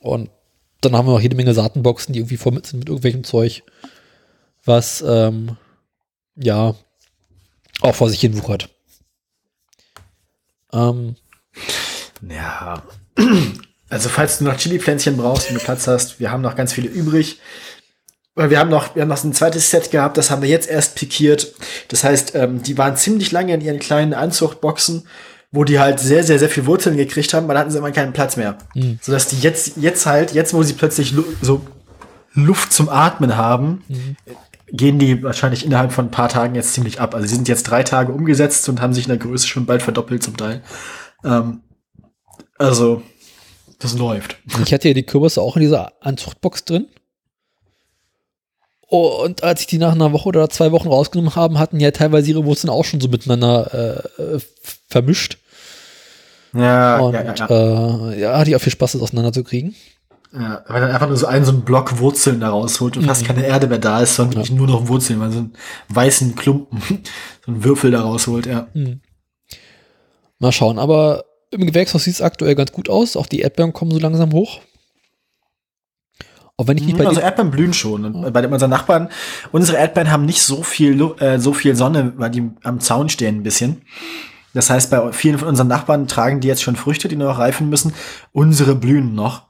Und 0.00 0.30
dann 0.80 0.94
haben 0.94 1.06
wir 1.06 1.12
noch 1.12 1.20
jede 1.20 1.36
Menge 1.36 1.54
Saatenboxen, 1.54 2.12
die 2.12 2.20
irgendwie 2.20 2.36
voll 2.36 2.52
mit 2.52 2.66
sind 2.66 2.80
mit 2.80 2.88
irgendwelchem 2.88 3.24
Zeug, 3.24 3.62
was 4.64 5.02
ähm, 5.06 5.56
ja 6.36 6.74
auch 7.80 7.94
vor 7.94 8.10
sich 8.10 8.20
hin 8.20 8.36
wuchert. 8.36 8.68
Ähm, 10.72 11.16
Ja. 12.22 12.82
Also 13.88 14.08
falls 14.08 14.38
du 14.38 14.44
noch 14.44 14.56
Chili-Pflänzchen 14.56 15.16
brauchst, 15.16 15.48
wenn 15.48 15.58
du 15.58 15.62
Platz 15.62 15.86
hast, 15.86 16.18
wir 16.18 16.32
haben 16.32 16.42
noch 16.42 16.56
ganz 16.56 16.72
viele 16.72 16.88
übrig. 16.88 17.40
Weil 18.34 18.50
Wir 18.50 18.58
haben 18.58 18.68
noch, 18.68 18.96
wir 18.96 19.02
haben 19.02 19.08
noch 19.08 19.22
ein 19.22 19.32
zweites 19.32 19.70
Set 19.70 19.92
gehabt, 19.92 20.16
das 20.16 20.30
haben 20.30 20.42
wir 20.42 20.48
jetzt 20.48 20.68
erst 20.68 20.96
pikiert. 20.96 21.54
Das 21.88 22.02
heißt, 22.02 22.34
ähm, 22.34 22.62
die 22.62 22.76
waren 22.76 22.96
ziemlich 22.96 23.30
lange 23.30 23.54
in 23.54 23.60
ihren 23.60 23.78
kleinen 23.78 24.12
Anzuchtboxen, 24.12 25.06
wo 25.52 25.64
die 25.64 25.78
halt 25.78 26.00
sehr, 26.00 26.24
sehr, 26.24 26.38
sehr 26.38 26.50
viel 26.50 26.66
Wurzeln 26.66 26.96
gekriegt 26.96 27.32
haben, 27.32 27.46
dann 27.48 27.56
hatten 27.56 27.70
sie 27.70 27.78
immer 27.78 27.92
keinen 27.92 28.12
Platz 28.12 28.36
mehr. 28.36 28.58
Mhm. 28.74 28.98
Sodass 29.00 29.28
die 29.28 29.38
jetzt, 29.38 29.76
jetzt 29.76 30.04
halt, 30.04 30.34
jetzt 30.34 30.52
wo 30.52 30.62
sie 30.62 30.74
plötzlich 30.74 31.12
lu 31.12 31.24
so 31.40 31.64
Luft 32.34 32.72
zum 32.72 32.88
Atmen 32.90 33.36
haben, 33.36 33.84
gehen 34.70 34.98
die 34.98 35.22
wahrscheinlich 35.22 35.64
innerhalb 35.64 35.92
von 35.92 36.06
ein 36.06 36.10
paar 36.10 36.28
Tagen 36.28 36.54
jetzt 36.54 36.74
ziemlich 36.74 37.00
ab. 37.00 37.14
Also 37.14 37.26
sie 37.26 37.36
sind 37.36 37.48
jetzt 37.48 37.62
drei 37.62 37.82
Tage 37.82 38.12
umgesetzt 38.12 38.68
und 38.68 38.82
haben 38.82 38.92
sich 38.92 39.04
in 39.04 39.10
der 39.10 39.18
Größe 39.18 39.46
schon 39.46 39.64
bald 39.64 39.82
verdoppelt 39.82 40.22
zum 40.22 40.36
Teil. 40.36 40.62
Ähm, 41.24 41.62
also, 42.58 43.02
das 43.78 43.94
läuft. 43.96 44.36
ich 44.64 44.72
hatte 44.72 44.88
ja 44.88 44.94
die 44.94 45.02
Kürbisse 45.04 45.40
auch 45.42 45.56
in 45.56 45.62
dieser 45.62 45.92
Anzuchtbox 46.00 46.64
drin. 46.64 46.86
Oh, 48.88 49.22
und 49.24 49.42
als 49.42 49.62
ich 49.62 49.66
die 49.66 49.78
nach 49.78 49.92
einer 49.92 50.12
Woche 50.12 50.28
oder 50.28 50.48
zwei 50.48 50.70
Wochen 50.70 50.88
rausgenommen 50.88 51.34
haben, 51.34 51.58
hatten 51.58 51.80
ja 51.80 51.90
teilweise 51.90 52.30
ihre 52.30 52.44
Wurzeln 52.44 52.70
auch 52.70 52.84
schon 52.84 53.00
so 53.00 53.08
miteinander 53.08 54.06
äh, 54.34 54.38
vermischt. 54.88 55.38
Ja, 56.54 56.98
Und 57.00 57.14
ja, 57.14 57.22
ja, 57.24 57.34
ja. 57.34 57.46
Äh, 58.12 58.20
ja, 58.20 58.38
hatte 58.38 58.50
ich 58.50 58.56
auch 58.56 58.60
viel 58.60 58.72
Spaß, 58.72 58.92
das 58.92 59.02
auseinanderzukriegen. 59.02 59.74
ja. 60.32 60.64
Weil 60.68 60.80
dann 60.82 60.92
einfach 60.92 61.08
nur 61.08 61.16
so 61.16 61.26
einen, 61.26 61.44
so 61.44 61.50
einen 61.50 61.62
Block 61.62 61.98
Wurzeln 61.98 62.40
da 62.40 62.50
rausholt 62.50 62.96
und 62.96 63.04
fast 63.06 63.22
Mhm. 63.22 63.26
keine 63.26 63.44
Erde 63.46 63.66
mehr 63.66 63.78
da 63.78 64.00
ist, 64.00 64.14
sondern 64.14 64.36
wirklich 64.36 64.56
nur 64.56 64.68
noch 64.68 64.86
Wurzeln, 64.86 65.18
weil 65.20 65.32
so 65.32 65.38
einen 65.38 65.52
weißen 65.88 66.36
Klumpen, 66.36 66.80
so 67.44 67.50
einen 67.52 67.64
Würfel 67.64 67.90
da 67.90 68.02
rausholt, 68.02 68.46
ja. 68.46 68.68
Hm. 68.72 69.00
Mal 70.38 70.52
schauen, 70.52 70.78
aber 70.78 71.24
im 71.50 71.66
Gewächshaus 71.66 72.04
sieht 72.04 72.14
es 72.14 72.22
aktuell 72.22 72.54
ganz 72.54 72.72
gut 72.72 72.88
aus. 72.88 73.16
Auch 73.16 73.26
die 73.26 73.40
Erdbeeren 73.40 73.72
kommen 73.72 73.90
so 73.90 73.98
langsam 73.98 74.32
hoch. 74.32 74.60
Auch 76.58 76.68
wenn 76.68 76.78
ich 76.78 76.84
nicht 76.84 76.96
bei 76.96 77.06
also. 77.06 77.20
Erdbeeren 77.20 77.50
blühen 77.50 77.74
schon. 77.74 78.04
Und 78.04 78.32
bei 78.32 78.48
unseren 78.48 78.70
Nachbarn, 78.70 79.10
unsere 79.52 79.76
Erdbeeren 79.76 80.10
haben 80.10 80.24
nicht 80.24 80.40
so 80.40 80.62
viel, 80.62 81.00
äh, 81.20 81.38
so 81.38 81.52
viel 81.52 81.76
Sonne, 81.76 82.14
weil 82.16 82.30
die 82.30 82.50
am 82.62 82.80
Zaun 82.80 83.08
stehen 83.08 83.36
ein 83.36 83.42
bisschen. 83.42 83.82
Das 84.54 84.70
heißt, 84.70 84.90
bei 84.90 85.12
vielen 85.12 85.38
von 85.38 85.48
unseren 85.48 85.68
Nachbarn 85.68 86.08
tragen 86.08 86.40
die 86.40 86.48
jetzt 86.48 86.62
schon 86.62 86.76
Früchte, 86.76 87.08
die 87.08 87.16
noch 87.16 87.38
reifen 87.38 87.68
müssen. 87.68 87.92
Unsere 88.32 88.74
blühen 88.74 89.14
noch. 89.14 89.42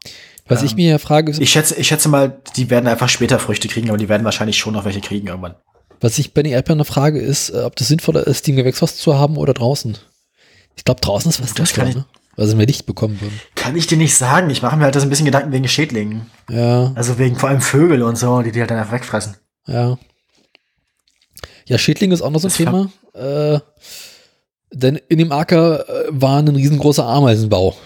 Was 0.49 0.63
ich 0.65 0.75
mir 0.75 0.91
ja 0.91 0.99
frage, 0.99 1.31
ist, 1.31 1.41
Ich 1.41 1.51
schätze, 1.51 1.77
ich 1.77 1.89
schätze 1.89 2.09
mal, 2.09 2.41
die 2.57 2.71
werden 2.71 2.87
einfach 2.87 3.09
später 3.09 3.39
Früchte 3.39 3.69
kriegen, 3.69 3.89
aber 3.89 3.99
die 3.99 4.09
werden 4.09 4.25
wahrscheinlich 4.25 4.59
schon 4.59 4.75
noch 4.75 4.85
welche 4.85 5.01
kriegen 5.01 5.29
irgendwann. 5.29 5.55
was 6.01 6.19
ich 6.19 6.35
bei 6.35 6.43
den 6.43 6.53
Erdbeeren 6.53 6.79
noch 6.79 6.87
frage, 6.87 7.21
ist, 7.21 7.51
äh, 7.51 7.63
ob 7.63 7.77
das 7.77 7.89
sinnvoller 7.89 8.27
ist, 8.27 8.47
die 8.47 8.51
im 8.51 8.57
Gewächshaus 8.57 8.97
zu 8.97 9.17
haben 9.17 9.37
oder 9.37 9.55
draußen. 9.55 9.97
Ich 10.77 10.85
glaube, 10.85 11.01
draußen 11.01 11.29
ist 11.31 11.43
was 11.43 11.55
Das 11.55 11.71
sinnvoller, 11.71 11.95
ne? 12.01 12.05
Weil 12.37 12.47
sie 12.47 12.55
mehr 12.55 12.67
Licht 12.67 12.85
bekommen 12.87 13.19
würden. 13.21 13.41
Kann 13.55 13.77
ich 13.77 13.87
dir 13.87 13.97
nicht 13.97 14.15
sagen. 14.15 14.51
Ich 14.51 14.61
mache 14.63 14.77
mir 14.77 14.85
halt 14.85 14.95
das 14.95 15.03
ein 15.03 15.09
bisschen 15.09 15.25
Gedanken 15.25 15.53
wegen 15.53 15.67
Schädlingen. 15.67 16.31
Ja, 16.51 16.93
Also 16.95 17.19
wegen 17.19 17.37
vor 17.37 17.49
allem 17.49 17.63
Vögel 17.63 18.03
und 18.03 18.17
so, 18.17 18.43
die 18.43 18.53
die 18.53 18.61
halt 18.61 18.71
dann 18.71 18.79
einfach 18.79 18.93
wegfressen. 18.93 19.37
ja. 19.67 19.99
Ja, 21.69 21.79
Schädling 21.79 22.13
ist 22.13 22.23
auch 22.23 22.31
noch 22.31 22.39
so 22.39 22.47
ein 22.47 22.53
Thema. 22.55 22.91
Äh, 23.13 23.59
denn 24.73 25.01
in 25.09 25.19
dem 25.19 25.33
Acker 25.33 25.89
äh, 25.89 26.05
war 26.11 26.39
ein 26.39 26.47
riesengroßer 26.47 27.05
Ameisenbau. 27.05 27.77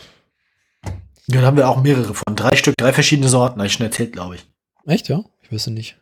Ja, 1.29 1.41
da 1.41 1.47
haben 1.47 1.57
wir 1.57 1.67
auch 1.69 1.81
mehrere 1.83 2.13
von. 2.13 2.37
Drei 2.37 2.57
Stück, 2.57 2.75
drei 2.77 2.93
verschiedene 2.93 3.29
Sorten, 3.31 3.59
habe 3.59 3.67
ich 3.69 3.73
schon 3.73 3.87
erzählt, 3.87 4.13
glaube 4.13 4.35
ich. 4.35 4.47
Echt, 4.85 5.09
ja? 5.09 5.23
Ich 5.43 5.51
wüsste 5.51 5.71
nicht. 5.71 5.97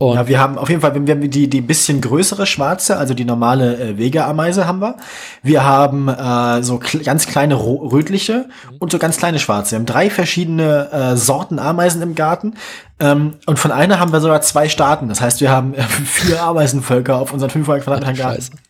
Und 0.00 0.14
Ja, 0.14 0.28
wir 0.28 0.38
haben 0.38 0.58
auf 0.58 0.68
jeden 0.68 0.80
Fall, 0.80 0.94
wir 0.94 1.12
haben 1.12 1.28
die, 1.28 1.50
die 1.50 1.60
bisschen 1.60 2.00
größere 2.00 2.46
schwarze, 2.46 2.98
also 2.98 3.14
die 3.14 3.24
normale 3.24 3.76
äh, 3.80 3.98
Vega-Ameise 3.98 4.64
haben 4.64 4.78
wir. 4.78 4.94
Wir 5.42 5.64
haben 5.64 6.08
äh, 6.08 6.62
so 6.62 6.78
kl 6.78 7.00
ganz 7.02 7.26
kleine 7.26 7.56
rötliche 7.56 8.48
und 8.78 8.92
so 8.92 9.00
ganz 9.00 9.16
kleine 9.16 9.40
schwarze. 9.40 9.72
Wir 9.72 9.78
haben 9.80 9.86
drei 9.86 10.08
verschiedene 10.08 10.92
äh, 10.92 11.16
Sorten 11.16 11.58
Ameisen 11.58 12.00
im 12.00 12.14
Garten. 12.14 12.54
Ähm, 13.00 13.38
und 13.46 13.58
von 13.58 13.72
einer 13.72 13.98
haben 13.98 14.12
wir 14.12 14.20
sogar 14.20 14.40
zwei 14.40 14.68
Staaten. 14.68 15.08
Das 15.08 15.20
heißt, 15.20 15.40
wir 15.40 15.50
haben 15.50 15.74
äh, 15.74 15.82
vier 16.04 16.44
Ameisenvölker 16.44 17.16
auf 17.16 17.32
unseren 17.32 17.50
500 17.50 17.82
Quadratmetern 17.82 18.14
Garten. 18.14 18.67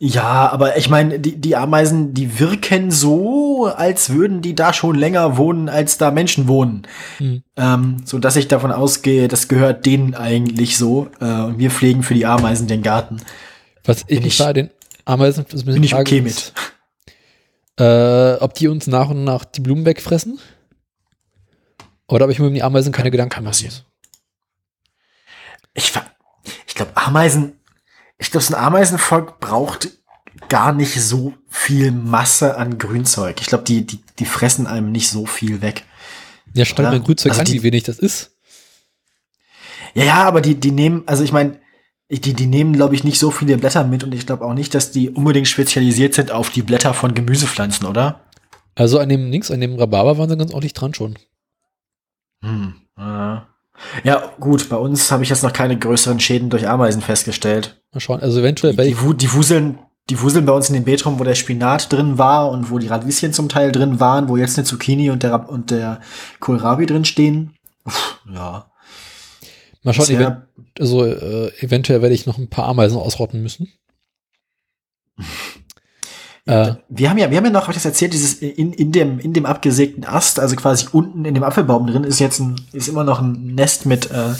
Ja, 0.00 0.48
aber 0.50 0.76
ich 0.76 0.88
meine, 0.88 1.18
die, 1.18 1.36
die 1.40 1.56
Ameisen, 1.56 2.14
die 2.14 2.38
wirken 2.38 2.92
so, 2.92 3.66
als 3.66 4.10
würden 4.10 4.42
die 4.42 4.54
da 4.54 4.72
schon 4.72 4.94
länger 4.96 5.36
wohnen, 5.36 5.68
als 5.68 5.98
da 5.98 6.12
Menschen 6.12 6.46
wohnen. 6.46 6.86
Hm. 7.16 7.42
Ähm, 7.56 7.96
so 8.04 8.20
dass 8.20 8.36
ich 8.36 8.46
davon 8.46 8.70
ausgehe, 8.70 9.26
das 9.26 9.48
gehört 9.48 9.86
denen 9.86 10.14
eigentlich 10.14 10.78
so. 10.78 11.08
Äh, 11.20 11.24
und 11.24 11.58
wir 11.58 11.72
pflegen 11.72 12.04
für 12.04 12.14
die 12.14 12.26
Ameisen 12.26 12.68
den 12.68 12.82
Garten. 12.82 13.16
Was 13.84 14.02
ich 14.06 14.18
Bin 14.20 14.26
ich- 14.28 14.38
bei 14.38 14.52
den 14.52 14.70
Ameisen 15.04 15.44
bisschen 15.44 15.64
Bin 15.64 15.82
ich 15.82 15.94
okay 15.94 16.20
ist, 16.20 16.52
Äh, 17.80 18.34
ob 18.40 18.54
die 18.54 18.68
uns 18.68 18.86
nach 18.86 19.08
und 19.08 19.24
nach 19.24 19.44
die 19.44 19.60
Blumen 19.60 19.84
wegfressen? 19.84 20.38
Oder 22.06 22.26
ob 22.26 22.30
ich 22.30 22.38
mir 22.38 22.46
um 22.46 22.54
die 22.54 22.62
Ameisen 22.62 22.92
keine 22.92 23.10
Gedanken 23.10 23.34
kann 23.34 23.44
passieren. 23.44 23.74
Ich, 25.74 25.92
ich 26.66 26.74
glaube, 26.74 26.92
Ameisen, 26.96 27.57
ich 28.18 28.30
glaube, 28.30 28.44
so 28.44 28.54
ein 28.54 28.62
Ameisenvolk 28.62 29.40
braucht 29.40 29.88
gar 30.48 30.72
nicht 30.72 31.00
so 31.00 31.34
viel 31.48 31.90
Masse 31.92 32.56
an 32.56 32.78
Grünzeug. 32.78 33.40
Ich 33.40 33.46
glaube, 33.46 33.64
die, 33.64 33.86
die, 33.86 34.00
die 34.18 34.24
fressen 34.24 34.66
einem 34.66 34.92
nicht 34.92 35.08
so 35.10 35.26
viel 35.26 35.62
weg. 35.62 35.84
Ja, 36.54 36.64
Ja, 36.64 36.90
mein 36.90 37.02
Grünzeug 37.02 37.30
also 37.30 37.40
an, 37.40 37.46
die- 37.46 37.54
wie 37.54 37.62
wenig 37.64 37.84
das 37.84 37.98
ist. 37.98 38.32
Ja, 39.94 40.04
ja, 40.04 40.24
aber 40.24 40.40
die, 40.40 40.54
die 40.54 40.70
nehmen, 40.70 41.02
also 41.06 41.24
ich 41.24 41.32
meine, 41.32 41.58
die, 42.10 42.34
die 42.34 42.46
nehmen, 42.46 42.72
glaube 42.72 42.94
ich, 42.94 43.04
nicht 43.04 43.18
so 43.18 43.30
viele 43.30 43.56
Blätter 43.58 43.84
mit 43.84 44.04
und 44.04 44.14
ich 44.14 44.26
glaube 44.26 44.44
auch 44.44 44.54
nicht, 44.54 44.74
dass 44.74 44.90
die 44.92 45.10
unbedingt 45.10 45.48
spezialisiert 45.48 46.14
sind 46.14 46.30
auf 46.30 46.50
die 46.50 46.62
Blätter 46.62 46.94
von 46.94 47.14
Gemüsepflanzen, 47.14 47.86
oder? 47.86 48.20
Also 48.74 48.98
an 48.98 49.08
dem 49.08 49.30
links, 49.30 49.50
an 49.50 49.60
dem 49.60 49.74
Rhabarber 49.76 50.18
waren 50.18 50.28
sie 50.28 50.36
ganz 50.36 50.52
ordentlich 50.52 50.72
dran 50.72 50.94
schon. 50.94 51.18
Hm. 52.42 52.74
Äh. 52.96 53.00
Ja, 54.04 54.32
gut, 54.40 54.68
bei 54.68 54.76
uns 54.76 55.10
habe 55.10 55.22
ich 55.22 55.28
jetzt 55.30 55.42
noch 55.42 55.52
keine 55.52 55.78
größeren 55.78 56.20
Schäden 56.20 56.50
durch 56.50 56.68
Ameisen 56.68 57.02
festgestellt. 57.02 57.77
Mal 57.92 58.00
schauen, 58.00 58.20
also 58.20 58.40
eventuell. 58.40 58.74
Die, 58.74 58.94
die, 58.94 59.16
die, 59.16 59.32
wuseln, 59.32 59.78
die 60.10 60.20
wuseln 60.20 60.44
bei 60.44 60.52
uns 60.52 60.68
in 60.68 60.74
dem 60.74 60.84
Beetrum, 60.84 61.18
wo 61.18 61.24
der 61.24 61.34
Spinat 61.34 61.92
drin 61.92 62.18
war 62.18 62.50
und 62.50 62.70
wo 62.70 62.78
die 62.78 62.88
Radieschen 62.88 63.32
zum 63.32 63.48
Teil 63.48 63.72
drin 63.72 64.00
waren, 64.00 64.28
wo 64.28 64.36
jetzt 64.36 64.58
eine 64.58 64.64
Zucchini 64.64 65.10
und 65.10 65.22
der, 65.22 65.48
und 65.48 65.70
der 65.70 66.00
Kohlrabi 66.40 66.86
drin 66.86 67.04
stehen. 67.04 67.54
Uff, 67.84 68.20
ja. 68.32 68.70
Mal 69.82 69.94
schauen, 69.94 70.10
event 70.10 70.42
also 70.78 71.04
äh, 71.04 71.50
eventuell 71.60 72.02
werde 72.02 72.14
ich 72.14 72.26
noch 72.26 72.38
ein 72.38 72.50
paar 72.50 72.66
Ameisen 72.66 72.98
ausrotten 72.98 73.42
müssen. 73.42 73.72
Äh, 76.48 76.76
wir 76.88 77.10
haben 77.10 77.18
ja, 77.18 77.30
wir 77.30 77.36
haben 77.36 77.44
ja 77.44 77.50
noch, 77.50 77.68
was 77.68 77.76
ich 77.76 77.82
das 77.82 77.84
erzählt, 77.84 78.14
dieses 78.14 78.34
in, 78.40 78.72
in 78.72 78.90
dem, 78.90 79.18
in 79.18 79.34
dem 79.34 79.44
abgesägten 79.44 80.06
Ast, 80.06 80.40
also 80.40 80.56
quasi 80.56 80.86
unten 80.92 81.26
in 81.26 81.34
dem 81.34 81.42
Apfelbaum 81.42 81.86
drin, 81.86 82.04
ist 82.04 82.20
jetzt 82.20 82.40
ein, 82.40 82.56
ist 82.72 82.88
immer 82.88 83.04
noch 83.04 83.20
ein 83.20 83.54
Nest 83.54 83.84
mit, 83.84 84.10
äh, 84.10 84.32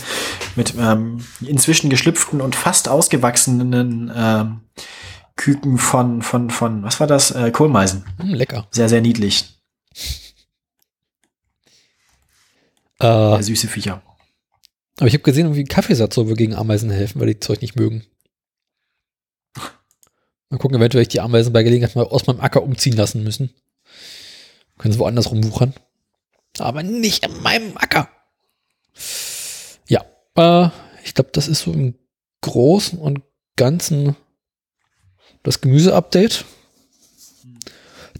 mit 0.56 0.72
ähm, 0.80 1.18
inzwischen 1.42 1.90
geschlüpften 1.90 2.40
und 2.40 2.56
fast 2.56 2.88
ausgewachsenen 2.88 4.10
ähm, 4.16 4.60
Küken 5.36 5.76
von, 5.76 6.22
von, 6.22 6.48
von, 6.48 6.82
was 6.82 6.98
war 6.98 7.06
das? 7.06 7.30
Äh, 7.30 7.50
Kohlmeisen. 7.50 8.06
Mm, 8.16 8.32
lecker. 8.32 8.66
Sehr, 8.70 8.88
sehr 8.88 9.02
niedlich. 9.02 9.44
Äh, 13.00 13.42
süße 13.42 13.68
Viecher. 13.68 14.00
Aber 14.96 15.08
ich 15.08 15.12
habe 15.12 15.24
gesehen, 15.24 15.54
wie 15.54 15.64
Kaffeesatz 15.64 16.14
soll 16.14 16.32
gegen 16.36 16.54
Ameisen 16.54 16.88
helfen, 16.88 17.20
weil 17.20 17.28
die 17.28 17.38
Zeug 17.38 17.60
nicht 17.60 17.76
mögen. 17.76 18.06
Mal 20.50 20.58
gucken, 20.58 20.78
eventuell 20.78 21.02
ich 21.02 21.08
die 21.08 21.20
Ameisen 21.20 21.52
bei 21.52 21.62
Gelegenheit 21.62 21.94
mal 21.94 22.06
aus 22.06 22.26
meinem 22.26 22.40
Acker 22.40 22.62
umziehen 22.62 22.96
lassen 22.96 23.22
müssen. 23.22 23.50
Können 24.78 24.92
sie 24.92 24.98
woanders 24.98 25.30
rumwuchern. 25.30 25.74
Aber 26.58 26.82
nicht 26.82 27.24
in 27.24 27.42
meinem 27.42 27.76
Acker. 27.76 28.08
Ja, 29.88 30.04
äh, 30.36 30.70
ich 31.04 31.14
glaube, 31.14 31.30
das 31.32 31.48
ist 31.48 31.60
so 31.60 31.72
im 31.72 31.94
Großen 32.40 32.98
und 32.98 33.22
Ganzen 33.56 34.16
das 35.42 35.60
Gemüse-Update. 35.60 36.44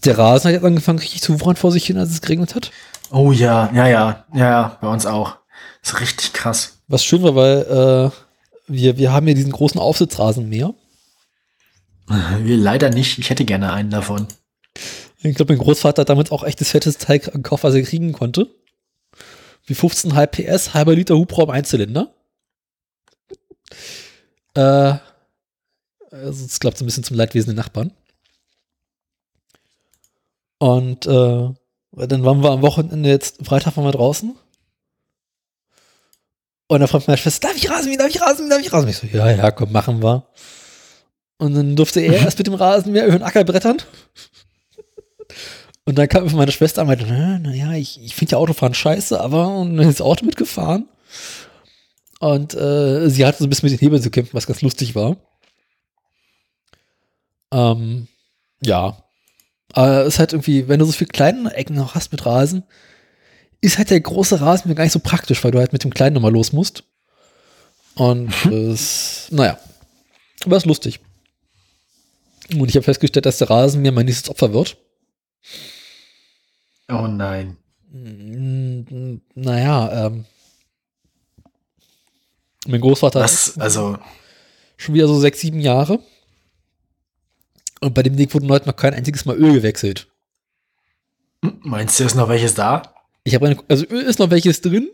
Der 0.05 0.19
Rasen 0.19 0.49
hat 0.49 0.55
jetzt 0.55 0.65
angefangen, 0.65 0.99
richtig 0.99 1.23
zu 1.23 1.41
wuchern 1.41 1.57
vor 1.57 1.73
sich 1.73 1.87
hin, 1.87 1.99
als 1.99 2.11
es 2.11 2.21
geregnet 2.21 2.55
hat. 2.55 2.71
Oh 3.11 3.33
ja, 3.33 3.71
ja, 3.73 3.89
ja, 3.89 4.25
ja, 4.35 4.79
bei 4.81 4.89
uns 4.89 5.07
auch. 5.07 5.39
Das 5.83 5.93
ist 5.93 6.01
richtig 6.01 6.33
krass. 6.33 6.79
Was 6.89 7.05
schön 7.05 7.23
war, 7.23 7.35
weil 7.35 7.63
äh, 7.63 8.11
wir, 8.67 8.99
wir 8.99 9.13
haben 9.13 9.27
ja 9.29 9.35
diesen 9.35 9.53
großen 9.53 9.81
Aufsitzrasenmäher. 9.81 10.75
Leider 12.09 12.91
nicht. 12.91 13.19
Ich 13.19 13.31
hätte 13.31 13.45
gerne 13.45 13.73
einen 13.73 13.91
davon. 13.91 14.27
Ich 15.21 15.35
glaube, 15.35 15.53
mein 15.53 15.63
Großvater 15.63 16.03
hat 16.03 16.09
damals 16.09 16.31
auch 16.31 16.45
echtes 16.45 16.71
fettes 16.71 16.99
Teig 16.99 17.33
gekauft, 17.33 17.65
was 17.65 17.75
er 17.75 17.83
kriegen 17.83 18.13
konnte. 18.13 18.49
Wie 19.67 19.75
15,5 19.75 20.27
PS, 20.27 20.75
halber 20.75 20.95
Liter 20.95 21.17
Hubraum, 21.17 21.51
Einzylinder. 21.51 22.15
Äh, 24.55 24.95
also 26.11 26.45
es 26.45 26.61
klappt 26.61 26.79
so 26.79 26.85
ein 26.85 26.87
bisschen 26.87 27.05
zum 27.05 27.17
Leidwesen 27.17 27.55
der 27.55 27.63
Nachbarn. 27.63 27.93
Und 30.59 31.07
äh, 31.07 31.51
dann 31.93 32.25
waren 32.25 32.43
wir 32.43 32.51
am 32.51 32.63
Wochenende 32.63 33.09
jetzt, 33.09 33.45
Freitag 33.45 33.77
waren 33.77 33.85
wir 33.85 33.93
draußen. 33.93 34.37
Und 36.69 36.81
dann 36.81 36.89
fragt 36.89 37.09
meine 37.09 37.19
Schwester, 37.19 37.49
darf 37.49 37.57
ich 37.57 37.71
rasen, 37.71 37.97
darf 37.97 38.09
ich 38.09 38.21
rasen, 38.21 38.51
darf 38.51 38.61
ich 38.61 38.73
rasen? 38.73 38.89
Ich 38.89 38.99
so, 38.99 39.07
ja, 39.07 39.31
ja, 39.31 39.51
komm, 39.51 39.73
machen 39.73 40.03
wir. 40.03 40.27
Und 41.39 41.55
dann 41.55 41.77
durfte 41.77 42.01
er 42.01 42.15
erst 42.15 42.39
mit 42.39 42.49
dem 42.49 42.55
Rasenmäher 42.55 43.07
über 43.07 43.19
den 43.19 43.23
Acker 43.23 43.45
brettern. 43.45 43.79
Und 45.85 45.97
dann 45.97 46.09
kam 46.09 46.31
meine 46.33 46.53
Schwester 46.53 46.83
und 46.83 46.89
meinte, 46.89 47.07
naja, 47.07 47.73
ich, 47.73 48.03
ich 48.03 48.15
finde 48.15 48.33
ja 48.33 48.39
Autofahren 48.39 48.75
scheiße, 48.75 49.19
aber 49.19 49.57
und 49.57 49.77
dann 49.77 49.89
ist 49.89 50.01
das 50.01 50.07
Auto 50.07 50.27
mitgefahren. 50.27 50.89
Und 52.21 52.55
äh, 52.55 53.09
sie 53.09 53.25
hatte 53.25 53.39
so 53.39 53.45
ein 53.45 53.51
bisschen 53.51 53.71
mit 53.71 53.81
den 53.81 53.85
Hebeln 53.85 54.03
zu 54.03 54.11
kämpfen, 54.11 54.35
was 54.35 54.47
ganz 54.47 54.61
lustig 54.61 54.95
war. 54.95 55.17
Ähm, 57.53 58.09
ja. 58.61 59.03
Aber 59.73 60.01
es 60.01 60.15
ist 60.15 60.19
halt 60.19 60.33
irgendwie, 60.33 60.69
wenn 60.69 60.81
du 60.81 60.85
so 60.85 60.93
viele 60.93 61.09
kleine 61.09 61.55
Ecken 61.55 61.77
noch 61.77 61.95
hast 61.95 62.11
mit 62.11 62.27
Rasen, 62.27 62.65
ist 63.61 63.79
halt 63.79 63.91
der 63.91 64.01
große 64.01 64.41
Rasenmäher 64.41 64.77
gar 64.77 64.85
nicht 64.85 64.93
so 64.93 65.01
praktisch, 65.01 65.43
weil 65.45 65.53
du 65.53 65.59
halt 65.59 65.73
mit 65.73 65.85
dem 65.85 65.95
kleinen 65.95 66.15
nochmal 66.15 66.33
los 66.33 66.53
musst. 66.53 66.85
Und 67.95 68.47
es, 68.47 69.29
naja. 69.31 69.59
Aber 70.45 70.57
es 70.57 70.65
ist 70.65 70.67
lustig. 70.67 71.01
Und 72.55 72.69
ich 72.69 72.77
habe 72.77 72.85
festgestellt, 72.85 73.27
dass 73.27 73.39
der 73.39 73.51
Rasen 73.51 73.83
mir 73.83 73.93
mein 73.93 74.07
nächstes 74.07 74.31
Opfer 74.31 74.53
wird. 74.53 74.79
Oh 76.89 77.07
nein. 77.07 77.57
Naja, 79.35 80.07
ähm. 80.07 80.25
Mein 82.67 82.81
Großvater 82.81 83.21
Was? 83.21 83.59
Also. 83.59 83.99
Schon 84.77 84.95
wieder 84.95 85.09
so 85.09 85.19
sechs, 85.19 85.41
sieben 85.41 85.61
Jahre. 85.61 86.01
Und 87.81 87.95
bei 87.95 88.03
dem 88.03 88.17
Ding 88.17 88.33
wurde 88.33 88.49
heute 88.49 88.67
noch 88.67 88.77
kein 88.77 88.95
einziges 88.95 89.25
Mal 89.25 89.37
Öl 89.37 89.55
gewechselt. 89.55 90.09
Meinst 91.41 92.01
du, 92.01 92.05
ist 92.05 92.15
noch 92.15 92.29
welches 92.29 92.55
da? 92.55 92.83
Ich 93.25 93.35
habe 93.35 93.57
also 93.69 93.87
Öl 93.87 94.03
ist 94.03 94.19
noch 94.19 94.31
welches 94.31 94.61
drin. 94.61 94.89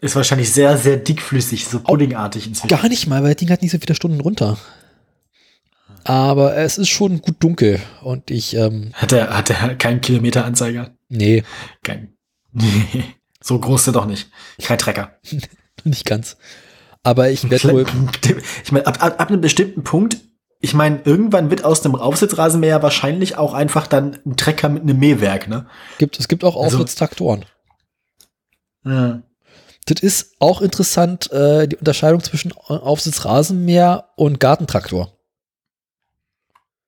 Ist 0.00 0.16
wahrscheinlich 0.16 0.52
sehr, 0.52 0.76
sehr 0.78 0.96
dickflüssig, 0.96 1.66
so 1.66 1.80
puddingartig 1.80 2.46
inzwischen. 2.46 2.68
Gar 2.68 2.88
nicht 2.88 3.06
mal, 3.06 3.22
weil 3.22 3.34
das 3.34 3.40
Ding 3.40 3.50
hat 3.50 3.62
nicht 3.62 3.70
so 3.70 3.78
viele 3.78 3.94
Stunden 3.94 4.20
runter. 4.20 4.58
Aber 6.04 6.56
es 6.56 6.78
ist 6.78 6.88
schon 6.88 7.20
gut 7.20 7.36
dunkel 7.40 7.80
und 8.02 8.30
ich. 8.30 8.54
Ähm, 8.54 8.90
hat 8.94 9.12
er 9.12 9.36
hat 9.36 9.50
er 9.50 9.74
keinen 9.76 10.00
Kilometeranzeiger? 10.00 10.90
Nee. 11.08 11.44
Kein. 11.82 12.14
Nee. 12.52 13.04
So 13.42 13.58
groß 13.58 13.80
ist 13.80 13.86
er 13.86 13.92
doch 13.94 14.04
nicht. 14.04 14.28
Kein 14.62 14.76
Trecker. 14.76 15.12
nicht 15.84 16.04
ganz. 16.04 16.36
Aber 17.02 17.30
ich 17.30 17.48
werde 17.48 17.72
wohl. 17.72 17.86
Ich 18.62 18.70
meine, 18.70 18.86
ab, 18.86 19.02
ab, 19.02 19.18
ab 19.18 19.28
einem 19.30 19.40
bestimmten 19.40 19.82
Punkt, 19.82 20.18
ich 20.60 20.74
meine, 20.74 21.00
irgendwann 21.04 21.48
wird 21.48 21.64
aus 21.64 21.80
dem 21.80 21.94
Aufsitzrasenmäher 21.94 22.82
wahrscheinlich 22.82 23.38
auch 23.38 23.54
einfach 23.54 23.86
dann 23.86 24.18
ein 24.26 24.36
Trecker 24.36 24.68
mit 24.68 24.82
einem 24.82 24.98
Mähwerk, 24.98 25.48
ne? 25.48 25.66
Gibt, 25.96 26.20
es 26.20 26.28
gibt 26.28 26.44
auch 26.44 26.62
also 26.62 26.76
Aufsitztraktoren. 26.76 27.46
Also, 28.84 28.96
ja. 28.98 29.22
Das 29.86 30.02
ist 30.02 30.34
auch 30.38 30.60
interessant, 30.60 31.32
äh, 31.32 31.66
die 31.66 31.76
Unterscheidung 31.76 32.22
zwischen 32.22 32.52
Aufsitzrasenmäher 32.52 34.10
und 34.16 34.38
Gartentraktor. 34.38 35.16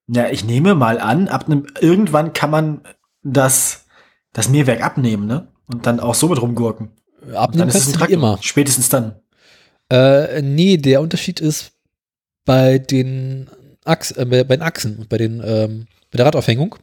Ja, 0.09 0.29
ich 0.29 0.45
nehme 0.45 0.75
mal 0.75 0.99
an, 0.99 1.29
ab 1.29 1.47
einem, 1.47 1.67
irgendwann 1.81 2.33
kann 2.33 2.51
man 2.51 2.83
das, 3.23 3.87
das 4.33 4.49
Mähwerk 4.49 4.83
abnehmen, 4.83 5.27
ne? 5.27 5.49
Und 5.67 5.87
dann 5.87 6.01
auch 6.01 6.15
so 6.15 6.29
mit 6.29 6.41
rumgurken. 6.43 6.91
Abnehmen 7.35 7.71
kannst 7.71 8.01
du 8.01 8.05
immer. 8.07 8.39
Spätestens 8.41 8.89
dann. 8.89 9.21
Äh, 9.91 10.43
nee, 10.43 10.77
der 10.77 11.01
Unterschied 11.01 11.41
ist 11.41 11.73
bei 12.45 12.79
den, 12.79 13.49
Achs, 13.85 14.11
äh, 14.13 14.25
bei 14.27 14.43
den 14.43 14.63
Achsen 14.63 14.99
und 14.99 15.09
bei, 15.09 15.19
den, 15.19 15.41
ähm, 15.45 15.87
bei 16.11 16.17
der 16.17 16.27
Radaufhängung. 16.27 16.77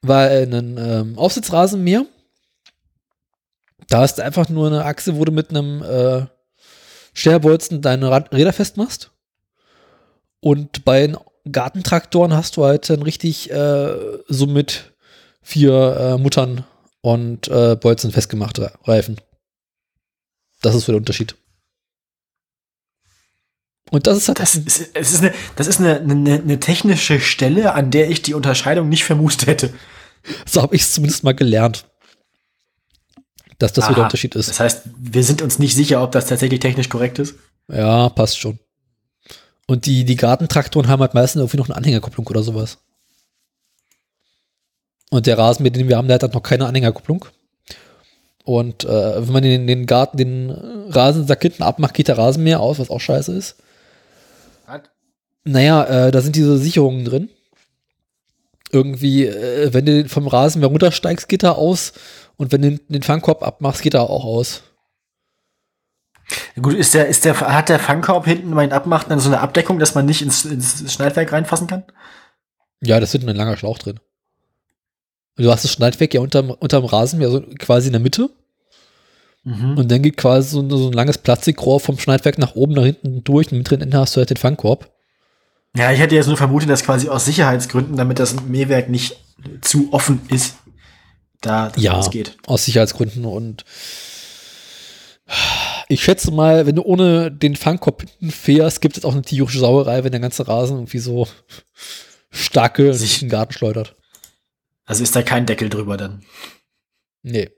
Weil 0.00 0.52
ein 0.52 0.76
ähm, 0.78 1.18
Aufsitzrasenmäher, 1.18 2.06
da 3.88 4.00
hast 4.00 4.18
du 4.18 4.24
einfach 4.24 4.48
nur 4.48 4.66
eine 4.68 4.84
Achse, 4.84 5.16
wo 5.16 5.24
du 5.24 5.32
mit 5.32 5.50
einem 5.50 5.82
äh, 5.82 6.26
Stellbolzen 7.14 7.82
deine 7.82 8.10
Räder 8.32 8.52
festmachst. 8.52 9.10
Und 10.40 10.84
bei 10.84 11.06
den 11.06 11.16
Gartentraktoren 11.50 12.34
hast 12.34 12.56
du 12.56 12.64
halt 12.64 12.88
dann 12.88 13.02
richtig 13.02 13.50
äh, 13.50 13.94
so 14.28 14.46
mit 14.46 14.92
vier 15.42 15.96
äh, 15.98 16.18
Muttern 16.18 16.64
und 17.00 17.48
äh, 17.48 17.76
Bolzen 17.76 18.12
festgemachte 18.12 18.72
Reifen. 18.84 19.20
Das 20.62 20.74
ist 20.74 20.84
so 20.84 20.92
der 20.92 20.98
Unterschied. 20.98 21.34
Und 23.90 24.06
das 24.06 24.16
ist 24.16 24.28
halt. 24.28 24.38
Das 24.38 24.54
ist, 24.54 24.90
es 24.94 25.12
ist, 25.12 25.20
eine, 25.20 25.34
das 25.56 25.66
ist 25.66 25.80
eine, 25.80 26.00
eine, 26.00 26.34
eine 26.34 26.60
technische 26.60 27.20
Stelle, 27.20 27.74
an 27.74 27.90
der 27.90 28.08
ich 28.08 28.22
die 28.22 28.34
Unterscheidung 28.34 28.88
nicht 28.88 29.04
vermutet 29.04 29.46
hätte. 29.46 29.74
So 30.46 30.62
habe 30.62 30.76
ich 30.76 30.82
es 30.82 30.92
zumindest 30.92 31.24
mal 31.24 31.34
gelernt. 31.34 31.84
Dass 33.58 33.72
das 33.72 33.84
Aha, 33.84 33.90
so 33.90 33.94
der 33.96 34.04
Unterschied 34.04 34.34
ist. 34.34 34.48
Das 34.48 34.60
heißt, 34.60 34.82
wir 34.96 35.22
sind 35.24 35.42
uns 35.42 35.58
nicht 35.58 35.74
sicher, 35.74 36.02
ob 36.02 36.12
das 36.12 36.26
tatsächlich 36.26 36.60
technisch 36.60 36.88
korrekt 36.88 37.18
ist. 37.18 37.34
Ja, 37.68 38.08
passt 38.08 38.38
schon. 38.38 38.58
Und 39.66 39.86
die, 39.86 40.04
die 40.04 40.16
Gartentraktoren 40.16 40.88
haben 40.88 41.00
halt 41.00 41.14
meistens 41.14 41.40
irgendwie 41.40 41.56
noch 41.56 41.68
eine 41.68 41.76
Anhängerkupplung 41.76 42.26
oder 42.26 42.42
sowas. 42.42 42.78
Und 45.10 45.26
der 45.26 45.38
Rasen, 45.38 45.62
mit 45.62 45.76
dem 45.76 45.88
wir 45.88 45.96
haben, 45.96 46.08
der 46.08 46.14
hat 46.14 46.22
halt 46.22 46.34
noch 46.34 46.42
keine 46.42 46.66
Anhängerkupplung. 46.66 47.26
Und 48.44 48.84
äh, 48.84 49.26
wenn 49.26 49.32
man 49.32 49.42
den, 49.42 49.66
den 49.66 49.86
Garten, 49.86 50.16
den 50.16 50.50
Rasensack 50.50 51.42
hinten 51.42 51.62
abmacht, 51.62 51.94
geht 51.94 52.08
der 52.08 52.18
Rasenmäher 52.18 52.60
aus, 52.60 52.78
was 52.78 52.90
auch 52.90 52.98
scheiße 52.98 53.32
ist. 53.32 53.56
Was? 54.66 54.80
Naja, 55.44 55.84
äh, 55.84 56.10
da 56.10 56.20
sind 56.20 56.34
diese 56.34 56.58
Sicherungen 56.58 57.04
drin. 57.04 57.28
Irgendwie, 58.72 59.26
äh, 59.26 59.72
wenn 59.72 59.86
du 59.86 60.08
vom 60.08 60.26
Rasenmäher 60.26 60.70
runtersteigst, 60.70 61.28
geht 61.28 61.44
er 61.44 61.58
aus. 61.58 61.92
Und 62.36 62.50
wenn 62.50 62.62
du 62.62 62.70
den, 62.70 62.80
den 62.88 63.02
Fangkorb 63.02 63.42
abmachst, 63.42 63.82
geht 63.82 63.94
er 63.94 64.08
auch 64.08 64.24
aus. 64.24 64.62
Gut, 66.60 66.74
ist 66.74 66.94
der, 66.94 67.06
ist 67.08 67.24
der, 67.24 67.38
hat 67.40 67.68
der 67.68 67.78
Fangkorb 67.78 68.26
hinten 68.26 68.54
beim 68.54 68.70
Abmachen 68.72 69.08
dann 69.08 69.20
so 69.20 69.28
eine 69.28 69.40
Abdeckung, 69.40 69.78
dass 69.78 69.94
man 69.94 70.06
nicht 70.06 70.22
ins, 70.22 70.44
ins 70.44 70.92
Schneidwerk 70.92 71.32
reinfassen 71.32 71.66
kann? 71.66 71.84
Ja, 72.80 73.00
das 73.00 73.14
ist 73.14 73.26
ein 73.26 73.36
langer 73.36 73.56
Schlauch 73.56 73.78
drin. 73.78 74.00
Du 75.36 75.50
hast 75.50 75.64
das 75.64 75.72
Schneidwerk 75.72 76.12
ja 76.14 76.20
unterm, 76.20 76.50
unterm 76.50 76.84
Rasen, 76.84 77.20
ja 77.20 77.30
so 77.30 77.40
quasi 77.58 77.86
in 77.88 77.92
der 77.92 78.00
Mitte. 78.00 78.28
Mhm. 79.44 79.78
Und 79.78 79.90
dann 79.90 80.02
geht 80.02 80.16
quasi 80.16 80.50
so, 80.50 80.68
so 80.76 80.88
ein 80.88 80.92
langes 80.92 81.18
Plastikrohr 81.18 81.80
vom 81.80 81.98
Schneidwerk 81.98 82.38
nach 82.38 82.54
oben, 82.54 82.74
nach 82.74 82.84
hinten 82.84 83.24
durch. 83.24 83.50
Und 83.50 83.58
mit 83.58 83.70
drin 83.70 83.80
Ende 83.80 83.98
hast 83.98 84.14
du 84.14 84.18
halt 84.18 84.30
den 84.30 84.36
Fangkorb. 84.36 84.90
Ja, 85.74 85.90
ich 85.90 86.00
hätte 86.00 86.14
jetzt 86.14 86.26
nur 86.28 86.36
vermutet, 86.36 86.68
dass 86.68 86.84
quasi 86.84 87.08
aus 87.08 87.24
Sicherheitsgründen, 87.24 87.96
damit 87.96 88.18
das 88.18 88.40
Mähwerk 88.42 88.90
nicht 88.90 89.16
zu 89.62 89.88
offen 89.92 90.20
ist, 90.28 90.56
da 91.40 91.70
das 91.70 91.82
Ja, 91.82 92.00
geht. 92.08 92.36
aus 92.46 92.66
Sicherheitsgründen. 92.66 93.24
Und 93.24 93.64
ich 95.92 96.02
schätze 96.02 96.30
mal, 96.30 96.66
wenn 96.66 96.76
du 96.76 96.82
ohne 96.82 97.30
den 97.30 97.56
Fangkorb 97.56 98.02
hinten 98.02 98.30
fährst, 98.30 98.80
gibt 98.80 98.96
es 98.96 99.04
auch 99.04 99.12
eine 99.12 99.22
tierische 99.22 99.58
Sauerei, 99.58 100.04
wenn 100.04 100.12
der 100.12 100.20
ganze 100.20 100.48
Rasen 100.48 100.76
irgendwie 100.78 100.98
so 100.98 101.28
starke 102.30 102.94
Sich- 102.94 103.10
durch 103.10 103.18
den 103.20 103.28
Garten 103.28 103.52
schleudert. 103.52 103.94
Also 104.84 105.02
ist 105.02 105.14
da 105.14 105.22
kein 105.22 105.46
Deckel 105.46 105.68
drüber 105.68 105.96
dann. 105.96 106.24
Nee. 107.22 107.50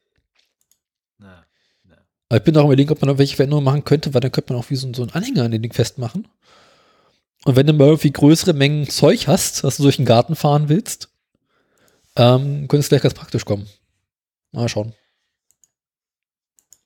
Aber 2.29 2.39
ich 2.39 2.43
bin 2.43 2.57
auch 2.57 2.65
überlegen, 2.65 2.91
ob 2.91 3.01
man 3.01 3.11
noch 3.11 3.19
welche 3.19 3.37
Veränderungen 3.37 3.65
machen 3.65 3.85
könnte, 3.85 4.13
weil 4.13 4.21
dann 4.21 4.33
könnte 4.33 4.53
man 4.53 4.61
auch 4.63 4.71
wie 4.71 4.77
so, 4.77 4.93
so 4.93 5.03
einen 5.03 5.13
Anhänger 5.13 5.45
an 5.45 5.51
den 5.51 5.63
Ding 5.63 5.73
festmachen. 5.73 6.27
Und 7.45 7.57
wenn 7.57 7.67
du 7.67 7.73
mal 7.73 7.87
irgendwie 7.87 8.13
größere 8.13 8.55
Mengen 8.55 8.89
Zeug 8.89 9.29
hast, 9.29 9.63
was 9.63 9.77
du 9.77 9.85
durch 9.85 9.97
den 9.97 10.07
Garten 10.07 10.35
fahren 10.35 10.69
willst, 10.69 11.11
ähm, 12.17 12.67
könnte 12.67 12.79
es 12.79 12.89
gleich 12.89 13.03
ganz 13.03 13.15
praktisch 13.15 13.45
kommen. 13.45 13.69
Mal 14.53 14.69
schauen. 14.69 14.95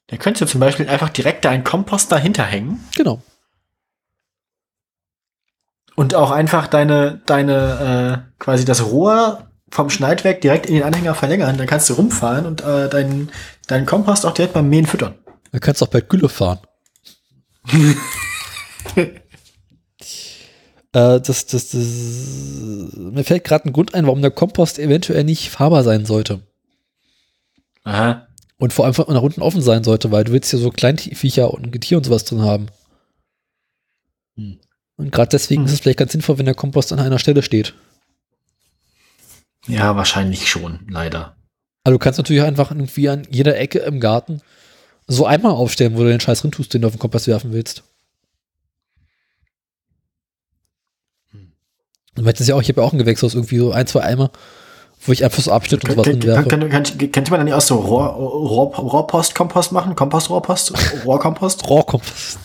Da 0.09 0.17
könntest 0.17 0.43
du 0.43 0.47
zum 0.47 0.61
Beispiel 0.61 0.89
einfach 0.89 1.11
direkt 1.11 1.45
da 1.45 1.51
einen 1.51 1.65
Kompost 1.65 2.11
dahinter 2.11 2.45
hängen 2.45 2.85
Genau. 2.97 3.23
und 5.95 6.15
auch 6.15 6.31
einfach 6.31 6.67
deine, 6.67 7.21
deine, 7.27 8.25
äh, 8.27 8.43
quasi 8.43 8.65
das 8.65 8.85
Rohr 8.85 9.51
vom 9.71 9.91
Schneidwerk 9.91 10.41
direkt 10.41 10.67
in 10.67 10.75
den 10.75 10.83
Anhänger 10.85 11.15
verlängern. 11.15 11.59
Dann 11.59 11.67
kannst 11.67 11.91
du 11.91 11.95
rumfahren 11.95 12.47
und 12.47 12.63
äh, 12.63 12.89
deinen, 12.89 13.31
deinen 13.67 13.85
Kompost 13.85 14.25
auch 14.25 14.33
direkt 14.33 14.55
beim 14.55 14.69
Mähen 14.69 14.87
füttern. 14.87 15.15
Da 15.53 15.59
kannst 15.59 15.81
du 15.81 15.85
auch 15.87 15.91
bei 15.91 16.01
Gülle 16.01 16.29
fahren. 16.29 16.61
äh, 18.97 19.07
das, 20.93 21.47
das, 21.47 21.71
das, 21.71 21.75
mir 21.75 23.25
fällt 23.25 23.45
gerade 23.45 23.67
ein 23.69 23.73
Grund 23.73 23.95
ein, 23.95 24.07
warum 24.07 24.23
der 24.23 24.31
Kompost 24.31 24.79
eventuell 24.79 25.25
nicht 25.25 25.51
fahrbar 25.51 25.83
sein 25.85 26.07
sollte. 26.07 26.41
Aha. 27.85 28.28
Und 28.59 28.73
vor 28.73 28.85
allem 28.85 28.95
von 28.95 29.07
nach 29.09 29.23
unten 29.23 29.41
offen 29.41 29.63
sein 29.63 29.85
sollte, 29.85 30.11
weil 30.11 30.25
du 30.25 30.33
willst 30.33 30.53
ja 30.53 30.59
so 30.59 30.71
Kleinviecher 30.71 31.53
und 31.55 31.71
Getier 31.71 31.97
und 31.97 32.05
sowas 32.05 32.25
drin 32.25 32.43
haben. 32.43 32.67
Hm. 34.37 34.59
Und 34.97 35.13
gerade 35.13 35.29
deswegen 35.29 35.63
Hm. 35.63 35.67
ist 35.67 35.73
es 35.75 35.81
vielleicht 35.81 35.99
ganz 35.99 36.13
sinnvoll, 36.13 36.39
wenn 36.39 36.47
der 36.47 36.57
Kompost 36.57 36.93
an 36.93 36.99
einer 36.99 37.21
Stelle 37.21 37.43
steht. 37.43 37.75
Ja, 39.69 39.97
wahrscheinlich 39.97 40.49
schon, 40.49 40.81
leider. 40.91 41.37
Also 41.85 41.97
du 41.97 42.03
kannst 42.03 42.19
natürlich 42.19 42.43
einfach 42.43 42.71
irgendwie 42.71 43.09
an 43.09 43.27
jeder 43.31 43.57
Ecke 43.57 43.79
im 43.81 44.01
Garten 44.01 44.43
so 45.07 45.25
einmal 45.25 45.53
aufstellen, 45.53 45.95
wo 45.97 46.03
du 46.03 46.09
den 46.09 46.21
Scheiß 46.21 46.41
drin 46.41 46.51
tust, 46.51 46.75
den 46.75 46.83
du 46.83 46.89
auf 46.89 46.95
den 46.95 46.99
Kompost 46.99 47.29
werfen 47.29 47.53
willst. 47.53 47.85
Hm. 51.31 51.53
Und 52.17 52.27
das 52.27 52.47
ja 52.47 52.57
auch, 52.57 52.63
ich 52.63 52.69
habe 52.69 52.81
ja 52.81 52.87
auch 52.87 52.93
ein 52.93 52.99
Gewächshaus, 52.99 53.35
irgendwie 53.35 53.59
so 53.59 53.71
ein, 53.71 53.87
zwei 53.87 54.03
Eimer, 54.03 54.33
wo 55.05 55.13
ich 55.13 55.25
einfach 55.25 55.43
so 55.43 55.53
Abschnitt 55.53 55.85
und 55.85 55.93
sowas 55.93 56.07
Kann, 56.07 56.23
werfe. 56.23 56.49
kann, 56.49 56.69
kann, 56.71 56.83
kann, 56.85 57.13
könnte 57.13 57.31
man 57.31 57.41
dann 57.41 57.45
nicht 57.47 57.55
auch 57.55 57.61
so 57.61 57.77
Rohr, 57.77 58.07
Rohr, 58.09 58.75
Rohrpost-Kompost 58.75 59.73
machen? 59.73 59.95
Kompost-Rohrpost? 59.95 60.73
Rohrkompost? 61.05 61.69
Rohrkompost. 61.69 62.39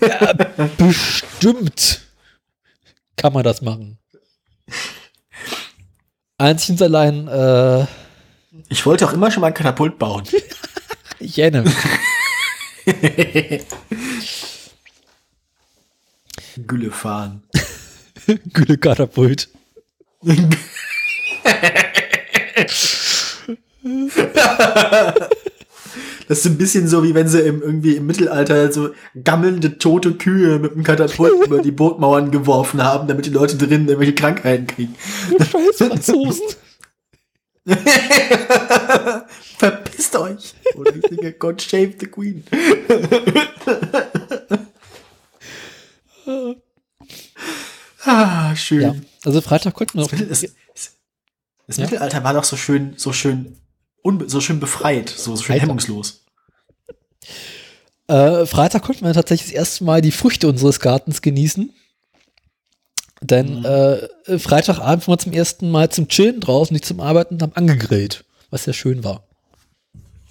ja, 0.00 0.32
bestimmt 0.76 2.00
kann 3.16 3.32
man 3.32 3.42
das 3.44 3.62
machen. 3.62 3.98
Einzig 6.36 6.70
und 6.70 6.82
allein, 6.82 7.28
äh, 7.28 7.86
Ich 8.68 8.84
wollte 8.84 9.06
auch 9.06 9.12
immer 9.12 9.30
schon 9.30 9.40
mal 9.40 9.46
ein 9.48 9.54
Katapult 9.54 9.98
bauen. 9.98 10.24
ich 11.20 11.38
erinnere 11.38 11.64
mich. 11.64 11.74
Gülle 16.66 16.90
fahren. 16.90 17.42
Gülle-Katapult. 18.52 19.48
Das 26.26 26.38
ist 26.38 26.46
ein 26.46 26.56
bisschen 26.56 26.88
so, 26.88 27.04
wie 27.04 27.14
wenn 27.14 27.28
sie 27.28 27.40
im, 27.40 27.60
irgendwie 27.60 27.96
im 27.96 28.06
Mittelalter 28.06 28.72
so 28.72 28.90
gammelnde 29.22 29.76
tote 29.76 30.14
Kühe 30.14 30.58
mit 30.58 30.74
dem 30.74 30.82
Katapult 30.82 31.44
über 31.44 31.60
die 31.60 31.70
Bootmauern 31.70 32.30
geworfen 32.30 32.82
haben, 32.82 33.06
damit 33.08 33.26
die 33.26 33.30
Leute 33.30 33.56
drinnen 33.56 33.86
irgendwelche 33.86 34.14
Krankheiten 34.14 34.66
kriegen. 34.66 34.94
Scheiß 35.38 35.76
Franzosen. 35.76 36.46
Verpisst 39.58 40.16
euch! 40.16 40.54
Oder 40.76 40.96
ich 40.96 41.06
singe 41.08 41.32
God 41.32 41.60
Save 41.60 41.92
the 41.98 42.06
Queen. 42.06 42.42
ah, 48.04 48.54
schön. 48.56 48.80
Ja, 48.80 48.94
also 49.24 49.40
Freitag 49.40 49.74
konnten 49.74 49.94
wir 49.98 50.02
noch. 50.02 50.10
Das, 50.10 50.40
das, 50.40 50.52
das 51.66 51.78
Mittelalter 51.78 52.22
war 52.24 52.34
doch 52.34 52.44
so 52.44 52.56
schön, 52.56 52.94
so 52.96 53.12
schön, 53.12 53.56
so 54.26 54.40
schön 54.40 54.60
befreit, 54.60 55.08
so, 55.08 55.34
so 55.36 55.42
schön 55.42 55.54
Alter. 55.54 55.62
hemmungslos. 55.66 56.24
Äh, 58.06 58.44
Freitag 58.46 58.82
konnten 58.82 59.04
wir 59.04 59.14
tatsächlich 59.14 59.50
das 59.52 59.56
erste 59.58 59.84
Mal 59.84 60.02
die 60.02 60.12
Früchte 60.12 60.46
unseres 60.48 60.80
Gartens 60.80 61.22
genießen. 61.22 61.72
Denn 63.22 63.60
Mhm. 63.60 63.64
äh, 63.64 64.38
Freitagabend 64.38 65.08
waren 65.08 65.14
wir 65.14 65.18
zum 65.18 65.32
ersten 65.32 65.70
Mal 65.70 65.88
zum 65.90 66.08
Chillen 66.08 66.40
draußen, 66.40 66.74
nicht 66.74 66.84
zum 66.84 67.00
Arbeiten, 67.00 67.34
und 67.34 67.42
haben 67.42 67.54
angegrillt, 67.54 68.24
was 68.50 68.64
sehr 68.64 68.74
schön 68.74 69.02
war. 69.04 69.26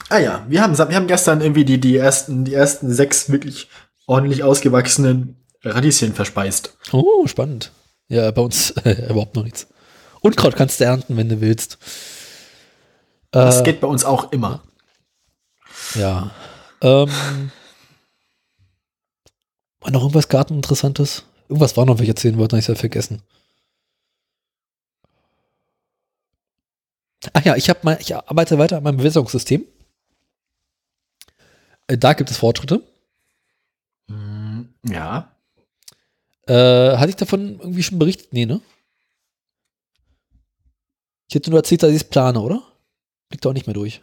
Ah 0.09 0.19
ja, 0.19 0.45
wir 0.47 0.61
haben, 0.61 0.77
wir 0.77 0.95
haben 0.95 1.07
gestern 1.07 1.41
irgendwie 1.41 1.65
die, 1.65 1.79
die, 1.79 1.97
ersten, 1.97 2.45
die 2.45 2.53
ersten 2.53 2.93
sechs 2.93 3.31
wirklich 3.31 3.69
ordentlich 4.05 4.43
ausgewachsenen 4.43 5.37
Radieschen 5.64 6.14
verspeist. 6.14 6.77
Oh, 6.91 7.26
spannend. 7.27 7.72
Ja, 8.10 8.30
bei 8.31 8.41
uns 8.41 8.72
äh, 8.72 9.06
überhaupt 9.10 9.35
noch 9.35 9.44
nichts. 9.44 9.68
Unkraut 10.22 10.56
kannst 10.56 10.80
du 10.80 10.85
ernten, 10.85 11.18
wenn 11.18 11.30
du 11.30 11.41
willst. 11.41 11.77
Das 13.31 13.61
Äh, 13.61 13.64
geht 13.64 13.81
bei 13.81 13.88
uns 13.88 14.03
auch 14.06 14.31
immer. 14.31 14.61
ja. 15.95 16.31
Ähm, 16.81 17.10
war 19.80 19.91
noch 19.91 20.02
irgendwas 20.02 20.27
Garteninteressantes? 20.30 21.23
Irgendwas 21.49 21.76
war 21.77 21.85
noch, 21.85 21.95
was 21.95 22.02
ich 22.02 22.10
erzählen 22.10 22.38
wollte, 22.38 22.56
habe 22.56 22.61
ich 22.61 22.68
ja 22.68 22.76
vergessen. 22.76 23.22
Ach 27.31 27.44
ja, 27.45 27.56
ich 27.56 27.69
habe 27.69 27.80
mal, 27.84 27.98
ich 28.02 28.14
arbeite 28.15 28.57
weiter 28.57 28.77
an 28.77 28.84
meinem 28.84 28.98
Bewässerungssystem. 28.98 29.65
Äh, 31.88 31.98
Da 31.98 32.14
gibt 32.14 32.30
es 32.31 32.38
Fortschritte. 32.38 32.81
Mm, 34.07 34.64
Ja. 34.84 35.32
Äh, 36.48 36.98
hatte 36.98 37.10
ich 37.10 37.15
davon 37.15 37.60
irgendwie 37.60 37.84
schon 37.84 37.99
berichtet? 37.99 38.34
Nee, 38.34 38.45
ne? 38.45 38.61
Ich 41.30 41.36
hätte 41.36 41.49
nur 41.49 41.60
erzählt, 41.60 41.84
dass 41.84 41.90
ich 41.91 41.98
es 41.98 42.03
plane, 42.03 42.40
oder? 42.40 42.61
Liegt 43.32 43.45
auch 43.48 43.53
nicht 43.53 43.65
mehr 43.65 43.74
durch. 43.74 44.02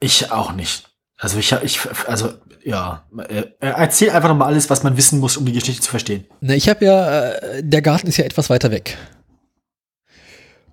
Ich 0.00 0.32
auch 0.32 0.52
nicht. 0.52 0.88
Also 1.16 1.38
ich, 1.38 1.52
ich 1.62 1.78
also 2.08 2.32
ja, 2.64 3.06
äh, 3.28 3.44
erzähl 3.60 4.10
einfach 4.10 4.28
noch 4.28 4.36
mal 4.36 4.46
alles, 4.46 4.68
was 4.70 4.82
man 4.82 4.96
wissen 4.96 5.20
muss, 5.20 5.36
um 5.36 5.44
die 5.44 5.52
Geschichte 5.52 5.82
zu 5.82 5.90
verstehen. 5.90 6.26
Ne, 6.40 6.56
ich 6.56 6.68
habe 6.68 6.84
ja, 6.84 7.30
äh, 7.30 7.62
der 7.62 7.82
Garten 7.82 8.06
ist 8.06 8.16
ja 8.16 8.24
etwas 8.24 8.50
weiter 8.50 8.70
weg. 8.70 8.96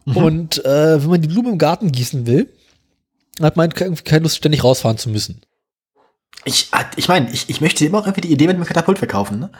Mhm. 0.05 0.17
Und 0.17 0.65
äh, 0.65 1.01
wenn 1.01 1.09
man 1.09 1.21
die 1.21 1.27
Blume 1.27 1.49
im 1.51 1.57
Garten 1.57 1.91
gießen 1.91 2.25
will, 2.25 2.51
hat 3.39 3.55
man 3.57 3.71
ke- 3.71 3.93
keine 4.03 4.23
Lust, 4.23 4.37
ständig 4.37 4.63
rausfahren 4.63 4.97
zu 4.97 5.09
müssen. 5.09 5.41
Ich, 6.43 6.71
ich 6.95 7.07
meine, 7.07 7.29
ich, 7.31 7.49
ich 7.49 7.61
möchte 7.61 7.85
immer 7.85 7.99
auch 7.99 8.07
irgendwie 8.07 8.21
die 8.21 8.33
Idee 8.33 8.47
mit 8.47 8.57
dem 8.57 8.65
Katapult 8.65 8.97
verkaufen, 8.97 9.39
ne? 9.39 9.51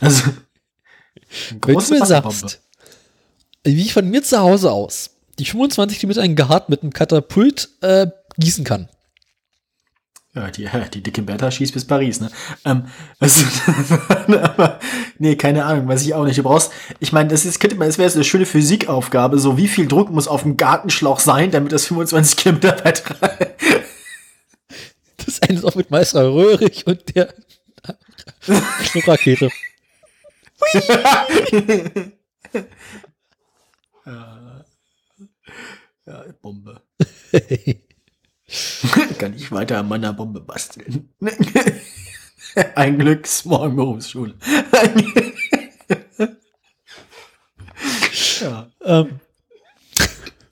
Also 0.00 0.30
Wenn 1.50 1.78
du 1.78 1.94
mir 1.94 2.06
sagst, 2.06 2.60
wie 3.64 3.82
ich 3.82 3.92
von 3.92 4.08
mir 4.08 4.22
zu 4.22 4.38
Hause 4.38 4.72
aus 4.72 5.10
die 5.38 5.44
25 5.44 6.00
Kilometer 6.00 6.22
einen 6.22 6.36
Garten 6.36 6.70
mit 6.70 6.82
einem 6.82 6.92
Katapult 6.92 7.68
äh, 7.80 8.08
gießen 8.38 8.64
kann. 8.64 8.88
Ja, 10.34 10.50
die, 10.50 10.68
die 10.94 11.02
dicke 11.02 11.22
Bertha 11.22 11.50
schießt 11.50 11.72
bis 11.72 11.84
Paris, 11.86 12.20
ne? 12.20 12.30
Ähm, 12.64 12.86
also, 13.18 13.44
nee, 15.18 15.36
keine 15.36 15.64
Ahnung, 15.64 15.88
weiß 15.88 16.02
ich 16.02 16.14
auch 16.14 16.24
nicht. 16.24 16.38
Du 16.38 16.42
brauchst, 16.42 16.70
ich 17.00 17.12
meine, 17.12 17.30
das 17.30 17.44
ist, 17.44 17.58
könnte 17.58 17.76
man, 17.76 17.88
das 17.88 17.98
wäre 17.98 18.10
so 18.10 18.18
eine 18.18 18.24
schöne 18.24 18.46
Physikaufgabe, 18.46 19.38
so 19.38 19.56
wie 19.56 19.68
viel 19.68 19.88
Druck 19.88 20.10
muss 20.10 20.28
auf 20.28 20.42
dem 20.42 20.56
Gartenschlauch 20.56 21.18
sein, 21.18 21.50
damit 21.50 21.72
das 21.72 21.86
25 21.86 22.36
Kilometer 22.36 22.84
weit. 22.84 23.02
Das 25.24 25.42
eine 25.42 25.58
ist 25.58 25.64
auch 25.64 25.74
mit 25.74 25.90
Meister 25.90 26.32
Röhrig 26.32 26.86
und 26.86 27.14
der 27.14 27.34
Schnuckrakete. 28.82 29.50
Ja, 36.08 36.24
Bombe. 36.40 36.80
kann 39.18 39.34
ich 39.34 39.52
weiter 39.52 39.78
an 39.78 39.88
meiner 39.88 40.14
Bombe 40.14 40.40
basteln. 40.40 41.10
Ein 42.74 42.98
Glück, 42.98 43.26
Small 43.26 43.68
Berufsschule. 43.70 44.34
ja. 48.40 48.68
Ähm. 48.82 49.20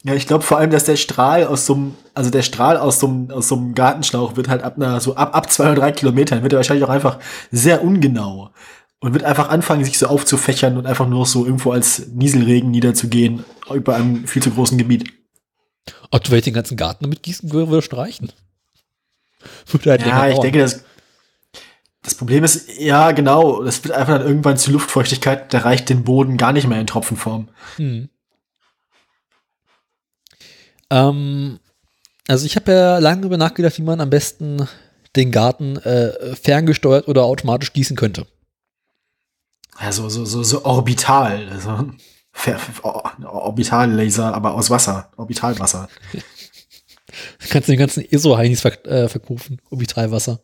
ja, 0.02 0.14
ich 0.14 0.26
glaube 0.26 0.44
vor 0.44 0.58
allem, 0.58 0.70
dass 0.70 0.84
der 0.84 0.96
Strahl 0.96 1.46
aus 1.46 1.64
so 1.64 1.74
einem, 1.74 1.96
also 2.12 2.28
der 2.28 2.42
Strahl 2.42 2.76
aus 2.76 3.00
so 3.00 3.06
einem, 3.06 3.30
aus 3.30 3.48
so 3.48 3.56
einem 3.56 3.74
Gartenschlauch 3.74 4.36
wird 4.36 4.48
halt 4.48 4.62
ab 4.62 4.76
einer, 4.76 5.00
so 5.00 5.16
ab, 5.16 5.34
ab 5.34 5.50
zwei 5.50 5.72
oder 5.72 5.80
drei 5.80 5.92
Kilometern 5.92 6.42
wird 6.42 6.52
er 6.52 6.58
wahrscheinlich 6.58 6.84
auch 6.84 6.90
einfach 6.90 7.18
sehr 7.50 7.82
ungenau 7.82 8.50
und 9.06 9.12
wird 9.12 9.22
einfach 9.22 9.50
anfangen, 9.50 9.84
sich 9.84 9.98
so 9.98 10.08
aufzufächern 10.08 10.76
und 10.76 10.84
einfach 10.84 11.06
nur 11.06 11.26
so 11.26 11.44
irgendwo 11.44 11.70
als 11.70 12.08
Nieselregen 12.08 12.72
niederzugehen 12.72 13.44
über 13.72 13.94
einem 13.94 14.26
viel 14.26 14.42
zu 14.42 14.50
großen 14.50 14.76
Gebiet. 14.78 15.12
Ob 16.10 16.24
du 16.24 16.30
vielleicht 16.30 16.46
den 16.46 16.54
ganzen 16.54 16.76
Garten 16.76 17.04
damit 17.04 17.22
gießen 17.22 17.52
würde, 17.52 17.70
würde 17.70 17.82
streichen. 17.82 18.32
Würde 19.70 19.90
halt 19.92 20.04
ja, 20.04 20.28
ich 20.28 20.40
denke, 20.40 20.58
das, 20.58 20.82
das 22.02 22.16
Problem 22.16 22.42
ist, 22.42 22.68
ja, 22.80 23.12
genau, 23.12 23.62
das 23.62 23.84
wird 23.84 23.94
einfach 23.94 24.18
dann 24.18 24.26
irgendwann 24.26 24.56
zu 24.56 24.72
Luftfeuchtigkeit, 24.72 25.54
da 25.54 25.58
reicht 25.58 25.88
den 25.88 26.02
Boden 26.02 26.36
gar 26.36 26.52
nicht 26.52 26.66
mehr 26.66 26.80
in 26.80 26.88
Tropfenform. 26.88 27.48
Hm. 27.76 28.08
Ähm, 30.90 31.60
also 32.26 32.44
ich 32.44 32.56
habe 32.56 32.72
ja 32.72 32.98
lange 32.98 33.20
darüber 33.20 33.36
nachgedacht, 33.36 33.78
wie 33.78 33.82
man 33.82 34.00
am 34.00 34.10
besten 34.10 34.66
den 35.14 35.30
Garten 35.30 35.76
äh, 35.76 36.34
ferngesteuert 36.34 37.06
oder 37.06 37.22
automatisch 37.22 37.72
gießen 37.72 37.96
könnte. 37.96 38.26
Ja, 39.80 39.92
so, 39.92 40.08
so, 40.08 40.24
so, 40.24 40.42
so 40.42 40.64
orbital. 40.64 41.48
Also, 41.50 41.90
Orbitallaser, 43.24 44.34
aber 44.34 44.54
aus 44.54 44.70
Wasser. 44.70 45.10
Orbitalwasser. 45.16 45.88
Du 47.40 47.48
kannst 47.48 47.68
den 47.68 47.78
ganzen 47.78 48.04
ESO-Heinis 48.04 48.60
verk 48.60 48.84
äh, 48.84 49.08
verkaufen. 49.08 49.58
Orbitalwasser. 49.70 50.40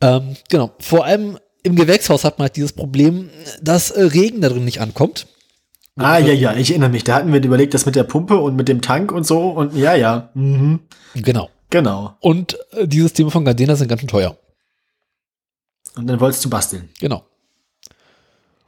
Ähm, 0.00 0.36
genau. 0.48 0.74
Vor 0.78 1.04
allem 1.04 1.38
im 1.62 1.76
Gewächshaus 1.76 2.24
hat 2.24 2.38
man 2.38 2.44
halt 2.44 2.56
dieses 2.56 2.72
Problem, 2.72 3.28
dass 3.60 3.90
äh, 3.90 4.02
Regen 4.04 4.40
da 4.40 4.48
drin 4.48 4.64
nicht 4.64 4.80
ankommt. 4.80 5.26
Ah, 5.96 6.18
ja, 6.18 6.32
ja, 6.32 6.54
ich 6.54 6.70
erinnere 6.70 6.90
mich. 6.90 7.04
Da 7.04 7.16
hatten 7.16 7.32
wir 7.32 7.42
überlegt, 7.42 7.74
das 7.74 7.84
mit 7.84 7.96
der 7.96 8.04
Pumpe 8.04 8.38
und 8.38 8.56
mit 8.56 8.68
dem 8.68 8.80
Tank 8.80 9.10
und 9.12 9.26
so. 9.26 9.50
Und 9.50 9.74
ja, 9.76 9.94
ja. 9.94 10.30
Mhm. 10.34 10.80
Genau. 11.14 11.50
Genau. 11.70 12.16
Und 12.20 12.56
äh, 12.72 12.86
die 12.86 13.00
Systeme 13.00 13.30
von 13.30 13.44
Gardena 13.44 13.76
sind 13.76 13.88
ganz 13.88 14.00
schön 14.00 14.08
teuer. 14.08 14.38
Und 15.98 16.06
dann 16.06 16.20
wolltest 16.20 16.44
du 16.44 16.48
basteln. 16.48 16.90
Genau. 17.00 17.26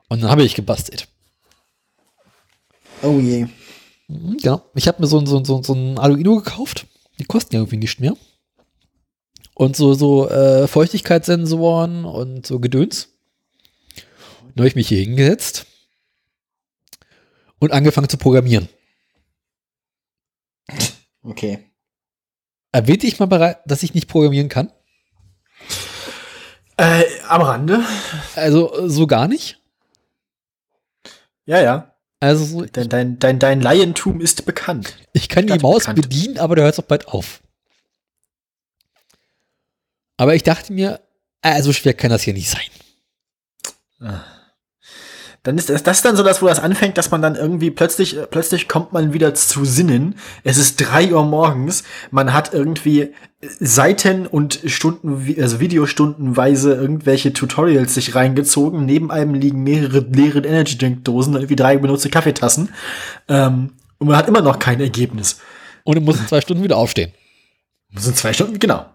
Und 0.08 0.20
dann 0.20 0.30
habe 0.30 0.42
ich 0.42 0.56
gebastelt. 0.56 1.06
Oh 3.02 3.20
je. 3.20 3.46
Mhm, 4.08 4.38
genau. 4.38 4.68
Ich 4.74 4.88
habe 4.88 5.00
mir 5.00 5.06
so, 5.06 5.24
so, 5.24 5.44
so, 5.44 5.62
so 5.62 5.72
ein 5.72 5.96
Arduino 5.96 6.38
gekauft. 6.38 6.88
Die 7.20 7.24
kosten 7.24 7.54
ja 7.54 7.60
irgendwie 7.60 7.76
nicht 7.76 8.00
mehr. 8.00 8.16
Und 9.54 9.76
so, 9.76 9.94
so 9.94 10.28
äh, 10.28 10.66
Feuchtigkeitssensoren 10.66 12.04
und 12.04 12.48
so 12.48 12.58
Gedöns. 12.58 13.10
Dann 14.40 14.62
habe 14.62 14.68
ich 14.68 14.74
mich 14.74 14.88
hier 14.88 14.98
hingesetzt 14.98 15.66
und 17.60 17.70
angefangen 17.70 18.08
zu 18.08 18.16
programmieren. 18.16 18.68
Okay. 21.22 21.70
Erwähnte 22.72 23.06
ich 23.06 23.20
mal 23.20 23.26
bereit, 23.26 23.60
dass 23.66 23.84
ich 23.84 23.94
nicht 23.94 24.08
programmieren 24.08 24.48
kann? 24.48 24.72
Äh, 26.80 27.04
am 27.28 27.42
Rande. 27.42 27.84
Also 28.36 28.88
so 28.88 29.06
gar 29.06 29.28
nicht? 29.28 29.60
Ja, 31.44 31.60
ja. 31.60 31.94
Also 32.20 32.44
so, 32.44 32.64
dein, 32.64 32.88
dein, 32.88 33.18
dein, 33.18 33.38
dein 33.38 33.60
Laientum 33.60 34.22
ist 34.22 34.46
bekannt. 34.46 34.96
Ich 35.12 35.28
kann 35.28 35.46
die 35.46 35.58
Maus 35.58 35.80
bekannt. 35.80 36.00
bedienen, 36.00 36.38
aber 36.38 36.54
der 36.56 36.64
hört 36.64 36.78
auch 36.78 36.84
bald 36.84 37.08
auf. 37.08 37.42
Aber 40.16 40.34
ich 40.34 40.42
dachte 40.42 40.72
mir, 40.72 41.00
äh, 41.42 41.60
so 41.60 41.74
schwer 41.74 41.92
kann 41.92 42.10
das 42.10 42.22
hier 42.22 42.32
nicht 42.34 42.48
sein. 42.48 42.68
Ah 44.00 44.39
dann 45.42 45.56
ist 45.56 45.70
das, 45.70 45.82
das 45.82 46.02
dann 46.02 46.16
so 46.16 46.22
das, 46.22 46.42
wo 46.42 46.46
das 46.46 46.60
anfängt, 46.60 46.98
dass 46.98 47.10
man 47.10 47.22
dann 47.22 47.34
irgendwie 47.34 47.70
plötzlich, 47.70 48.16
äh, 48.16 48.26
plötzlich 48.26 48.68
kommt 48.68 48.92
man 48.92 49.12
wieder 49.12 49.34
zu 49.34 49.64
Sinnen. 49.64 50.16
Es 50.44 50.58
ist 50.58 50.76
drei 50.76 51.12
Uhr 51.12 51.24
morgens, 51.24 51.82
man 52.10 52.34
hat 52.34 52.52
irgendwie 52.52 53.14
Seiten 53.40 54.26
und 54.26 54.60
Stunden, 54.66 55.34
also 55.40 55.60
Videostundenweise 55.60 56.74
irgendwelche 56.74 57.32
Tutorials 57.32 57.94
sich 57.94 58.14
reingezogen. 58.14 58.84
Neben 58.84 59.10
einem 59.10 59.32
liegen 59.32 59.62
mehrere 59.62 60.00
leere 60.00 60.40
Energy 60.40 60.76
Drink 60.76 61.04
Dosen, 61.04 61.34
irgendwie 61.34 61.56
drei 61.56 61.78
benutzte 61.78 62.10
Kaffeetassen. 62.10 62.68
Ähm, 63.28 63.72
und 63.96 64.08
man 64.08 64.16
hat 64.16 64.28
immer 64.28 64.42
noch 64.42 64.58
kein 64.58 64.80
Ergebnis. 64.80 65.40
Und 65.84 65.94
du 65.94 66.02
musst 66.02 66.20
in 66.20 66.28
zwei 66.28 66.42
Stunden 66.42 66.62
wieder 66.62 66.76
aufstehen. 66.76 67.12
Muss 67.88 68.06
in 68.06 68.14
zwei 68.14 68.34
Stunden, 68.34 68.58
genau. 68.58 68.86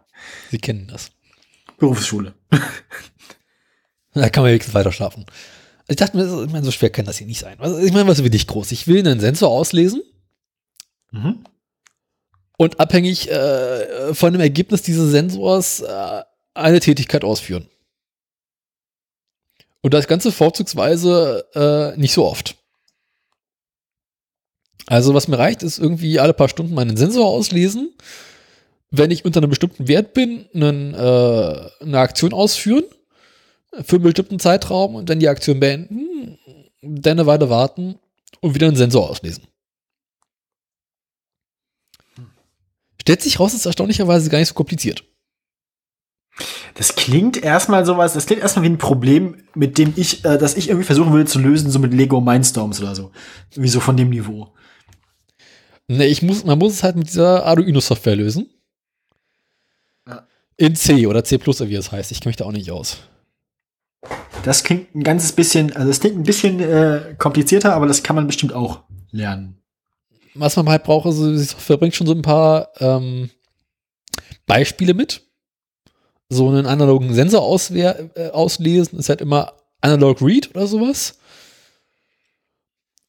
Sie 0.51 0.59
kennen 0.59 0.88
das. 0.88 1.09
Berufsschule. 1.80 2.35
da 4.13 4.30
kann 4.30 4.43
man 4.43 4.51
wenigstens 4.51 4.76
weiter 4.76 4.91
schlafen. 4.91 5.26
Ich 5.88 5.98
dachte 5.98 6.18
mir, 6.18 6.44
ich 6.44 6.52
meine, 6.52 6.66
so 6.66 6.72
schwer 6.72 6.90
kann 6.90 7.06
das 7.06 7.18
hier 7.18 7.28
nicht 7.28 7.40
sein. 7.40 7.60
Also, 7.60 7.78
ich 7.78 7.94
meine, 7.94 8.07
was 8.07 8.24
will 8.24 8.34
ich 8.34 8.48
groß? 8.48 8.72
Ich 8.72 8.88
will 8.88 8.99
einen 8.99 9.20
Sensor 9.20 9.49
auslesen. 9.49 10.02
Mhm. 11.12 11.44
Und 12.57 12.80
abhängig 12.80 13.30
äh, 13.30 14.14
von 14.14 14.34
dem 14.34 14.41
Ergebnis 14.41 14.82
dieses 14.82 15.12
Sensors 15.12 15.82
äh, 15.82 16.24
eine 16.53 16.80
Tätigkeit 16.80 17.24
ausführen. 17.24 17.68
Und 19.82 19.94
das 19.94 20.07
Ganze 20.07 20.32
vorzugsweise 20.32 21.45
äh, 21.95 21.99
nicht 21.99 22.14
so 22.14 22.26
oft. 22.26 22.56
Also, 24.88 25.14
was 25.14 25.28
mir 25.28 25.38
reicht, 25.38 25.62
ist 25.62 25.78
irgendwie 25.78 26.20
alle 26.20 26.34
paar 26.34 26.49
Stunden 26.49 26.74
meinen 26.74 26.98
Sensor 26.98 27.28
auslesen. 27.28 27.94
Wenn 28.90 29.12
ich 29.12 29.26
unter 29.26 29.40
einem 29.40 29.49
bestimmten 29.49 29.88
Wert 29.88 30.14
bin, 30.14 30.48
einen, 30.53 30.94
äh, 30.94 31.70
eine 31.82 31.99
Aktion 31.99 32.34
ausführen 32.34 32.86
für 33.84 33.95
einen 33.95 34.03
bestimmten 34.03 34.39
Zeitraum 34.39 34.95
und 34.95 35.10
dann 35.10 35.19
die 35.19 35.30
Aktion 35.30 35.60
beenden, 35.60 36.38
dann 36.81 37.19
eine 37.19 37.26
Weile 37.26 37.49
warten 37.49 37.99
und 38.41 38.56
wieder 38.56 38.68
einen 38.68 38.76
Sensor 38.76 39.10
auslesen. 39.10 39.47
Stellt 43.02 43.22
sich 43.22 43.39
raus, 43.39 43.53
ist 43.53 43.65
erstaunlicherweise 43.65 44.30
gar 44.30 44.39
nicht 44.39 44.47
so 44.47 44.56
kompliziert. 44.56 45.03
Das 46.73 46.95
klingt 46.95 47.38
erstmal 47.38 47.85
sowas, 47.85 48.14
das 48.14 48.26
klingt 48.26 48.41
erstmal 48.41 48.64
wie 48.64 48.69
ein 48.69 48.77
Problem, 48.77 49.43
mit 49.53 49.77
dem 49.77 49.93
ich, 49.95 50.26
äh, 50.26 50.38
das 50.38 50.56
ich 50.56 50.68
irgendwie 50.68 50.85
versuchen 50.85 51.14
will 51.14 51.26
zu 51.26 51.39
lösen, 51.39 51.72
so 51.72 51.80
mit 51.80 51.93
Lego 51.93 52.19
Mindstorms 52.19 52.81
oder 52.81 52.95
so. 52.95 53.11
Wie 53.56 53.68
so 53.68 53.80
von 53.80 53.95
dem 53.95 54.10
Niveau. 54.10 54.53
Ne, 55.88 56.06
ich 56.07 56.22
muss, 56.22 56.43
man 56.43 56.60
muss 56.60 56.73
es 56.73 56.84
halt 56.84 56.95
mit 56.95 57.07
dieser 57.07 57.45
Arduino-Software 57.45 58.15
lösen. 58.15 58.49
Ja. 60.07 60.27
In 60.57 60.76
C 60.76 61.07
oder 61.07 61.23
C+, 61.23 61.39
wie 61.39 61.76
es 61.76 61.91
heißt. 61.91 62.11
Ich 62.11 62.19
kenne 62.19 62.31
mich 62.31 62.38
da 62.38 62.45
auch 62.45 62.52
nicht 62.52 62.72
aus. 62.72 62.97
Das 64.45 64.63
klingt 64.63 64.93
ein 64.93 65.03
ganzes 65.03 65.31
bisschen, 65.31 65.76
also 65.76 65.89
es 65.89 65.99
klingt 65.99 66.17
ein 66.17 66.23
bisschen 66.23 66.59
äh, 66.59 67.15
komplizierter, 67.17 67.73
aber 67.73 67.88
das 67.88 68.03
kann 68.03 68.15
man 68.15 68.27
bestimmt 68.27 68.53
auch 68.53 68.81
lernen. 69.09 69.57
Was 70.35 70.55
man 70.55 70.69
halt 70.69 70.84
braucht, 70.84 71.07
also 71.07 71.31
die 71.31 71.39
Software 71.39 71.77
bringt 71.77 71.95
schon 71.95 72.05
so 72.05 72.13
ein 72.13 72.22
paar 72.22 72.69
ähm, 72.80 73.31
Beispiele 74.45 74.93
mit. 74.93 75.23
So 76.30 76.47
einen 76.47 76.67
analogen 76.67 77.11
Sensor 77.15 77.59
äh, 77.72 78.30
auslesen 78.30 78.99
ist 78.99 79.09
halt 79.09 79.22
immer 79.22 79.53
Analog 79.81 80.22
Read 80.22 80.51
oder 80.51 80.67
sowas. 80.67 81.17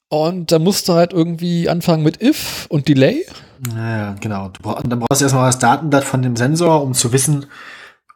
Und 0.09 0.53
da 0.53 0.59
musst 0.59 0.89
du 0.89 0.95
halt 0.95 1.13
irgendwie 1.13 1.69
anfangen 1.69 2.03
mit 2.03 2.23
if 2.23 2.67
und 2.71 2.89
Delay. 2.89 3.27
Naja, 3.75 4.17
genau. 4.21 4.49
Du 4.49 4.63
brauch, 4.63 4.83
dann 4.83 5.01
brauchst 5.01 5.21
du 5.21 5.27
erstmal 5.27 5.51
das 5.51 5.59
Datenblatt 5.59 6.05
von 6.05 6.23
dem 6.23 6.37
Sensor, 6.37 6.83
um 6.83 6.95
zu 6.95 7.13
wissen, 7.13 7.45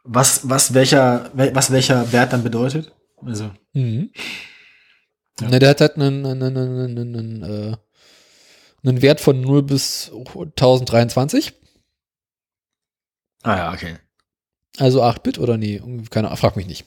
was, 0.05 0.49
was, 0.49 0.73
welcher, 0.73 1.29
was 1.35 1.71
welcher 1.71 2.11
Wert 2.13 2.33
dann 2.33 2.43
bedeutet. 2.43 2.93
Also. 3.25 3.51
Mhm. 3.73 4.11
Ja. 5.41 5.49
Ne, 5.49 5.59
der 5.59 5.71
hat 5.71 5.81
halt 5.81 5.97
einen, 5.97 6.27
einen, 6.27 6.57
einen, 6.57 6.99
einen, 6.99 7.43
äh, 7.43 7.77
einen 8.83 9.03
Wert 9.03 9.21
von 9.21 9.41
0 9.41 9.63
bis 9.63 10.11
1023. 10.11 11.53
Ah 13.43 13.57
ja, 13.57 13.73
okay. 13.73 13.97
Also 14.79 15.03
8 15.03 15.23
Bit 15.23 15.39
oder 15.39 15.57
nee? 15.57 15.83
Keine 16.11 16.29
Ahnung, 16.29 16.39
frag 16.39 16.57
mich 16.57 16.67
nicht. 16.67 16.87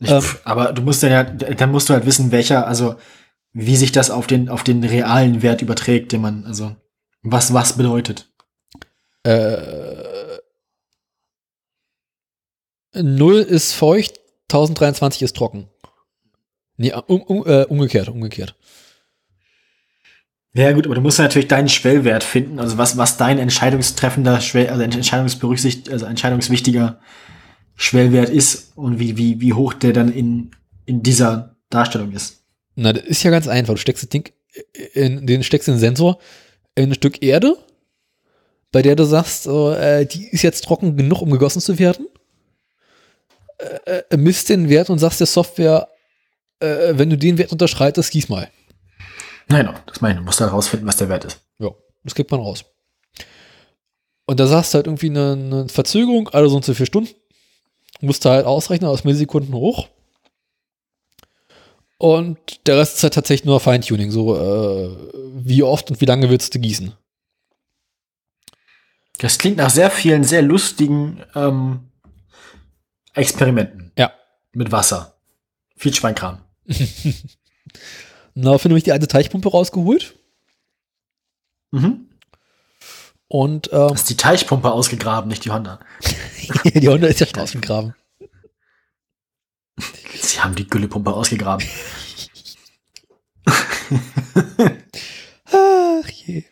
Ich, 0.00 0.10
ähm, 0.10 0.24
aber 0.44 0.72
du 0.72 0.82
musst 0.82 1.02
dann 1.02 1.10
ja, 1.10 1.24
dann 1.24 1.70
musst 1.70 1.88
du 1.88 1.92
halt 1.94 2.06
wissen, 2.06 2.32
welcher, 2.32 2.66
also 2.66 2.96
wie 3.52 3.76
sich 3.76 3.92
das 3.92 4.10
auf 4.10 4.26
den, 4.26 4.48
auf 4.48 4.64
den 4.64 4.82
realen 4.82 5.42
Wert 5.42 5.62
überträgt, 5.62 6.12
den 6.12 6.22
man, 6.22 6.44
also 6.44 6.74
was 7.22 7.52
was 7.52 7.76
bedeutet. 7.76 8.32
Äh, 9.24 10.38
0 12.94 13.40
ist 13.40 13.72
feucht, 13.72 14.19
1023 14.50 15.22
ist 15.22 15.36
trocken. 15.36 15.68
Nee, 16.76 16.92
um, 17.06 17.22
um, 17.22 17.46
äh, 17.46 17.64
umgekehrt, 17.64 18.08
umgekehrt. 18.08 18.56
Ja, 20.52 20.72
gut, 20.72 20.86
aber 20.86 20.96
du 20.96 21.00
musst 21.00 21.18
natürlich 21.18 21.48
deinen 21.48 21.68
Schwellwert 21.68 22.24
finden, 22.24 22.58
also 22.58 22.76
was, 22.76 22.96
was 22.96 23.16
dein 23.16 23.38
entscheidungstreffender, 23.38 24.40
Schwell, 24.40 24.68
also 24.68 24.82
entscheidungsberücksicht, 24.82 25.90
also 25.90 26.06
entscheidungswichtiger 26.06 26.98
Schwellwert 27.76 28.30
ist 28.30 28.76
und 28.76 28.98
wie, 28.98 29.16
wie, 29.16 29.40
wie 29.40 29.52
hoch 29.52 29.74
der 29.74 29.92
dann 29.92 30.12
in, 30.12 30.50
in 30.86 31.02
dieser 31.02 31.56
Darstellung 31.70 32.12
ist. 32.12 32.42
Na, 32.74 32.92
das 32.92 33.04
ist 33.04 33.22
ja 33.22 33.30
ganz 33.30 33.46
einfach. 33.46 33.74
Du 33.74 33.80
steckst 33.80 34.02
das 34.02 34.10
Ding 34.10 34.32
in 34.94 35.26
den 35.26 35.42
steckst 35.42 35.68
den 35.68 35.78
Sensor 35.78 36.18
in 36.74 36.90
ein 36.90 36.94
Stück 36.94 37.22
Erde, 37.22 37.56
bei 38.72 38.82
der 38.82 38.96
du 38.96 39.04
sagst, 39.04 39.46
äh, 39.46 40.06
die 40.06 40.28
ist 40.28 40.42
jetzt 40.42 40.64
trocken 40.64 40.96
genug, 40.96 41.22
um 41.22 41.30
gegossen 41.30 41.60
zu 41.60 41.78
werden. 41.78 42.06
Äh, 43.84 44.02
äh, 44.10 44.16
misst 44.16 44.48
den 44.48 44.68
Wert 44.68 44.90
und 44.90 44.98
sagst 44.98 45.20
der 45.20 45.26
Software, 45.26 45.88
äh, 46.60 46.94
wenn 46.94 47.10
du 47.10 47.18
den 47.18 47.38
Wert 47.38 47.52
unterschreitest, 47.52 48.10
gieß 48.10 48.28
mal. 48.28 48.50
Nein, 49.48 49.68
das 49.86 50.00
meine 50.00 50.14
ich. 50.14 50.18
Du 50.20 50.24
musst 50.24 50.40
dann 50.40 50.48
rausfinden, 50.48 50.86
was 50.86 50.96
der 50.96 51.08
Wert 51.08 51.24
ist. 51.24 51.40
Ja, 51.58 51.70
das 52.04 52.14
kriegt 52.14 52.30
man 52.30 52.40
raus. 52.40 52.64
Und 54.26 54.38
da 54.38 54.46
sagst 54.46 54.72
du 54.72 54.76
halt 54.76 54.86
irgendwie 54.86 55.10
eine, 55.10 55.32
eine 55.32 55.68
Verzögerung, 55.68 56.28
also 56.28 56.48
so 56.48 56.56
und 56.56 56.64
so 56.64 56.72
vier 56.72 56.86
Stunden. 56.86 57.10
Musst 58.00 58.24
du 58.24 58.30
halt 58.30 58.46
ausrechnen 58.46 58.88
aus 58.88 59.04
Millisekunden 59.04 59.52
hoch. 59.54 59.88
Und 61.98 62.66
der 62.66 62.78
Rest 62.78 62.96
ist 62.96 63.02
halt 63.02 63.14
tatsächlich 63.14 63.44
nur 63.44 63.60
Feintuning. 63.60 64.10
So, 64.10 64.36
äh, 64.36 64.96
wie 65.34 65.62
oft 65.62 65.90
und 65.90 66.00
wie 66.00 66.06
lange 66.06 66.30
willst 66.30 66.54
du 66.54 66.58
gießen? 66.58 66.94
Das 69.18 69.36
klingt 69.36 69.58
nach 69.58 69.68
sehr 69.68 69.90
vielen, 69.90 70.24
sehr 70.24 70.40
lustigen 70.40 71.22
ähm, 71.34 71.89
Experimenten. 73.14 73.92
Ja. 73.96 74.12
Mit 74.52 74.72
Wasser. 74.72 75.14
Viel 75.76 75.94
Schweinkram. 75.94 76.44
Na, 78.34 78.58
finde 78.58 78.76
ich 78.76 78.84
die 78.84 78.92
alte 78.92 79.08
Teichpumpe 79.08 79.50
rausgeholt. 79.50 80.14
Mhm. 81.72 82.08
Und 83.28 83.72
ähm, 83.72 83.88
Das 83.88 84.00
ist 84.00 84.10
die 84.10 84.16
Teichpumpe 84.16 84.70
ausgegraben, 84.70 85.28
nicht 85.28 85.44
die 85.44 85.50
Honda. 85.50 85.80
die 86.64 86.88
Honda 86.88 87.06
ist 87.06 87.20
ja 87.20 87.26
schon 87.26 87.40
ausgegraben. 87.40 87.94
Sie 90.14 90.40
haben 90.40 90.54
die 90.54 90.66
Güllepumpe 90.66 91.12
ausgegraben. 91.12 91.66
Ach 95.52 96.08
je. 96.08 96.44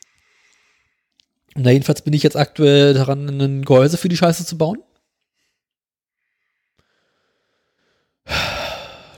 Na, 1.55 1.71
jedenfalls 1.71 2.03
bin 2.03 2.13
ich 2.13 2.23
jetzt 2.23 2.37
aktuell 2.37 2.95
daran, 2.95 3.29
ein 3.41 3.65
Gehäuse 3.65 3.97
für 3.99 4.09
die 4.09 4.17
Scheiße 4.17 4.47
zu 4.47 4.57
bauen. 4.57 4.79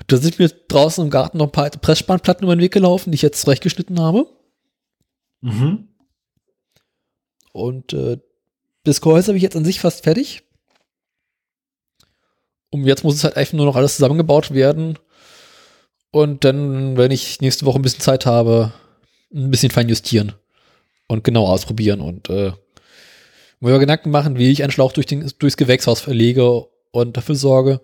Da 0.07 0.17
sind 0.17 0.39
mir 0.39 0.49
draußen 0.49 1.05
im 1.05 1.11
Garten 1.11 1.39
noch 1.39 1.47
ein 1.47 1.53
paar 1.53 1.65
alte 1.65 1.79
Pressspanplatten 1.79 2.45
über 2.45 2.57
den 2.57 2.63
Weg 2.63 2.73
gelaufen, 2.73 3.11
die 3.11 3.15
ich 3.15 3.23
jetzt 3.23 3.43
zurechtgeschnitten 3.43 4.01
habe. 4.01 4.27
Mhm. 5.41 5.89
Und 7.53 7.93
äh, 7.93 8.19
das 8.85 9.01
Gehäuse 9.01 9.29
habe 9.29 9.37
ich 9.37 9.43
jetzt 9.43 9.57
an 9.57 9.65
sich 9.65 9.81
fast 9.81 10.05
fertig. 10.05 10.43
Und 12.71 12.87
jetzt 12.87 13.05
muss 13.05 13.15
es 13.15 13.25
halt 13.25 13.37
einfach 13.37 13.55
nur 13.55 13.67
noch 13.67 13.77
alles 13.77 13.97
zusammengebaut 13.97 14.53
werden. 14.53 14.99
Und 16.13 16.45
dann, 16.45 16.97
wenn 16.97 17.11
ich 17.11 17.41
nächste 17.41 17.67
Woche 17.67 17.79
ein 17.79 17.83
bisschen 17.83 18.01
Zeit 18.01 18.27
habe, 18.27 18.73
ein 19.33 19.51
bisschen 19.51 19.71
fein 19.71 19.89
justieren 19.89 20.33
und 21.07 21.23
genau 21.25 21.47
ausprobieren 21.47 22.01
und 22.01 22.29
äh, 22.31 22.53
mir 23.61 23.79
Gedanken 23.79 24.11
machen, 24.11 24.39
wie 24.39 24.51
ich 24.51 24.63
einen 24.63 24.73
Schlauch 24.73 24.93
durch 24.93 25.07
den, 25.07 25.31
durchs 25.39 25.57
Gewächshaus 25.57 26.01
verlege 26.01 26.67
und 26.91 27.17
dafür 27.17 27.35
sorge, 27.35 27.81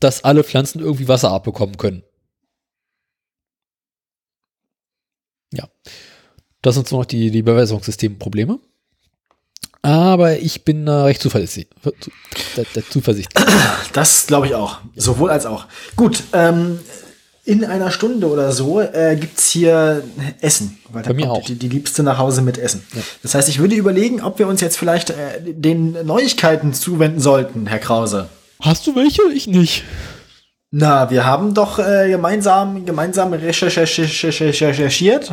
dass 0.00 0.24
alle 0.24 0.44
Pflanzen 0.44 0.80
irgendwie 0.80 1.08
Wasser 1.08 1.30
abbekommen 1.30 1.76
können. 1.76 2.02
Ja. 5.52 5.68
Das 6.62 6.74
sind 6.74 6.88
so 6.88 6.98
noch 6.98 7.04
die, 7.04 7.30
die 7.30 7.42
Bewässerungssystemprobleme. 7.42 8.58
Aber 9.82 10.38
ich 10.38 10.64
bin 10.64 10.86
äh, 10.86 10.90
recht 10.92 11.20
zuversichtlich. 11.20 11.66
zuversichtlich. 12.90 13.44
Das 13.92 14.26
glaube 14.28 14.46
ich 14.46 14.54
auch. 14.54 14.78
Sowohl 14.94 15.30
als 15.30 15.44
auch. 15.44 15.66
Gut, 15.96 16.22
ähm, 16.32 16.78
in 17.44 17.64
einer 17.64 17.90
Stunde 17.90 18.28
oder 18.28 18.52
so 18.52 18.80
äh, 18.80 19.16
gibt's 19.18 19.50
hier 19.50 20.04
Essen. 20.40 20.78
Weil 20.90 21.02
Bei 21.02 21.12
mir 21.12 21.30
auch. 21.30 21.44
Die, 21.44 21.56
die 21.56 21.68
Liebste 21.68 22.04
nach 22.04 22.18
Hause 22.18 22.42
mit 22.42 22.58
Essen. 22.58 22.86
Ja. 22.94 23.02
Das 23.22 23.34
heißt, 23.34 23.48
ich 23.48 23.58
würde 23.58 23.74
überlegen, 23.74 24.22
ob 24.22 24.38
wir 24.38 24.46
uns 24.46 24.60
jetzt 24.60 24.78
vielleicht 24.78 25.10
äh, 25.10 25.40
den 25.40 26.06
Neuigkeiten 26.06 26.72
zuwenden 26.72 27.18
sollten, 27.18 27.66
Herr 27.66 27.80
Krause. 27.80 28.28
Hast 28.62 28.86
du 28.86 28.94
welche? 28.94 29.22
Ich 29.34 29.48
nicht. 29.48 29.82
Na, 30.70 31.10
wir 31.10 31.26
haben 31.26 31.52
doch 31.52 31.80
äh, 31.80 32.08
gemeinsam, 32.08 32.86
gemeinsam 32.86 33.32
recherchiert 33.32 35.32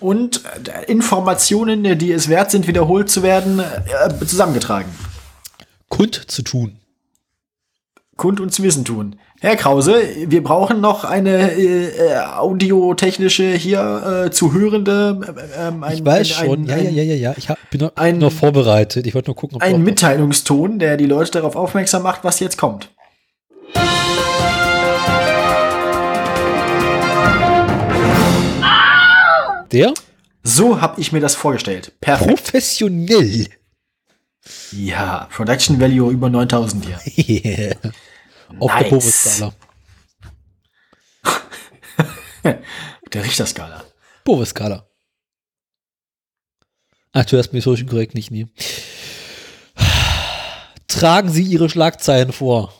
und 0.00 0.40
äh, 0.44 0.90
Informationen, 0.90 1.98
die 1.98 2.10
es 2.10 2.28
wert 2.28 2.50
sind, 2.50 2.66
wiederholt 2.66 3.10
zu 3.10 3.22
werden, 3.22 3.60
äh, 3.60 4.26
zusammengetragen. 4.26 4.88
Kund 5.90 6.30
zu 6.30 6.42
tun. 6.42 6.78
Kund 8.16 8.40
uns 8.40 8.62
Wissen 8.62 8.84
tun. 8.84 9.16
Herr 9.40 9.56
Krause, 9.56 10.00
wir 10.28 10.42
brauchen 10.42 10.80
noch 10.80 11.04
eine 11.04 11.52
äh, 11.52 11.88
äh, 11.88 12.16
audiotechnische 12.36 13.52
hier 13.52 14.24
äh, 14.26 14.30
zu 14.30 14.54
hörende. 14.54 15.20
Äh, 15.58 15.68
ähm, 15.68 15.84
ein, 15.84 15.94
Ich 15.98 16.04
weiß 16.04 16.38
ein, 16.38 16.46
schon. 16.46 16.58
Ein, 16.60 16.66
ja, 16.66 16.76
ja, 16.78 16.90
ja, 16.90 17.02
ja, 17.02 17.14
ja. 17.14 17.34
Ich 17.36 17.50
hab, 17.50 17.58
bin 17.70 17.82
noch, 17.82 17.92
ein- 17.96 18.16
noch 18.18 18.32
vorbereitet. 18.32 19.06
Ich 19.06 19.14
wollte 19.14 19.28
nur 19.28 19.36
gucken, 19.36 19.56
ob 19.56 19.62
Ein 19.62 19.82
Mitteilungston, 19.82 20.78
der 20.78 20.96
die 20.96 21.04
Leute 21.06 21.32
darauf 21.32 21.56
aufmerksam 21.56 22.02
macht, 22.02 22.24
was 22.24 22.40
jetzt 22.40 22.56
kommt. 22.56 22.88
Der? 29.72 29.92
So 30.42 30.80
habe 30.80 31.00
ich 31.00 31.12
mir 31.12 31.20
das 31.20 31.34
vorgestellt. 31.34 31.92
Perfekt. 32.00 32.28
Professionell. 32.28 33.46
Ja, 34.72 35.28
Production 35.30 35.80
Value 35.80 36.10
über 36.12 36.28
9000 36.30 36.84
hier. 36.84 37.00
Yeah. 37.44 37.76
Auf 38.60 38.70
der 38.72 38.80
Nice. 38.82 38.90
Bovis-Skala. 38.90 39.52
Der 43.12 43.24
Richterskala. 43.24 43.84
Bovis-Skala. 44.24 44.86
Ach, 47.12 47.24
du 47.24 47.38
hast 47.38 47.52
mir 47.52 47.60
Social 47.62 47.86
korrekt 47.86 48.14
nicht, 48.14 48.30
nee. 48.30 48.46
Tragen 50.86 51.28
Sie 51.30 51.42
Ihre 51.42 51.68
Schlagzeilen 51.68 52.32
vor. 52.32 52.72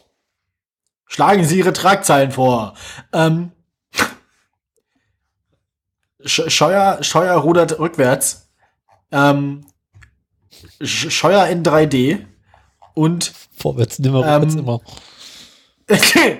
Schlagen 1.07 1.45
Sie 1.45 1.59
Ihre 1.59 1.73
Tragzeilen 1.73 2.31
vor. 2.33 2.75
Ähm, 3.13 3.51
Sch- 6.23 6.49
Scheuer, 6.51 7.03
Scheuer 7.03 7.37
rudert 7.37 7.79
rückwärts. 7.79 8.49
Ähm, 9.11 9.67
Scheuer 10.81 11.47
in 11.47 11.63
3D. 11.63 12.25
Und 12.95 13.33
Vorwärts, 13.57 13.99
nimmer, 13.99 14.27
Ähm, 14.27 14.43
rückwärts, 14.43 14.55
immer. 14.55 14.81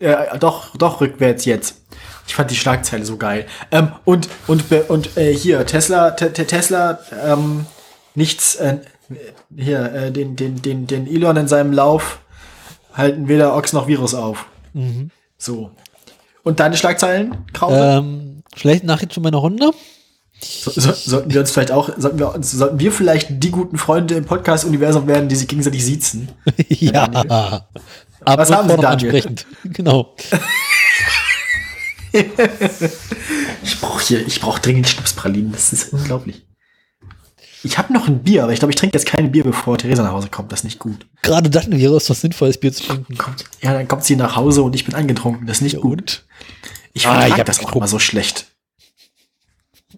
ja, 0.00 0.36
doch, 0.36 0.76
doch 0.76 1.00
rückwärts 1.00 1.44
jetzt. 1.44 1.82
Ich 2.26 2.34
fand 2.34 2.50
die 2.50 2.56
Schlagzeile 2.56 3.04
so 3.04 3.16
geil. 3.16 3.46
Ähm, 3.70 3.92
und 4.04 4.28
und 4.46 4.64
und 4.88 5.16
äh, 5.16 5.34
hier 5.34 5.64
Tesla 5.66 6.12
te, 6.12 6.32
te, 6.32 6.46
Tesla 6.46 6.98
ähm, 7.24 7.66
nichts 8.14 8.56
äh, 8.56 8.78
hier 9.54 9.92
äh, 9.92 10.12
den 10.12 10.36
den 10.36 10.62
den 10.62 10.86
den 10.86 11.06
Elon 11.06 11.36
in 11.36 11.48
seinem 11.48 11.72
Lauf 11.72 12.20
halten 12.94 13.28
weder 13.28 13.54
Ochs 13.54 13.72
noch 13.72 13.88
Virus 13.88 14.14
auf. 14.14 14.46
Mhm. 14.72 15.10
So. 15.36 15.70
Und 16.42 16.60
deine 16.60 16.76
Schlagzeilen, 16.76 17.46
Krause? 17.52 17.98
Ähm, 17.98 18.42
schlechte 18.54 18.86
Nachricht 18.86 19.14
von 19.14 19.22
meiner 19.22 19.42
Honda. 19.42 19.70
So, 20.44 20.70
so, 20.70 20.92
sollten 20.92 21.32
wir 21.32 21.40
uns 21.40 21.50
vielleicht 21.50 21.70
auch, 21.72 21.90
sollten 21.96 22.18
wir 22.18 22.34
uns, 22.34 22.50
sollten 22.52 22.78
wir 22.78 22.92
vielleicht 22.92 23.28
die 23.42 23.50
guten 23.50 23.78
Freunde 23.78 24.14
im 24.14 24.24
Podcast-Universum 24.24 25.06
werden, 25.06 25.28
die 25.28 25.36
sich 25.36 25.48
gegenseitig 25.48 25.84
siezen? 25.84 26.28
ja. 26.68 27.04
Aber 28.26 28.42
Was 28.42 28.50
haben 28.50 28.68
Sie, 28.68 28.74
noch 28.76 28.82
Daniel? 28.82 29.10
ansprechend. 29.10 29.46
Genau. 29.64 30.14
Ich 33.64 33.80
brauche 33.80 34.02
hier, 34.04 34.24
ich 34.26 34.40
brauche 34.40 34.60
dringend 34.60 34.86
Schnapspralinen, 34.88 35.50
das 35.52 35.72
ist 35.72 35.92
unglaublich. 35.92 36.44
Ich 37.64 37.78
habe 37.78 37.92
noch 37.92 38.06
ein 38.06 38.22
Bier, 38.22 38.42
aber 38.44 38.52
ich 38.52 38.58
glaube, 38.58 38.72
ich 38.72 38.76
trinke 38.76 38.96
jetzt 38.96 39.06
kein 39.06 39.32
Bier, 39.32 39.42
bevor 39.42 39.78
Theresa 39.78 40.02
nach 40.02 40.12
Hause 40.12 40.28
kommt. 40.28 40.52
Das 40.52 40.60
ist 40.60 40.64
nicht 40.64 40.78
gut. 40.78 41.06
Gerade 41.22 41.48
dann 41.48 41.72
wäre 41.72 41.96
es 41.96 42.10
was 42.10 42.20
Sinnvolles, 42.20 42.58
Bier 42.58 42.72
zu 42.72 42.84
trinken. 42.84 43.16
Kommt, 43.16 43.44
ja, 43.62 43.72
dann 43.72 43.88
kommt 43.88 44.04
sie 44.04 44.16
nach 44.16 44.36
Hause 44.36 44.62
und 44.62 44.74
ich 44.74 44.84
bin 44.84 44.94
angetrunken. 44.94 45.46
Das 45.46 45.56
ist 45.58 45.62
nicht 45.62 45.80
gut. 45.80 46.24
Ich 46.92 47.06
Ah, 47.06 47.20
vertrag 47.22 47.38
ich 47.38 47.44
das 47.44 47.64
auch 47.64 47.74
immer 47.74 47.88
so 47.88 47.98
schlecht. 47.98 48.46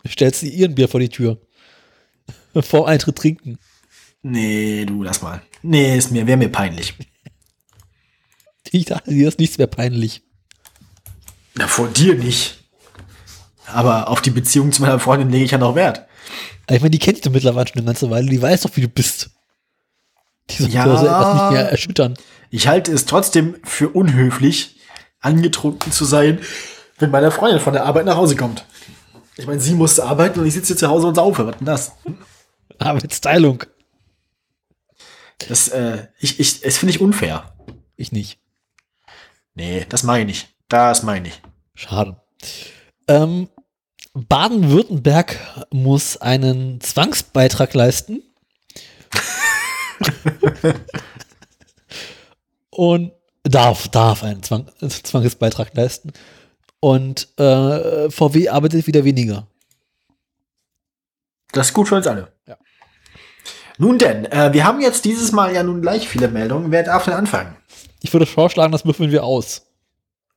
Stellst 0.09 0.43
du 0.43 0.47
ihren 0.47 0.75
Bier 0.75 0.89
vor 0.89 1.01
die 1.01 1.09
Tür. 1.09 1.41
Vor 2.63 2.89
Eintritt 2.89 3.17
trinken. 3.17 3.59
Nee, 4.23 4.85
du, 4.87 5.03
lass 5.03 5.21
mal. 5.23 5.43
Nee, 5.63 5.97
ist 5.97 6.11
mir, 6.11 6.27
wäre 6.27 6.37
mir 6.39 6.49
peinlich. 6.51 6.95
Ich 8.73 8.87
dachte, 8.87 9.11
dir 9.13 9.29
ist 9.29 9.39
nichts 9.39 9.59
mehr 9.59 9.69
peinlich. 9.69 10.23
Na, 11.55 11.69
vor 11.69 11.87
dir 11.89 12.15
nicht. 12.17 12.59
Aber 13.67 14.09
auf 14.09 14.21
die 14.21 14.31
Beziehung 14.31 14.73
zu 14.73 14.83
meiner 14.83 14.99
Freundin 14.99 15.31
lege 15.31 15.45
ich 15.45 15.53
ja 15.53 15.59
noch 15.59 15.77
Wert. 15.77 16.05
Ich 16.69 16.81
meine, 16.81 16.91
die 16.91 16.99
kennt 16.99 17.17
dich 17.17 17.23
doch 17.23 17.31
mittlerweile 17.31 17.69
schon 17.69 17.77
eine 17.79 17.87
ganze 17.87 18.11
Weile. 18.11 18.29
Die 18.29 18.43
weiß 18.43 18.63
doch, 18.63 18.77
wie 18.77 18.81
du 18.83 18.89
bist. 18.89 19.31
Die 20.51 20.63
soll 20.65 20.71
Ja. 20.73 20.83
etwas 20.85 21.35
nicht 21.35 21.53
mehr 21.53 21.71
erschüttern. 21.71 22.15
Ich 22.51 22.67
halte 22.67 22.93
es 22.93 23.07
trotzdem 23.07 23.57
für 23.63 23.89
unhöflich, 23.89 24.77
angetrunken 25.21 25.93
zu 25.93 26.05
sein, 26.05 26.41
wenn 26.99 27.11
meine 27.13 27.31
Freundin 27.31 27.61
von 27.61 27.73
der 27.73 27.85
Arbeit 27.85 28.07
nach 28.07 28.17
Hause 28.17 28.35
kommt. 28.37 28.65
Ich 29.37 29.47
meine, 29.47 29.61
sie 29.61 29.75
muss 29.75 30.01
arbeiten 30.01 30.41
und 30.41 30.47
ich 30.47 30.55
sitze 30.55 30.69
hier 30.69 30.77
zu 30.77 30.89
Hause 30.89 31.09
und 31.09 31.15
saufe. 31.15 31.47
Was 31.47 31.57
denn 31.59 31.67
das? 31.67 31.93
Arbeitsteilung. 32.79 33.65
Das, 35.49 35.69
äh, 35.69 36.07
ich, 36.19 36.41
ich, 36.41 36.61
das 36.61 36.79
finde 36.79 36.91
ich 36.95 37.01
unfair. 37.01 37.55
Ich 37.97 38.13
nicht. 38.13 38.39
Nee, 39.55 39.87
das 39.89 40.03
meine 40.03 40.31
ich. 40.31 40.49
Das 40.69 41.03
meine 41.03 41.29
ich. 41.29 41.43
Schade. 41.75 42.21
Ähm, 43.09 43.49
Baden-Württemberg 44.15 45.39
muss 45.71 46.17
einen 46.17 46.81
Zwangsbeitrag 46.81 47.75
leisten 47.75 48.23
und 52.71 53.13
darf, 53.43 53.89
darf 53.89 54.23
einen 54.23 54.43
Zwang, 54.43 54.71
Zwangsbeitrag 54.81 55.75
leisten. 55.75 56.13
Und 56.87 57.37
äh, 57.37 58.09
VW 58.11 58.49
arbeitet 58.49 58.87
wieder 58.87 59.05
weniger. 59.05 59.49
Das 61.51 61.67
ist 61.67 61.75
gut 61.75 61.89
für 61.89 61.97
uns 61.97 62.07
alle. 62.07 62.33
Ja. 62.47 62.57
Nun 63.77 63.99
denn, 63.99 64.27
äh, 64.27 64.53
wir 64.53 64.65
haben 64.65 64.81
jetzt 64.81 65.05
dieses 65.05 65.33
Mal 65.33 65.53
ja 65.53 65.65
nun 65.65 65.83
gleich 65.83 66.07
viele 66.09 66.29
Meldungen. 66.29 66.71
Wer 66.71 66.85
darf 66.85 67.05
denn 67.07 67.15
anfangen? 67.15 67.57
Ich 68.03 68.13
würde 68.13 68.25
vorschlagen, 68.25 68.71
das 68.71 68.85
würfeln 68.85 69.11
wir 69.11 69.25
aus. 69.25 69.67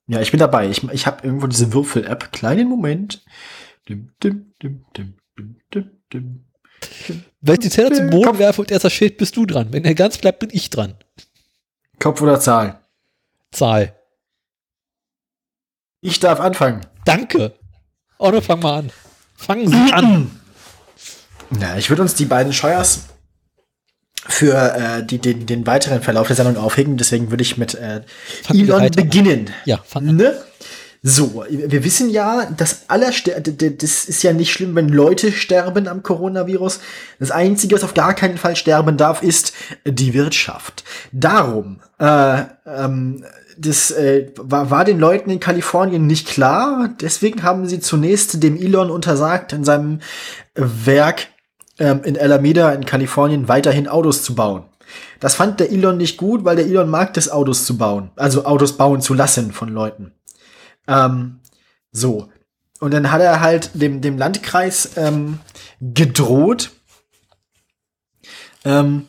Ja, 0.07 0.21
ich 0.21 0.31
bin 0.31 0.39
dabei. 0.39 0.67
Ich, 0.67 0.83
ich 0.91 1.05
habe 1.05 1.23
irgendwo 1.23 1.45
diese 1.45 1.71
Würfel-App. 1.71 2.31
Kleinen 2.31 2.67
Moment. 2.67 3.23
Dim, 3.87 4.09
dim, 4.23 4.55
dim, 4.59 4.85
dim, 4.97 5.17
dim, 5.37 5.55
dim, 5.71 5.91
dim. 6.11 6.45
Wenn 7.41 7.53
ich 7.53 7.59
die 7.59 7.69
Teller 7.69 7.93
zum 7.93 8.09
Boden 8.09 8.25
Kopf, 8.25 8.39
werfe 8.39 8.61
und 8.61 8.71
er 8.71 8.79
zerschellt, 8.79 9.19
bist 9.19 9.37
du 9.37 9.45
dran. 9.45 9.67
Wenn 9.69 9.85
er 9.85 9.93
ganz 9.93 10.17
bleibt, 10.17 10.39
bin 10.39 10.49
ich 10.51 10.71
dran. 10.71 10.95
Kopf 11.99 12.23
oder 12.23 12.39
Zahl? 12.39 12.79
Zahl. 13.51 13.98
Ich 16.01 16.19
darf 16.19 16.39
anfangen. 16.39 16.81
Danke. 17.05 17.53
Oh, 18.17 18.31
dann 18.31 18.41
fang 18.41 18.59
mal 18.59 18.79
an. 18.79 18.91
Fangen 19.35 19.67
Sie 19.69 19.93
an. 19.93 20.31
Ja, 21.59 21.77
ich 21.77 21.89
würde 21.89 22.01
uns 22.01 22.15
die 22.15 22.25
beiden 22.25 22.53
Scheuers 22.53 23.05
für 24.27 24.75
äh, 24.75 25.05
die, 25.05 25.19
den, 25.19 25.45
den 25.45 25.65
weiteren 25.65 26.01
Verlauf 26.01 26.27
der 26.27 26.35
Sendung 26.35 26.57
aufhegen. 26.57 26.97
Deswegen 26.97 27.31
würde 27.31 27.41
ich 27.41 27.57
mit 27.57 27.73
äh, 27.75 28.01
Elon 28.49 28.81
heiter 28.81 29.01
an. 29.01 29.05
beginnen. 29.05 29.49
Ja, 29.65 29.79
fang 29.85 30.09
an. 30.09 30.15
Ne? 30.15 30.41
So, 31.01 31.45
wir 31.49 31.85
wissen 31.85 32.09
ja, 32.09 32.45
dass 32.45 32.89
aller 32.89 33.09
das 33.09 34.05
ist 34.05 34.21
ja 34.21 34.33
nicht 34.33 34.51
schlimm, 34.51 34.75
wenn 34.75 34.89
Leute 34.89 35.31
sterben 35.31 35.87
am 35.87 36.03
Coronavirus. 36.03 36.81
Das 37.19 37.31
Einzige, 37.31 37.75
was 37.75 37.85
auf 37.85 37.93
gar 37.93 38.13
keinen 38.13 38.37
Fall 38.37 38.57
sterben 38.57 38.97
darf, 38.97 39.23
ist 39.23 39.53
die 39.85 40.13
Wirtschaft. 40.13 40.83
Darum, 41.13 41.79
äh, 41.99 42.43
ähm, 42.65 43.23
das 43.59 43.91
äh, 43.91 44.31
war, 44.37 44.71
war 44.71 44.85
den 44.85 44.99
Leuten 44.99 45.29
in 45.29 45.39
Kalifornien 45.39 46.07
nicht 46.07 46.27
klar. 46.27 46.89
Deswegen 47.01 47.43
haben 47.43 47.67
sie 47.67 47.79
zunächst 47.79 48.41
dem 48.41 48.55
Elon 48.55 48.89
untersagt, 48.89 49.53
in 49.53 49.63
seinem 49.63 49.99
Werk 50.55 51.27
ähm, 51.77 52.03
in 52.03 52.17
Alameda 52.17 52.71
in 52.73 52.85
Kalifornien 52.85 53.47
weiterhin 53.47 53.87
Autos 53.87 54.23
zu 54.23 54.35
bauen. 54.35 54.65
Das 55.19 55.35
fand 55.35 55.59
der 55.59 55.71
Elon 55.71 55.97
nicht 55.97 56.17
gut, 56.17 56.45
weil 56.45 56.55
der 56.55 56.65
Elon 56.65 56.89
mag 56.89 57.15
es, 57.17 57.29
Autos 57.29 57.65
zu 57.65 57.77
bauen. 57.77 58.11
Also 58.15 58.45
Autos 58.45 58.77
bauen 58.77 59.01
zu 59.01 59.13
lassen 59.13 59.51
von 59.51 59.69
Leuten. 59.69 60.13
Ähm, 60.87 61.39
so. 61.91 62.29
Und 62.79 62.93
dann 62.93 63.11
hat 63.11 63.21
er 63.21 63.41
halt 63.41 63.71
dem, 63.73 64.01
dem 64.01 64.17
Landkreis 64.17 64.91
ähm, 64.95 65.39
gedroht, 65.81 66.71
ähm, 68.63 69.07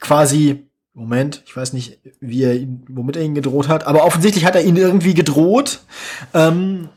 quasi, 0.00 0.65
Moment, 0.96 1.42
ich 1.44 1.54
weiß 1.54 1.74
nicht, 1.74 1.98
wie 2.20 2.42
er 2.42 2.54
ihn, 2.54 2.82
womit 2.88 3.16
er 3.16 3.22
ihn 3.22 3.34
gedroht 3.34 3.68
hat, 3.68 3.86
aber 3.86 4.04
offensichtlich 4.04 4.46
hat 4.46 4.54
er 4.54 4.64
ihn 4.64 4.76
irgendwie 4.76 5.12
gedroht, 5.12 5.80
ähm, 6.32 6.88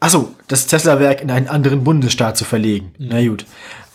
achso, 0.00 0.34
das 0.48 0.66
Tesla-Werk 0.66 1.20
in 1.20 1.30
einen 1.30 1.46
anderen 1.46 1.84
Bundesstaat 1.84 2.38
zu 2.38 2.46
verlegen. 2.46 2.94
Na 2.98 3.22
gut. 3.26 3.44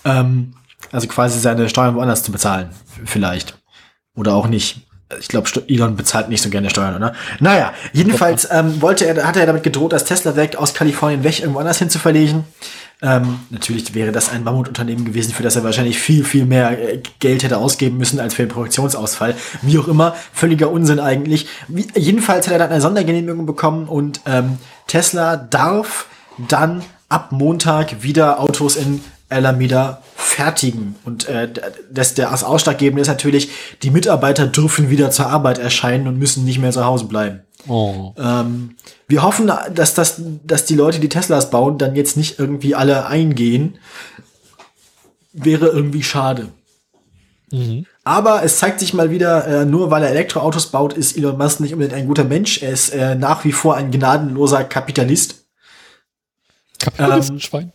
Ähm, 0.05 0.53
also 0.91 1.07
quasi 1.07 1.39
seine 1.39 1.67
Steuern 1.67 1.95
woanders 1.95 2.21
zu 2.21 2.31
bezahlen, 2.31 2.69
vielleicht. 3.03 3.57
Oder 4.15 4.35
auch 4.35 4.47
nicht. 4.47 4.87
Ich 5.19 5.29
glaube, 5.29 5.49
Elon 5.67 5.95
bezahlt 5.95 6.29
nicht 6.29 6.43
so 6.43 6.51
gerne 6.51 6.69
Steuern, 6.69 6.95
oder? 6.95 7.13
Naja, 7.39 7.73
jedenfalls 7.93 8.47
ähm, 8.51 8.83
wollte 8.83 9.07
er, 9.07 9.25
hat 9.25 9.35
er 9.35 9.47
damit 9.47 9.63
gedroht, 9.63 9.93
das 9.93 10.05
Tesla-Werk 10.05 10.57
aus 10.57 10.75
Kalifornien 10.75 11.23
weg 11.23 11.39
irgendwo 11.39 11.59
anders 11.59 11.79
hin 11.79 11.89
zu 11.89 11.97
verlegen. 11.97 12.45
Ähm, 13.03 13.39
natürlich 13.49 13.95
wäre 13.95 14.11
das 14.11 14.29
ein 14.29 14.43
Mammutunternehmen 14.43 15.05
gewesen, 15.05 15.33
für 15.33 15.41
das 15.41 15.55
er 15.55 15.63
wahrscheinlich 15.63 15.97
viel, 15.97 16.23
viel 16.23 16.45
mehr 16.45 16.93
äh, 16.93 17.01
Geld 17.19 17.43
hätte 17.43 17.57
ausgeben 17.57 17.97
müssen 17.97 18.19
als 18.19 18.35
für 18.35 18.43
den 18.43 18.49
Produktionsausfall. 18.49 19.35
Wie 19.63 19.79
auch 19.79 19.87
immer, 19.87 20.15
völliger 20.33 20.69
Unsinn 20.69 20.99
eigentlich. 20.99 21.47
Wie, 21.67 21.87
jedenfalls 21.95 22.45
hat 22.45 22.53
er 22.53 22.59
dann 22.59 22.69
eine 22.69 22.81
Sondergenehmigung 22.81 23.47
bekommen 23.47 23.87
und 23.87 24.21
ähm, 24.27 24.59
Tesla 24.85 25.35
darf 25.35 26.05
dann 26.47 26.83
ab 27.09 27.31
Montag 27.31 28.03
wieder 28.03 28.39
Autos 28.39 28.75
in 28.75 29.01
Alameda 29.31 30.01
fertigen. 30.15 30.95
Und 31.03 31.27
äh, 31.27 31.49
das, 31.91 32.13
der 32.13 32.29
das 32.29 32.43
Ausschlaggebende 32.43 33.01
ist 33.01 33.07
natürlich, 33.07 33.49
die 33.81 33.91
Mitarbeiter 33.91 34.47
dürfen 34.47 34.89
wieder 34.89 35.11
zur 35.11 35.27
Arbeit 35.27 35.57
erscheinen 35.57 36.07
und 36.07 36.17
müssen 36.17 36.45
nicht 36.45 36.59
mehr 36.59 36.71
zu 36.71 36.85
Hause 36.85 37.05
bleiben. 37.05 37.41
Oh. 37.67 38.13
Ähm, 38.17 38.75
wir 39.07 39.23
hoffen, 39.23 39.51
dass, 39.73 39.93
das, 39.93 40.21
dass 40.43 40.65
die 40.65 40.75
Leute, 40.75 40.99
die 40.99 41.09
Teslas 41.09 41.49
bauen, 41.49 41.77
dann 41.77 41.95
jetzt 41.95 42.17
nicht 42.17 42.39
irgendwie 42.39 42.75
alle 42.75 43.05
eingehen. 43.05 43.77
Wäre 45.33 45.67
irgendwie 45.67 46.03
schade. 46.03 46.49
Mhm. 47.51 47.85
Aber 48.03 48.43
es 48.43 48.57
zeigt 48.57 48.79
sich 48.79 48.93
mal 48.93 49.11
wieder, 49.11 49.45
äh, 49.45 49.65
nur 49.65 49.91
weil 49.91 50.03
er 50.03 50.09
Elektroautos 50.09 50.67
baut, 50.67 50.93
ist 50.93 51.15
Elon 51.15 51.37
Musk 51.37 51.59
nicht 51.59 51.73
unbedingt 51.73 51.95
ein 51.95 52.07
guter 52.07 52.23
Mensch. 52.23 52.61
Er 52.61 52.71
ist 52.71 52.89
äh, 52.89 53.15
nach 53.15 53.43
wie 53.43 53.51
vor 53.51 53.75
ein 53.75 53.91
gnadenloser 53.91 54.63
Kapitalist. 54.63 55.45
Kapitalistenschwein. 56.79 57.65
Ein 57.65 57.73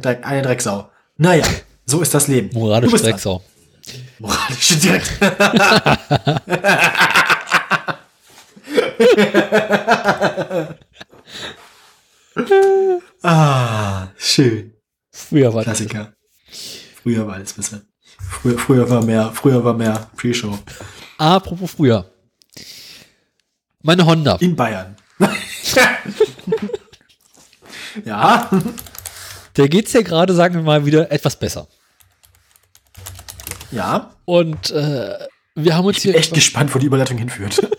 Dreck, 0.00 0.26
eine 0.26 0.42
Drecksau. 0.42 0.90
Naja, 1.16 1.44
so 1.86 2.00
ist 2.00 2.14
das 2.14 2.28
Leben. 2.28 2.50
Moralische 2.52 2.92
bist 2.92 3.04
dran. 3.04 3.12
Drecksau. 3.12 3.42
Moralische 4.18 4.76
direkt. 4.76 5.10
ah, 13.22 14.08
schön. 14.16 14.74
Früher 15.10 15.52
war 15.52 15.64
das. 15.64 15.78
Klassiker. 15.78 16.12
Früher 17.02 17.26
war 17.26 17.34
alles 17.34 17.52
besser. 17.52 17.82
Früher, 18.18 18.58
früher 18.58 18.90
war 18.90 19.02
mehr, 19.02 19.32
früher 19.32 19.64
war 19.64 19.74
mehr 19.74 20.10
Pre-Show. 20.16 20.58
Apropos 21.16 21.72
früher. 21.72 22.10
Meine 23.82 24.04
Honda. 24.04 24.36
In 24.40 24.54
Bayern. 24.54 24.96
ja. 28.04 28.50
Der 29.58 29.68
geht's 29.68 29.92
ja 29.92 30.02
gerade, 30.02 30.34
sagen 30.34 30.54
wir 30.54 30.62
mal, 30.62 30.86
wieder 30.86 31.10
etwas 31.10 31.36
besser. 31.38 31.66
Ja. 33.72 34.14
Und 34.24 34.70
äh, 34.70 35.18
wir 35.56 35.76
haben 35.76 35.84
uns 35.84 35.98
Ich 35.98 36.04
bin 36.04 36.12
hier 36.12 36.20
echt 36.20 36.32
gespannt, 36.32 36.74
wo 36.74 36.78
die 36.78 36.86
Überleitung 36.86 37.18
hinführt. 37.18 37.60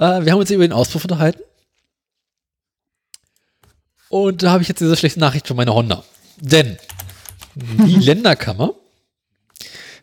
Äh, 0.00 0.24
wir 0.24 0.30
haben 0.30 0.38
uns 0.38 0.48
über 0.52 0.62
den 0.62 0.72
Auspuff 0.72 1.02
unterhalten. 1.02 1.42
Und 4.08 4.44
da 4.44 4.52
habe 4.52 4.62
ich 4.62 4.68
jetzt 4.68 4.80
diese 4.80 4.96
schlechte 4.96 5.18
Nachricht 5.18 5.48
für 5.48 5.54
meine 5.54 5.74
Honda. 5.74 6.04
Denn 6.36 6.78
die 7.56 7.96
Länderkammer 7.98 8.74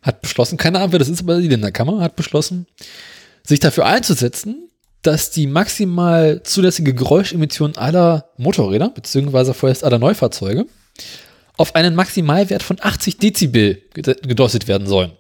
hat 0.02 0.22
beschlossen, 0.22 0.57
keine 0.57 0.80
Ahnung, 0.80 0.91
wer 0.91 0.99
das 0.99 1.07
ist, 1.07 1.22
aber 1.22 1.39
die 1.39 1.47
Länderkammer 1.47 2.02
hat 2.02 2.18
beschlossen, 2.18 2.68
sich 3.43 3.61
dafür 3.61 3.85
einzusetzen, 3.85 4.64
dass 5.06 5.32
die 5.32 5.48
maximal 5.48 6.41
zulässige 6.44 6.94
Geräuschemission 6.94 7.76
aller 7.77 8.32
Motorräder, 8.38 8.90
beziehungsweise 8.90 9.53
vorerst 9.53 9.84
aller 9.84 9.99
Neufahrzeuge, 9.99 10.65
auf 11.57 11.76
einen 11.76 11.95
Maximalwert 11.95 12.64
von 12.64 12.77
80 12.82 13.18
Dezibel 13.18 13.82
ged- 13.94 14.27
gedrosselt 14.27 14.68
werden 14.68 14.88
sollen. 14.88 15.14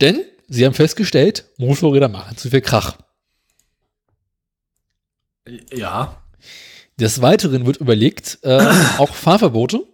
Denn 0.00 0.24
sie 0.48 0.64
haben 0.66 0.74
festgestellt, 0.74 1.44
Motorräder 1.56 2.08
machen 2.08 2.36
zu 2.36 2.50
viel 2.50 2.60
Krach. 2.60 2.96
ja. 5.72 6.20
Des 6.98 7.20
Weiteren 7.20 7.66
wird 7.66 7.78
überlegt, 7.78 8.38
äh, 8.42 8.56
auch 8.98 9.14
Fahrverbote 9.14 9.84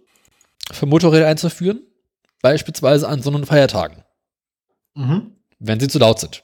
für 0.71 0.85
Motorräder 0.85 1.27
einzuführen, 1.27 1.81
beispielsweise 2.43 3.07
an 3.07 3.23
Sonn- 3.23 3.33
und 3.35 3.47
Feiertagen, 3.47 4.03
Mhm. 4.93 5.35
wenn 5.57 5.79
sie 5.79 5.87
zu 5.87 5.97
laut 5.97 6.19
sind. 6.19 6.43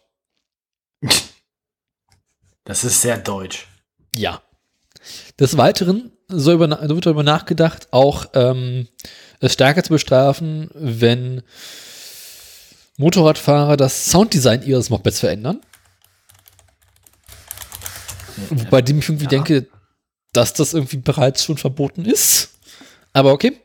Das 2.68 2.84
ist 2.84 3.02
sehr 3.02 3.18
deutsch. 3.18 3.66
Ja. 4.14 4.42
Des 5.40 5.56
Weiteren 5.56 6.12
soll 6.28 6.56
über, 6.56 6.70
wird 6.90 7.06
darüber 7.06 7.24
nachgedacht, 7.24 7.88
auch 7.92 8.26
ähm, 8.34 8.90
es 9.40 9.54
stärker 9.54 9.84
zu 9.84 9.92
bestrafen, 9.94 10.70
wenn 10.74 11.44
Motorradfahrer 12.98 13.78
das 13.78 14.08
Sounddesign 14.12 14.64
ihres 14.64 14.90
Mopeds 14.90 15.22
verändern. 15.22 15.62
Bei 18.70 18.82
dem 18.82 19.00
ich 19.00 19.08
irgendwie 19.08 19.26
Ja. 19.26 19.30
denke, 19.30 19.68
dass 20.34 20.54
das 20.54 20.74
irgendwie 20.74 20.98
bereits 20.98 21.46
schon 21.46 21.58
verboten 21.58 22.04
ist. 22.04 22.50
Aber 23.14 23.32
okay. 23.32 23.62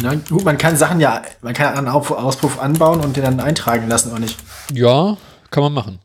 Na 0.00 0.14
gut, 0.14 0.44
man 0.44 0.56
kann 0.56 0.76
Sachen 0.76 1.00
ja, 1.00 1.22
man 1.42 1.52
kann 1.52 1.74
einen 1.76 1.88
Auspuff 1.88 2.60
anbauen 2.60 3.00
und 3.00 3.16
den 3.16 3.24
dann 3.24 3.40
eintragen 3.40 3.88
lassen, 3.88 4.12
oder 4.12 4.20
nicht? 4.20 4.38
Ja, 4.72 5.16
kann 5.50 5.64
man 5.64 5.72
machen. 5.72 5.98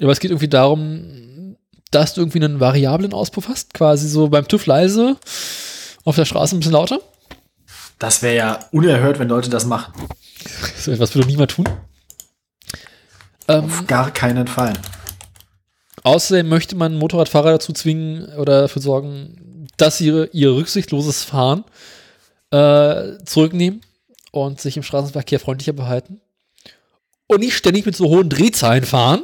Aber 0.00 0.12
es 0.12 0.20
geht 0.20 0.30
irgendwie 0.30 0.48
darum, 0.48 1.56
dass 1.90 2.14
du 2.14 2.20
irgendwie 2.20 2.42
einen 2.42 2.60
variablen 2.60 3.12
Auspuff 3.12 3.48
hast, 3.48 3.74
quasi 3.74 4.08
so 4.08 4.28
beim 4.28 4.46
TÜV 4.46 4.66
leise, 4.66 5.16
auf 6.04 6.16
der 6.16 6.24
Straße 6.24 6.56
ein 6.56 6.60
bisschen 6.60 6.72
lauter. 6.72 7.00
Das 7.98 8.22
wäre 8.22 8.36
ja 8.36 8.58
unerhört, 8.70 9.18
wenn 9.18 9.28
Leute 9.28 9.50
das 9.50 9.64
machen. 9.64 9.92
So 10.78 10.92
etwas 10.92 11.14
würde 11.14 11.28
niemand 11.28 11.50
tun. 11.50 11.68
Ähm, 13.48 13.64
Auf 13.64 13.86
gar 13.86 14.10
keinen 14.12 14.46
Fall. 14.46 14.72
außerdem 16.04 16.48
möchte 16.48 16.76
man 16.76 16.96
Motorradfahrer 16.96 17.52
dazu 17.52 17.72
zwingen 17.72 18.32
oder 18.36 18.62
dafür 18.62 18.80
sorgen, 18.80 19.66
dass 19.76 19.98
sie 19.98 20.06
ihr 20.32 20.54
rücksichtsloses 20.54 21.24
Fahren 21.24 21.64
äh, 22.50 23.18
zurücknehmen 23.24 23.80
und 24.30 24.60
sich 24.60 24.76
im 24.76 24.82
Straßenverkehr 24.84 25.40
freundlicher 25.40 25.72
behalten 25.72 26.20
und 27.26 27.40
nicht 27.40 27.56
ständig 27.56 27.84
mit 27.84 27.96
so 27.96 28.06
hohen 28.08 28.30
Drehzahlen 28.30 28.84
fahren, 28.84 29.22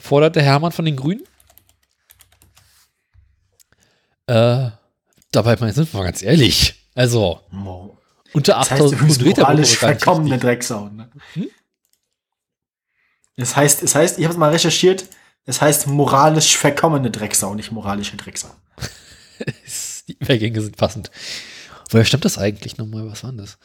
forderte 0.00 0.42
Hermann 0.42 0.72
von 0.72 0.84
den 0.84 0.96
Grünen. 0.96 1.22
Äh, 4.26 4.70
dabei 5.32 5.56
sind 5.72 5.92
wir 5.92 5.98
mal 6.00 6.04
ganz 6.06 6.22
ehrlich. 6.22 6.74
Also, 6.94 7.40
Mo- 7.50 7.96
unter 8.32 8.54
Das 8.54 8.70
heißt 8.70 8.82
8000 8.82 9.00
Kilometer 9.18 9.42
moralisch 9.42 9.76
verkommene. 9.76 10.38
Drecksau. 10.38 10.88
Ne? 10.88 11.10
Hm? 11.34 11.50
Das 13.36 13.56
heißt, 13.56 13.82
es 13.82 13.94
heißt, 13.94 14.18
ich 14.18 14.24
habe 14.24 14.32
es 14.32 14.38
mal 14.38 14.50
recherchiert, 14.50 15.06
es 15.46 15.60
heißt 15.60 15.86
moralisch 15.86 16.56
verkommene 16.56 17.10
Drecksau, 17.10 17.54
nicht 17.54 17.72
moralische 17.72 18.16
Drecksau. 18.16 18.50
Die 20.08 20.16
Übergänge 20.18 20.60
sind 20.60 20.76
passend. 20.76 21.10
Woher 21.90 22.04
stammt 22.04 22.24
das 22.24 22.38
eigentlich 22.38 22.76
nochmal? 22.78 23.08
Was 23.10 23.24
war 23.24 23.30
denn 23.30 23.38
das? 23.38 23.58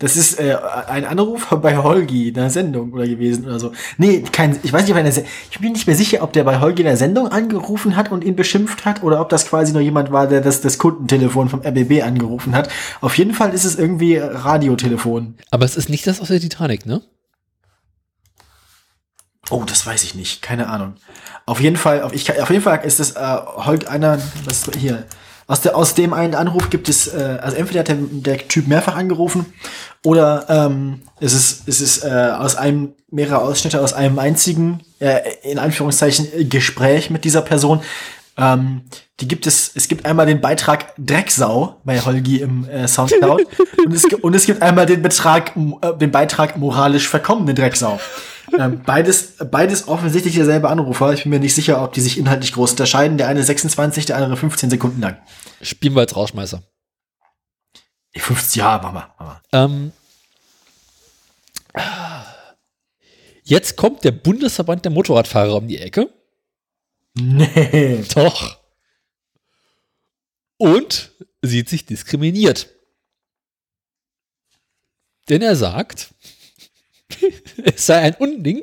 Das 0.00 0.16
ist 0.16 0.40
äh, 0.40 0.56
ein 0.88 1.04
Anruf 1.04 1.46
bei 1.62 1.76
Holgi 1.76 2.28
in 2.28 2.34
der 2.34 2.50
Sendung 2.50 2.92
oder 2.92 3.06
gewesen 3.06 3.44
oder 3.44 3.60
so. 3.60 3.72
Nee, 3.98 4.22
kein, 4.32 4.58
ich 4.62 4.72
weiß 4.72 4.82
nicht, 4.82 4.92
ob 4.92 4.96
er 4.96 5.12
Se 5.12 5.24
ich 5.50 5.60
bin 5.60 5.72
nicht 5.72 5.86
mehr 5.86 5.94
sicher, 5.94 6.22
ob 6.22 6.32
der 6.32 6.42
bei 6.42 6.58
Holgi 6.58 6.80
in 6.80 6.86
der 6.86 6.96
Sendung 6.96 7.28
angerufen 7.28 7.96
hat 7.96 8.10
und 8.10 8.24
ihn 8.24 8.34
beschimpft 8.34 8.86
hat 8.86 9.02
oder 9.02 9.20
ob 9.20 9.28
das 9.28 9.46
quasi 9.46 9.72
nur 9.72 9.82
jemand 9.82 10.10
war, 10.10 10.26
der 10.26 10.40
das, 10.40 10.62
das 10.62 10.78
Kundentelefon 10.78 11.50
vom 11.50 11.60
RBB 11.60 12.02
angerufen 12.02 12.54
hat. 12.54 12.70
Auf 13.02 13.16
jeden 13.18 13.34
Fall 13.34 13.52
ist 13.52 13.64
es 13.64 13.78
irgendwie 13.78 14.16
Radiotelefon. 14.16 15.36
Aber 15.50 15.66
es 15.66 15.76
ist 15.76 15.90
nicht 15.90 16.06
das 16.06 16.20
aus 16.20 16.28
der 16.28 16.40
Titanic, 16.40 16.86
ne? 16.86 17.02
Oh, 19.50 19.64
das 19.66 19.84
weiß 19.84 20.02
ich 20.04 20.14
nicht, 20.14 20.40
keine 20.40 20.68
Ahnung. 20.68 20.94
Auf 21.44 21.60
jeden 21.60 21.76
Fall, 21.76 22.02
auf, 22.02 22.14
ich, 22.14 22.40
auf 22.40 22.48
jeden 22.48 22.62
Fall 22.62 22.80
ist 22.84 23.00
das 23.00 23.16
äh, 23.16 23.20
Holg 23.20 23.90
einer, 23.90 24.18
was 24.44 24.70
hier, 24.78 25.04
aus, 25.50 25.60
der, 25.60 25.76
aus 25.76 25.94
dem 25.94 26.12
einen 26.12 26.36
Anruf 26.36 26.70
gibt 26.70 26.88
es, 26.88 27.08
äh, 27.08 27.38
also 27.42 27.56
entweder 27.56 27.80
hat 27.80 27.88
der, 27.88 27.96
der 27.98 28.46
Typ 28.46 28.68
mehrfach 28.68 28.94
angerufen 28.94 29.46
oder 30.04 30.46
ähm, 30.48 31.02
es 31.18 31.32
ist, 31.32 31.66
es 31.66 31.80
ist 31.80 32.04
äh, 32.04 32.08
aus 32.38 32.54
einem, 32.54 32.92
mehrere 33.10 33.42
Ausschnitte 33.42 33.80
aus 33.80 33.92
einem 33.92 34.20
einzigen, 34.20 34.82
äh, 35.00 35.18
in 35.42 35.58
Anführungszeichen, 35.58 36.48
Gespräch 36.48 37.10
mit 37.10 37.24
dieser 37.24 37.42
Person. 37.42 37.80
Ähm, 38.38 38.82
die 39.18 39.26
gibt 39.26 39.48
es, 39.48 39.72
es 39.74 39.88
gibt 39.88 40.06
einmal 40.06 40.26
den 40.26 40.40
Beitrag 40.40 40.94
Drecksau 40.96 41.80
bei 41.82 42.00
Holgi 42.00 42.36
im 42.36 42.68
äh, 42.68 42.86
Soundcloud 42.86 43.44
und, 43.84 43.92
es, 43.92 44.04
gibt- 44.04 44.22
und 44.22 44.36
es 44.36 44.46
gibt 44.46 44.62
einmal 44.62 44.86
den 44.86 45.02
Betrag, 45.02 45.56
äh, 45.56 45.98
den 45.98 46.12
Beitrag 46.12 46.58
moralisch 46.58 47.08
verkommene 47.08 47.54
Drecksau. 47.54 47.98
Ähm, 48.58 48.82
beides, 48.84 49.36
beides 49.50 49.88
offensichtlich 49.88 50.34
derselbe 50.34 50.68
Anrufer. 50.68 51.12
Ich 51.12 51.22
bin 51.22 51.30
mir 51.30 51.40
nicht 51.40 51.54
sicher, 51.54 51.82
ob 51.82 51.92
die 51.92 52.00
sich 52.00 52.18
inhaltlich 52.18 52.52
groß 52.52 52.72
unterscheiden. 52.72 53.18
Der 53.18 53.28
eine 53.28 53.42
26, 53.42 54.06
der 54.06 54.16
andere 54.16 54.36
15 54.36 54.70
Sekunden 54.70 55.00
lang. 55.00 55.18
Spielen 55.62 55.94
wir 55.94 56.00
als 56.00 56.16
Rauschmeißer. 56.16 56.62
Die 58.14 58.20
50 58.20 58.56
Jahre, 58.56 58.82
Mama, 58.82 59.14
Mama. 59.18 59.42
Ähm, 59.52 59.92
jetzt 63.44 63.76
kommt 63.76 64.04
der 64.04 64.12
Bundesverband 64.12 64.84
der 64.84 64.92
Motorradfahrer 64.92 65.54
um 65.54 65.68
die 65.68 65.78
Ecke. 65.78 66.12
Nee. 67.14 68.04
Doch. 68.14 68.58
Und 70.56 71.12
sieht 71.42 71.68
sich 71.68 71.86
diskriminiert. 71.86 72.68
Denn 75.28 75.42
er 75.42 75.54
sagt, 75.56 76.12
es 77.64 77.86
sei 77.86 77.98
ein 77.98 78.14
Unding, 78.14 78.62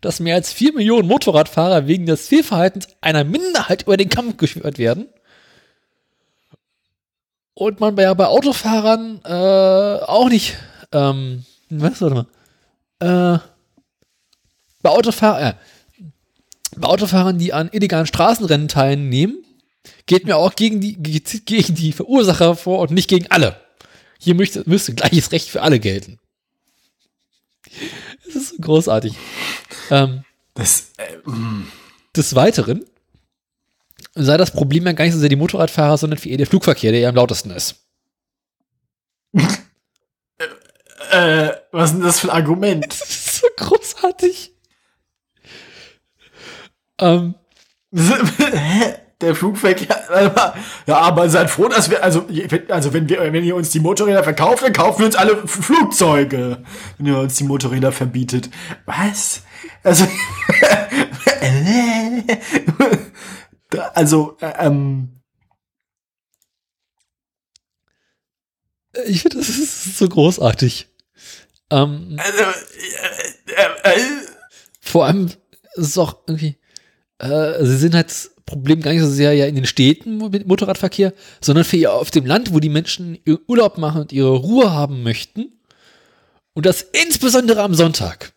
dass 0.00 0.20
mehr 0.20 0.34
als 0.34 0.52
4 0.52 0.74
Millionen 0.74 1.08
Motorradfahrer 1.08 1.86
wegen 1.86 2.06
des 2.06 2.28
Fehlverhaltens 2.28 2.88
einer 3.00 3.24
Minderheit 3.24 3.82
über 3.82 3.96
den 3.96 4.08
Kampf 4.08 4.36
geschwört 4.36 4.78
werden. 4.78 5.08
Und 7.54 7.80
man 7.80 7.94
bei, 7.94 8.12
bei 8.14 8.26
Autofahrern 8.26 9.20
äh, 9.24 10.04
auch 10.04 10.28
nicht, 10.28 10.56
ähm, 10.92 11.44
was, 11.70 12.00
warte 12.02 12.14
mal, 12.14 12.26
äh, 13.34 13.38
bei 14.82 14.90
Autofahrern, 14.90 15.54
äh, 15.54 15.54
bei 16.76 16.88
Autofahrern, 16.88 17.38
die 17.38 17.54
an 17.54 17.70
illegalen 17.72 18.06
Straßenrennen 18.06 18.68
teilnehmen, 18.68 19.42
geht 20.04 20.26
mir 20.26 20.36
auch 20.36 20.54
gegen 20.54 20.80
die, 20.82 20.94
ge- 21.02 21.40
gegen 21.46 21.74
die 21.74 21.92
Verursacher 21.92 22.56
vor 22.56 22.80
und 22.80 22.90
nicht 22.90 23.08
gegen 23.08 23.30
alle. 23.30 23.56
Hier 24.18 24.34
müsste, 24.34 24.62
müsste 24.66 24.94
gleiches 24.94 25.32
Recht 25.32 25.48
für 25.48 25.62
alle 25.62 25.80
gelten. 25.80 26.18
Das 28.24 28.34
ist 28.34 28.48
so 28.50 28.56
großartig. 28.60 29.14
Ähm, 29.90 30.24
Das, 30.54 30.92
äh, 30.96 31.16
mm. 31.28 31.70
des 32.16 32.34
Weiteren 32.34 32.84
sei 34.14 34.36
das 34.36 34.50
Problem 34.50 34.86
ja 34.86 34.92
gar 34.92 35.04
nicht 35.04 35.14
so 35.14 35.20
sehr 35.20 35.28
die 35.28 35.36
Motorradfahrer, 35.36 35.98
sondern 35.98 36.18
für 36.18 36.28
eher 36.28 36.38
der 36.38 36.46
Flugverkehr, 36.46 36.90
der 36.90 37.00
ja 37.00 37.08
am 37.10 37.14
lautesten 37.14 37.50
ist. 37.50 37.86
äh, 41.10 41.50
was 41.70 41.90
ist 41.90 41.96
denn 41.96 42.04
das 42.04 42.20
für 42.20 42.32
ein 42.32 42.36
Argument? 42.36 42.86
Das 42.88 43.00
ist 43.00 43.36
so 43.36 43.46
großartig. 43.56 44.52
Ähm, 46.98 47.34
Hä? 47.94 48.94
Der 49.22 49.34
Flugverkehr, 49.34 50.54
ja, 50.86 50.98
aber 50.98 51.30
seid 51.30 51.48
froh, 51.48 51.68
dass 51.68 51.88
wir, 51.88 52.04
also, 52.04 52.26
also 52.68 52.92
wenn 52.92 53.08
wir, 53.08 53.32
wenn 53.32 53.44
ihr 53.44 53.56
uns 53.56 53.70
die 53.70 53.80
Motorräder 53.80 54.22
verkauft, 54.22 54.62
dann 54.62 54.74
kaufen 54.74 54.98
wir 54.98 55.06
uns 55.06 55.16
alle 55.16 55.48
Flugzeuge. 55.48 56.62
Wenn 56.98 57.06
ihr 57.06 57.18
uns 57.18 57.36
die 57.36 57.44
Motorräder 57.44 57.92
verbietet. 57.92 58.50
Was? 58.84 59.42
Also, 59.82 60.06
also, 63.94 64.36
äh, 64.40 64.66
ähm, 64.66 65.22
ich 69.06 69.22
finde, 69.22 69.38
das 69.38 69.48
ist 69.48 69.96
so 69.96 70.08
großartig. 70.10 70.88
Ähm, 71.70 72.18
also, 72.18 72.42
äh, 72.42 73.92
äh, 73.92 73.98
äh, 73.98 74.00
vor 74.80 75.06
allem 75.06 75.26
ist 75.26 75.88
es 75.88 75.96
auch 75.96 76.18
irgendwie, 76.26 76.58
äh, 77.18 77.64
sie 77.64 77.78
sind 77.78 77.94
halt 77.94 78.30
Problem 78.46 78.80
gar 78.80 78.92
nicht 78.92 79.02
so 79.02 79.10
sehr 79.10 79.34
ja 79.34 79.46
in 79.46 79.56
den 79.56 79.66
Städten 79.66 80.18
mit 80.30 80.46
Motorradverkehr, 80.46 81.12
sondern 81.40 81.64
für 81.64 81.76
ihr 81.76 81.92
auf 81.92 82.10
dem 82.10 82.24
Land, 82.24 82.54
wo 82.54 82.60
die 82.60 82.68
Menschen 82.68 83.18
ihren 83.24 83.40
Urlaub 83.48 83.76
machen 83.76 84.02
und 84.02 84.12
ihre 84.12 84.34
Ruhe 84.34 84.72
haben 84.72 85.02
möchten. 85.02 85.52
Und 86.54 86.64
das 86.64 86.80
insbesondere 86.80 87.62
am 87.62 87.74
Sonntag. 87.74 88.32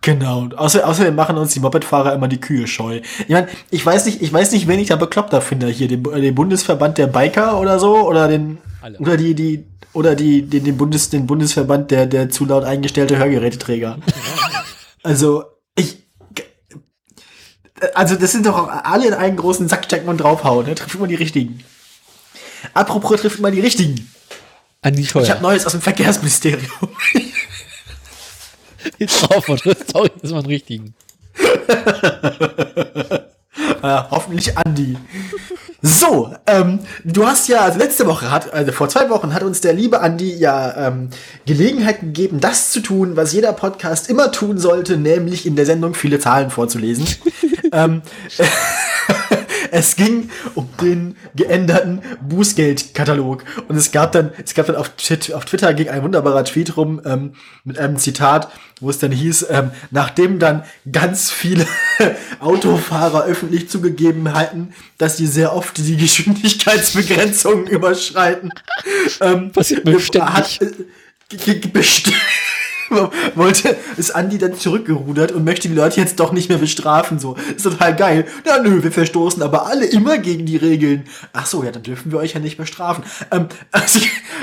Genau. 0.00 0.40
Und 0.40 0.58
außer, 0.58 0.86
außerdem 0.86 1.14
machen 1.14 1.36
uns 1.36 1.54
die 1.54 1.60
Mopedfahrer 1.60 2.12
immer 2.12 2.28
die 2.28 2.40
Kühe 2.40 2.66
scheu. 2.66 3.00
Ich 3.20 3.30
meine, 3.30 3.48
ich 3.70 3.84
weiß 3.84 4.04
nicht, 4.06 4.20
ich 4.22 4.32
weiß 4.32 4.52
nicht, 4.52 4.68
wen 4.68 4.78
ich 4.78 4.88
da 4.88 4.96
bekloppter 4.96 5.40
finde 5.40 5.68
hier, 5.68 5.88
den, 5.88 6.04
äh, 6.12 6.20
den 6.20 6.34
Bundesverband 6.34 6.98
der 6.98 7.06
Biker 7.06 7.58
oder 7.58 7.78
so 7.78 7.96
oder 8.06 8.28
den 8.28 8.58
Alle. 8.82 8.98
oder 8.98 9.16
die 9.16 9.34
die 9.34 9.64
oder 9.94 10.14
die 10.14 10.42
den, 10.42 10.64
den 10.64 10.76
Bundes 10.76 11.08
den 11.08 11.26
Bundesverband 11.26 11.90
der 11.90 12.06
der 12.06 12.28
zu 12.28 12.44
laut 12.44 12.64
eingestellte 12.64 13.16
Hörgeräteträger. 13.16 13.98
also 15.02 15.44
also 17.94 18.14
das 18.14 18.32
sind 18.32 18.46
doch 18.46 18.56
auch 18.56 18.68
alle 18.68 19.08
in 19.08 19.14
einen 19.14 19.36
großen 19.36 19.68
Sack 19.68 19.84
stecken 19.84 20.08
und 20.08 20.18
draufhauen. 20.18 20.66
Ne? 20.66 20.74
Trifft 20.74 20.94
immer 20.94 21.06
die 21.06 21.14
richtigen. 21.14 21.62
Apropos 22.72 23.20
trifft 23.20 23.38
immer 23.38 23.50
die 23.50 23.60
richtigen. 23.60 24.10
An 24.82 24.94
die 24.94 25.02
Ich 25.02 25.14
habe. 25.14 25.42
Neues 25.42 25.66
aus 25.66 25.72
dem 25.72 25.80
Verkehrsministerium. 25.80 26.70
Jetzt 28.98 29.22
drauf 29.22 29.48
und 29.48 29.62
sorry, 29.62 30.10
das 30.20 30.30
war 30.30 30.40
ein 30.40 30.46
richtigen. 30.46 30.94
Ja, 33.82 34.08
hoffentlich 34.10 34.56
Andi. 34.56 34.96
So, 35.82 36.34
ähm, 36.46 36.80
du 37.04 37.26
hast 37.26 37.48
ja, 37.48 37.60
also 37.60 37.78
letzte 37.78 38.06
Woche 38.06 38.30
hat, 38.30 38.52
also 38.52 38.72
vor 38.72 38.88
zwei 38.88 39.10
Wochen 39.10 39.34
hat 39.34 39.42
uns 39.42 39.60
der 39.60 39.74
liebe 39.74 40.00
Andi 40.00 40.34
ja 40.34 40.88
ähm, 40.88 41.10
Gelegenheit 41.44 42.00
gegeben, 42.00 42.40
das 42.40 42.70
zu 42.70 42.80
tun, 42.80 43.16
was 43.16 43.34
jeder 43.34 43.52
Podcast 43.52 44.08
immer 44.08 44.32
tun 44.32 44.56
sollte, 44.56 44.96
nämlich 44.96 45.44
in 45.44 45.54
der 45.54 45.66
Sendung 45.66 45.92
viele 45.92 46.18
Zahlen 46.18 46.50
vorzulesen. 46.50 47.06
Ähm, 47.74 48.02
es 49.70 49.96
ging 49.96 50.30
um 50.54 50.68
den 50.80 51.16
geänderten 51.34 52.00
Bußgeldkatalog 52.28 53.44
und 53.68 53.76
es 53.76 53.90
gab 53.92 54.12
dann, 54.12 54.32
es 54.44 54.54
gab 54.54 54.66
dann 54.66 54.76
auf, 54.76 54.90
auf 55.34 55.44
Twitter 55.44 55.74
ging 55.74 55.88
ein 55.88 56.02
wunderbarer 56.02 56.44
Tweet 56.44 56.76
rum 56.76 57.00
ähm, 57.04 57.34
mit 57.64 57.78
einem 57.78 57.96
Zitat, 57.98 58.50
wo 58.80 58.90
es 58.90 58.98
dann 58.98 59.10
hieß, 59.12 59.46
ähm, 59.50 59.70
nachdem 59.90 60.38
dann 60.38 60.64
ganz 60.90 61.30
viele 61.30 61.66
Autofahrer 62.40 63.24
öffentlich 63.24 63.68
zugegeben 63.68 64.32
hatten, 64.32 64.72
dass 64.98 65.16
sie 65.16 65.26
sehr 65.26 65.54
oft 65.54 65.76
die 65.78 65.96
Geschwindigkeitsbegrenzungen 65.96 67.66
überschreiten. 67.68 68.50
Ähm, 69.20 69.52
Passiert 69.52 69.84
mir 69.84 69.98
ständig. 70.00 70.30
Hat, 70.34 70.62
äh, 70.62 70.70
ge- 71.36 71.58
ge- 71.58 71.70
best- 71.70 72.12
wollte, 73.34 73.76
ist 73.96 74.14
Andi 74.14 74.38
dann 74.38 74.54
zurückgerudert 74.54 75.32
und 75.32 75.44
möchte 75.44 75.68
die 75.68 75.74
Leute 75.74 76.00
jetzt 76.00 76.20
doch 76.20 76.32
nicht 76.32 76.48
mehr 76.48 76.58
bestrafen, 76.58 77.18
so. 77.18 77.36
Ist 77.56 77.62
total 77.62 77.94
geil. 77.96 78.26
Na 78.44 78.60
nö, 78.60 78.82
wir 78.82 78.92
verstoßen 78.92 79.42
aber 79.42 79.66
alle 79.66 79.86
immer 79.86 80.18
gegen 80.18 80.46
die 80.46 80.56
Regeln. 80.56 81.04
Ach 81.32 81.46
so, 81.46 81.62
ja, 81.62 81.70
dann 81.70 81.82
dürfen 81.82 82.12
wir 82.12 82.18
euch 82.18 82.34
ja 82.34 82.40
nicht 82.40 82.56
bestrafen. 82.56 83.04
Ähm, 83.30 83.48
also, 83.70 84.00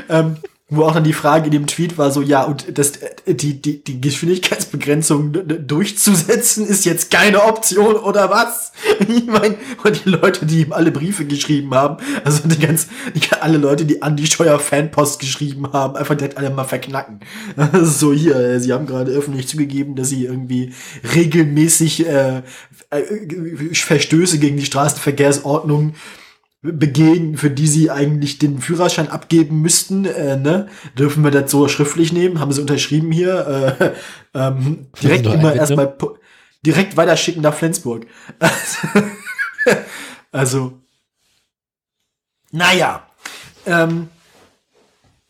ähm, 0.09 0.37
wo 0.73 0.83
auch 0.85 0.93
dann 0.93 1.03
die 1.03 1.13
Frage 1.13 1.45
in 1.47 1.51
dem 1.51 1.67
Tweet 1.67 1.97
war 1.97 2.11
so, 2.11 2.21
ja, 2.21 2.43
und 2.43 2.77
das, 2.77 2.93
äh, 3.25 3.35
die, 3.35 3.61
die, 3.61 3.83
die 3.83 3.99
Geschwindigkeitsbegrenzung 3.99 5.33
durchzusetzen 5.67 6.65
ist 6.65 6.85
jetzt 6.85 7.11
keine 7.11 7.43
Option 7.43 7.95
oder 7.97 8.29
was? 8.31 8.71
Ich 9.11 9.25
meine, 9.25 9.55
und 9.83 10.05
die 10.05 10.09
Leute, 10.09 10.45
die 10.45 10.61
ihm 10.61 10.71
alle 10.71 10.91
Briefe 10.91 11.25
geschrieben 11.25 11.73
haben, 11.73 11.97
also 12.23 12.47
die 12.47 12.57
ganz, 12.57 12.87
die, 13.13 13.21
alle 13.41 13.57
Leute, 13.57 13.83
die 13.83 14.01
an 14.01 14.15
die 14.15 14.25
Steuer-Fanpost 14.25 15.19
geschrieben 15.19 15.73
haben, 15.73 15.95
einfach 15.97 16.15
direkt 16.15 16.37
alle 16.37 16.49
mal 16.49 16.63
verknacken. 16.63 17.19
so 17.81 18.13
hier, 18.13 18.35
äh, 18.35 18.59
sie 18.59 18.71
haben 18.71 18.85
gerade 18.85 19.11
öffentlich 19.11 19.47
zugegeben, 19.47 19.95
dass 19.95 20.09
sie 20.09 20.25
irgendwie 20.25 20.73
regelmäßig 21.15 22.07
äh, 22.07 22.43
äh, 22.91 23.73
Verstöße 23.73 24.39
gegen 24.39 24.57
die 24.57 24.65
Straßenverkehrsordnung 24.65 25.95
begehen, 26.61 27.37
für 27.37 27.49
die 27.49 27.67
sie 27.67 27.89
eigentlich 27.89 28.37
den 28.37 28.61
Führerschein 28.61 29.09
abgeben 29.09 29.61
müssten, 29.61 30.05
äh, 30.05 30.37
ne? 30.37 30.67
Dürfen 30.97 31.23
wir 31.23 31.31
das 31.31 31.49
so 31.49 31.67
schriftlich 31.67 32.13
nehmen? 32.13 32.39
Haben 32.39 32.51
sie 32.51 32.61
unterschrieben 32.61 33.11
hier? 33.11 33.75
Äh, 33.79 33.91
ähm, 34.37 34.87
direkt 35.01 35.25
immer 35.25 35.55
erstmal 35.55 35.95
direkt 36.63 36.97
weiterschicken 36.97 37.41
nach 37.41 37.55
Flensburg. 37.55 38.05
also, 40.31 40.79
naja. 42.51 43.07
Ähm, 43.65 44.09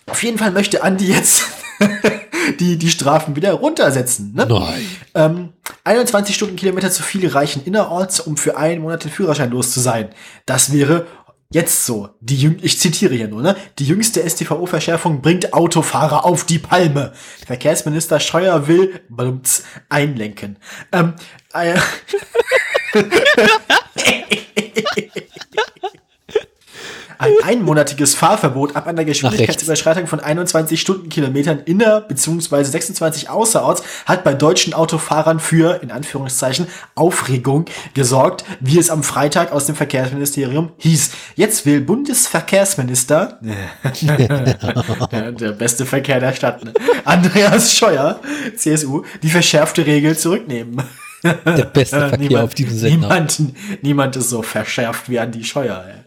auf 0.07 0.23
jeden 0.23 0.37
Fall 0.37 0.51
möchte 0.51 0.83
Andi 0.83 1.07
jetzt 1.07 1.43
die, 2.59 2.77
die 2.77 2.89
Strafen 2.89 3.35
wieder 3.35 3.53
runtersetzen. 3.53 4.33
Ne? 4.33 4.45
Nein. 4.45 4.85
Ähm, 5.13 5.49
21 5.83 6.35
Stundenkilometer 6.35 6.91
zu 6.91 7.03
viel 7.03 7.27
reichen 7.27 7.63
innerorts, 7.63 8.19
um 8.19 8.37
für 8.37 8.57
einen 8.57 8.81
Monat 8.81 9.03
den 9.03 9.11
Führerschein 9.11 9.51
los 9.51 9.71
zu 9.71 9.79
sein. 9.79 10.09
Das 10.45 10.71
wäre 10.71 11.07
Jetzt 11.53 11.85
so, 11.85 12.09
die 12.21 12.37
Jüng 12.37 12.59
ich 12.61 12.79
zitiere 12.79 13.13
hier 13.13 13.27
nur, 13.27 13.41
ne? 13.41 13.57
Die 13.77 13.85
jüngste 13.85 14.27
StVO-Verschärfung 14.27 15.21
bringt 15.21 15.53
Autofahrer 15.53 16.23
auf 16.23 16.45
die 16.45 16.59
Palme. 16.59 17.11
Verkehrsminister 17.45 18.21
Scheuer 18.21 18.69
will 18.69 19.01
balumts, 19.09 19.65
einlenken. 19.89 20.57
Ähm, 20.93 21.13
äh, 21.53 21.75
ein 27.21 27.33
einmonatiges 27.43 28.15
Fahrverbot 28.15 28.75
ab 28.75 28.87
einer 28.87 29.05
Geschwindigkeitsüberschreitung 29.05 30.07
von 30.07 30.19
21 30.19 30.81
Stundenkilometern 30.81 31.59
inner- 31.65 32.01
bzw. 32.01 32.63
26 32.63 33.29
außerorts 33.29 33.83
hat 34.05 34.23
bei 34.23 34.33
deutschen 34.33 34.73
Autofahrern 34.73 35.39
für, 35.39 35.81
in 35.83 35.91
Anführungszeichen, 35.91 36.65
Aufregung 36.95 37.65
gesorgt, 37.93 38.43
wie 38.59 38.79
es 38.79 38.89
am 38.89 39.03
Freitag 39.03 39.51
aus 39.51 39.67
dem 39.67 39.75
Verkehrsministerium 39.75 40.71
hieß. 40.77 41.11
Jetzt 41.35 41.65
will 41.65 41.81
Bundesverkehrsminister, 41.81 43.39
der, 43.91 45.31
der, 45.31 45.51
beste 45.51 45.85
Verkehr 45.85 46.19
der 46.19 46.33
Stadt, 46.33 46.65
ne? 46.65 46.73
Andreas 47.05 47.75
Scheuer, 47.75 48.19
CSU, 48.55 49.03
die 49.21 49.29
verschärfte 49.29 49.85
Regel 49.85 50.17
zurücknehmen. 50.17 50.81
Der 51.23 51.65
beste 51.65 51.99
Verkehr 52.09 52.17
niemand, 52.17 52.45
auf 52.45 52.55
diesem 52.55 52.77
Sender. 52.77 53.07
Niemand, 53.07 53.41
niemand 53.83 54.15
ist 54.15 54.29
so 54.29 54.41
verschärft 54.41 55.07
wie 55.07 55.19
Andi 55.19 55.43
Scheuer. 55.43 55.85
Ey. 55.87 56.01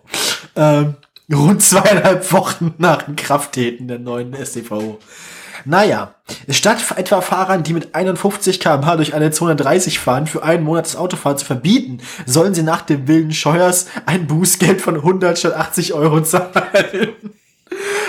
Ähm, 0.56 0.94
rund 1.32 1.62
zweieinhalb 1.62 2.32
Wochen 2.32 2.74
nach 2.78 3.02
dem 3.02 3.16
Krafttreten 3.16 3.88
der 3.88 3.98
neuen 3.98 4.34
STVO. 4.34 4.98
Naja, 5.64 6.14
statt 6.48 6.84
etwa 6.96 7.20
Fahrern, 7.22 7.62
die 7.62 7.72
mit 7.72 7.94
51 7.94 8.60
km/h 8.60 8.96
durch 8.96 9.14
eine 9.14 9.30
Zone 9.30 9.56
30 9.56 9.98
fahren, 9.98 10.26
für 10.26 10.42
einen 10.42 10.64
Monat 10.64 10.84
das 10.84 10.96
Autofahren 10.96 11.38
zu 11.38 11.46
verbieten, 11.46 12.00
sollen 12.26 12.54
sie 12.54 12.62
nach 12.62 12.82
dem 12.82 13.08
Willen 13.08 13.32
Scheuers 13.32 13.86
ein 14.04 14.26
Bußgeld 14.26 14.82
von 14.82 14.96
100 14.96 15.38
statt 15.38 15.54
80 15.54 15.94
Euro 15.94 16.22
zahlen. 16.22 17.14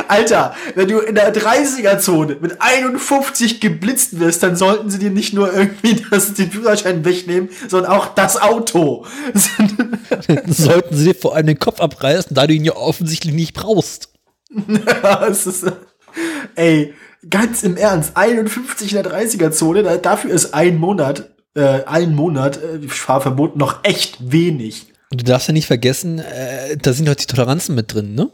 Alter, 0.10 0.56
wenn 0.76 0.88
du 0.88 1.00
in 1.00 1.16
der 1.16 1.34
30er-Zone 1.34 2.38
mit 2.42 2.58
51 2.60 3.60
geblitzt 3.60 4.20
wirst, 4.20 4.44
dann 4.44 4.56
sollten 4.56 4.90
sie 4.90 5.00
dir 5.00 5.12
nicht 5.12 5.34
nur 5.34 5.54
irgendwie 5.54 6.04
das, 6.10 6.34
den 6.34 6.52
Führerschein 6.52 7.06
wegnehmen, 7.06 7.50
sondern 7.68 7.92
auch 7.92 8.08
das 8.08 8.42
Auto. 8.42 9.06
sollten 10.48 10.96
sie 10.96 11.06
dir 11.06 11.16
vor 11.16 11.36
allem 11.36 11.48
den 11.48 11.60
Kopf 11.60 11.80
abreißen, 11.80 12.34
da 12.34 12.48
du 12.48 12.54
ihn 12.54 12.66
ja 12.66 12.76
offensichtlich 12.76 13.34
nicht 13.34 13.54
brauchst. 13.54 14.10
ist, 15.46 15.66
ey, 16.56 16.94
ganz 17.30 17.64
im 17.64 17.78
Ernst, 17.78 18.12
51 18.16 18.94
in 18.94 19.04
der 19.04 19.12
30er-Zone, 19.12 20.00
dafür 20.00 20.32
ist 20.32 20.54
ein 20.54 20.78
Monat, 20.78 21.30
äh, 21.56 21.84
ein 21.86 22.16
Monat 22.16 22.58
äh, 22.58 22.88
Fahrverbot 22.88 23.56
noch 23.56 23.84
echt 23.84 24.32
wenig. 24.32 24.88
Und 25.12 25.22
du 25.22 25.26
darfst 25.26 25.48
ja 25.48 25.54
nicht 25.54 25.68
vergessen, 25.68 26.20
äh, 26.20 26.78
da 26.78 26.94
sind 26.94 27.08
halt 27.08 27.22
die 27.22 27.28
Toleranzen 27.28 27.76
mit 27.76 27.94
drin, 27.94 28.16
ne? 28.16 28.30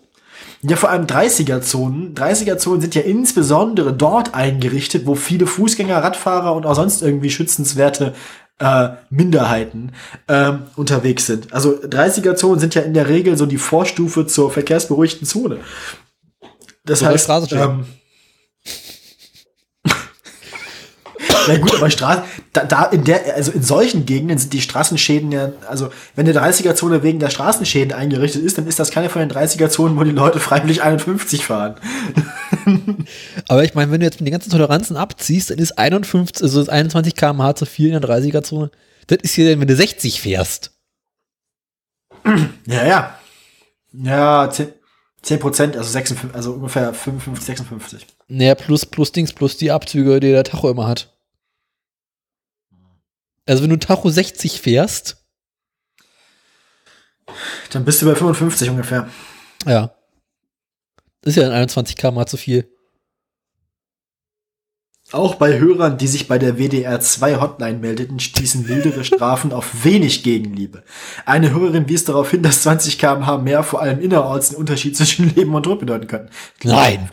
Ja, 0.63 0.75
vor 0.75 0.89
allem 0.89 1.05
30er-Zonen. 1.05 2.13
30er-Zonen 2.13 2.81
sind 2.81 2.93
ja 2.93 3.01
insbesondere 3.01 3.93
dort 3.93 4.35
eingerichtet, 4.35 5.07
wo 5.07 5.15
viele 5.15 5.47
Fußgänger, 5.47 5.97
Radfahrer 5.97 6.53
und 6.53 6.65
auch 6.65 6.75
sonst 6.75 7.01
irgendwie 7.01 7.31
schützenswerte 7.31 8.13
äh, 8.59 8.89
Minderheiten 9.09 9.93
ähm, 10.27 10.63
unterwegs 10.75 11.25
sind. 11.25 11.51
Also 11.51 11.71
30er-Zonen 11.71 12.59
sind 12.59 12.75
ja 12.75 12.83
in 12.83 12.93
der 12.93 13.09
Regel 13.09 13.37
so 13.37 13.47
die 13.47 13.57
Vorstufe 13.57 14.27
zur 14.27 14.51
verkehrsberuhigten 14.51 15.25
Zone. 15.25 15.57
Das 16.85 16.99
so 16.99 17.07
heißt, 17.07 17.29
ähm, 17.53 17.85
Ja 21.47 21.57
gut, 21.57 21.75
aber 21.75 21.89
Straßen, 21.89 22.23
da, 22.53 22.63
da 22.65 22.85
in 22.85 23.03
der, 23.03 23.35
also 23.35 23.51
in 23.51 23.63
solchen 23.63 24.05
Gegenden 24.05 24.37
sind 24.37 24.53
die 24.53 24.61
Straßenschäden 24.61 25.31
ja, 25.31 25.51
also 25.67 25.89
wenn 26.15 26.27
eine 26.27 26.39
30er-Zone 26.39 27.03
wegen 27.03 27.19
der 27.19 27.29
Straßenschäden 27.29 27.93
eingerichtet 27.93 28.43
ist, 28.43 28.57
dann 28.57 28.67
ist 28.67 28.79
das 28.79 28.91
keine 28.91 29.09
von 29.09 29.21
den 29.21 29.31
30er-Zonen, 29.31 29.97
wo 29.97 30.03
die 30.03 30.11
Leute 30.11 30.39
freiwillig 30.39 30.81
51 30.81 31.45
fahren. 31.45 31.75
Aber 33.47 33.63
ich 33.63 33.73
meine, 33.73 33.91
wenn 33.91 33.99
du 33.99 34.05
jetzt 34.05 34.19
mit 34.19 34.27
den 34.27 34.33
ganzen 34.33 34.51
Toleranzen 34.51 34.97
abziehst, 34.97 35.49
dann 35.49 35.57
ist 35.57 35.77
51, 35.77 36.43
also 36.43 36.67
21 36.67 37.15
km/h 37.15 37.55
zu 37.55 37.65
viel 37.65 37.93
in 37.93 38.01
der 38.01 38.09
30er-Zone. 38.09 38.71
Das 39.07 39.19
ist 39.21 39.33
hier, 39.33 39.59
wenn 39.59 39.67
du 39.67 39.75
60 39.75 40.21
fährst. 40.21 40.71
Ja, 42.67 42.85
ja. 42.85 43.15
Ja, 43.93 44.49
10, 44.49 44.73
10 45.21 45.39
Prozent, 45.39 45.77
also 45.77 45.89
56, 45.89 46.35
also 46.35 46.53
ungefähr 46.53 46.93
55, 46.93 47.45
56. 47.45 48.07
Naja, 48.27 48.55
plus, 48.55 48.85
plus 48.85 49.11
Dings, 49.11 49.33
plus 49.33 49.57
die 49.57 49.71
Abzüge, 49.71 50.19
die 50.19 50.31
der 50.31 50.43
Tacho 50.43 50.69
immer 50.69 50.87
hat. 50.87 51.10
Also 53.45 53.63
wenn 53.63 53.69
du 53.69 53.79
Tacho 53.79 54.09
60 54.09 54.61
fährst. 54.61 55.17
Dann 57.71 57.85
bist 57.85 58.01
du 58.01 58.05
bei 58.05 58.15
55 58.15 58.69
ungefähr. 58.69 59.09
Ja. 59.65 59.95
Das 61.21 61.31
ist 61.31 61.35
ja 61.37 61.47
in 61.47 61.53
21 61.53 61.95
km 61.95 62.25
zu 62.25 62.37
viel. 62.37 62.69
Auch 65.13 65.35
bei 65.35 65.59
Hörern, 65.59 65.97
die 65.97 66.07
sich 66.07 66.29
bei 66.29 66.39
der 66.39 66.57
WDR2 66.57 67.41
Hotline 67.41 67.79
meldeten, 67.79 68.19
stießen 68.19 68.65
mildere 68.65 69.03
Strafen 69.03 69.51
auf 69.51 69.83
wenig 69.83 70.23
Gegenliebe. 70.23 70.83
Eine 71.25 71.51
Hörerin 71.51 71.89
wies 71.89 72.05
darauf 72.05 72.31
hin, 72.31 72.43
dass 72.43 72.63
20 72.63 72.97
km/h 72.97 73.37
mehr 73.39 73.63
vor 73.63 73.81
allem 73.81 73.99
innerorts 73.99 74.49
den 74.49 74.57
Unterschied 74.57 74.95
zwischen 74.95 75.35
Leben 75.35 75.53
und 75.53 75.63
Tod 75.63 75.79
bedeuten 75.79 76.07
können. 76.07 76.29
Nein. 76.63 77.09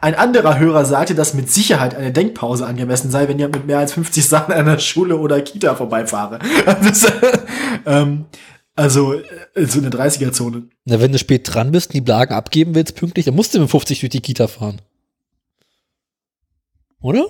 Ein 0.00 0.16
anderer 0.16 0.58
Hörer 0.58 0.84
sagte, 0.84 1.14
dass 1.14 1.34
mit 1.34 1.48
Sicherheit 1.50 1.94
eine 1.94 2.10
Denkpause 2.10 2.66
angemessen 2.66 3.10
sei, 3.12 3.28
wenn 3.28 3.38
ihr 3.38 3.48
mit 3.48 3.66
mehr 3.66 3.78
als 3.78 3.92
50 3.92 4.26
Sachen 4.26 4.52
an 4.52 4.60
einer 4.60 4.80
Schule 4.80 5.16
oder 5.16 5.40
Kita 5.40 5.76
vorbeifahre. 5.76 6.40
ähm, 7.86 8.24
also, 8.74 9.14
äh, 9.14 9.66
so 9.66 9.78
eine 9.78 9.90
30er-Zone. 9.90 10.68
Na, 10.84 11.00
wenn 11.00 11.12
du 11.12 11.18
spät 11.18 11.52
dran 11.52 11.70
bist 11.70 11.90
und 11.90 11.94
die 11.94 12.00
Blagen 12.00 12.34
abgeben 12.34 12.74
willst, 12.74 12.96
pünktlich, 12.96 13.26
dann 13.26 13.34
musst 13.36 13.54
du 13.54 13.60
mit 13.60 13.70
50 13.70 14.00
durch 14.00 14.10
die 14.10 14.20
Kita 14.20 14.48
fahren. 14.48 14.80
Oder? 17.00 17.26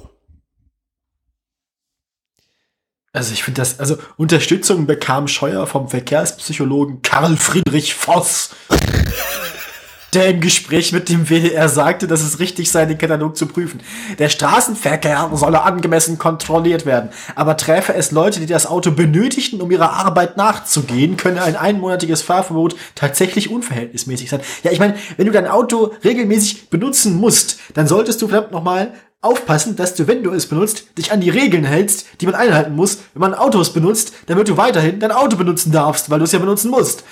Also 3.12 3.32
ich 3.32 3.42
finde 3.42 3.60
das, 3.60 3.80
also 3.80 3.96
Unterstützung 4.16 4.86
bekam 4.86 5.28
Scheuer 5.28 5.66
vom 5.66 5.88
Verkehrspsychologen 5.88 7.02
Karl 7.02 7.36
Friedrich 7.36 7.94
Voss, 7.94 8.50
der 10.14 10.28
im 10.28 10.40
Gespräch 10.40 10.92
mit 10.92 11.08
dem 11.08 11.28
WDR 11.28 11.68
sagte, 11.68 12.06
dass 12.06 12.22
es 12.22 12.38
richtig 12.38 12.70
sei, 12.70 12.86
den 12.86 12.96
Katalog 12.96 13.36
zu 13.36 13.46
prüfen. 13.46 13.80
Der 14.18 14.28
Straßenverkehr 14.28 15.30
solle 15.34 15.62
angemessen 15.62 16.18
kontrolliert 16.18 16.86
werden, 16.86 17.10
aber 17.34 17.56
träfe 17.56 17.94
es 17.94 18.10
Leute, 18.10 18.40
die 18.40 18.46
das 18.46 18.66
Auto 18.66 18.90
benötigten, 18.90 19.60
um 19.62 19.70
ihrer 19.70 19.94
Arbeit 19.94 20.36
nachzugehen, 20.36 21.16
könne 21.16 21.42
ein 21.42 21.56
einmonatiges 21.56 22.22
Fahrverbot 22.22 22.76
tatsächlich 22.94 23.50
unverhältnismäßig 23.50 24.30
sein. 24.30 24.40
Ja, 24.62 24.70
ich 24.70 24.78
meine, 24.78 24.96
wenn 25.16 25.26
du 25.26 25.32
dein 25.32 25.48
Auto 25.48 25.92
regelmäßig 26.04 26.70
benutzen 26.70 27.16
musst, 27.16 27.58
dann 27.74 27.88
solltest 27.88 28.22
du 28.22 28.28
verdammt 28.28 28.52
nochmal 28.52 28.92
aufpassen, 29.20 29.76
dass 29.76 29.94
du, 29.94 30.06
wenn 30.06 30.22
du 30.22 30.32
es 30.32 30.46
benutzt, 30.46 30.96
dich 30.96 31.12
an 31.12 31.20
die 31.20 31.30
Regeln 31.30 31.64
hältst, 31.64 32.06
die 32.20 32.26
man 32.26 32.34
einhalten 32.34 32.74
muss, 32.74 32.98
wenn 33.14 33.20
man 33.20 33.34
Autos 33.34 33.72
benutzt, 33.72 34.12
damit 34.26 34.48
du 34.48 34.56
weiterhin 34.56 35.00
dein 35.00 35.12
Auto 35.12 35.36
benutzen 35.36 35.72
darfst, 35.72 36.10
weil 36.10 36.18
du 36.18 36.24
es 36.24 36.32
ja 36.32 36.38
benutzen 36.38 36.70
musst. 36.70 37.04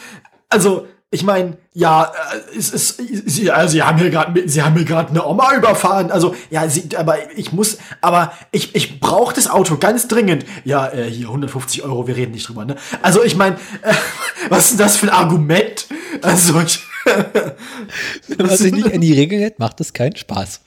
Also, 0.49 0.87
ich 1.11 1.23
meine, 1.23 1.57
ja, 1.73 2.05
äh, 2.05 2.59
es 2.59 2.71
ist, 2.71 3.01
sie, 3.27 3.51
also 3.51 3.73
sie 3.73 3.83
haben 3.83 3.99
hier 3.99 4.11
gerade, 4.11 4.49
sie 4.49 4.63
haben 4.63 4.75
hier 4.75 4.85
gerade 4.85 5.11
eine 5.11 5.25
Oma 5.25 5.55
überfahren. 5.57 6.11
Also 6.11 6.35
ja, 6.51 6.69
sie, 6.69 6.89
aber 6.97 7.31
ich 7.37 7.53
muss, 7.53 7.79
aber 8.01 8.33
ich, 8.51 8.75
ich 8.75 8.99
brauche 9.01 9.35
das 9.35 9.49
Auto 9.49 9.77
ganz 9.77 10.09
dringend. 10.09 10.45
Ja, 10.65 10.89
äh, 10.89 11.09
hier 11.09 11.29
150 11.29 11.85
Euro, 11.85 12.07
wir 12.07 12.17
reden 12.17 12.33
nicht 12.33 12.49
drüber. 12.49 12.65
Ne? 12.65 12.77
Also 13.03 13.23
ich 13.23 13.37
meine, 13.37 13.57
äh, 13.83 13.95
was 14.49 14.73
ist 14.73 14.81
das 14.81 14.97
für 14.97 15.07
ein 15.07 15.11
Argument? 15.11 15.87
Also 16.23 16.61
ich, 16.61 16.81
Wenn 18.27 18.47
man 18.47 18.57
sich 18.57 18.73
nicht 18.73 18.93
an 18.93 19.01
die 19.01 19.13
Regeln 19.13 19.41
hält, 19.41 19.59
macht 19.59 19.81
es 19.81 19.93
keinen 19.93 20.17
Spaß. 20.17 20.61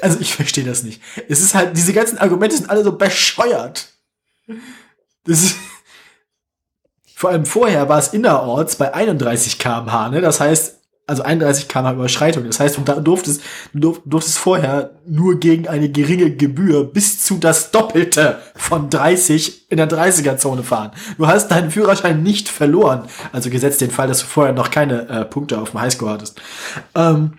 Also 0.00 0.20
ich 0.20 0.34
verstehe 0.34 0.64
das 0.64 0.84
nicht. 0.84 1.02
Es 1.28 1.40
ist 1.40 1.54
halt, 1.54 1.76
diese 1.76 1.92
ganzen 1.92 2.18
Argumente 2.18 2.56
sind 2.56 2.70
alle 2.70 2.84
so 2.84 2.92
bescheuert. 2.92 3.92
Das 5.24 5.42
ist, 5.42 5.56
vor 7.14 7.30
allem 7.30 7.44
vorher 7.44 7.88
war 7.88 7.98
es 7.98 8.08
innerorts 8.08 8.76
bei 8.76 8.94
31 8.94 9.58
km/h, 9.58 10.10
ne? 10.10 10.20
Das 10.20 10.40
heißt, 10.40 10.78
also 11.08 11.22
31 11.22 11.68
km 11.68 11.94
Überschreitung. 11.94 12.44
Das 12.44 12.60
heißt, 12.60 12.76
du 12.76 12.82
durftest, 13.00 13.40
du 13.72 13.98
durftest 14.04 14.38
vorher 14.38 14.90
nur 15.06 15.40
gegen 15.40 15.66
eine 15.66 15.88
geringe 15.88 16.30
Gebühr 16.36 16.84
bis 16.84 17.24
zu 17.24 17.38
das 17.38 17.70
Doppelte 17.70 18.38
von 18.54 18.90
30 18.90 19.70
in 19.70 19.78
der 19.78 19.88
30er-Zone 19.88 20.62
fahren. 20.62 20.92
Du 21.16 21.26
hast 21.26 21.48
deinen 21.48 21.70
Führerschein 21.70 22.22
nicht 22.22 22.50
verloren. 22.50 23.08
Also 23.32 23.48
gesetzt 23.48 23.80
den 23.80 23.90
Fall, 23.90 24.06
dass 24.06 24.20
du 24.20 24.26
vorher 24.26 24.52
noch 24.52 24.70
keine 24.70 25.08
äh, 25.08 25.24
Punkte 25.24 25.58
auf 25.58 25.70
dem 25.70 25.80
Highscore 25.80 26.12
hattest. 26.12 26.40
Ähm, 26.94 27.38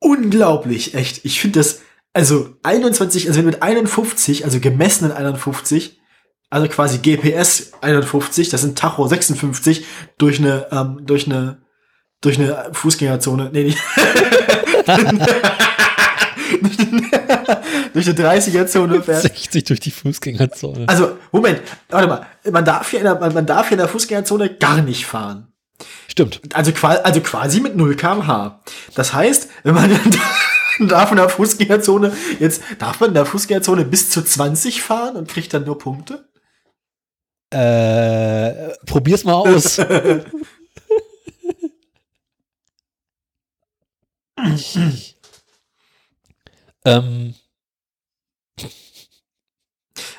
unglaublich, 0.00 0.94
echt. 0.94 1.24
Ich 1.24 1.40
finde 1.40 1.60
das, 1.60 1.82
also 2.12 2.54
21, 2.62 3.28
also 3.28 3.42
mit 3.42 3.62
51, 3.62 4.44
also 4.44 4.60
gemessenen 4.60 5.12
51, 5.12 6.00
also 6.50 6.68
quasi 6.68 6.98
GPS 6.98 7.72
51, 7.80 8.48
das 8.48 8.62
sind 8.62 8.78
Tacho 8.78 9.06
56 9.06 9.84
durch 10.16 10.38
eine 10.38 10.66
ähm, 10.70 11.02
durch 11.04 11.26
eine 11.26 11.58
durch 12.20 12.38
eine 12.38 12.70
Fußgängerzone. 12.72 13.50
Nee, 13.52 13.64
nicht. 13.64 13.78
durch 17.92 18.08
eine 18.08 18.16
30er-Zone 18.16 19.02
fährt. 19.04 19.22
60 19.22 19.64
durch 19.64 19.80
die 19.80 19.90
Fußgängerzone. 19.90 20.84
Also, 20.88 21.18
Moment, 21.32 21.62
warte 21.88 22.08
mal. 22.08 22.26
Man 22.50 22.64
darf 22.64 22.90
hier 22.90 23.00
in 23.00 23.04
der, 23.04 23.14
man 23.14 23.46
darf 23.46 23.68
hier 23.68 23.76
in 23.76 23.80
der 23.80 23.88
Fußgängerzone 23.88 24.54
gar 24.56 24.82
nicht 24.82 25.06
fahren. 25.06 25.52
Stimmt. 26.08 26.40
Also, 26.54 26.72
also 26.86 27.20
quasi 27.20 27.60
mit 27.60 27.76
0 27.76 27.94
kmh. 27.96 28.62
Das 28.94 29.12
heißt, 29.12 29.50
wenn 29.64 29.74
man 29.74 29.90
dann 29.90 30.88
darf 30.88 31.10
in 31.10 31.16
der 31.18 31.28
Fußgängerzone, 31.28 32.16
jetzt 32.40 32.62
darf 32.78 33.00
man 33.00 33.10
in 33.10 33.14
der 33.14 33.26
Fußgängerzone 33.26 33.84
bis 33.84 34.08
zu 34.10 34.22
20 34.22 34.82
fahren 34.82 35.16
und 35.16 35.28
kriegt 35.28 35.52
dann 35.52 35.64
nur 35.64 35.78
Punkte? 35.78 36.28
Äh, 37.50 38.74
probier's 38.86 39.24
mal 39.24 39.34
aus. 39.34 39.78
ähm. 46.84 47.34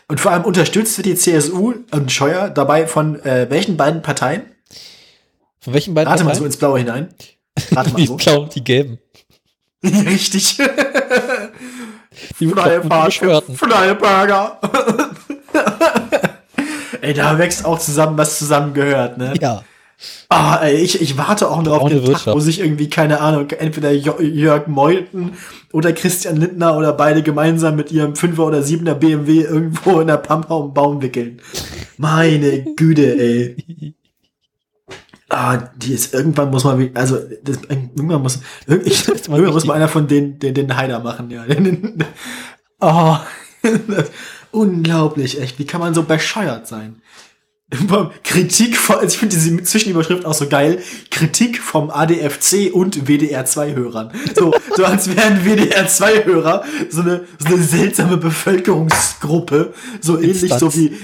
Und 0.09 0.21
vor 0.21 0.31
allem 0.31 0.45
unterstützt 0.45 0.97
wird 0.97 1.07
die 1.07 1.15
CSU 1.15 1.73
und 1.91 2.11
Scheuer 2.11 2.49
dabei 2.49 2.88
von 2.88 3.19
äh, 3.25 3.49
welchen 3.49 3.75
beiden 3.75 4.01
Parteien? 4.01 4.56
Von 5.68 5.73
welchen 5.73 5.94
beiden 5.94 6.10
Rate 6.10 6.23
mal 6.23 6.34
so 6.34 6.45
ins 6.45 6.56
Blaue 6.56 6.80
hinein. 6.80 7.10
Rate 7.76 7.91
mal 7.91 7.98
die 7.99 8.07
so. 8.07 8.15
Blauen, 8.15 8.48
die 8.56 8.64
Gelben. 8.64 8.99
Richtig. 9.84 10.56
die 12.39 12.48
Freie 12.48 12.80
Burger. 13.95 14.61
Ey, 17.02 17.14
da 17.14 17.38
wächst 17.38 17.65
auch 17.65 17.80
zusammen, 17.80 18.18
was 18.18 18.39
zusammengehört, 18.39 19.18
ne? 19.18 19.34
Ja. 19.41 19.64
Ah, 20.30 20.60
ey, 20.64 20.76
ich, 20.77 21.02
ich 21.02 21.18
warte 21.18 21.49
auch 21.49 21.61
noch 21.61 21.81
auf 21.81 21.89
den 21.89 22.06
Tag, 22.06 22.27
wo 22.27 22.39
sich 22.39 22.61
irgendwie, 22.61 22.89
keine 22.89 23.19
Ahnung, 23.19 23.49
entweder 23.49 23.91
Jörg 23.91 24.68
Meuthen 24.68 25.34
oder 25.73 25.91
Christian 25.91 26.38
Lindner 26.38 26.77
oder 26.77 26.94
beide 26.94 27.23
gemeinsam 27.23 27.76
mit 27.76 27.91
ihrem 27.91 28.14
5er 28.14 28.39
oder 28.39 28.60
7er 28.60 28.94
BMW 28.94 29.41
irgendwo 29.41 29.99
in 29.99 30.07
der 30.07 30.15
Pampa 30.18 30.56
um 30.56 30.73
Baum 30.73 31.02
wickeln. 31.02 31.41
Meine 31.98 32.64
Güte, 32.76 33.19
ey. 33.19 33.95
Ah, 35.29 35.57
die 35.75 35.93
ist 35.93 36.13
irgendwann 36.13 36.49
muss 36.51 36.63
man, 36.63 36.89
also 36.93 37.17
das, 37.43 37.59
irgendwann 37.67 38.21
muss, 38.21 38.39
ich, 38.85 39.07
irgendwann 39.07 39.53
muss 39.53 39.65
mal 39.65 39.73
einer 39.73 39.89
von 39.89 40.07
denen 40.07 40.39
den, 40.39 40.53
den 40.53 40.75
Heider 40.75 40.99
machen, 40.99 41.29
ja. 41.29 41.45
oh, 42.79 43.17
Unglaublich, 44.51 45.39
echt. 45.41 45.59
Wie 45.59 45.65
kann 45.65 45.81
man 45.81 45.93
so 45.93 46.03
bescheuert 46.03 46.67
sein? 46.67 47.01
Kritik 48.23 48.77
von, 48.77 48.95
also 48.95 49.07
ich 49.07 49.17
finde 49.17 49.35
diese 49.35 49.61
Zwischenüberschrift 49.61 50.25
auch 50.25 50.33
so 50.33 50.47
geil. 50.47 50.81
Kritik 51.11 51.61
vom 51.61 51.89
ADFC 51.89 52.73
und 52.73 53.07
WDR2-Hörern. 53.07 54.11
So, 54.35 54.53
so 54.75 54.85
als 54.85 55.13
wären 55.13 55.43
WDR2-Hörer 55.43 56.63
so 56.89 57.01
eine, 57.01 57.25
so 57.39 57.47
eine 57.47 57.57
seltsame 57.61 58.15
Bevölkerungsgruppe. 58.17 59.73
So 59.99 60.17
ähnlich 60.17 60.53
so 60.53 60.73
wie, 60.73 60.97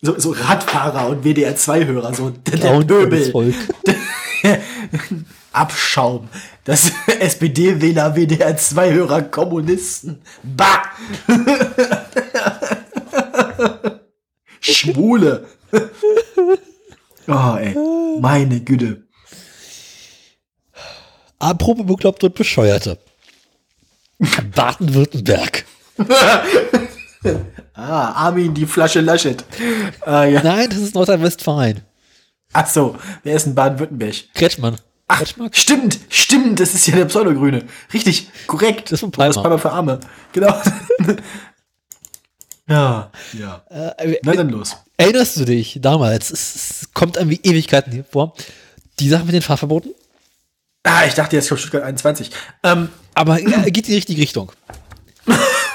so, 0.00 0.18
so 0.18 0.30
Radfahrer 0.30 1.08
und 1.08 1.24
WDR2-Hörer. 1.24 2.14
So 2.14 2.30
der, 2.30 2.56
der 2.56 2.80
Pöbel. 2.80 3.54
Abschaum. 5.52 6.28
Das 6.64 6.92
SPD-Wähler, 7.06 8.14
WDR2-Hörer, 8.14 9.22
Kommunisten. 9.22 10.22
Bah! 10.42 10.82
Schwule. 14.60 15.46
oh, 17.26 17.56
ey. 17.58 17.74
Meine 18.20 18.60
Güte. 18.60 19.02
Apropos 21.38 21.86
bekloppt 21.86 22.24
und 22.24 22.34
Bescheuerte. 22.34 22.98
Baden-Württemberg. 24.54 25.64
ah, 27.74 28.12
Armin, 28.12 28.54
die 28.54 28.66
Flasche 28.66 29.00
Laschet. 29.00 29.44
Ah, 30.02 30.24
ja. 30.24 30.42
Nein, 30.42 30.68
das 30.70 30.78
ist 30.78 30.94
Nordrhein-Westfalen. 30.94 31.82
Ach 32.52 32.66
so, 32.66 32.96
wer 33.22 33.34
ist 33.34 33.46
in 33.46 33.54
Baden-Württemberg? 33.54 34.14
Kretschmann. 34.34 34.76
Ach, 35.08 35.22
stimmt, 35.52 35.98
stimmt, 36.10 36.60
das 36.60 36.74
ist 36.74 36.86
ja 36.86 36.94
der 36.96 37.06
Pseudogrüne. 37.06 37.64
Richtig, 37.94 38.28
korrekt. 38.46 38.86
Das 38.86 38.92
ist 38.92 39.00
von 39.00 39.10
Palmer. 39.10 39.28
Das 39.28 39.36
ist 39.36 39.42
Palmer 39.42 39.58
für 39.58 39.72
Arme. 39.72 40.00
Genau. 40.32 40.54
ja, 42.68 43.10
ja. 43.32 43.64
Äh, 43.70 44.18
Na 44.22 44.32
dann 44.32 44.50
los. 44.50 44.76
Erinnerst 44.98 45.38
du 45.38 45.46
dich 45.46 45.78
damals? 45.80 46.30
Es, 46.30 46.54
es 46.54 46.88
kommt 46.92 47.16
irgendwie 47.16 47.40
Ewigkeiten 47.42 47.90
hier 47.92 48.04
vor. 48.04 48.34
Die 49.00 49.08
Sache 49.08 49.24
mit 49.24 49.34
den 49.34 49.42
Fahrverboten? 49.42 49.94
Ah, 50.82 51.06
ich 51.06 51.14
dachte 51.14 51.36
jetzt 51.36 51.48
kommt 51.48 51.58
Stuttgart 51.58 51.84
21. 51.84 52.30
Ähm, 52.62 52.90
aber 53.14 53.40
ja, 53.40 53.62
geht 53.62 53.86
in 53.86 53.92
die 53.92 53.94
richtige 53.94 54.20
Richtung. 54.20 54.52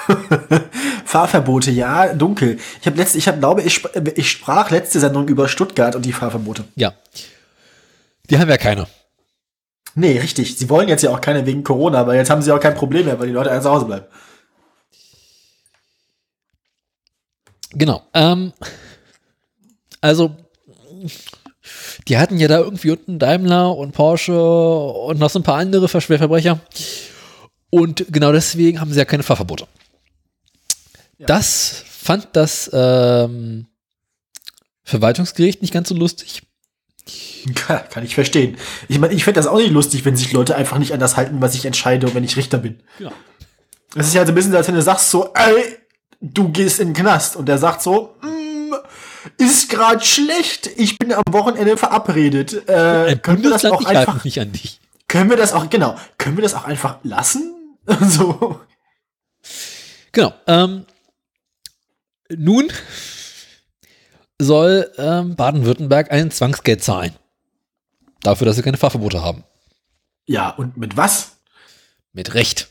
Fahrverbote, 1.06 1.72
ja, 1.72 2.14
dunkel. 2.14 2.60
Ich 2.82 2.88
habe 2.88 2.98
letzte, 2.98 3.18
ich 3.18 3.28
habe 3.28 3.40
glaube, 3.40 3.62
ich, 3.62 3.84
ich 4.16 4.30
sprach 4.30 4.70
letzte 4.72 5.00
Sendung 5.00 5.28
über 5.28 5.48
Stuttgart 5.48 5.96
und 5.96 6.06
die 6.06 6.14
Fahrverbote. 6.14 6.66
Ja. 6.76 6.94
Die 8.30 8.38
haben 8.38 8.50
ja 8.50 8.58
keine. 8.58 8.88
Nee, 9.96 10.20
richtig. 10.20 10.58
Sie 10.58 10.70
wollen 10.70 10.90
jetzt 10.90 11.04
ja 11.04 11.12
auch 11.12 11.22
keine 11.22 11.46
wegen 11.46 11.64
Corona, 11.64 12.00
aber 12.00 12.16
jetzt 12.16 12.30
haben 12.30 12.42
sie 12.42 12.52
auch 12.52 12.60
kein 12.60 12.76
Problem 12.76 13.06
mehr, 13.06 13.20
weil 13.20 13.28
die 13.28 13.34
Leute 13.34 13.52
alle 13.52 13.62
zu 13.62 13.70
Hause 13.70 13.86
bleiben. 13.86 14.06
Genau. 17.72 18.04
Ähm, 18.14 18.54
also, 20.02 20.36
die 22.08 22.18
hatten 22.18 22.38
ja 22.38 22.48
da 22.48 22.60
irgendwie 22.60 22.92
unten 22.92 23.20
Daimler 23.20 23.76
und 23.76 23.94
Porsche 23.94 24.40
und 24.40 25.20
noch 25.20 25.30
so 25.30 25.40
ein 25.40 25.44
paar 25.44 25.58
andere 25.58 25.88
Schwerverbrecher. 25.88 26.60
Und 27.70 28.06
genau 28.10 28.32
deswegen 28.32 28.80
haben 28.80 28.92
sie 28.92 29.00
ja 29.00 29.06
keine 29.06 29.24
Fahrverbote. 29.24 29.68
Ja. 31.24 31.28
Das 31.28 31.84
fand 31.88 32.30
das 32.34 32.70
ähm, 32.74 33.68
Verwaltungsgericht 34.84 35.62
nicht 35.62 35.74
ganz 35.74 35.90
so 35.90 35.96
lustig. 35.96 36.42
Kann 37.56 38.04
ich 38.04 38.16
verstehen. 38.16 38.58
Ich 38.88 39.00
meine, 39.00 39.14
ich 39.14 39.24
fände 39.24 39.40
das 39.40 39.48
auch 39.48 39.58
nicht 39.58 39.72
lustig, 39.72 40.06
wenn 40.06 40.16
sich 40.16 40.32
Leute 40.32 40.56
einfach 40.56 40.78
nicht 40.78 40.94
an 40.94 41.00
das 41.00 41.18
halten, 41.18 41.42
was 41.42 41.56
ich 41.56 41.66
entscheide 41.66 42.08
und 42.08 42.16
wenn 42.16 42.24
ich 42.24 42.38
Richter 42.38 42.58
bin. 42.58 42.82
Ja. 43.00 43.12
Es 43.96 44.08
ist 44.08 44.14
ja 44.14 44.26
so 44.26 44.32
ein 44.32 44.36
bisschen, 44.36 44.56
als 44.56 44.68
wenn 44.68 44.76
du 44.76 44.82
sagst 44.82 45.10
so, 45.10 45.34
ey, 45.34 45.78
du 46.20 46.50
gehst 46.50 46.80
in 46.80 46.90
den 46.90 46.94
Knast 46.94 47.36
und 47.36 47.48
der 47.48 47.58
sagt 47.58 47.82
so, 47.82 48.16
mm, 48.22 48.74
ist 49.38 49.70
gerade 49.70 50.04
schlecht, 50.04 50.70
ich 50.78 50.98
bin 50.98 51.14
am 51.14 51.24
Wochenende 51.32 51.78
verabredet. 51.78 52.68
Äh, 52.68 53.18
können 53.18 53.44
wir 53.44 53.50
das 53.50 53.66
auch 53.66 53.86
einfach 53.86 54.24
nicht 54.24 54.40
an 54.40 54.52
dich. 54.52 54.80
Können 55.08 55.30
wir 55.30 55.38
das 55.38 55.54
auch 55.54 55.70
genau? 55.70 55.96
Können 56.18 56.38
wir 56.38 56.42
das 56.42 56.54
auch 56.54 56.66
einfach 56.66 56.98
lassen? 57.04 57.54
so. 58.02 58.60
Genau. 60.12 60.34
Ähm, 60.48 60.86
nun 62.38 62.72
soll 64.40 64.92
ähm, 64.98 65.36
Baden-Württemberg 65.36 66.12
ein 66.12 66.32
Zwangsgeld 66.32 66.84
zahlen. 66.84 67.14
Dafür, 68.22 68.46
dass 68.46 68.56
sie 68.56 68.62
keine 68.62 68.78
Fahrverbote 68.78 69.22
haben. 69.22 69.44
Ja, 70.26 70.50
und 70.50 70.78
mit 70.78 70.96
was? 70.96 71.38
Mit 72.14 72.34
Recht. 72.34 72.70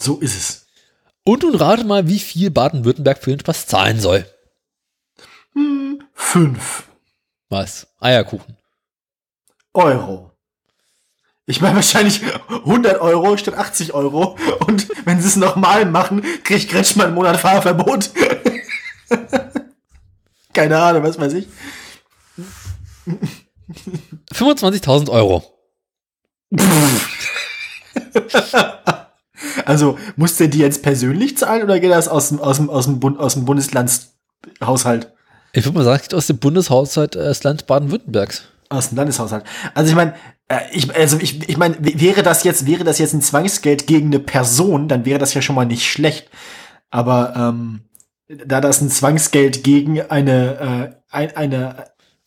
So 0.00 0.18
ist 0.18 0.36
es. 0.36 0.66
Und 1.24 1.42
nun 1.42 1.54
rate 1.54 1.84
mal, 1.84 2.08
wie 2.08 2.18
viel 2.18 2.50
Baden-Württemberg 2.50 3.18
für 3.18 3.30
den 3.30 3.40
Spaß 3.40 3.66
zahlen 3.66 3.98
soll. 4.00 4.26
Hm, 5.54 6.02
fünf. 6.12 6.84
Was? 7.48 7.86
Eierkuchen. 8.00 8.56
Euro. 9.72 10.30
Ich 11.46 11.60
meine 11.60 11.76
wahrscheinlich 11.76 12.22
100 12.48 13.00
Euro 13.00 13.36
statt 13.36 13.54
80 13.54 13.92
Euro. 13.94 14.36
Und 14.66 14.88
wenn 15.06 15.20
sie 15.20 15.28
es 15.28 15.36
nochmal 15.36 15.84
machen, 15.84 16.22
kriegt 16.42 16.70
Kretschmann 16.70 17.06
einen 17.06 17.14
Monat 17.14 17.38
Fahrverbot. 17.38 18.10
Keine 20.52 20.78
Ahnung, 20.78 21.02
was 21.02 21.18
weiß 21.18 21.32
ich. 21.34 21.48
25.000 24.32 25.10
Euro. 25.10 25.42
Also 29.66 29.98
muss 30.16 30.36
der 30.36 30.48
die 30.48 30.58
jetzt 30.58 30.82
persönlich 30.82 31.36
zahlen 31.36 31.62
oder 31.62 31.80
geht 31.80 31.90
das 31.90 32.08
aus 32.08 32.28
dem, 32.28 32.40
aus 32.40 32.56
dem, 32.56 32.70
aus 32.70 32.84
dem, 32.86 33.00
Bund, 33.00 33.18
aus 33.18 33.34
dem 33.34 33.44
Bundeslandshaushalt? 33.44 35.12
Ich 35.52 35.64
würde 35.64 35.78
mal 35.78 35.84
sagen, 35.84 35.96
es 35.96 36.02
geht 36.02 36.14
aus 36.14 36.26
dem 36.26 36.38
Bundeshaushalt 36.38 37.16
äh, 37.16 37.24
des 37.24 37.42
Landes 37.42 37.64
Baden-Württembergs. 37.66 38.44
Aus 38.68 38.88
dem 38.88 38.96
Landeshaushalt. 38.96 39.44
Also 39.74 39.90
ich 39.90 39.96
meine, 39.96 40.14
äh, 40.48 40.60
ich, 40.72 40.94
also 40.94 41.18
ich, 41.18 41.48
ich 41.48 41.56
meine, 41.56 41.76
wäre 41.78 42.22
das 42.22 42.44
jetzt, 42.44 42.66
wäre 42.66 42.84
das 42.84 42.98
jetzt 42.98 43.14
ein 43.14 43.22
Zwangsgeld 43.22 43.86
gegen 43.86 44.06
eine 44.06 44.18
Person, 44.18 44.88
dann 44.88 45.04
wäre 45.04 45.18
das 45.18 45.34
ja 45.34 45.42
schon 45.42 45.54
mal 45.54 45.66
nicht 45.66 45.86
schlecht. 45.86 46.28
Aber 46.90 47.34
ähm, 47.36 47.82
da 48.46 48.60
das 48.60 48.80
ein 48.80 48.90
Zwangsgeld 48.90 49.64
gegen 49.64 50.00
eine, 50.00 50.92
äh, 50.92 50.96
ein, 51.10 51.36
eine 51.36 51.86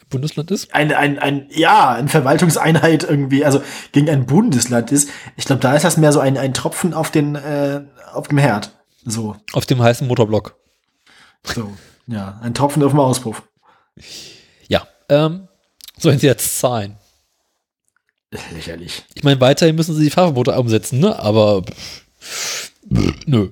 Bundesland 0.09 0.51
ist? 0.51 0.73
Ein, 0.73 0.93
ein, 0.93 1.19
ein, 1.19 1.47
ja, 1.49 1.91
eine 1.91 2.07
Verwaltungseinheit 2.07 3.03
irgendwie, 3.03 3.45
also 3.45 3.61
gegen 3.91 4.09
ein 4.09 4.25
Bundesland 4.25 4.91
ist. 4.91 5.09
Ich 5.35 5.45
glaube, 5.45 5.61
da 5.61 5.75
ist 5.75 5.83
das 5.83 5.97
mehr 5.97 6.13
so 6.13 6.19
ein, 6.19 6.37
ein 6.37 6.53
Tropfen 6.53 6.93
auf 6.93 7.11
den, 7.11 7.35
äh, 7.35 7.81
auf 8.13 8.27
dem 8.27 8.37
Herd. 8.37 8.71
So. 9.05 9.35
Auf 9.53 9.65
dem 9.65 9.81
heißen 9.81 10.07
Motorblock. 10.07 10.55
So, 11.43 11.71
ja, 12.07 12.39
ein 12.41 12.53
Tropfen 12.53 12.83
auf 12.83 12.91
dem 12.91 12.99
Auspuff. 12.99 13.43
Ja, 14.67 14.87
ähm, 15.09 15.47
sollen 15.97 16.19
sie 16.19 16.27
jetzt 16.27 16.59
zahlen? 16.59 16.97
Lächerlich. 18.51 19.03
Ich 19.13 19.23
meine, 19.23 19.39
weiterhin 19.39 19.75
müssen 19.75 19.95
sie 19.95 20.03
die 20.03 20.09
Fahrverbote 20.09 20.51
umsetzen, 20.59 20.99
ne? 20.99 21.17
Aber 21.17 21.63
nö. 22.89 23.49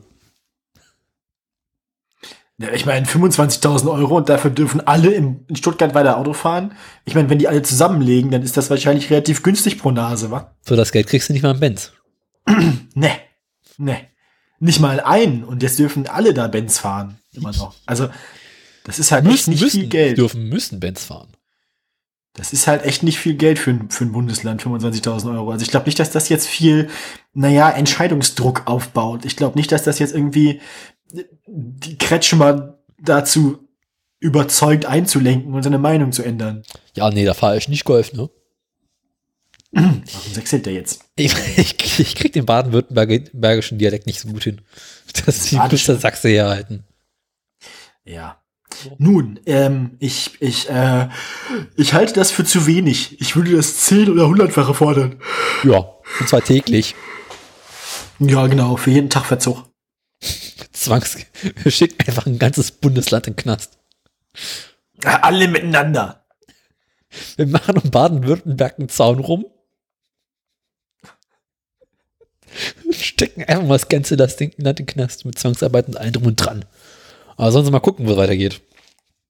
Ja, 2.57 2.72
ich 2.72 2.86
meine, 2.86 3.06
25.000 3.06 3.91
Euro 3.91 4.15
und 4.15 4.30
dafür 4.30 4.49
dürfen 4.49 4.80
alle 4.88 5.11
in, 5.11 5.45
in 5.49 5.57
Stuttgart 5.57 5.94
weiter 5.94 6.18
Auto 6.18 6.32
fahren. 6.32 6.73
Ich 7.03 7.14
meine, 7.14 7.30
wenn 7.30 7.38
die 7.38 7.49
alle 7.49 7.64
zusammenlegen, 7.64 8.32
dann 8.32 8.44
ist 8.44 8.56
das 8.56 8.69
wahrscheinlich 8.69 9.10
relativ 9.10 9.44
günstig 9.44 9.77
pro 9.77 9.91
Nase, 9.91 10.32
wa? 10.32 10.56
Für 10.61 10.77
das 10.77 10.94
Geld 10.94 11.07
kriegst 11.07 11.27
du 11.27 11.34
nicht 11.34 11.44
mal 11.44 11.49
einen 11.49 11.60
Benz. 11.60 11.91
ne, 12.94 13.11
ne. 13.77 13.98
Nicht 14.60 14.80
mal 14.80 15.02
einen. 15.02 15.44
Und 15.44 15.64
jetzt 15.64 15.80
dürfen 15.80 16.07
alle 16.07 16.34
da 16.34 16.48
Benz 16.48 16.80
fahren. 16.80 17.19
Immer 17.34 17.52
noch. 17.52 17.76
Also, 17.86 18.07
das 18.86 18.99
ist 18.99 19.11
halt 19.11 19.26
müssen, 19.26 19.49
nicht 19.49 19.61
müssen, 19.61 19.82
viel 19.82 19.90
Geld. 19.90 20.18
dürfen, 20.18 20.48
müssen 20.48 20.80
Benz 20.80 21.03
fahren. 21.03 21.27
Das 22.36 22.53
ist 22.53 22.68
halt 22.68 22.84
echt 22.84 23.02
nicht 23.03 23.18
viel 23.18 23.36
Geld 23.36 23.60
für 23.60 23.72
ein, 23.72 23.90
für 23.90 24.06
ein 24.06 24.11
Bundesland, 24.11 24.61
25.000 24.61 25.34
Euro. 25.34 25.52
Also 25.52 25.64
ich 25.64 25.72
glaube 25.72 25.86
nicht, 25.86 25.99
dass 25.99 26.11
das 26.11 26.27
jetzt 26.30 26.48
viel, 26.48 26.90
naja, 27.34 27.69
Entscheidungsdruck 27.69 28.64
aufbaut. 28.65 29.26
Ich 29.26 29.38
glaube 29.38 29.57
nicht, 29.57 29.72
dass 29.72 29.84
das 29.84 29.99
jetzt 29.99 30.14
irgendwie 30.14 30.61
die 31.48 31.98
Kretschmer 31.98 32.80
dazu 33.00 33.60
überzeugt 34.20 34.86
einzulenken 34.86 35.54
und 35.54 35.64
seine 35.64 35.78
Meinung 35.78 36.12
zu 36.12 36.24
ändern. 36.24 36.64
Ja, 36.96 37.10
nee, 37.10 37.26
da 37.26 37.34
fahre 37.34 37.58
ich 37.58 37.68
nicht 37.68 37.86
Golf, 37.86 38.14
ne? 38.14 38.30
Warum 39.72 40.04
sechselt 40.32 40.66
der 40.66 40.74
jetzt? 40.74 41.04
Ich, 41.16 41.34
ich, 41.58 42.00
ich 42.00 42.16
krieg 42.16 42.34
den 42.34 42.46
baden-württembergischen 42.46 43.78
Dialekt 43.78 44.08
nicht 44.08 44.20
so 44.20 44.30
gut 44.30 44.44
hin. 44.44 44.62
Dass 45.26 45.46
die 45.46 45.58
Badische. 45.58 45.94
bis 45.94 46.02
Sachse 46.02 46.30
herhalten. 46.30 46.86
Ja. 48.06 48.42
Nun, 48.98 49.40
ähm, 49.46 49.92
ich, 50.00 50.42
ich, 50.42 50.70
äh, 50.70 51.08
ich 51.78 51.94
halte 51.94 52.14
das 52.14 52.32
für 52.32 52.44
zu 52.44 52.66
wenig. 52.68 53.22
Ich 53.22 53.36
würde 53.36 53.56
das 53.56 53.78
zehn- 53.82 54.10
oder 54.10 54.28
hundertfache 54.28 54.74
fordern. 54.74 55.22
Ja, 55.64 55.86
und 56.20 56.28
zwar 56.28 56.42
täglich. 56.42 56.96
Ja, 58.20 58.48
genau, 58.48 58.76
für 58.76 58.92
jeden 58.92 59.10
Tag 59.10 59.26
Verzug. 59.26 59.64
Zwangs. 60.76 61.18
Wir 61.64 61.72
schicken 61.72 62.07
einfach 62.07 62.26
ein 62.26 62.39
ganzes 62.39 62.72
Bundesland 62.72 63.27
in 63.27 63.34
den 63.34 63.38
Knast. 63.38 63.77
Alle 65.03 65.47
miteinander. 65.47 66.26
Wir 67.38 67.47
machen 67.47 67.77
um 67.77 67.89
Baden-Württemberg 67.89 68.77
einen 68.77 68.89
Zaun 68.89 69.19
rum. 69.19 69.45
Stecken 72.91 73.43
einfach 73.43 73.64
mal 73.64 73.76
das 73.76 73.89
ganze 73.89 74.18
das 74.18 74.38
Ding 74.38 74.52
in 74.57 74.64
den 74.64 74.85
Knast 74.85 75.26
mit 75.26 75.38
Zwangsarbeit 75.38 75.88
und 75.88 75.97
allem 75.97 76.14
drum 76.14 76.26
und 76.27 76.35
dran. 76.35 76.65
Aber 77.38 77.52
sollen 77.52 77.65
sie 77.65 77.72
mal 77.72 77.80
gucken, 77.80 78.07
wo 78.07 78.11
es 78.11 78.18
weitergeht. 78.18 78.61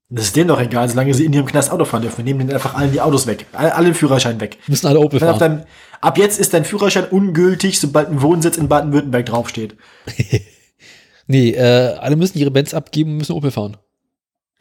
Das 0.09 0.25
ist 0.25 0.35
denen 0.35 0.49
doch 0.49 0.61
egal, 0.61 0.87
solange 0.87 1.13
sie 1.15 1.25
in 1.25 1.33
ihrem 1.33 1.47
Knast 1.47 1.71
Auto 1.71 1.85
fahren 1.85 2.03
dürfen. 2.03 2.17
Wir 2.17 2.25
nehmen 2.25 2.39
denen 2.39 2.53
einfach 2.53 2.75
allen 2.75 2.91
die 2.91 3.01
Autos 3.01 3.25
weg. 3.25 3.47
Alle, 3.53 3.73
alle 3.73 3.85
den 3.87 3.95
Führerschein 3.95 4.39
weg. 4.39 4.57
Müssen 4.67 4.85
alle 4.85 4.99
Opel 4.99 5.19
fahren. 5.19 5.39
dann, 5.39 5.65
ab 6.01 6.19
jetzt 6.19 6.39
ist 6.39 6.53
dein 6.53 6.65
Führerschein 6.65 7.05
ungültig, 7.09 7.79
sobald 7.79 8.09
ein 8.09 8.21
Wohnsitz 8.21 8.57
in 8.57 8.67
Baden-Württemberg 8.67 9.25
draufsteht. 9.25 9.75
Nee, 11.27 11.51
äh, 11.51 11.95
alle 11.99 12.15
müssen 12.15 12.37
ihre 12.37 12.51
Bands 12.51 12.73
abgeben 12.73 13.11
und 13.11 13.17
müssen 13.17 13.33
Opel 13.33 13.51
fahren. 13.51 13.77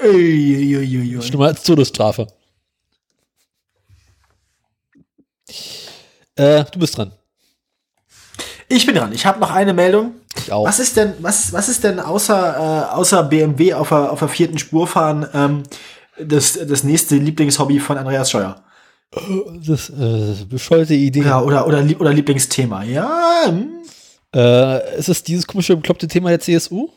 Uiuiuiui. 0.02 1.22
Schlimmer 1.22 1.46
als 1.46 1.62
Todesstrafe. 1.62 2.26
Äh, 6.36 6.64
du 6.72 6.78
bist 6.78 6.96
dran. 6.96 7.12
Ich 8.68 8.86
bin 8.86 8.94
dran. 8.94 9.12
Ich 9.12 9.26
habe 9.26 9.38
noch 9.40 9.50
eine 9.50 9.72
Meldung. 9.74 10.14
Ich 10.36 10.50
auch. 10.50 10.66
Was 10.66 10.78
ist 10.80 10.96
denn, 10.96 11.12
was, 11.20 11.52
was 11.52 11.68
ist 11.68 11.84
denn 11.84 12.00
außer, 12.00 12.88
äh, 12.90 12.94
außer 12.94 13.22
BMW 13.24 13.74
auf 13.74 13.90
der, 13.90 14.10
auf 14.10 14.18
der 14.18 14.28
vierten 14.28 14.58
Spur 14.58 14.86
fahren 14.86 15.26
ähm, 15.32 15.62
das, 16.18 16.58
das 16.66 16.82
nächste 16.82 17.16
Lieblingshobby 17.16 17.78
von 17.78 17.98
Andreas 17.98 18.30
Scheuer? 18.30 18.64
Das 19.64 19.90
äh, 19.90 20.44
bescheuerte 20.48 20.94
Idee. 20.94 21.22
Ja, 21.22 21.40
oder, 21.40 21.66
oder, 21.68 21.84
oder 22.00 22.12
Lieblingsthema. 22.12 22.82
Ja, 22.82 23.44
hm. 23.46 23.83
Äh, 24.34 24.98
ist 24.98 25.08
es 25.08 25.22
dieses 25.22 25.46
komische, 25.46 25.76
bekloppte 25.76 26.08
Thema 26.08 26.30
der 26.30 26.40
CSU? 26.40 26.88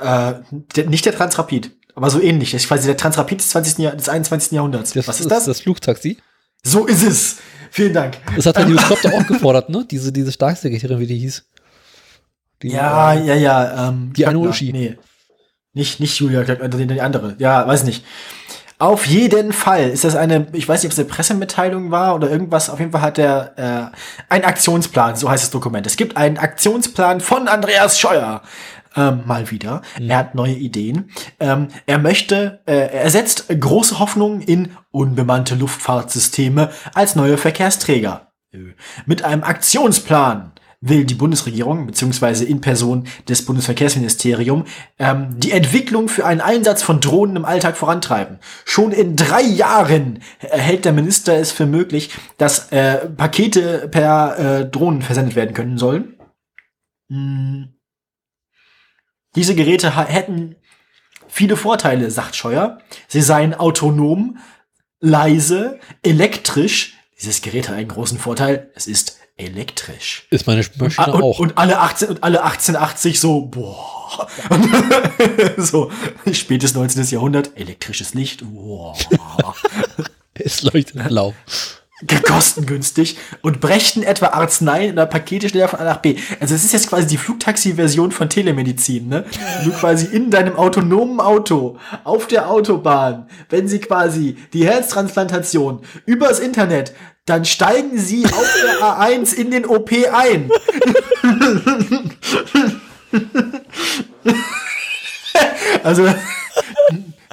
äh, 0.00 0.34
der, 0.76 0.86
nicht 0.86 1.04
der 1.04 1.14
Transrapid, 1.14 1.70
aber 1.94 2.10
so 2.10 2.20
ähnlich. 2.20 2.54
Ist 2.54 2.68
quasi 2.68 2.86
der 2.86 2.96
Transrapid 2.96 3.40
des, 3.40 3.50
20. 3.50 3.78
Jahr, 3.78 3.96
des 3.96 4.08
21. 4.08 4.52
Jahrhunderts. 4.52 4.92
Das 4.92 5.08
was 5.08 5.20
ist 5.20 5.30
das? 5.30 5.44
Das 5.44 5.60
Flugtaxi. 5.60 6.18
So 6.62 6.86
ist 6.86 7.02
es. 7.02 7.36
Vielen 7.70 7.92
Dank. 7.92 8.18
Das 8.36 8.46
hat 8.46 8.58
News 8.68 8.82
Klopp 8.84 9.02
doch 9.02 9.12
auch 9.12 9.26
gefordert, 9.26 9.68
ne? 9.68 9.86
Diese, 9.90 10.12
diese 10.12 10.32
Staatssekretärin, 10.32 10.98
wie 11.00 11.06
die 11.06 11.18
hieß. 11.18 11.44
Die, 12.62 12.68
Ja, 12.68 13.14
äh, 13.14 13.26
ja, 13.26 13.34
ja. 13.34 13.88
Ähm, 13.88 14.12
Die. 14.14 14.26
Uschi. 14.26 14.72
Nee. 14.72 14.98
Nicht, 15.72 15.98
nicht 15.98 16.18
Julia 16.20 16.44
die, 16.44 16.86
die 16.86 17.00
andere. 17.00 17.34
Ja, 17.38 17.66
weiß 17.66 17.82
nicht. 17.84 18.04
Auf 18.78 19.06
jeden 19.06 19.52
Fall 19.52 19.88
ist 19.90 20.04
das 20.04 20.16
eine, 20.16 20.48
ich 20.52 20.68
weiß 20.68 20.82
nicht, 20.82 20.90
ob 20.90 20.92
es 20.92 20.98
eine 20.98 21.08
Pressemitteilung 21.08 21.90
war 21.90 22.14
oder 22.14 22.28
irgendwas. 22.28 22.68
Auf 22.70 22.80
jeden 22.80 22.90
Fall 22.90 23.02
hat 23.02 23.18
er 23.18 23.52
äh, 23.56 24.32
einen 24.32 24.44
Aktionsplan, 24.44 25.16
so 25.16 25.30
heißt 25.30 25.44
das 25.44 25.50
Dokument. 25.50 25.86
Es 25.86 25.96
gibt 25.96 26.16
einen 26.16 26.38
Aktionsplan 26.38 27.20
von 27.20 27.46
Andreas 27.48 27.98
Scheuer. 27.98 28.42
Ähm, 28.96 29.22
mal 29.26 29.50
wieder. 29.50 29.82
Er 29.98 30.18
hat 30.18 30.34
neue 30.36 30.54
Ideen. 30.54 31.10
Ähm, 31.40 31.68
er 31.86 31.98
möchte, 31.98 32.60
äh, 32.66 32.92
er 32.92 33.10
setzt 33.10 33.48
große 33.48 33.98
Hoffnungen 33.98 34.40
in 34.40 34.76
unbemannte 34.92 35.56
Luftfahrtsysteme 35.56 36.70
als 36.94 37.16
neue 37.16 37.36
Verkehrsträger. 37.36 38.32
Mit 39.04 39.24
einem 39.24 39.42
Aktionsplan 39.42 40.52
will 40.86 41.04
die 41.04 41.14
Bundesregierung 41.14 41.86
beziehungsweise 41.86 42.44
in 42.44 42.60
Person 42.60 43.06
des 43.28 43.44
Bundesverkehrsministeriums 43.46 44.68
ähm, 44.98 45.28
die 45.38 45.52
Entwicklung 45.52 46.08
für 46.08 46.26
einen 46.26 46.42
Einsatz 46.42 46.82
von 46.82 47.00
Drohnen 47.00 47.36
im 47.36 47.44
Alltag 47.44 47.76
vorantreiben. 47.76 48.38
Schon 48.64 48.92
in 48.92 49.16
drei 49.16 49.40
Jahren 49.40 50.20
hält 50.38 50.84
der 50.84 50.92
Minister 50.92 51.34
es 51.36 51.52
für 51.52 51.66
möglich, 51.66 52.10
dass 52.36 52.70
äh, 52.70 53.08
Pakete 53.08 53.88
per 53.88 54.38
äh, 54.38 54.70
Drohnen 54.70 55.00
versendet 55.00 55.36
werden 55.36 55.54
können 55.54 55.78
sollen. 55.78 56.16
Hm. 57.08 57.74
Diese 59.34 59.54
Geräte 59.54 59.96
hätten 59.96 60.56
viele 61.26 61.56
Vorteile, 61.56 62.10
sagt 62.10 62.36
Scheuer. 62.36 62.78
Sie 63.08 63.22
seien 63.22 63.54
autonom, 63.54 64.38
leise, 65.00 65.80
elektrisch. 66.02 66.98
Dieses 67.18 67.42
Gerät 67.42 67.68
hat 67.68 67.76
einen 67.76 67.88
großen 67.88 68.18
Vorteil. 68.18 68.70
Es 68.74 68.86
ist 68.86 69.18
elektrisch. 69.36 70.26
Ist 70.30 70.46
meine 70.46 70.64
Maschine 70.76 71.08
Ah, 71.08 71.10
und, 71.12 71.22
auch. 71.22 71.38
und 71.38 71.58
alle 71.58 71.80
18 71.80 72.08
und 72.08 72.22
alle 72.22 72.42
1880 72.44 73.18
so 73.20 73.42
boah. 73.42 74.28
so 75.56 75.90
spätes 76.32 76.74
19. 76.74 77.04
Jahrhundert 77.06 77.50
elektrisches 77.56 78.14
Licht. 78.14 78.42
Boah. 78.44 78.96
es 80.34 80.62
leuchtet 80.62 81.08
blau. 81.08 81.34
Kostengünstig 82.26 83.18
und 83.42 83.60
brächten 83.60 84.02
etwa 84.02 84.26
Arznei 84.28 84.92
oder 84.92 85.06
Pakete 85.06 85.48
schneller 85.48 85.68
von 85.68 85.80
A 85.80 85.84
nach 85.84 85.98
B. 85.98 86.16
Also 86.40 86.54
es 86.54 86.64
ist 86.64 86.72
jetzt 86.72 86.88
quasi 86.88 87.06
die 87.06 87.16
Flugtaxi-Version 87.16 88.12
von 88.12 88.28
Telemedizin, 88.28 89.08
ne? 89.08 89.24
Du 89.64 89.70
quasi 89.72 90.06
in 90.06 90.30
deinem 90.30 90.56
autonomen 90.56 91.20
Auto 91.20 91.78
auf 92.04 92.26
der 92.26 92.50
Autobahn, 92.50 93.28
wenn 93.50 93.68
sie 93.68 93.78
quasi 93.80 94.36
die 94.52 94.66
Herztransplantation 94.66 95.80
übers 96.06 96.38
Internet, 96.38 96.92
dann 97.26 97.44
steigen 97.44 97.98
sie 97.98 98.24
auf 98.26 98.54
der 98.62 98.80
A1 98.86 99.34
in 99.34 99.50
den 99.50 99.66
OP 99.66 99.90
ein. 100.12 100.50
also 105.82 106.06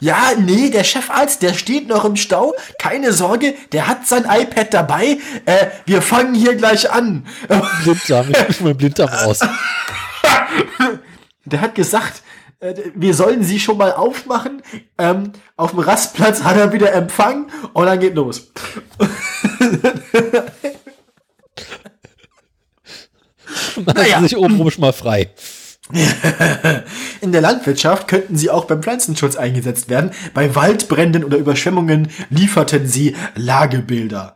ja, 0.01 0.31
nee, 0.35 0.71
der 0.71 0.83
Chefarzt, 0.83 1.43
der 1.43 1.53
steht 1.53 1.87
noch 1.87 2.03
im 2.05 2.15
Stau. 2.15 2.55
Keine 2.79 3.13
Sorge, 3.13 3.53
der 3.71 3.87
hat 3.87 4.07
sein 4.07 4.25
iPad 4.27 4.73
dabei. 4.73 5.19
Äh, 5.45 5.67
wir 5.85 6.01
fangen 6.01 6.33
hier 6.33 6.55
gleich 6.55 6.91
an. 6.91 7.23
Blinddarm, 7.83 8.31
ich 8.31 8.47
muss 8.47 8.59
mein 8.61 8.75
Blinddarm 8.75 9.09
raus. 9.09 9.39
Der 11.45 11.61
hat 11.61 11.75
gesagt, 11.75 12.23
äh, 12.61 12.73
wir 12.95 13.13
sollen 13.13 13.43
sie 13.43 13.59
schon 13.59 13.77
mal 13.77 13.93
aufmachen. 13.93 14.63
Ähm, 14.97 15.33
auf 15.55 15.69
dem 15.71 15.79
Rastplatz 15.79 16.41
hat 16.41 16.57
er 16.57 16.73
wieder 16.73 16.91
Empfang 16.93 17.51
und 17.73 17.85
dann 17.85 17.99
geht 17.99 18.15
los. 18.15 18.51
Machen 23.75 23.93
naja. 23.95 24.19
sich 24.21 24.35
oben 24.35 24.57
rum 24.57 24.71
schon 24.71 24.81
mal 24.81 24.93
frei. 24.93 25.29
In 27.21 27.31
der 27.31 27.41
Landwirtschaft 27.41 28.07
könnten 28.07 28.37
sie 28.37 28.49
auch 28.49 28.65
beim 28.65 28.81
Pflanzenschutz 28.81 29.35
eingesetzt 29.35 29.89
werden. 29.89 30.11
Bei 30.33 30.55
Waldbränden 30.55 31.23
oder 31.23 31.37
Überschwemmungen 31.37 32.09
lieferten 32.29 32.87
sie 32.87 33.15
Lagebilder. 33.35 34.35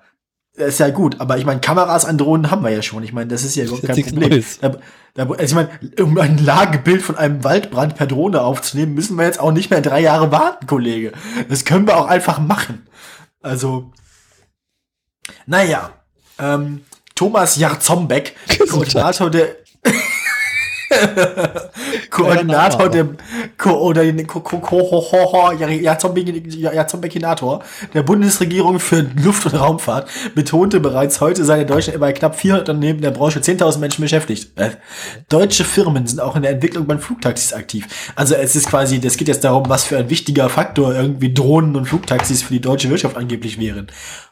Das 0.57 0.69
ist 0.69 0.79
ja 0.79 0.89
gut, 0.89 1.19
aber 1.19 1.37
ich 1.37 1.45
meine, 1.45 1.59
Kameras 1.59 2.05
an 2.05 2.17
Drohnen 2.17 2.49
haben 2.49 2.63
wir 2.63 2.69
ja 2.69 2.81
schon. 2.81 3.03
Ich 3.03 3.11
meine, 3.11 3.27
das 3.27 3.43
ist 3.43 3.55
ja 3.55 3.65
überhaupt 3.65 3.85
kein 3.85 4.03
Problem. 4.03 4.43
Da, 4.61 4.77
da, 5.13 5.23
also 5.23 5.43
ich 5.43 5.53
meine, 5.53 5.69
um 5.99 6.17
ein 6.17 6.37
Lagebild 6.37 7.01
von 7.01 7.17
einem 7.17 7.43
Waldbrand 7.43 7.95
per 7.97 8.07
Drohne 8.07 8.41
aufzunehmen, 8.41 8.93
müssen 8.93 9.17
wir 9.17 9.25
jetzt 9.25 9.39
auch 9.39 9.51
nicht 9.51 9.69
mehr 9.69 9.81
drei 9.81 9.99
Jahre 9.99 10.31
warten, 10.31 10.65
Kollege. 10.65 11.11
Das 11.49 11.65
können 11.65 11.87
wir 11.87 11.97
auch 11.97 12.07
einfach 12.07 12.39
machen. 12.39 12.87
Also, 13.41 13.91
naja, 15.45 15.91
ähm, 16.39 16.81
Thomas 17.15 17.57
Jarzombeck, 17.57 18.35
Koordinator 18.69 19.29
der 19.29 19.55
Koordinator 22.09 22.89
der 22.89 23.07
oder 23.65 24.03
den 24.03 24.27
Ko 24.27 24.41
Ko 24.41 24.59
Ko 24.59 25.51
Jazombekinator 25.53 27.63
der 27.93 28.03
Bundesregierung 28.03 28.79
für 28.79 29.05
Luft- 29.23 29.45
und 29.45 29.55
Raumfahrt 29.55 30.09
betont,te 30.35 30.79
bereits 30.79 31.21
heute 31.21 31.43
sei 31.43 31.61
in 31.61 31.67
Deutschland 31.67 31.99
bei 31.99 32.13
knapp 32.13 32.35
400 32.35 32.69
Unternehmen 32.69 33.01
der 33.01 33.11
Branche 33.11 33.39
10.000 33.39 33.79
Menschen 33.79 34.01
beschäftigt. 34.01 34.57
Äh, 34.57 34.71
deutsche 35.29 35.63
Firmen 35.63 36.07
sind 36.07 36.19
auch 36.19 36.35
in 36.35 36.43
der 36.43 36.51
Entwicklung 36.51 36.85
bei 36.85 36.97
Flugtaxis 36.97 37.53
aktiv. 37.53 37.87
Also 38.15 38.35
es 38.35 38.55
ist 38.55 38.67
quasi, 38.67 38.99
das 38.99 39.17
geht 39.17 39.27
jetzt 39.27 39.43
darum, 39.43 39.67
was 39.67 39.83
für 39.83 39.97
ein 39.97 40.09
wichtiger 40.09 40.49
Faktor 40.49 40.93
irgendwie 40.93 41.33
Drohnen 41.33 41.75
und 41.75 41.87
Flugtaxis 41.87 42.43
für 42.43 42.53
die 42.53 42.61
deutsche 42.61 42.89
Wirtschaft 42.89 43.17
angeblich 43.17 43.59
wären. 43.59 43.87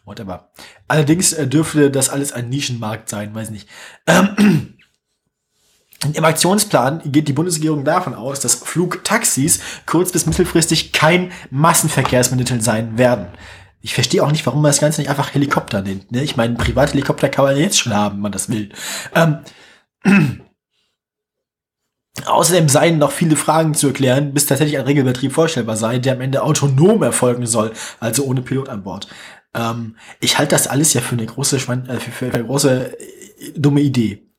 Whatever. 0.06 0.50
Allerdings 0.88 1.34
äh, 1.34 1.48
dürfte 1.48 1.90
das 1.90 2.10
alles 2.10 2.34
ein 2.34 2.50
Nischenmarkt 2.50 3.10
sein, 3.10 3.34
weiß 3.34 3.52
nicht. 3.52 3.68
Ähm, 4.08 4.76
im 6.14 6.26
Aktionsplan 6.26 7.02
geht 7.06 7.28
die 7.28 7.34
Bundesregierung 7.34 7.84
davon 7.84 8.14
aus, 8.14 8.40
dass 8.40 8.56
Flugtaxis 8.56 9.60
kurz- 9.86 10.12
bis 10.12 10.26
mittelfristig 10.26 10.92
kein 10.92 11.32
Massenverkehrsmittel 11.50 12.62
sein 12.62 12.98
werden. 12.98 13.28
Ich 13.82 13.94
verstehe 13.94 14.24
auch 14.24 14.32
nicht, 14.32 14.46
warum 14.46 14.62
man 14.62 14.70
das 14.70 14.80
Ganze 14.80 15.02
nicht 15.02 15.10
einfach 15.10 15.34
Helikopter 15.34 15.82
nennt. 15.82 16.12
Ne? 16.12 16.24
Ich 16.24 16.38
meine, 16.38 16.56
Privathelikopter 16.56 17.30
kann 17.30 17.46
man 17.46 17.58
jetzt 17.58 17.80
schon 17.80 17.94
haben, 17.94 18.16
wenn 18.16 18.22
man 18.22 18.32
das 18.32 18.50
will. 18.50 18.70
Ähm, 19.14 19.40
Außerdem 22.26 22.70
seien 22.70 23.00
noch 23.00 23.12
viele 23.12 23.36
Fragen 23.36 23.74
zu 23.74 23.88
erklären, 23.88 24.34
bis 24.34 24.46
tatsächlich 24.46 24.78
ein 24.78 24.86
Regelbetrieb 24.86 25.34
vorstellbar 25.34 25.76
sei, 25.76 25.98
der 25.98 26.14
am 26.14 26.22
Ende 26.22 26.44
autonom 26.44 27.02
erfolgen 27.02 27.48
soll, 27.48 27.74
also 28.00 28.24
ohne 28.26 28.44
Pilot 28.44 28.70
an 28.70 28.84
Bord. 28.84 29.08
Ähm, 29.56 29.98
ich 30.20 30.38
halte 30.38 30.52
das 30.52 30.68
alles 30.68 30.94
ja 30.94 31.02
für 31.02 31.16
eine 31.16 31.26
große, 31.26 31.58
äh, 31.58 32.00
für, 32.00 32.12
für 32.12 32.32
eine 32.32 32.46
große 32.46 33.00
äh, 33.00 33.52
dumme 33.56 33.82
Idee. 33.82 34.30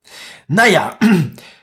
Naja, 0.47 0.99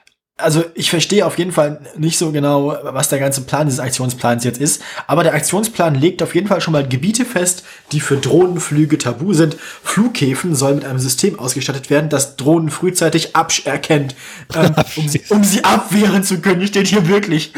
also 0.42 0.64
ich 0.74 0.90
verstehe 0.90 1.26
auf 1.26 1.38
jeden 1.38 1.52
Fall 1.52 1.80
nicht 1.98 2.18
so 2.18 2.32
genau, 2.32 2.78
was 2.84 3.10
der 3.10 3.20
ganze 3.20 3.42
Plan 3.42 3.68
dieses 3.68 3.80
Aktionsplans 3.80 4.44
jetzt 4.44 4.60
ist, 4.60 4.82
aber 5.08 5.24
der 5.24 5.34
Aktionsplan 5.34 5.96
legt 5.96 6.22
auf 6.22 6.36
jeden 6.36 6.48
Fall 6.48 6.62
schon 6.62 6.74
mal 6.74 6.88
Gebiete 6.88 7.26
fest, 7.26 7.64
die 7.92 8.00
für 8.00 8.18
Drohnenflüge 8.18 8.98
tabu 8.98 9.34
sind. 9.34 9.56
Flughäfen 9.84 10.56
sollen 10.56 10.76
mit 10.76 10.86
einem 10.86 11.00
System 11.00 11.40
ausgestattet 11.40 11.90
werden, 11.90 12.10
das 12.10 12.36
Drohnen 12.36 12.70
frühzeitig 12.70 13.34
erkennt, 13.66 14.16
ähm, 14.56 14.76
um, 14.96 15.08
sie, 15.08 15.22
um 15.30 15.44
sie 15.44 15.64
abwehren 15.64 16.24
zu 16.24 16.40
können. 16.40 16.66
Steht 16.68 16.88
hier 16.88 17.08
wirklich. 17.08 17.54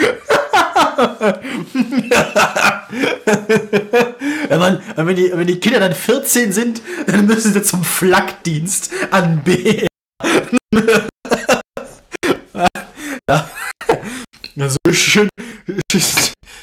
wenn, 4.50 4.60
man, 4.60 4.82
wenn, 4.96 5.16
die, 5.16 5.32
wenn 5.34 5.48
die 5.48 5.60
Kinder 5.60 5.80
dann 5.80 5.94
14 5.94 6.52
sind, 6.52 6.82
dann 7.08 7.26
müssen 7.26 7.54
sie 7.54 7.64
zum 7.64 7.84
Flakdienst 7.84 8.92
an 9.12 9.42
B. 9.44 9.88
Also 14.60 14.78
schön, 14.92 15.30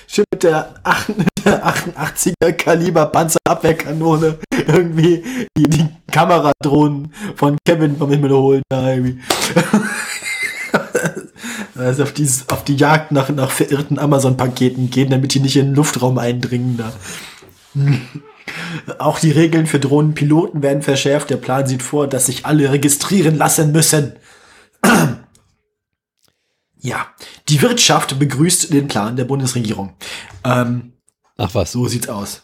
schön 0.06 0.24
mit 0.32 0.42
der, 0.44 0.74
88er 0.84 2.52
Kaliber 2.52 3.06
Panzerabwehrkanone 3.06 4.38
irgendwie 4.52 5.24
die, 5.56 5.64
die 5.64 5.88
Kameradrohnen 6.10 7.12
von 7.34 7.56
Kevin 7.66 7.96
vom 7.96 8.10
Himmel 8.10 8.30
holen 8.30 8.62
da 8.68 8.92
irgendwie. 8.92 9.20
also 11.74 12.04
auf 12.04 12.12
die, 12.12 12.28
auf 12.48 12.64
die 12.64 12.76
Jagd 12.76 13.10
nach, 13.12 13.28
nach 13.30 13.50
verirrten 13.50 13.98
Amazon-Paketen 13.98 14.90
gehen, 14.90 15.10
damit 15.10 15.34
die 15.34 15.40
nicht 15.40 15.56
in 15.56 15.66
den 15.66 15.74
Luftraum 15.74 16.18
eindringen 16.18 16.76
da. 16.76 16.92
Auch 18.98 19.18
die 19.18 19.30
Regeln 19.32 19.66
für 19.66 19.80
Drohnenpiloten 19.80 20.62
werden 20.62 20.82
verschärft. 20.82 21.30
Der 21.30 21.36
Plan 21.36 21.66
sieht 21.66 21.82
vor, 21.82 22.06
dass 22.06 22.26
sich 22.26 22.46
alle 22.46 22.70
registrieren 22.70 23.36
lassen 23.36 23.72
müssen. 23.72 24.12
Ja, 26.82 27.08
die 27.48 27.60
Wirtschaft 27.60 28.18
begrüßt 28.18 28.72
den 28.72 28.88
Plan 28.88 29.16
der 29.16 29.24
Bundesregierung. 29.24 29.94
Ähm, 30.44 30.94
Ach 31.36 31.54
was. 31.54 31.72
So 31.72 31.86
sieht's 31.86 32.08
aus. 32.08 32.42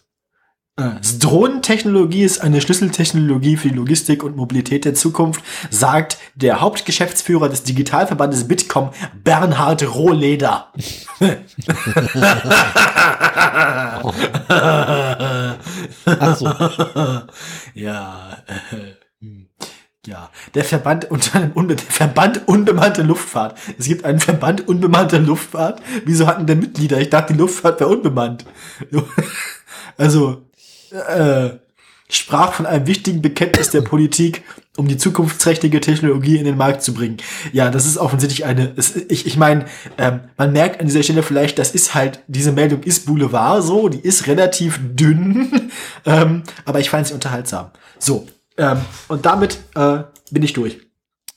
Äh, 0.79 0.91
Drohnentechnologie 1.21 2.23
ist 2.23 2.43
eine 2.43 2.61
Schlüsseltechnologie 2.61 3.57
für 3.57 3.71
die 3.71 3.75
Logistik 3.75 4.23
und 4.23 4.37
Mobilität 4.37 4.85
der 4.85 4.95
Zukunft, 4.95 5.43
sagt 5.71 6.19
der 6.35 6.61
Hauptgeschäftsführer 6.61 7.49
des 7.49 7.63
Digitalverbandes 7.63 8.47
Bitkom, 8.47 8.91
Bernhard 9.25 9.95
Rohleder. 9.95 10.71
Ach 16.07 16.37
so. 16.37 16.53
Ja. 17.75 18.37
Äh. 18.47 18.97
Ja, 20.07 20.31
der 20.55 20.65
Verband, 20.65 21.11
unter, 21.11 21.41
der 21.41 21.78
Verband 21.78 22.47
Unbemannte 22.47 23.03
Luftfahrt. 23.03 23.59
Es 23.77 23.87
gibt 23.87 24.05
einen 24.05 24.20
Verband 24.20 24.69
Unbemannte 24.69 25.19
Luftfahrt. 25.19 25.83
Wieso 26.05 26.28
hatten 26.28 26.47
der 26.47 26.55
Mitglieder? 26.55 27.01
Ich 27.01 27.11
dachte, 27.11 27.33
die 27.33 27.39
Luftfahrt 27.39 27.81
wäre 27.81 27.91
unbemannt. 27.91 28.45
Also, 29.99 30.43
äh, 30.91 31.53
sprach 32.11 32.53
von 32.53 32.66
einem 32.66 32.87
wichtigen 32.87 33.23
Bekenntnis 33.23 33.70
der 33.70 33.81
Politik, 33.81 34.43
um 34.77 34.89
die 34.89 34.99
zukunftsträchtige 34.99 35.81
Technologie 35.81 36.37
in 36.37 36.45
den 36.45 36.57
Markt 36.57 36.83
zu 36.83 36.93
bringen. 36.93 37.16
Ja, 37.53 37.70
das 37.70 37.87
ist 37.87 37.97
offensichtlich 37.97 38.45
eine, 38.45 38.74
es, 38.77 38.95
ich, 38.95 39.27
ich 39.27 39.37
meine, 39.37 39.65
ähm, 39.97 40.20
man 40.37 40.53
merkt 40.53 40.81
an 40.81 40.87
dieser 40.87 41.03
Stelle 41.03 41.23
vielleicht, 41.23 41.59
das 41.59 41.70
ist 41.70 41.95
halt, 41.95 42.20
diese 42.27 42.53
Meldung 42.53 42.83
ist 42.83 43.07
Boulevard 43.07 43.62
so, 43.62 43.89
die 43.89 44.01
ist 44.01 44.27
relativ 44.27 44.78
dünn, 44.83 45.70
ähm, 46.05 46.43
aber 46.65 46.81
ich 46.81 46.91
fand 46.91 47.07
sie 47.07 47.15
unterhaltsam. 47.15 47.70
So, 47.99 48.27
ähm, 48.57 48.81
und 49.09 49.27
damit 49.27 49.59
äh, 49.74 50.05
bin 50.31 50.43
ich 50.43 50.53
durch. 50.53 50.78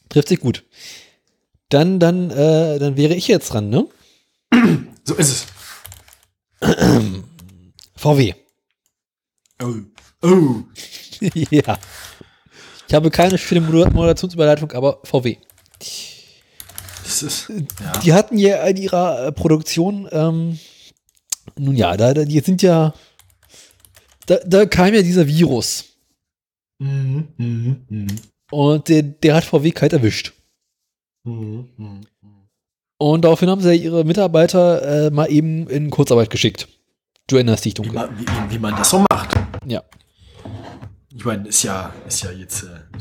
Trifft 0.10 0.30
sich 0.30 0.40
gut. 0.40 0.64
Dann, 1.70 2.00
dann, 2.00 2.32
äh, 2.32 2.80
dann 2.80 2.98
wäre 2.98 3.14
ich 3.14 3.28
jetzt 3.28 3.54
dran, 3.54 3.70
ne? 3.70 3.88
So 5.04 5.16
ist 5.16 5.48
es. 6.62 6.76
VW. 7.96 8.34
Oh. 9.62 9.74
Oh. 10.22 10.56
ja. 11.50 11.80
Ich 12.88 12.94
habe 12.94 13.12
keine 13.12 13.38
schöne 13.38 13.62
Moderationsüberleitung, 13.62 14.72
aber 14.72 15.00
VW. 15.04 15.38
Ist, 17.06 17.50
ja. 17.50 18.00
Die 18.04 18.14
hatten 18.14 18.38
ja 18.38 18.64
in 18.66 18.78
ihrer 18.78 19.28
äh, 19.28 19.32
Produktion, 19.32 20.08
ähm, 20.12 20.60
nun 21.58 21.76
ja, 21.76 21.98
da, 21.98 22.14
da, 22.14 22.24
die 22.24 22.40
sind 22.40 22.62
ja, 22.62 22.94
da, 24.28 24.38
da 24.46 24.66
kam 24.66 24.94
ja 24.94 25.02
dieser 25.02 25.28
Virus. 25.28 25.89
Mhm, 26.80 27.27
mh, 27.38 27.76
mh. 27.89 28.07
Und 28.51 28.88
der, 28.89 29.03
der 29.03 29.35
hat 29.35 29.43
VW 29.43 29.72
kalt 29.72 29.93
erwischt. 29.93 30.34
Mhm, 31.23 31.69
mh, 31.77 32.01
Und 32.97 33.23
daraufhin 33.23 33.49
haben 33.49 33.61
sie 33.61 33.76
ihre 33.76 34.03
Mitarbeiter 34.03 35.07
äh, 35.07 35.11
mal 35.11 35.30
eben 35.31 35.68
in 35.68 35.89
Kurzarbeit 35.89 36.30
geschickt. 36.30 36.68
Du 37.27 37.35
erinnerst 37.35 37.65
dich 37.65 37.76
dunkel. 37.76 37.93
Wie 37.93 37.97
man, 37.97 38.19
wie, 38.19 38.56
wie 38.56 38.60
man 38.60 38.76
das 38.76 38.89
so 38.89 39.06
macht. 39.11 39.35
Ja. 39.65 39.84
Ich 41.15 41.23
meine, 41.26 41.47
ist 41.47 41.64
ja, 41.64 41.93
ist 42.07 42.23
ja 42.23 42.31
jetzt 42.31 42.64
äh, 42.64 42.97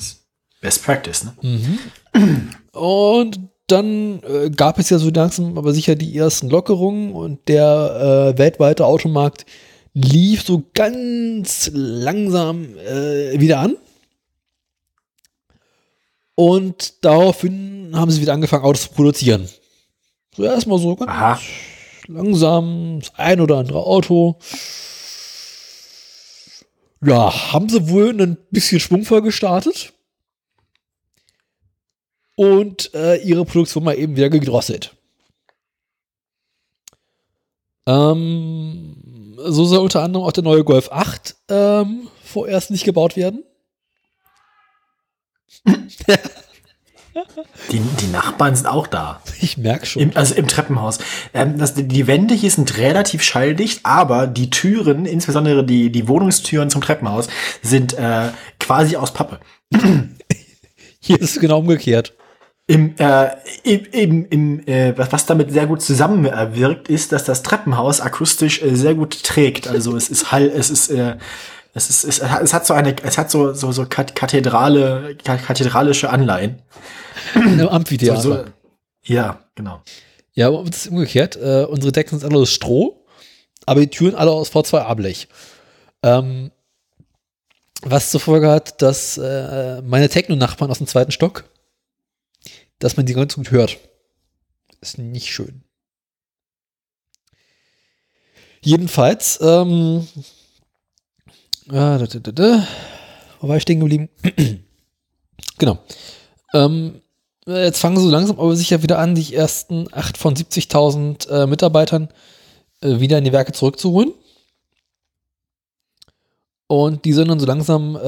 Best 0.61 0.85
Practice, 0.85 1.25
ne? 1.25 1.35
Mhm. 1.41 2.49
Und 2.73 3.41
dann 3.69 4.23
äh, 4.23 4.51
gab 4.51 4.79
es 4.79 4.91
ja 4.91 4.99
so 4.99 5.11
langsam 5.11 5.57
aber 5.57 5.73
sicher 5.73 5.95
die 5.95 6.17
ersten 6.17 6.49
Lockerungen 6.49 7.13
und 7.13 7.49
der 7.49 8.33
äh, 8.35 8.39
weltweite 8.39 8.87
Automarkt 8.87 9.47
lief 9.95 10.43
so 10.43 10.65
ganz 10.75 11.71
langsam 11.73 12.77
äh, 12.79 13.39
wieder 13.41 13.61
an. 13.61 13.77
Und 16.35 17.05
daraufhin 17.05 17.91
haben 17.95 18.11
sie 18.11 18.21
wieder 18.21 18.33
angefangen, 18.33 18.65
Autos 18.65 18.83
zu 18.83 18.91
produzieren. 18.91 19.49
So 20.37 20.45
erstmal 20.45 20.79
so 20.79 20.95
ganz 20.95 21.11
Aha. 21.11 21.41
langsam 22.07 23.01
das 23.01 23.13
ein 23.17 23.41
oder 23.41 23.57
andere 23.57 23.83
Auto. 23.83 24.39
Ja, 27.05 27.53
haben 27.53 27.69
sie 27.69 27.89
wohl 27.89 28.11
ein 28.21 28.37
bisschen 28.51 28.79
schwungvoll 28.79 29.23
gestartet. 29.23 29.93
Und 32.37 32.95
äh, 32.95 33.17
ihre 33.17 33.45
Produktion 33.45 33.83
mal 33.83 33.99
eben 33.99 34.15
wieder 34.15 34.31
gedrosselt. 34.31 34.95
Ähm, 37.85 38.88
so 39.47 39.65
soll 39.65 39.79
unter 39.79 40.03
anderem 40.03 40.25
auch 40.27 40.33
der 40.33 40.45
neue 40.45 40.65
Golf 40.65 40.91
8 40.91 41.37
ähm, 41.49 42.09
vorerst 42.25 42.71
nicht 42.71 42.85
gebaut 42.85 43.17
werden. 43.17 43.45
Die, 47.73 47.81
die 47.81 48.07
Nachbarn 48.13 48.55
sind 48.55 48.67
auch 48.67 48.87
da. 48.87 49.21
Ich 49.41 49.57
merke 49.57 49.87
schon. 49.87 50.03
Im, 50.03 50.11
also 50.15 50.35
im 50.35 50.49
Treppenhaus. 50.49 50.99
Ähm, 51.33 51.59
das, 51.59 51.75
die 51.75 52.07
Wände 52.07 52.35
hier 52.35 52.51
sind 52.51 52.77
relativ 52.79 53.23
schalldicht, 53.23 53.81
aber 53.85 54.27
die 54.27 54.51
Türen, 54.51 55.07
insbesondere 55.07 55.65
die, 55.65 55.91
die 55.91 56.09
Wohnungstüren 56.09 56.71
zum 56.71 56.81
Treppenhaus, 56.81 57.29
sind 57.63 57.95
äh, 57.95 58.31
quasi 58.59 58.97
aus 58.97 59.13
Pappe. 59.13 59.41
Hier 61.01 61.21
ist 61.21 61.37
es 61.37 61.41
genau 61.41 61.61
umgekehrt. 61.61 62.15
Im, 62.71 62.95
äh, 62.99 63.31
im, 63.65 64.27
im, 64.29 64.67
äh, 64.69 64.93
was 64.97 65.25
damit 65.25 65.51
sehr 65.51 65.67
gut 65.67 65.81
zusammenwirkt, 65.81 66.89
ist, 66.91 67.13
dass 67.13 67.25
das 67.25 67.43
Treppenhaus 67.43 68.01
akustisch 68.03 68.61
äh, 68.63 68.75
sehr 68.77 68.95
gut 68.95 69.25
trägt. 69.25 69.67
Also 69.69 69.97
es 69.97 70.11
ist 70.11 70.31
Hall, 70.33 70.45
es 70.55 70.69
ist, 70.69 70.91
äh, 70.91 71.17
es 71.73 71.89
ist, 71.89 72.05
es, 72.05 72.23
hat- 72.23 72.43
es 72.43 72.53
hat 72.53 72.67
so 72.67 72.75
eine, 72.75 72.95
es 73.03 73.17
hat 73.17 73.31
so, 73.31 73.55
so, 73.55 73.73
so 73.73 73.87
Kat- 73.87 74.15
Kathedrale, 74.15 75.17
ka- 75.25 75.39
kathedralische 75.39 76.11
Anleihen. 76.11 76.61
So, 77.59 77.71
Amphitheater. 77.71 78.21
so, 78.21 78.45
ja, 79.03 79.39
genau. 79.55 79.81
Ja, 80.35 80.49
aber 80.49 80.63
es 80.71 80.85
ist 80.85 80.89
umgekehrt. 80.89 81.37
Äh, 81.37 81.65
unsere 81.65 81.91
Decken 81.93 82.19
sind 82.19 82.31
alle 82.31 82.43
aus 82.43 82.51
Stroh, 82.51 83.03
aber 83.65 83.81
die 83.81 83.89
Türen 83.89 84.15
alle 84.15 84.31
aus 84.31 84.53
V2A-Blech. 84.53 85.29
Ähm, 86.03 86.51
was 87.83 88.11
zur 88.11 88.21
Folge 88.21 88.51
hat, 88.51 88.83
dass 88.83 89.17
äh, 89.17 89.81
meine 89.83 90.11
Techno-Nachbarn 90.11 90.71
aus 90.71 90.79
dem 90.79 90.87
zweiten 90.87 91.13
Stock, 91.13 91.45
dass 92.79 92.97
man 92.97 93.07
die 93.07 93.15
ganz 93.15 93.35
gut 93.35 93.51
hört. 93.51 93.79
Ist 94.81 94.99
nicht 94.99 95.29
schön. 95.29 95.63
Jedenfalls, 98.61 99.39
ähm, 99.41 100.07
da. 101.67 102.67
wo 103.41 103.49
war 103.49 103.57
ich 103.57 103.63
stehen 103.63 103.81
geblieben? 103.81 104.09
genau. 105.59 105.79
Ähm, 106.55 107.01
Jetzt 107.49 107.81
fangen 107.81 107.97
so 107.97 108.11
langsam 108.11 108.39
aber 108.39 108.55
sicher 108.55 108.83
wieder 108.83 108.99
an, 108.99 109.15
die 109.15 109.35
ersten 109.35 109.89
8 109.91 110.19
von 110.19 110.35
70.000 110.35 111.31
äh, 111.31 111.47
Mitarbeitern 111.47 112.11
äh, 112.83 113.01
wieder 113.01 113.17
in 113.17 113.25
die 113.25 113.33
Werke 113.33 113.53
zurückzuholen. 113.53 114.13
Und 116.67 117.07
die 117.07 117.15
sollen 117.15 117.29
dann 117.29 117.41
so 117.41 117.47
langsam 117.47 117.97
äh, 117.97 118.01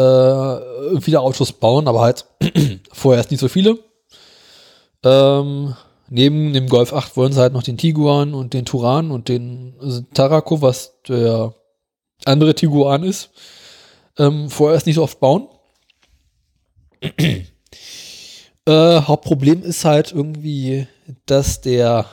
wieder 1.07 1.23
Autos 1.23 1.53
bauen, 1.53 1.89
aber 1.89 2.03
halt 2.03 2.27
vorerst 2.93 3.31
nicht 3.31 3.41
so 3.41 3.49
viele. 3.49 3.79
Ähm, 5.05 5.75
neben 6.09 6.53
dem 6.53 6.69
Golf 6.69 6.93
8 6.93 7.17
wollen 7.17 7.33
sie 7.33 7.41
halt 7.41 7.53
noch 7.53 7.63
den 7.63 7.79
Tiguan 7.79 8.35
und 8.35 8.53
den 8.53 8.65
Turan 8.65 9.11
und 9.11 9.29
den 9.29 9.75
Tarako, 10.13 10.61
was 10.61 11.01
der 11.09 11.55
andere 12.25 12.55
Tiguan 12.55 13.03
ist, 13.05 13.31
ähm, 14.19 14.51
vorerst 14.51 14.87
nicht 14.87 14.97
so 14.97 15.03
oft 15.03 15.21
bauen. 15.21 15.49
Äh, 18.67 19.01
Hauptproblem 19.01 19.63
ist 19.63 19.87
halt 19.87 20.13
irgendwie, 20.13 20.87
dass 21.25 21.63
der 21.63 22.05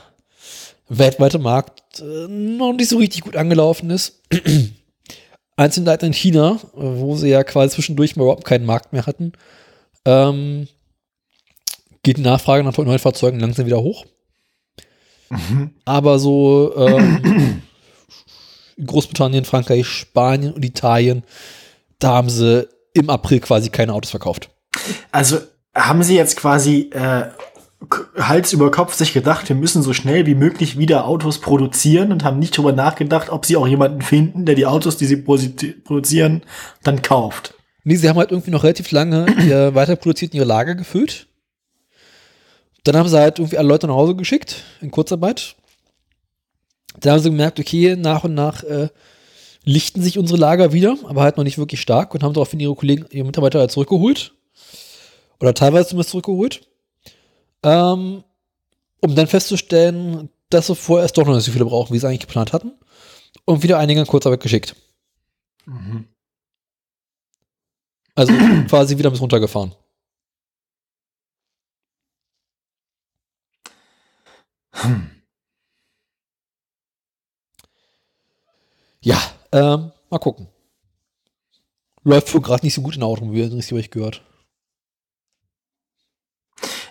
weltweite 0.87 1.39
Markt 1.39 1.99
äh, 1.99 2.27
noch 2.29 2.71
nicht 2.71 2.89
so 2.89 2.97
richtig 2.97 3.21
gut 3.21 3.35
angelaufen 3.35 3.89
ist. 3.89 4.23
Einzelne 5.57 5.87
Leiter 5.87 6.07
in 6.07 6.13
China, 6.13 6.59
äh, 6.73 6.79
wo 6.79 7.17
sie 7.17 7.29
ja 7.29 7.43
quasi 7.43 7.75
zwischendurch 7.75 8.15
mal 8.15 8.23
überhaupt 8.23 8.45
keinen 8.45 8.65
Markt 8.65 8.93
mehr 8.93 9.05
hatten, 9.05 9.33
ähm, 10.05 10.67
geht 12.07 12.19
die 12.19 12.21
Nachfrage 12.21 12.63
nach 12.63 12.77
neuen 12.77 12.99
Fahrzeugen 12.99 13.41
langsam 13.41 13.65
wieder 13.65 13.81
hoch. 13.81 14.05
Aber 15.83 16.19
so 16.19 16.73
ähm, 16.77 17.61
Großbritannien, 18.85 19.43
Frankreich, 19.43 19.85
Spanien 19.85 20.53
und 20.53 20.63
Italien, 20.63 21.23
da 21.99 22.13
haben 22.13 22.29
sie 22.29 22.65
im 22.93 23.09
April 23.09 23.41
quasi 23.41 23.69
keine 23.69 23.93
Autos 23.93 24.11
verkauft. 24.11 24.49
Also 25.11 25.39
haben 25.75 26.01
sie 26.01 26.15
jetzt 26.15 26.37
quasi 26.37 26.91
äh, 26.93 27.25
Hals 28.17 28.53
über 28.53 28.71
Kopf 28.71 28.93
sich 28.93 29.11
gedacht, 29.11 29.49
wir 29.49 29.57
müssen 29.57 29.81
so 29.81 29.91
schnell 29.91 30.25
wie 30.25 30.35
möglich 30.35 30.77
wieder 30.77 31.07
Autos 31.07 31.41
produzieren 31.41 32.13
und 32.13 32.23
haben 32.23 32.39
nicht 32.39 32.57
drüber 32.57 32.71
nachgedacht, 32.71 33.29
ob 33.29 33.45
sie 33.45 33.57
auch 33.57 33.67
jemanden 33.67 34.01
finden, 34.01 34.45
der 34.45 34.55
die 34.55 34.65
Autos, 34.65 34.95
die 34.95 35.07
sie 35.07 35.17
produzieren, 35.17 36.43
dann 36.83 37.01
kauft. 37.01 37.53
Nee, 37.83 37.97
sie 37.97 38.07
haben 38.07 38.17
halt 38.17 38.31
irgendwie 38.31 38.51
noch 38.51 38.63
relativ 38.63 38.91
lange 38.91 39.25
ihr 39.45 39.75
weiter 39.75 39.97
produziert 39.97 40.33
ihre 40.33 40.45
Lager 40.45 40.75
gefüllt. 40.75 41.27
Dann 42.87 42.95
haben 42.95 43.09
sie 43.09 43.19
halt 43.19 43.37
irgendwie 43.37 43.57
alle 43.57 43.67
Leute 43.67 43.85
nach 43.85 43.95
Hause 43.95 44.15
geschickt, 44.15 44.63
in 44.79 44.91
Kurzarbeit. 44.91 45.57
Dann 47.01 47.11
haben 47.11 47.19
sie 47.19 47.29
gemerkt, 47.29 47.59
okay, 47.59 47.97
nach 47.97 48.23
und 48.23 48.33
nach 48.33 48.63
äh, 48.63 48.87
lichten 49.65 50.01
sich 50.01 50.17
unsere 50.17 50.39
Lager 50.39 50.71
wieder, 50.71 50.95
aber 51.03 51.23
halt 51.23 51.35
noch 51.35 51.43
nicht 51.43 51.57
wirklich 51.57 51.81
stark 51.81 52.13
und 52.13 52.23
haben 52.23 52.33
daraufhin 52.33 52.61
ihre 52.61 52.75
Kollegen, 52.75 53.05
ihre 53.11 53.25
Mitarbeiter 53.25 53.59
halt 53.59 53.71
zurückgeholt. 53.71 54.33
Oder 55.41 55.53
teilweise 55.53 55.89
zumindest 55.89 56.11
zurückgeholt. 56.11 56.61
Ähm, 57.61 58.23
um 59.01 59.15
dann 59.15 59.27
festzustellen, 59.27 60.29
dass 60.49 60.67
sie 60.67 60.75
vorerst 60.75 61.17
doch 61.17 61.25
noch 61.25 61.35
nicht 61.35 61.43
so 61.43 61.51
viele 61.51 61.65
brauchen, 61.65 61.93
wie 61.93 61.99
sie 61.99 62.07
eigentlich 62.07 62.21
geplant 62.21 62.53
hatten. 62.53 62.71
Und 63.43 63.63
wieder 63.63 63.79
einige 63.79 63.99
in 63.99 64.07
Kurzarbeit 64.07 64.39
geschickt. 64.39 64.77
Also 68.15 68.31
quasi 68.69 68.97
wieder 68.97 69.11
bis 69.11 69.19
runtergefahren. 69.19 69.75
Ja, 79.01 79.21
ähm, 79.51 79.91
mal 80.09 80.19
gucken. 80.19 80.47
Läuft 82.03 82.33
wohl 82.33 82.41
gerade 82.41 82.65
nicht 82.65 82.73
so 82.73 82.81
gut 82.81 82.95
in 82.95 83.01
der 83.01 83.09
Automobilindustrie, 83.09 83.75
habe 83.75 83.81
ich 83.81 83.91
gehört. 83.91 84.23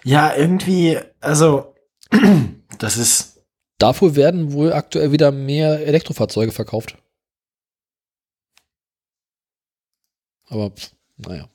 Ja, 0.04 0.34
irgendwie, 0.34 0.98
also, 1.20 1.74
das 2.78 2.96
ist, 2.96 3.36
Dafür 3.78 4.16
werden 4.16 4.52
wohl 4.52 4.72
aktuell 4.72 5.12
wieder 5.12 5.32
mehr 5.32 5.86
Elektrofahrzeuge 5.86 6.52
verkauft. 6.52 6.96
Aber, 10.48 10.72
naja. 11.16 11.48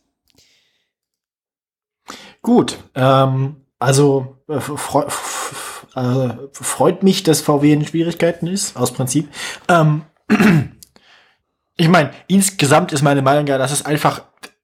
Gut, 2.41 2.77
ähm, 2.95 3.65
also 3.79 4.37
äh, 4.47 4.59
äh, 5.95 6.29
freut 6.51 7.03
mich, 7.03 7.23
dass 7.23 7.41
VW 7.41 7.73
in 7.73 7.85
Schwierigkeiten 7.85 8.47
ist, 8.47 8.77
aus 8.77 8.93
Prinzip. 8.93 9.29
Ähm, 9.67 10.03
ich 11.77 11.87
meine, 11.87 12.11
insgesamt 12.27 12.91
ist 12.91 13.01
meine 13.01 13.21
Meinung 13.21 13.47
ja, 13.47 13.57
dass 13.57 13.71
es 13.71 13.85
einfach 13.85 14.23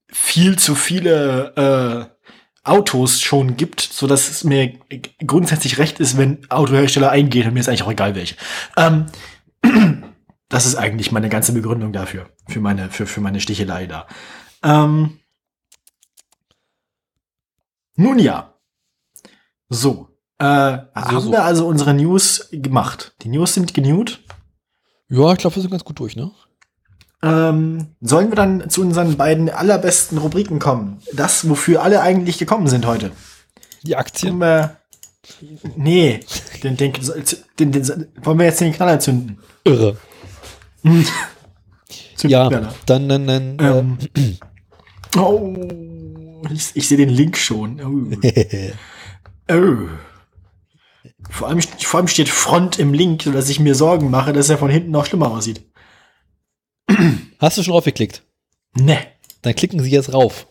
viel 0.10 0.58
zu 0.58 0.76
viele 0.76 2.10
äh, 2.16 2.18
Autos 2.64 3.22
schon 3.22 3.56
gibt, 3.56 3.82
so 3.82 4.08
dass 4.08 4.30
es 4.30 4.44
mir 4.44 4.74
grundsätzlich 5.26 5.78
recht 5.78 6.00
ist, 6.00 6.18
wenn 6.18 6.50
Autohersteller 6.50 7.10
eingehen 7.12 7.48
und 7.48 7.54
mir 7.54 7.62
ist 7.62 7.70
eigentlich 7.70 7.84
auch 7.84 7.92
egal 7.92 8.16
welche. 8.16 8.36
Ähm, 8.76 9.06
das 10.50 10.66
ist 10.66 10.76
eigentlich 10.76 11.12
meine 11.12 11.30
ganze 11.30 11.54
Begründung 11.54 11.94
dafür, 11.94 12.30
für 12.48 12.60
meine, 12.60 12.90
für, 12.90 13.08
für 13.08 13.22
meine 13.22 13.40
Stichelei 13.40 13.88
da. 13.88 14.08
Ähm, 14.64 15.20
nun 17.96 18.20
ja. 18.20 18.54
So. 19.70 20.10
Äh, 20.40 20.46
haben 20.46 21.20
so. 21.22 21.32
wir 21.32 21.44
also 21.44 21.66
unsere 21.68 21.94
News 21.94 22.48
gemacht. 22.52 23.14
Die 23.24 23.30
News 23.30 23.54
sind 23.56 23.74
genewt. 23.74 24.20
Ja, 25.10 25.32
ich 25.32 25.40
glaube, 25.40 25.56
wir 25.56 25.62
sind 25.62 25.72
ganz 25.72 25.84
gut 25.84 26.00
durch, 26.00 26.16
ne? 26.16 26.32
Ähm, 27.24 27.96
sollen 28.02 28.30
wir 28.30 28.36
dann 28.36 28.70
zu 28.70 28.82
unseren 28.82 29.18
beiden 29.18 29.50
allerbesten 29.50 30.18
Rubriken 30.20 30.60
kommen? 30.60 31.00
Das, 31.14 31.50
wofür 31.50 31.82
alle 31.82 32.02
eigentlich 32.02 32.38
gekommen 32.38 32.68
sind 32.68 32.86
heute. 32.86 33.12
Die 33.84 33.96
Aktien. 33.96 34.40
Kommen 34.40 34.42
wir, 34.42 34.78
nee, 35.76 36.20
den, 36.64 36.78
den, 36.78 36.94
den, 37.60 37.72
den, 37.72 38.08
wollen 38.22 38.38
wir 38.40 38.46
jetzt 38.46 38.62
den 38.62 38.74
Knaller 38.74 39.00
zünden? 39.00 39.40
Irre. 39.64 39.98
Zünden 40.84 41.06
Ja, 42.28 42.48
Knaller. 42.50 42.74
dann, 42.86 43.10
dann, 43.10 43.28
dann. 43.28 43.60
äh, 43.60 43.80
Ähm, 43.80 43.98
oh, 45.18 46.44
ich, 46.54 46.72
ich 46.76 46.88
sehe 46.88 46.98
den 46.98 47.10
Link 47.10 47.38
schon. 47.38 47.82
Oh. 47.82 48.16
Oh. 49.50 49.88
Vor 51.30 51.48
allem, 51.48 51.62
vor 51.62 52.00
allem 52.00 52.08
steht 52.08 52.30
Front 52.30 52.80
im 52.80 52.94
Link, 52.94 53.24
sodass 53.24 53.50
ich 53.50 53.60
mir 53.60 53.76
Sorgen 53.76 54.10
mache, 54.10 54.34
dass 54.34 54.50
er 54.50 54.58
von 54.58 54.70
hinten 54.70 54.92
noch 54.92 55.06
schlimmer 55.06 55.32
aussieht. 55.32 55.64
Hast 57.40 57.58
du 57.58 57.64
schon 57.64 57.74
aufgeklickt? 57.74 58.24
Ne. 58.74 58.98
Dann 59.42 59.56
klicken 59.56 59.80
Sie 59.80 59.92
jetzt 59.92 60.14
rauf. 60.14 60.48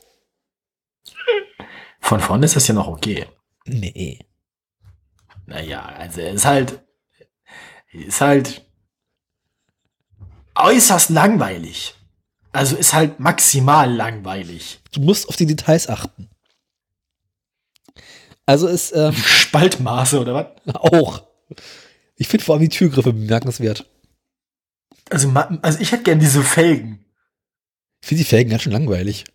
Von 2.00 2.20
vorne 2.20 2.44
ist 2.44 2.56
das 2.56 2.68
ja 2.68 2.74
noch 2.74 2.88
okay. 2.88 3.26
Nee. 3.64 4.20
Naja, 5.46 5.84
also 5.84 6.20
er 6.20 6.32
ist 6.32 6.44
halt, 6.44 6.80
ist 7.92 8.20
halt 8.20 8.64
äußerst 10.54 11.10
langweilig. 11.10 11.94
Also 12.52 12.76
ist 12.76 12.94
halt 12.94 13.20
maximal 13.20 13.92
langweilig. 13.92 14.80
Du 14.92 15.00
musst 15.00 15.28
auf 15.28 15.36
die 15.36 15.46
Details 15.46 15.88
achten. 15.88 16.30
Also 18.46 18.68
ist 18.68 18.92
ähm, 18.94 19.12
Spaltmaße 19.16 20.20
oder 20.20 20.34
was? 20.34 20.74
auch. 20.74 21.22
Ich 22.16 22.28
finde 22.28 22.44
vor 22.44 22.54
allem 22.54 22.62
die 22.62 22.68
Türgriffe 22.68 23.12
bemerkenswert. 23.12 23.90
Also, 25.10 25.32
also 25.62 25.78
ich 25.80 25.92
hätte 25.92 26.04
gern 26.04 26.18
diese 26.18 26.42
Felgen. 26.42 27.04
Ich 28.02 28.08
finde 28.08 28.22
die 28.24 28.28
Felgen 28.28 28.50
ganz 28.50 28.62
schön 28.62 28.72
langweilig. 28.72 29.24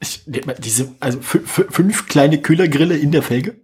Ich, 0.00 0.24
diese, 0.58 0.96
also 0.98 1.18
fü- 1.20 1.44
fü- 1.46 1.70
fünf 1.70 2.06
kleine 2.08 2.42
Kühlergrille 2.42 2.96
in 2.96 3.12
der 3.12 3.22
Felge? 3.22 3.60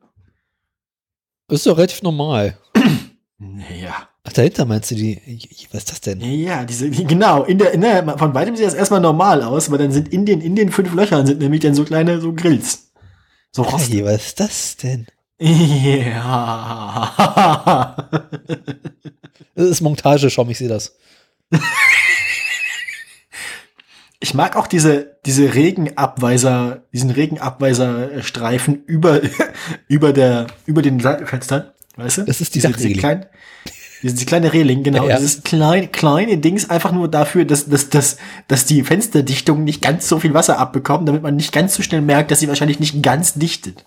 Das 1.48 1.59
ist 1.60 1.66
doch 1.66 1.77
relativ 1.77 2.02
normal. 2.02 2.56
Naja. 3.39 4.09
Ach, 4.24 4.32
dahinter 4.32 4.64
meinst 4.64 4.90
du 4.90 4.94
die? 4.94 5.20
Was 5.73 5.81
ist 5.82 5.90
das 5.90 6.01
denn? 6.01 6.20
Ja, 6.23 6.64
diese, 6.64 6.89
die- 6.89 7.05
genau, 7.05 7.43
in 7.44 7.59
der, 7.59 7.73
in 7.73 7.81
der, 7.82 8.16
von 8.16 8.32
weitem 8.35 8.56
sieht 8.56 8.64
das 8.66 8.73
erstmal 8.74 9.01
normal 9.01 9.43
aus, 9.43 9.68
aber 9.68 9.77
dann 9.78 9.90
sind 9.93 10.09
in 10.09 10.24
den, 10.24 10.40
in 10.40 10.55
den 10.56 10.70
fünf 10.73 10.94
Löchern 10.94 11.27
sind 11.27 11.40
nämlich 11.40 11.60
dann 11.60 11.74
so 11.74 11.85
kleine, 11.85 12.18
so 12.20 12.32
Grills. 12.32 12.86
So 13.52 13.62
Rost. 13.62 13.90
Hey, 13.90 14.05
was 14.05 14.27
ist 14.27 14.40
das 14.40 14.77
denn? 14.77 15.06
Ja. 15.39 17.12
Das 19.55 19.68
ist 19.68 19.81
Montage, 19.81 20.28
schau, 20.28 20.47
ich 20.48 20.59
sehe 20.59 20.68
das. 20.68 20.97
Ich 24.20 24.35
mag 24.35 24.55
auch 24.56 24.66
diese, 24.66 25.18
diese 25.24 25.55
Regenabweiser, 25.55 26.82
diesen 26.93 27.10
Regenabweiserstreifen 27.10 28.85
über, 28.85 29.23
über 29.89 30.12
der, 30.12 30.47
über 30.66 30.82
den 30.82 31.01
Seitenfenstern, 31.01 31.70
weißt 31.97 32.18
du? 32.18 32.24
Das 32.24 32.43
ist 32.43 32.55
diese 32.55 32.70
klein, 32.70 32.93
diese, 32.93 33.76
diese 34.02 34.27
kleine 34.27 34.52
Reling, 34.52 34.82
genau. 34.82 35.09
Ja. 35.09 35.16
Dieses 35.16 35.43
kleine, 35.43 35.89
kleine 35.89 36.39
Dings 36.39 36.68
einfach 36.68 36.93
nur 36.93 37.09
dafür, 37.09 37.44
dass, 37.44 37.68
dass, 37.68 37.89
dass, 37.89 38.18
dass 38.48 38.66
die 38.66 38.82
Fensterdichtung 38.82 39.64
nicht 39.64 39.82
ganz 39.82 40.09
so 40.09 40.18
viel 40.18 40.35
Wasser 40.35 40.59
abbekommen, 40.59 41.06
damit 41.06 41.23
man 41.23 41.36
nicht 41.36 41.52
ganz 41.52 41.74
so 41.74 41.82
schnell 41.82 42.02
merkt, 42.02 42.31
dass 42.31 42.40
sie 42.40 42.48
wahrscheinlich 42.48 42.81
nicht 42.81 43.02
ganz 43.02 43.35
dichtet. 43.35 43.85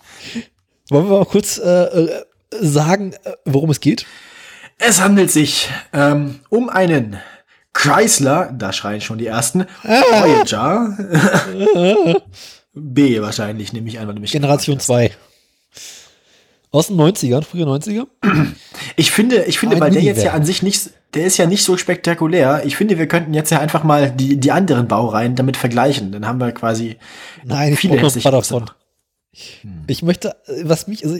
Wollen 0.88 1.08
wir 1.08 1.18
mal 1.18 1.24
kurz 1.24 1.58
äh, 1.58 1.84
äh, 1.84 2.24
sagen, 2.60 3.12
äh, 3.24 3.32
worum 3.44 3.70
es 3.70 3.80
geht? 3.80 4.06
Es 4.78 5.00
handelt 5.00 5.30
sich 5.30 5.68
ähm, 5.92 6.40
um 6.48 6.68
einen 6.68 7.18
Chrysler, 7.72 8.52
da 8.52 8.72
schreien 8.72 9.00
schon 9.00 9.18
die 9.18 9.26
ersten, 9.26 9.66
Voyager. 9.82 10.96
B 12.74 13.20
wahrscheinlich, 13.20 13.72
nehme 13.72 13.88
ich 13.88 13.98
an, 13.98 14.08
weil 14.08 14.14
du 14.14 14.20
mich 14.20 14.32
Generation 14.32 14.78
gefragt 14.78 15.12
2. 15.12 15.29
Aus 16.72 16.86
den 16.86 16.96
90ern, 16.96 17.42
frühe 17.42 17.64
90er. 17.64 18.06
hast. 18.22 18.54
Ich 18.96 19.10
finde, 19.10 19.44
ich 19.44 19.58
finde, 19.58 19.76
Ein 19.76 19.80
weil 19.80 19.90
der 19.90 20.02
jetzt 20.02 20.22
ja 20.22 20.32
an 20.32 20.44
sich 20.44 20.62
nicht, 20.62 20.90
der 21.14 21.24
ist 21.24 21.36
ja 21.36 21.46
nicht 21.46 21.64
so 21.64 21.76
spektakulär. 21.76 22.62
Ich 22.64 22.76
finde, 22.76 22.98
wir 22.98 23.08
könnten 23.08 23.34
jetzt 23.34 23.50
ja 23.50 23.58
einfach 23.58 23.82
mal 23.82 24.10
die, 24.10 24.38
die 24.38 24.52
anderen 24.52 24.86
Baureihen 24.86 25.34
damit 25.34 25.56
vergleichen. 25.56 26.12
Dann 26.12 26.26
haben 26.26 26.38
wir 26.38 26.52
quasi 26.52 26.96
Nein, 27.44 27.72
ich 27.72 27.80
viele 27.80 27.98
paar 27.98 28.32
davon. 28.32 28.70
Ich 29.86 30.02
möchte, 30.02 30.36
was 30.62 30.86
mich, 30.86 31.04
also 31.04 31.18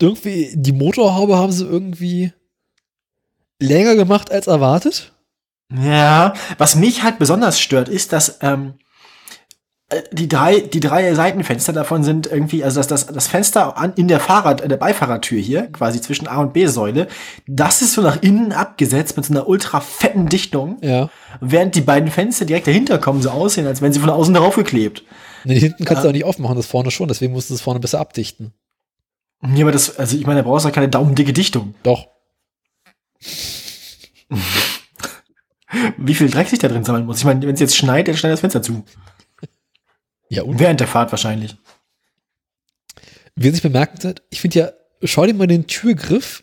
irgendwie, 0.00 0.50
die 0.54 0.72
Motorhaube 0.72 1.36
haben 1.36 1.52
sie 1.52 1.64
irgendwie 1.64 2.32
länger 3.60 3.94
gemacht 3.94 4.30
als 4.30 4.46
erwartet. 4.46 5.12
Ja, 5.72 6.34
was 6.58 6.76
mich 6.76 7.02
halt 7.02 7.18
besonders 7.18 7.58
stört, 7.60 7.88
ist, 7.88 8.12
dass 8.12 8.38
ähm, 8.42 8.74
äh, 8.74 8.85
die 10.12 10.26
drei, 10.28 10.58
die 10.60 10.80
drei 10.80 11.14
Seitenfenster 11.14 11.72
davon 11.72 12.02
sind 12.02 12.26
irgendwie, 12.26 12.64
also 12.64 12.80
dass 12.80 12.88
das, 12.88 13.06
das 13.06 13.28
Fenster 13.28 13.76
an, 13.78 13.92
in 13.94 14.08
der 14.08 14.18
Fahrrad, 14.18 14.60
in 14.60 14.68
der 14.68 14.78
Beifahrertür 14.78 15.40
hier, 15.40 15.68
quasi 15.70 16.00
zwischen 16.00 16.26
A 16.26 16.38
und 16.40 16.52
B-Säule, 16.52 17.06
das 17.46 17.82
ist 17.82 17.92
so 17.92 18.02
nach 18.02 18.20
innen 18.20 18.50
abgesetzt 18.52 19.16
mit 19.16 19.26
so 19.26 19.32
einer 19.32 19.46
ultra 19.48 19.80
fetten 19.80 20.28
Dichtung, 20.28 20.78
Ja. 20.82 21.08
während 21.40 21.76
die 21.76 21.82
beiden 21.82 22.10
Fenster 22.10 22.44
direkt 22.46 22.66
dahinter 22.66 22.98
kommen, 22.98 23.22
so 23.22 23.30
aussehen, 23.30 23.64
als 23.68 23.80
wären 23.80 23.92
sie 23.92 24.00
von 24.00 24.10
außen 24.10 24.34
drauf 24.34 24.56
geklebt. 24.56 25.04
Nee, 25.44 25.60
hinten 25.60 25.84
kannst 25.84 26.02
du 26.02 26.08
auch 26.08 26.12
nicht 26.12 26.24
aufmachen, 26.24 26.56
das 26.56 26.66
vorne 26.66 26.90
schon, 26.90 27.06
deswegen 27.06 27.32
musst 27.32 27.50
du 27.50 27.54
das 27.54 27.60
vorne 27.60 27.78
besser 27.78 28.00
abdichten. 28.00 28.52
Ja, 29.54 29.62
aber 29.64 29.70
das, 29.72 29.96
also 30.00 30.16
ich 30.16 30.26
meine, 30.26 30.42
da 30.42 30.48
brauchst 30.48 30.66
du 30.66 30.70
keine 30.72 30.88
daumendicke 30.88 31.32
Dichtung. 31.32 31.76
Doch. 31.84 32.08
Wie 35.98 36.14
viel 36.14 36.30
Dreck 36.30 36.48
sich 36.48 36.58
da 36.58 36.68
drin 36.68 36.84
sammeln 36.84 37.06
muss. 37.06 37.18
Ich 37.18 37.24
meine, 37.24 37.42
wenn 37.42 37.54
es 37.54 37.60
jetzt 37.60 37.76
schneit, 37.76 38.08
dann 38.08 38.16
schneidet 38.16 38.34
das 38.34 38.40
Fenster 38.40 38.62
zu. 38.62 38.84
Ja, 40.28 40.42
und 40.42 40.58
Während 40.58 40.80
der 40.80 40.88
Fahrt 40.88 41.12
wahrscheinlich. 41.12 41.56
wie 43.36 43.50
sich 43.50 43.62
bemerkt 43.62 44.04
hat, 44.04 44.22
ich 44.30 44.40
finde 44.40 44.58
ja, 44.58 44.70
schau 45.02 45.26
dir 45.26 45.34
mal 45.34 45.46
den 45.46 45.66
Türgriff 45.66 46.42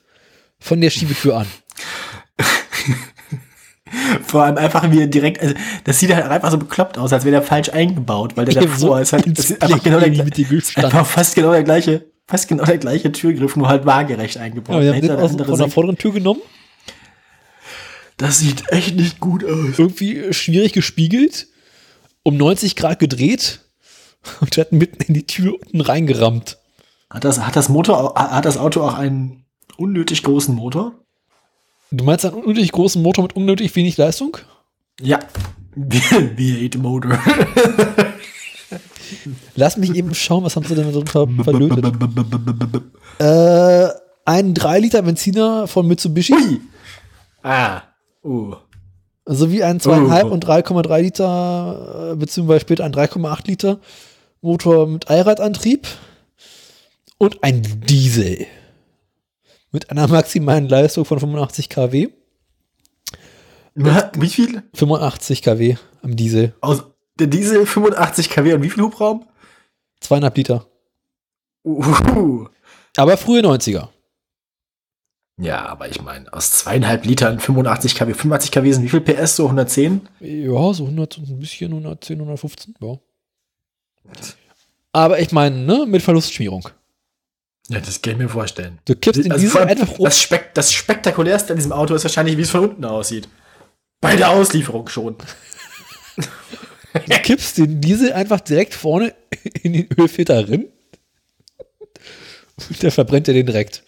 von 0.60 0.80
der 0.80 0.90
Schiebetür 0.90 1.38
an. 1.38 1.48
Vor 4.26 4.44
allem 4.44 4.58
einfach 4.58 4.90
wie 4.92 5.08
direkt, 5.08 5.42
also 5.42 5.54
das 5.84 6.00
sieht 6.00 6.14
halt 6.14 6.26
einfach 6.26 6.50
so 6.50 6.58
bekloppt 6.58 6.98
aus, 6.98 7.14
als 7.14 7.26
wäre 7.26 7.34
der 7.34 7.44
falsch 7.44 7.70
eingebaut, 7.70 8.36
weil 8.36 8.46
der 8.46 8.56
Eben 8.56 8.72
davor 8.72 8.80
so 8.80 8.96
ist 8.98 9.14
halt 9.14 9.28
ist 9.28 9.62
einfach 9.62 9.84
genau 9.84 10.00
der, 10.00 10.08
einfach 10.10 11.06
fast 11.06 11.36
genau 11.36 11.52
der 11.52 11.64
gleiche, 11.64 12.06
fast 12.26 12.48
genau 12.48 12.66
der 12.66 12.80
gleiche 12.80 13.12
Türgriff, 13.12 13.56
nur 13.56 13.68
halt 13.68 13.86
waagerecht 13.86 14.38
eingebaut. 14.38 14.78
Ja, 14.78 14.82
wir 14.82 14.94
haben 14.94 15.02
den 15.02 15.10
der 15.10 15.20
aus, 15.20 15.36
von 15.36 15.58
der 15.58 15.70
vorderen 15.70 15.98
Tür 15.98 16.14
genommen, 16.14 16.42
das 18.18 18.40
sieht 18.40 18.64
echt 18.70 18.96
nicht 18.96 19.20
gut 19.20 19.44
aus. 19.44 19.78
irgendwie 19.78 20.34
schwierig 20.34 20.74
gespiegelt, 20.74 21.48
um 22.24 22.38
90 22.38 22.76
Grad 22.76 23.00
gedreht 23.00 23.63
und 24.42 24.58
hat 24.58 24.72
mitten 24.72 25.04
in 25.04 25.14
die 25.14 25.26
Tür 25.28 25.54
unten 25.54 25.82
reingerammt. 25.82 26.58
Hat 27.10 27.24
das, 27.24 27.40
hat 27.40 27.56
das 27.56 27.70
Motor, 27.70 28.16
hat 28.16 28.46
das 28.46 28.58
Auto 28.58 28.82
auch 28.82 28.96
einen 28.96 29.46
unnötig 29.78 30.24
großen 30.24 30.54
Motor? 30.56 30.94
Du 31.92 32.04
meinst 32.04 32.26
einen 32.26 32.36
unnötig 32.36 32.72
großen 32.72 33.02
Motor 33.02 33.24
mit 33.24 33.36
unnötig 33.36 33.76
wenig 33.76 33.98
Leistung? 33.98 34.38
Ja. 35.00 35.20
V8 35.78 36.78
Motor. 36.80 37.18
Lass 39.56 39.78
mich 39.78 39.94
eben 39.96 40.16
schauen, 40.16 40.44
was 40.44 40.56
haben 40.56 40.66
sie 40.66 40.76
denn 40.76 40.86
da 40.86 40.92
drunter 40.92 41.28
verlötet? 41.44 41.86
Äh, 43.20 43.88
ein 44.26 44.54
3 44.54 44.80
Liter 44.80 45.02
Benziner 45.02 45.68
von 45.68 45.88
Mitsubishi, 45.88 46.34
Ui. 46.34 46.62
Ah. 47.44 47.82
Uh. 48.24 48.56
sowie 49.26 49.64
ein 49.64 49.80
2,5 49.80 50.24
Oh. 50.24 50.28
und 50.30 50.46
3,3 50.46 51.02
Liter, 51.02 52.12
äh, 52.12 52.16
beziehungsweise 52.16 52.62
später 52.62 52.86
ein 52.86 52.94
3,8 52.94 53.48
Liter 53.48 53.80
Motor 54.44 54.88
mit 54.88 55.10
Allradantrieb 55.10 55.88
und 57.18 57.44
ein 57.44 57.62
Diesel 57.88 58.46
mit 59.72 59.90
einer 59.90 60.08
maximalen 60.10 60.68
Leistung 60.68 61.06
von 61.06 61.18
85 61.18 61.70
kW. 61.70 62.10
Wie 63.76 64.30
viel? 64.30 64.62
85 64.74 65.42
kW 65.42 65.78
am 66.04 66.16
Diesel. 66.18 66.54
Aus, 66.60 66.84
der 67.18 67.28
Diesel 67.28 67.66
85 67.66 68.30
kW 68.30 68.54
und 68.54 68.64
wie 68.64 68.70
viel 68.70 68.84
Hubraum? 68.84 69.26
Zweieinhalb 70.02 70.36
Liter. 70.36 70.68
Uh. 71.64 72.48
Aber 72.98 73.16
frühe 73.16 73.42
90er. 73.42 73.88
Ja, 75.38 75.66
aber 75.68 75.88
ich 75.88 76.02
meine, 76.02 76.32
aus 76.34 76.52
zweieinhalb 76.52 77.06
Litern 77.06 77.40
85 77.40 77.96
kW, 77.96 78.14
85 78.14 78.52
kW 78.52 78.72
sind 78.74 78.84
wie 78.84 78.90
viel 78.90 79.02
PS? 79.02 79.38
So 79.38 79.46
110? 79.46 80.02
Ja, 80.20 80.74
so 80.74 80.84
100, 80.84 81.18
und 81.18 81.30
ein 81.30 81.40
bisschen 81.40 81.72
110, 81.72 82.18
115, 82.18 82.76
ja. 82.82 83.00
Aber 84.92 85.20
ich 85.20 85.32
meine, 85.32 85.56
ne, 85.56 85.86
mit 85.88 86.02
Verlustschmierung. 86.02 86.70
Ja, 87.70 87.80
das 87.80 88.02
kann 88.02 88.14
ich 88.14 88.20
mir 88.20 88.30
vorstellen. 88.30 88.80
Du 88.86 88.96
kippst 88.96 89.26
in 89.26 89.32
Also 89.32 89.58
allem 89.58 89.70
einfach 89.70 89.98
rum. 89.98 90.06
das, 90.06 90.22
Spek 90.22 90.54
das 90.54 90.74
Spektakulärste 90.74 91.54
an 91.54 91.58
diesem 91.58 91.72
Auto 91.72 91.96
ist 91.96 92.04
wahrscheinlich, 92.04 92.38
wie 92.38 92.42
es 92.42 92.50
von 92.50 92.62
unten 92.62 92.86
aussieht. 92.86 93.28
Bei 94.02 94.16
der 94.16 94.30
Auslieferung 94.30 94.88
schon. 94.88 95.16
Du 96.94 97.20
kippst 97.24 97.58
den 97.58 97.82
Diesel 97.82 98.14
einfach 98.14 98.40
direkt 98.40 98.76
vorne 98.76 99.16
in 99.64 99.74
den 99.74 99.88
Ölfilter 99.98 100.48
rein. 100.48 100.68
Und 102.70 102.84
der 102.84 102.92
verbrennt 102.92 103.28
ja 103.28 103.34
den 103.34 103.48
direkt. 103.48 103.84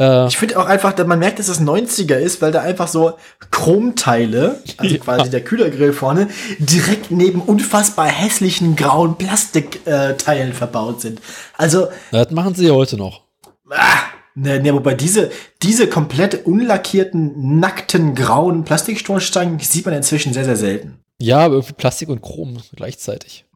Äh, 0.00 0.26
Ich 0.26 0.36
finde 0.36 0.58
auch 0.58 0.66
einfach, 0.66 0.92
dass 0.92 1.06
man 1.06 1.18
merkt, 1.18 1.38
dass 1.38 1.48
es 1.48 1.60
90er 1.60 2.16
ist, 2.16 2.42
weil 2.42 2.50
da 2.52 2.60
einfach 2.62 2.88
so 2.88 3.14
Chromteile, 3.50 4.60
also 4.76 4.94
Ja. 4.94 5.00
quasi 5.00 5.30
der 5.30 5.42
Kühlergrill 5.42 5.92
vorne, 5.92 6.28
direkt 6.58 7.10
neben 7.10 7.40
unfassbar 7.40 8.06
hässlichen 8.06 8.76
grauen 8.76 9.16
Plastikteilen 9.16 10.52
verbaut 10.52 11.00
sind. 11.00 11.20
Also, 11.56 11.88
das 12.10 12.30
machen 12.30 12.54
sie 12.54 12.66
ja 12.66 12.72
heute 12.72 12.96
noch. 12.96 13.22
ah, 13.70 13.98
ne, 14.34 14.60
ne, 14.60 14.72
wobei 14.74 14.94
diese, 14.94 15.30
diese 15.62 15.88
komplett 15.88 16.44
unlackierten, 16.46 17.58
nackten, 17.60 18.14
grauen 18.14 18.64
Plastikstoßstangen, 18.64 19.58
die 19.58 19.64
sieht 19.64 19.86
man 19.86 19.94
inzwischen 19.94 20.32
sehr, 20.32 20.44
sehr 20.44 20.56
selten. 20.56 20.98
Ja, 21.20 21.38
aber 21.38 21.54
irgendwie 21.54 21.74
Plastik 21.74 22.08
und 22.08 22.20
Chrom 22.22 22.58
gleichzeitig. 22.74 23.46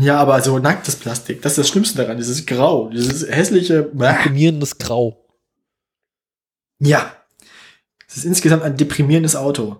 Ja, 0.00 0.16
aber 0.18 0.40
so 0.40 0.58
nacktes 0.58 0.96
Plastik, 0.96 1.42
das 1.42 1.52
ist 1.52 1.58
das 1.58 1.68
Schlimmste 1.68 1.98
daran, 1.98 2.16
dieses 2.16 2.46
Grau, 2.46 2.88
dieses 2.88 3.28
hässliche. 3.28 3.82
Deprimierendes 3.92 4.78
Grau. 4.78 5.21
Ja. 6.82 7.12
Es 8.08 8.16
ist 8.16 8.24
insgesamt 8.24 8.62
ein 8.62 8.76
deprimierendes 8.76 9.36
Auto. 9.36 9.76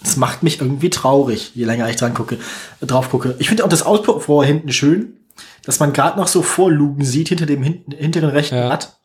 Das 0.00 0.16
macht 0.16 0.42
mich 0.42 0.60
irgendwie 0.60 0.90
traurig, 0.90 1.52
je 1.54 1.64
länger 1.64 1.88
ich 1.90 1.96
dran 1.96 2.14
gucke, 2.14 2.38
drauf 2.80 3.10
gucke. 3.10 3.34
Ich 3.38 3.48
finde 3.48 3.64
auch 3.64 3.68
das 3.68 3.82
Auspuffrohr 3.82 4.44
hinten 4.44 4.72
schön, 4.72 5.16
dass 5.64 5.80
man 5.80 5.92
gerade 5.92 6.18
noch 6.18 6.28
so 6.28 6.42
Vorlugen 6.42 7.04
sieht 7.04 7.28
hinter 7.28 7.46
dem 7.46 7.62
hinten, 7.62 7.92
hinteren 7.92 8.30
rechten 8.30 8.56
Ja. 8.56 8.68
Rad, 8.68 8.98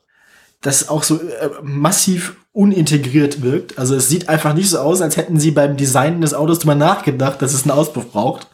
das 0.62 0.88
auch 0.90 1.04
so 1.04 1.20
äh, 1.20 1.50
massiv 1.62 2.38
unintegriert 2.54 3.42
wirkt. 3.42 3.78
Also 3.78 3.96
es 3.96 4.08
sieht 4.08 4.30
einfach 4.30 4.54
nicht 4.54 4.70
so 4.70 4.80
aus, 4.80 5.02
als 5.02 5.18
hätten 5.18 5.40
sie 5.40 5.52
beim 5.52 5.76
Design 5.76 6.22
des 6.22 6.34
Autos 6.34 6.60
drüber 6.60 6.76
nachgedacht, 6.76 7.42
dass 7.42 7.54
es 7.54 7.64
einen 7.64 7.72
Auspuff 7.72 8.12
braucht. 8.12 8.48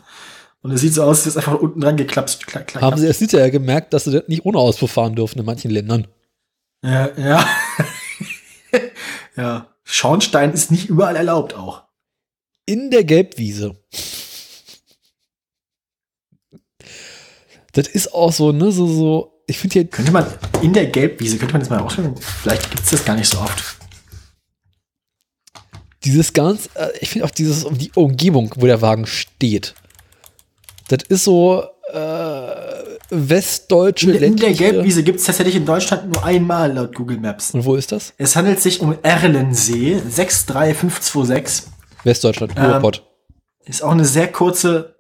Und 0.62 0.72
es 0.72 0.82
sieht 0.82 0.94
so 0.94 1.04
aus, 1.04 1.20
als 1.20 1.28
ist 1.28 1.38
einfach 1.38 1.60
unten 1.60 1.80
dran 1.80 1.96
geklapst. 1.96 2.46
Klack, 2.46 2.68
klack, 2.68 2.82
Haben 2.84 2.98
sie 2.98 3.08
erst 3.08 3.20
hinterher 3.20 3.50
gemerkt, 3.52 3.94
dass 3.94 4.04
sie 4.04 4.24
nicht 4.28 4.46
ohne 4.46 4.58
Auspuff 4.58 4.92
fahren 4.92 5.16
dürfen 5.16 5.40
in 5.40 5.46
manchen 5.46 5.72
Ländern. 5.72 6.08
Ja, 6.84 7.10
ja. 7.18 7.48
Ja. 9.36 9.74
Schornstein 9.86 10.52
ist 10.52 10.70
nicht 10.70 10.90
überall 10.90 11.16
erlaubt 11.16 11.54
auch. 11.56 11.84
In 12.66 12.92
der 12.92 13.06
Gelbwiese. 13.06 13.78
Das 17.72 17.88
ist 17.88 18.14
auch 18.14 18.34
so, 18.34 18.52
ne, 18.52 18.72
so, 18.72 18.86
so, 18.86 19.42
ich 19.48 19.58
finde 19.58 19.74
hier, 19.74 19.88
Könnte 19.88 20.12
man 20.12 20.26
in 20.62 20.74
der 20.74 20.88
Gelbwiese, 20.88 21.38
könnte 21.38 21.54
man 21.54 21.62
das 21.62 21.70
mal 21.70 21.80
ausprobieren? 21.80 22.16
Vielleicht 22.20 22.70
gibt 22.70 22.84
es 22.84 22.90
das 22.90 23.06
gar 23.06 23.16
nicht 23.16 23.30
so 23.32 23.40
oft. 23.40 23.64
dieses 26.04 26.34
ganz, 26.34 26.70
äh, 26.76 26.90
ich 27.00 27.10
finde 27.10 27.26
auch 27.26 27.32
dieses 27.32 27.64
um 27.64 27.78
die 27.78 27.92
Umgebung, 27.96 28.54
wo 28.58 28.66
der 28.66 28.82
Wagen 28.82 29.06
steht. 29.06 29.74
Das 30.90 31.04
ist 31.08 31.24
so 31.24 31.64
äh, 31.94 32.52
westdeutsche 33.10 34.12
In, 34.12 34.24
in 34.24 34.36
der 34.36 34.54
Gelbwiese 34.54 35.04
gibt 35.04 35.20
es 35.20 35.26
tatsächlich 35.26 35.56
in 35.56 35.66
Deutschland 35.66 36.12
nur 36.12 36.24
einmal 36.24 36.74
laut 36.74 36.96
Google 36.96 37.20
Maps. 37.20 37.52
Und 37.52 37.64
wo 37.66 37.76
ist 37.76 37.92
das? 37.92 38.14
Es 38.18 38.36
handelt 38.36 38.60
sich 38.60 38.82
um 38.82 38.98
Erlensee 39.02 40.02
63526. 40.10 41.72
Westdeutschland, 42.04 42.54
Ähm, 42.58 42.66
Ruhrpott. 42.66 43.06
Ist 43.66 43.84
auch 43.84 43.92
eine 43.92 44.06
sehr 44.06 44.32
kurze, 44.32 44.96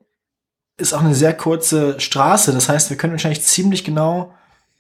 ist 0.77 0.93
auch 0.93 1.01
eine 1.01 1.15
sehr 1.15 1.33
kurze 1.33 1.99
Straße. 1.99 2.51
Das 2.53 2.69
heißt, 2.69 2.89
wir 2.89 2.97
können 2.97 3.13
wahrscheinlich 3.13 3.41
ziemlich 3.41 3.83
genau, 3.83 4.33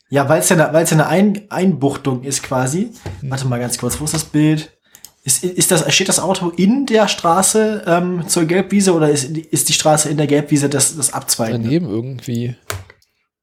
ja, 0.09 0.29
weil 0.29 0.41
es 0.41 0.49
ja 0.49 0.55
eine, 0.57 0.73
weil 0.73 0.83
es 0.83 0.91
ja 0.91 0.97
eine 0.97 1.07
Ein, 1.07 1.41
Einbuchtung 1.49 2.23
ist 2.23 2.43
quasi. 2.43 2.91
Warte 3.21 3.47
mal 3.47 3.59
ganz 3.59 3.77
kurz, 3.77 3.99
wo 3.99 4.05
ist 4.05 4.13
das 4.13 4.25
Bild? 4.25 4.77
Ist, 5.23 5.43
ist 5.43 5.69
das, 5.71 5.93
steht 5.93 6.07
das 6.09 6.19
Auto 6.19 6.49
in 6.49 6.85
der 6.85 7.07
Straße 7.07 7.83
ähm, 7.85 8.23
zur 8.27 8.45
Gelbwiese 8.45 8.93
oder 8.93 9.09
ist, 9.09 9.35
die- 9.35 9.41
ist 9.41 9.67
die 9.69 9.73
Straße 9.73 10.09
in 10.09 10.17
der 10.17 10.27
Gelbwiese 10.27 10.69
das, 10.69 10.95
das 10.95 11.13
Abzweigen? 11.13 11.61
Daneben 11.61 11.87
irgendwie. 11.89 12.55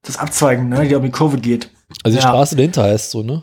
Das 0.03 0.17
Abzweigen, 0.17 0.69
ne, 0.71 0.87
die 0.89 0.95
um 0.95 1.03
die 1.03 1.11
Kurve 1.11 1.39
geht. 1.39 1.71
Also 2.03 2.17
die 2.17 2.23
Ja. 2.23 2.29
Straße 2.31 2.57
dahinter 2.57 2.85
heißt 2.85 3.11
so, 3.11 3.23
ne? 3.23 3.43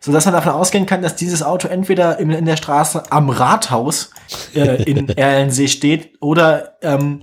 So 0.00 0.10
dass 0.12 0.24
man 0.24 0.34
davon 0.34 0.52
ausgehen 0.52 0.84
kann, 0.86 1.00
dass 1.00 1.14
dieses 1.14 1.42
Auto 1.42 1.68
entweder 1.68 2.18
in, 2.18 2.30
in 2.30 2.44
der 2.44 2.56
Straße 2.56 3.10
am 3.12 3.30
Rathaus 3.30 4.10
äh, 4.54 4.82
in 4.82 5.08
Erlensee 5.16 5.68
steht 5.68 6.20
oder 6.20 6.76
ähm, 6.82 7.22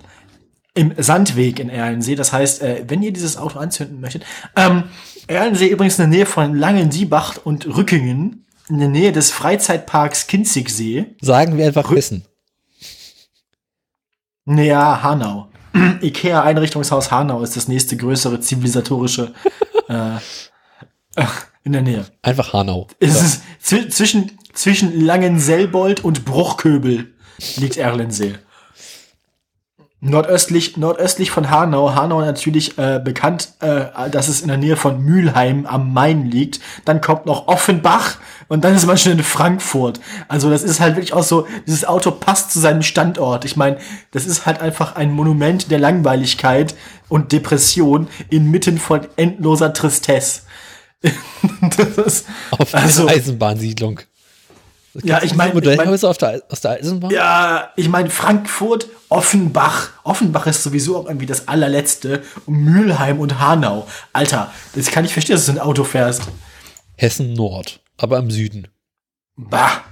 im 0.76 0.94
Sandweg 0.98 1.60
in 1.60 1.70
Erlensee. 1.70 2.16
Das 2.16 2.32
heißt, 2.32 2.62
äh, 2.62 2.86
wenn 2.88 3.04
ihr 3.04 3.12
dieses 3.12 3.36
Auto 3.38 3.60
anzünden 3.60 4.00
möchtet, 4.00 4.24
ähm, 4.56 4.84
Erlensee 5.28 5.68
übrigens 5.68 6.00
in 6.00 6.10
der 6.10 6.18
Nähe 6.20 6.26
von 6.26 6.56
Langensiebach 6.56 7.36
und 7.44 7.68
Rückingen, 7.68 8.46
in 8.70 8.78
der 8.80 8.88
Nähe 8.88 9.12
des 9.12 9.32
Freizeitparks 9.32 10.28
Kinzigsee. 10.28 11.16
Sagen 11.22 11.58
wir 11.58 11.66
einfach 11.66 11.90
Hessen. 11.92 12.24
Naja, 14.46 15.02
Hanau. 15.04 15.48
Ikea 16.02 16.44
Einrichtungshaus 16.44 17.12
Hanau 17.12 17.42
ist 17.42 17.56
das 17.56 17.68
nächste 17.68 17.98
größere 17.98 18.40
zivilisatorische 18.40 19.34
äh, 19.88 20.18
in 21.64 21.74
der 21.74 21.82
Nähe. 21.82 22.06
Einfach 22.22 22.54
Hanau. 22.54 22.88
Es 23.00 23.22
ist 23.22 23.42
zwi- 23.64 23.90
zwischen, 23.90 24.38
zwischen 24.54 25.00
Langenselbold 25.02 26.04
und 26.04 26.26
Bruchköbel 26.26 27.14
liegt 27.58 27.78
Erlensee. 27.78 28.36
Nordöstlich, 30.02 30.78
nordöstlich 30.78 31.30
von 31.30 31.50
Hanau. 31.50 31.94
Hanau 31.94 32.22
natürlich 32.22 32.78
äh, 32.78 33.02
bekannt, 33.04 33.50
äh, 33.60 34.10
dass 34.10 34.30
es 34.30 34.40
in 34.40 34.48
der 34.48 34.56
Nähe 34.56 34.78
von 34.78 35.02
Mülheim 35.04 35.66
am 35.66 35.92
Main 35.94 36.26
liegt. 36.26 36.62
Dann 36.86 37.02
kommt 37.02 37.26
noch 37.26 37.48
Offenbach 37.48 38.16
und 38.48 38.64
dann 38.64 38.74
ist 38.76 38.86
man 38.86 38.98
schon 38.98 39.12
in 39.12 39.24
Frankfurt. 39.24 40.00
Also 40.30 40.50
das 40.50 40.64
ist 40.64 40.80
halt 40.80 40.96
wirklich 40.96 41.12
auch 41.12 41.24
so, 41.24 41.48
dieses 41.68 41.84
Auto 41.84 42.12
passt 42.12 42.52
zu 42.52 42.60
seinem 42.60 42.82
Standort. 42.82 43.44
Ich 43.44 43.58
meine, 43.58 43.78
das 44.12 44.26
ist 44.26 44.46
halt 44.46 44.62
einfach 44.62 44.96
ein 44.96 45.12
Monument 45.12 45.70
der 45.70 45.80
Langweiligkeit 45.80 46.76
und 47.10 47.34
Depression 47.34 48.08
inmitten 48.30 48.78
von 48.78 49.02
endloser 49.18 49.74
Tristesse. 49.74 50.44
das 51.78 51.98
ist, 52.06 52.26
Auf 52.52 52.74
Also- 52.74 53.06
der 53.06 53.16
Eisenbahnsiedlung. 53.18 54.00
Ja, 55.04 55.18
ich 55.22 55.22
meine, 55.22 55.26
ich 55.26 55.36
mein, 55.36 55.54
Modellhäuser 55.54 56.10
auf 56.10 56.18
der, 56.18 56.42
aus 56.50 56.62
der 56.62 56.72
Eisenbahn? 56.72 57.12
Ja, 57.12 57.72
ich 57.76 57.90
meine, 57.90 58.10
Frankfurt, 58.10 58.88
Offenbach. 59.10 59.90
Offenbach 60.04 60.48
ist 60.48 60.64
sowieso 60.64 60.98
auch 60.98 61.06
irgendwie 61.08 61.26
das 61.26 61.48
allerletzte. 61.48 62.24
Und 62.46 62.56
Mülheim 62.56 63.20
und 63.20 63.40
Hanau. 63.40 63.88
Alter, 64.14 64.52
das 64.76 64.92
kann 64.92 65.06
ich 65.06 65.14
verstehen, 65.14 65.36
dass 65.36 65.46
du 65.46 65.54
ein 65.54 65.60
Auto 65.60 65.84
fährst. 65.84 66.24
Hessen 66.96 67.34
Nord, 67.34 67.80
aber 67.98 68.18
im 68.18 68.32
Süden. 68.32 68.68
Bah. 69.36 69.84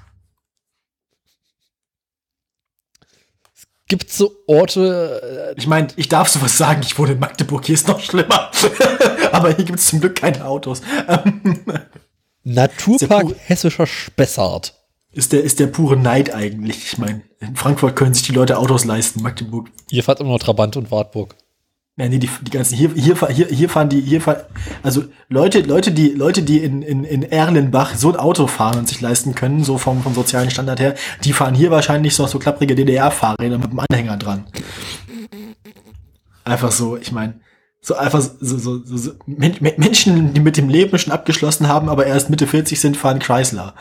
Gibt 3.88 4.12
so 4.12 4.36
Orte, 4.48 5.54
äh, 5.56 5.60
Ich 5.60 5.66
meine, 5.66 5.88
ich 5.96 6.10
darf 6.10 6.28
sowas 6.28 6.58
sagen, 6.58 6.82
ich 6.84 6.98
wohne 7.00 7.14
in 7.14 7.20
Magdeburg, 7.20 7.66
hier 7.66 7.76
ist 7.76 7.88
noch 7.88 8.02
schlimmer. 8.02 8.52
Aber 9.32 9.54
hier 9.54 9.64
gibt 9.64 9.80
es 9.80 9.88
zum 9.88 10.02
Glück 10.02 10.16
keine 10.16 10.44
Autos. 10.46 10.82
Naturpark. 12.44 13.36
Hessischer 13.46 13.88
Spessart. 13.88 14.74
Ist, 15.18 15.34
der, 15.34 15.44
ist 15.44 15.60
der 15.60 15.68
pure 15.68 15.98
Neid 15.98 16.34
eigentlich. 16.34 16.86
Ich 16.94 16.98
meine, 16.98 17.22
in 17.40 17.56
Frankfurt 17.56 17.96
können 17.96 18.14
sich 18.14 18.24
die 18.24 18.34
Leute 18.34 18.58
Autos 18.58 18.86
leisten, 18.86 19.22
Magdeburg. 19.22 19.70
Ihr 19.90 20.04
fahrt 20.04 20.20
immer 20.20 20.30
noch 20.30 20.40
Trabant 20.40 20.78
und 20.78 20.92
Wartburg. 20.92 21.36
Ja, 22.00 22.08
nee, 22.08 22.20
die, 22.20 22.30
die 22.44 22.52
ganzen, 22.52 22.76
hier, 22.78 22.92
hier, 22.94 23.16
hier, 23.30 23.48
hier 23.48 23.70
fahren 23.70 23.90
die, 23.90 24.00
hier 24.00 24.22
fahren, 24.22 24.42
also 24.84 25.06
Leute, 25.30 25.62
Leute, 25.62 25.92
die, 25.92 26.10
Leute, 26.10 26.44
die 26.44 26.60
in, 26.60 26.84
in, 26.84 27.04
in 27.04 27.24
Erlenbach 27.24 27.96
so 27.96 28.10
ein 28.10 28.16
Auto 28.16 28.46
fahren 28.46 28.78
und 28.78 28.88
sich 28.88 29.02
leisten 29.02 29.34
können, 29.34 29.64
so 29.64 29.80
vom, 29.80 30.04
vom 30.04 30.14
sozialen 30.14 30.52
Standard 30.52 30.80
her, 30.80 30.94
die 31.24 31.34
fahren 31.34 31.56
hier 31.56 31.72
wahrscheinlich 31.72 32.14
so, 32.14 32.28
so 32.28 32.38
klapprige 32.38 32.76
DDR-Fahrräder 32.76 33.58
mit 33.58 33.72
dem 33.72 33.80
Anhänger 33.80 34.18
dran. 34.18 34.46
Einfach 36.44 36.72
so, 36.72 36.98
ich 36.98 37.12
meine, 37.12 37.40
so 37.82 37.96
einfach 37.96 38.22
so, 38.22 38.58
so, 38.60 38.84
so, 38.84 38.98
so 38.98 39.12
Men 39.26 39.56
Men- 39.60 39.74
Menschen, 39.78 40.36
die 40.36 40.40
mit 40.40 40.56
dem 40.58 40.70
Leben 40.70 40.98
schon 41.00 41.12
abgeschlossen 41.14 41.68
haben, 41.68 41.90
aber 41.90 42.06
erst 42.06 42.30
Mitte 42.30 42.46
40 42.46 42.80
sind, 42.80 42.96
fahren 42.96 43.18
Chrysler. 43.20 43.74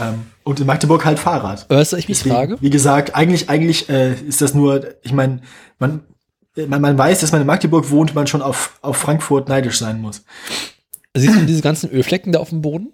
Ähm, 0.00 0.26
und 0.44 0.60
in 0.60 0.66
Magdeburg 0.66 1.04
halt 1.04 1.18
Fahrrad. 1.18 1.68
Weißt 1.68 1.92
du, 1.92 1.96
ich 1.96 2.08
mich 2.08 2.18
Deswegen, 2.18 2.34
frage? 2.34 2.56
Wie 2.60 2.70
gesagt, 2.70 3.14
eigentlich, 3.14 3.48
eigentlich 3.48 3.88
äh, 3.88 4.14
ist 4.14 4.40
das 4.40 4.54
nur, 4.54 4.94
ich 5.02 5.12
meine, 5.12 5.42
man, 5.78 6.02
man, 6.56 6.80
man 6.80 6.98
weiß, 6.98 7.20
dass 7.20 7.32
man 7.32 7.40
in 7.40 7.46
Magdeburg 7.46 7.90
wohnt 7.90 8.14
man 8.14 8.26
schon 8.26 8.42
auf, 8.42 8.78
auf 8.82 8.96
Frankfurt 8.96 9.48
neidisch 9.48 9.78
sein 9.78 10.00
muss. 10.00 10.24
Siehst 11.14 11.36
du 11.36 11.46
diese 11.46 11.62
ganzen 11.62 11.90
Ölflecken 11.90 12.32
da 12.32 12.40
auf 12.40 12.48
dem 12.48 12.62
Boden? 12.62 12.92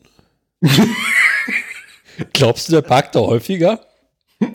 Glaubst 2.33 2.69
du, 2.69 2.73
der 2.73 2.83
parkt 2.83 3.15
da 3.15 3.21
häufiger? 3.21 3.81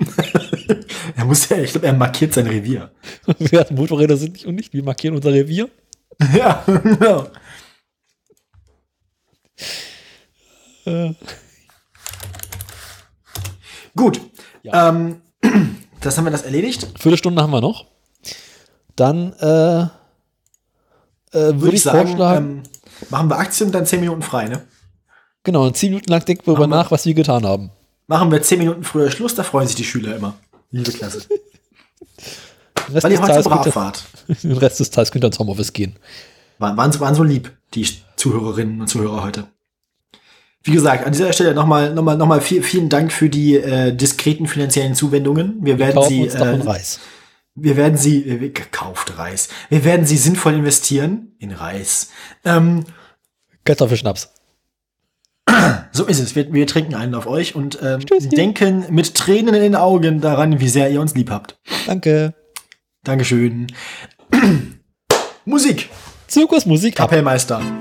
Er 1.15 1.25
muss 1.25 1.47
ja, 1.49 1.57
ich 1.57 1.72
glaube, 1.72 1.88
er 1.88 1.93
markiert 1.93 2.33
sein 2.33 2.47
Revier. 2.47 2.91
Ja, 3.51 3.65
Motorräder 3.69 4.17
sind 4.17 4.33
nicht 4.33 4.45
und 4.45 4.55
nicht. 4.55 4.73
Wir 4.73 4.83
markieren 4.83 5.15
unser 5.15 5.31
Revier. 5.31 5.69
ja, 6.35 6.63
genau. 6.65 7.27
Äh, 10.85 11.13
Gut. 13.95 14.22
Ja. 14.63 14.89
Ähm, 14.89 15.22
das 16.01 16.17
haben 16.17 16.25
wir 16.25 16.31
das 16.31 16.43
erledigt. 16.43 16.88
Viertelstunde 16.97 17.41
haben 17.41 17.51
wir 17.51 17.61
noch. 17.61 17.85
Dann 18.95 19.33
äh, 19.33 19.81
äh, 19.81 19.88
würde 21.33 21.75
ich, 21.75 21.83
vorschlagen, 21.83 22.63
ähm, 22.63 22.63
machen 23.09 23.30
wir 23.30 23.38
Aktien 23.39 23.67
und 23.67 23.73
dann 23.73 23.85
10 23.85 23.99
Minuten 23.99 24.22
frei, 24.22 24.47
ne? 24.47 24.61
genau, 25.43 25.67
in 25.67 25.73
zehn 25.73 25.89
Minuten 25.89 26.09
lang 26.11 26.23
denken 26.25 26.45
wir 26.45 26.57
wir- 26.57 26.67
nach, 26.67 26.91
was 26.91 27.05
wir 27.05 27.13
getan 27.13 27.45
haben. 27.45 27.72
Machen 28.07 28.31
wir 28.31 28.41
10 28.41 28.59
Minuten 28.59 28.83
früher 28.83 29.09
Schluss, 29.09 29.33
da 29.33 29.43
freuen 29.43 29.67
sich 29.67 29.75
die 29.75 29.83
Schüler 29.83 30.15
immer. 30.15 30.35
Liebe 30.72 30.91
Klasse. 30.91 31.22
Weil 32.89 33.11
ihr 33.11 33.22
heute 33.22 33.41
so 33.41 33.49
brav 33.49 33.75
wart. 33.75 34.03
den 34.43 34.57
Rest 34.57 34.80
des 34.80 34.89
Tages 34.91 35.11
könnt 35.11 35.23
ihr 35.23 35.27
ins 35.27 35.39
Homeoffice 35.39 35.73
gehen. 35.73 35.95
Waren, 36.59 36.77
waren, 36.77 36.99
waren 36.99 37.15
so 37.15 37.23
lieb, 37.23 37.51
die 37.73 37.88
Zuhörerinnen 38.15 38.81
und 38.81 38.88
Zuhörer 38.88 39.23
heute. 39.23 39.47
Wie 40.64 40.72
gesagt, 40.72 41.06
an 41.06 41.11
dieser 41.11 41.33
Stelle 41.33 41.53
nochmal 41.53 41.93
noch 41.93 42.03
mal, 42.03 42.16
noch 42.16 42.25
mal 42.25 42.40
viel, 42.40 42.64
vielen 42.64 42.88
Dank 42.88 43.11
für 43.11 43.30
die 43.30 43.56
äh, 43.56 43.93
diskreten 43.93 44.48
finanziellen 44.48 44.95
Zuwendungen. 44.95 45.58
Wir 45.61 45.77
werden 45.77 45.95
Kaufen 45.95 46.09
sie, 46.09 46.27
äh, 46.27 46.42
Reis. 46.42 47.01
wir 47.56 47.75
werden 47.75 47.98
sie, 47.98 48.19
äh, 48.27 48.50
gekauft 48.50 49.17
Reis. 49.17 49.50
Wir 49.69 49.83
werden 49.83 50.06
sie 50.06 50.16
sinnvoll 50.16 50.53
investieren 50.53 51.33
in 51.38 51.51
Reis. 51.51 52.11
Ähm, 52.45 52.85
Kartoffelschnaps. 53.66 54.33
so 55.92 56.06
ist 56.06 56.19
es. 56.19 56.33
Wir, 56.35 56.53
wir 56.53 56.66
trinken 56.66 56.95
einen 56.95 57.14
auf 57.14 57.27
euch 57.27 57.56
und 57.56 57.80
ähm, 57.83 58.00
denken 58.32 58.85
mit 58.90 59.16
Tränen 59.16 59.53
in 59.53 59.61
den 59.61 59.75
Augen 59.75 60.22
daran, 60.22 60.61
wie 60.61 60.69
sehr 60.69 60.90
ihr 60.90 61.01
uns 61.01 61.14
lieb 61.14 61.30
habt. 61.30 61.58
Danke. 61.88 62.33
Dankeschön. 63.03 63.67
Musik. 65.45 65.90
Zirkusmusik. 66.27 66.95
Kapellmeister. 66.95 67.61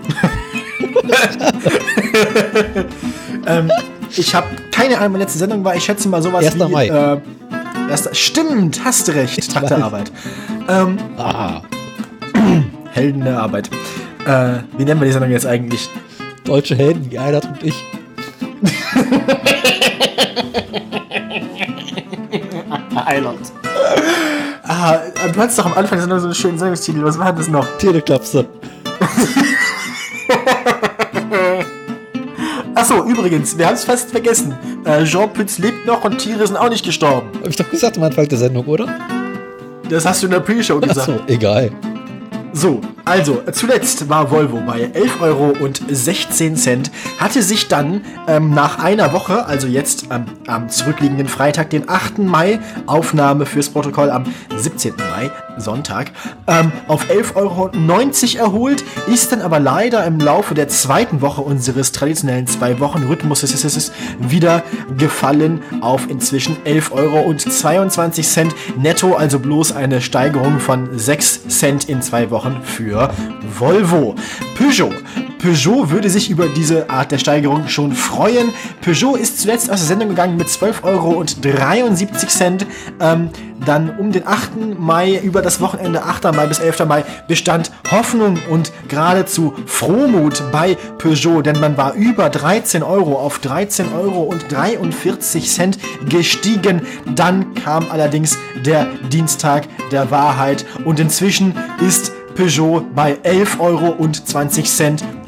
ähm, 3.58 3.70
ich 4.16 4.34
habe 4.34 4.47
keine 4.70 4.98
Ahnung, 4.98 5.14
wann 5.14 5.20
letzte 5.20 5.39
Sendung 5.39 5.64
war. 5.64 5.74
Ich 5.76 5.84
schätze 5.84 6.08
mal 6.08 6.22
sowas 6.22 6.44
1. 6.44 6.56
wie. 6.56 6.68
Mai. 6.68 6.86
Äh, 6.89 7.18
erster, 7.90 8.14
stimmt, 8.14 8.84
hast 8.84 9.08
du 9.08 9.12
recht. 9.12 9.52
Tag 9.52 9.66
der. 9.68 9.84
Arbeit. 9.84 10.10
Ähm, 10.68 10.98
Ah, 11.18 11.62
Helden 12.92 13.24
der 13.24 13.40
Arbeit. 13.40 13.70
Äh, 14.26 14.58
wie 14.76 14.84
nennen 14.84 15.00
wir 15.00 15.06
die 15.06 15.12
Sendung 15.12 15.31
jetzt 15.31 15.47
eigentlich? 15.47 15.89
deutsche 16.44 16.74
Helden, 16.74 17.10
wie 17.10 17.18
Einheit 17.18 17.44
und 17.47 17.62
ich. 17.62 17.74
Island. 23.08 23.52
Ah, 24.64 24.97
du 25.32 25.40
hattest 25.40 25.58
doch 25.58 25.66
am 25.66 25.72
Anfang 25.74 25.98
der 25.98 26.00
Sendung 26.02 26.18
so 26.20 26.26
einen 26.26 26.34
schönen 26.34 26.58
Sendungstitel. 26.58 27.02
Was 27.05 27.18
war 27.18 27.32
das 27.32 27.48
noch? 27.48 27.66
Teleklapse. 27.78 28.47
Achso, 32.92 33.08
übrigens, 33.08 33.56
wir 33.56 33.66
haben 33.66 33.74
es 33.74 33.84
fast 33.84 34.10
vergessen. 34.10 34.54
Äh, 34.84 35.04
Jean 35.04 35.32
Pütz 35.32 35.58
lebt 35.58 35.86
noch 35.86 36.04
und 36.04 36.18
Tiere 36.18 36.46
sind 36.46 36.56
auch 36.56 36.68
nicht 36.68 36.84
gestorben. 36.84 37.30
Hab 37.40 37.48
ich 37.48 37.56
doch 37.56 37.70
gesagt 37.70 37.96
am 37.96 38.02
Anfang 38.04 38.28
der 38.28 38.36
Sendung, 38.36 38.66
oder? 38.66 38.86
Das 39.88 40.04
hast 40.04 40.22
du 40.22 40.26
in 40.26 40.32
der 40.32 40.40
Pre-Show 40.40 40.78
gesagt. 40.78 41.08
Achso, 41.08 41.20
egal. 41.26 41.70
So, 42.55 42.82
also 43.06 43.42
zuletzt 43.50 44.10
war 44.10 44.31
Volvo 44.31 44.60
bei 44.66 44.90
11 44.92 45.22
Euro 45.22 45.55
und 45.58 45.81
16 45.89 46.56
Cent, 46.56 46.90
hatte 47.18 47.42
sich 47.42 47.66
dann 47.68 48.02
ähm, 48.28 48.50
nach 48.52 48.78
einer 48.78 49.14
Woche, 49.14 49.47
also 49.47 49.66
jetzt 49.66 50.08
ähm, 50.10 50.26
am 50.47 50.68
zurückliegenden 50.68 51.28
Freitag, 51.28 51.70
den 51.70 51.89
8. 51.89 52.18
Mai, 52.18 52.60
Aufnahme 52.86 53.47
fürs 53.47 53.70
Protokoll 53.70 54.10
am 54.10 54.24
17. 54.55 54.92
Mai, 54.97 55.31
Sonntag, 55.56 56.10
ähm, 56.47 56.72
auf 56.89 57.06
11,90 57.10 57.36
Euro 58.36 58.44
erholt, 58.44 58.84
ist 59.06 59.32
dann 59.32 59.40
aber 59.40 59.58
leider 59.58 60.05
im 60.05 60.18
Laufe 60.18 60.55
der 60.55 60.68
zweiten 60.68 61.22
Woche 61.22 61.40
unseres 61.40 61.92
traditionellen 61.92 62.47
Zwei-Wochen-Rhythmus 62.47 63.42
wieder 64.18 64.62
gefallen 64.98 65.62
auf 65.81 66.08
inzwischen 66.10 66.56
11,22 66.66 68.36
Euro 68.36 68.52
netto, 68.78 69.14
also 69.14 69.39
bloß 69.39 69.72
eine 69.72 70.02
Steigerung 70.02 70.60
von 70.60 70.98
6 70.98 71.48
Cent 71.48 71.89
in 71.89 72.02
zwei 72.02 72.31
Wochen 72.31 72.41
Wochen 72.42 72.60
für 72.62 73.10
Volvo. 73.58 74.14
Peugeot. 74.56 74.92
Peugeot 75.38 75.90
würde 75.90 76.10
sich 76.10 76.30
über 76.30 76.46
diese 76.48 76.90
Art 76.90 77.12
der 77.12 77.18
Steigerung 77.18 77.68
schon 77.68 77.92
freuen. 77.92 78.52
Peugeot 78.80 79.16
ist 79.16 79.40
zuletzt 79.40 79.70
aus 79.70 79.80
der 79.80 79.88
Sendung 79.88 80.10
gegangen 80.10 80.36
mit 80.36 80.48
12,73 80.48 80.82
Euro. 80.84 81.24
Ähm, 83.00 83.30
dann 83.64 83.96
um 83.96 84.10
den 84.10 84.26
8. 84.26 84.78
Mai, 84.78 85.20
über 85.22 85.40
das 85.40 85.60
Wochenende 85.60 86.02
8. 86.02 86.24
Mai 86.34 86.46
bis 86.46 86.58
11. 86.58 86.84
Mai, 86.86 87.04
bestand 87.28 87.70
Hoffnung 87.90 88.38
und 88.50 88.72
geradezu 88.88 89.54
Frohmut 89.66 90.42
bei 90.50 90.76
Peugeot, 90.98 91.42
denn 91.42 91.60
man 91.60 91.76
war 91.76 91.94
über 91.94 92.28
13 92.28 92.82
Euro 92.82 93.16
auf 93.16 93.38
13 93.38 93.92
Euro 93.94 94.22
und 94.22 94.50
43 94.50 95.48
Cent 95.48 95.78
gestiegen. 96.08 96.82
Dann 97.14 97.54
kam 97.54 97.88
allerdings 97.90 98.36
der 98.64 98.86
Dienstag 99.12 99.68
der 99.90 100.10
Wahrheit 100.10 100.64
und 100.84 100.98
inzwischen 100.98 101.54
ist 101.86 102.12
Peugeot 102.35 102.85
bei 102.94 103.15
11,20 103.23 103.61
Euro 103.61 103.89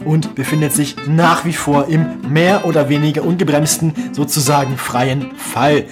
und 0.05 0.34
befindet 0.34 0.73
sich 0.73 0.97
nach 1.07 1.44
wie 1.44 1.52
vor 1.52 1.89
im 1.89 2.20
mehr 2.28 2.65
oder 2.66 2.89
weniger 2.89 3.24
ungebremsten, 3.24 3.92
sozusagen 4.12 4.76
freien 4.76 5.33
Fall. 5.36 5.84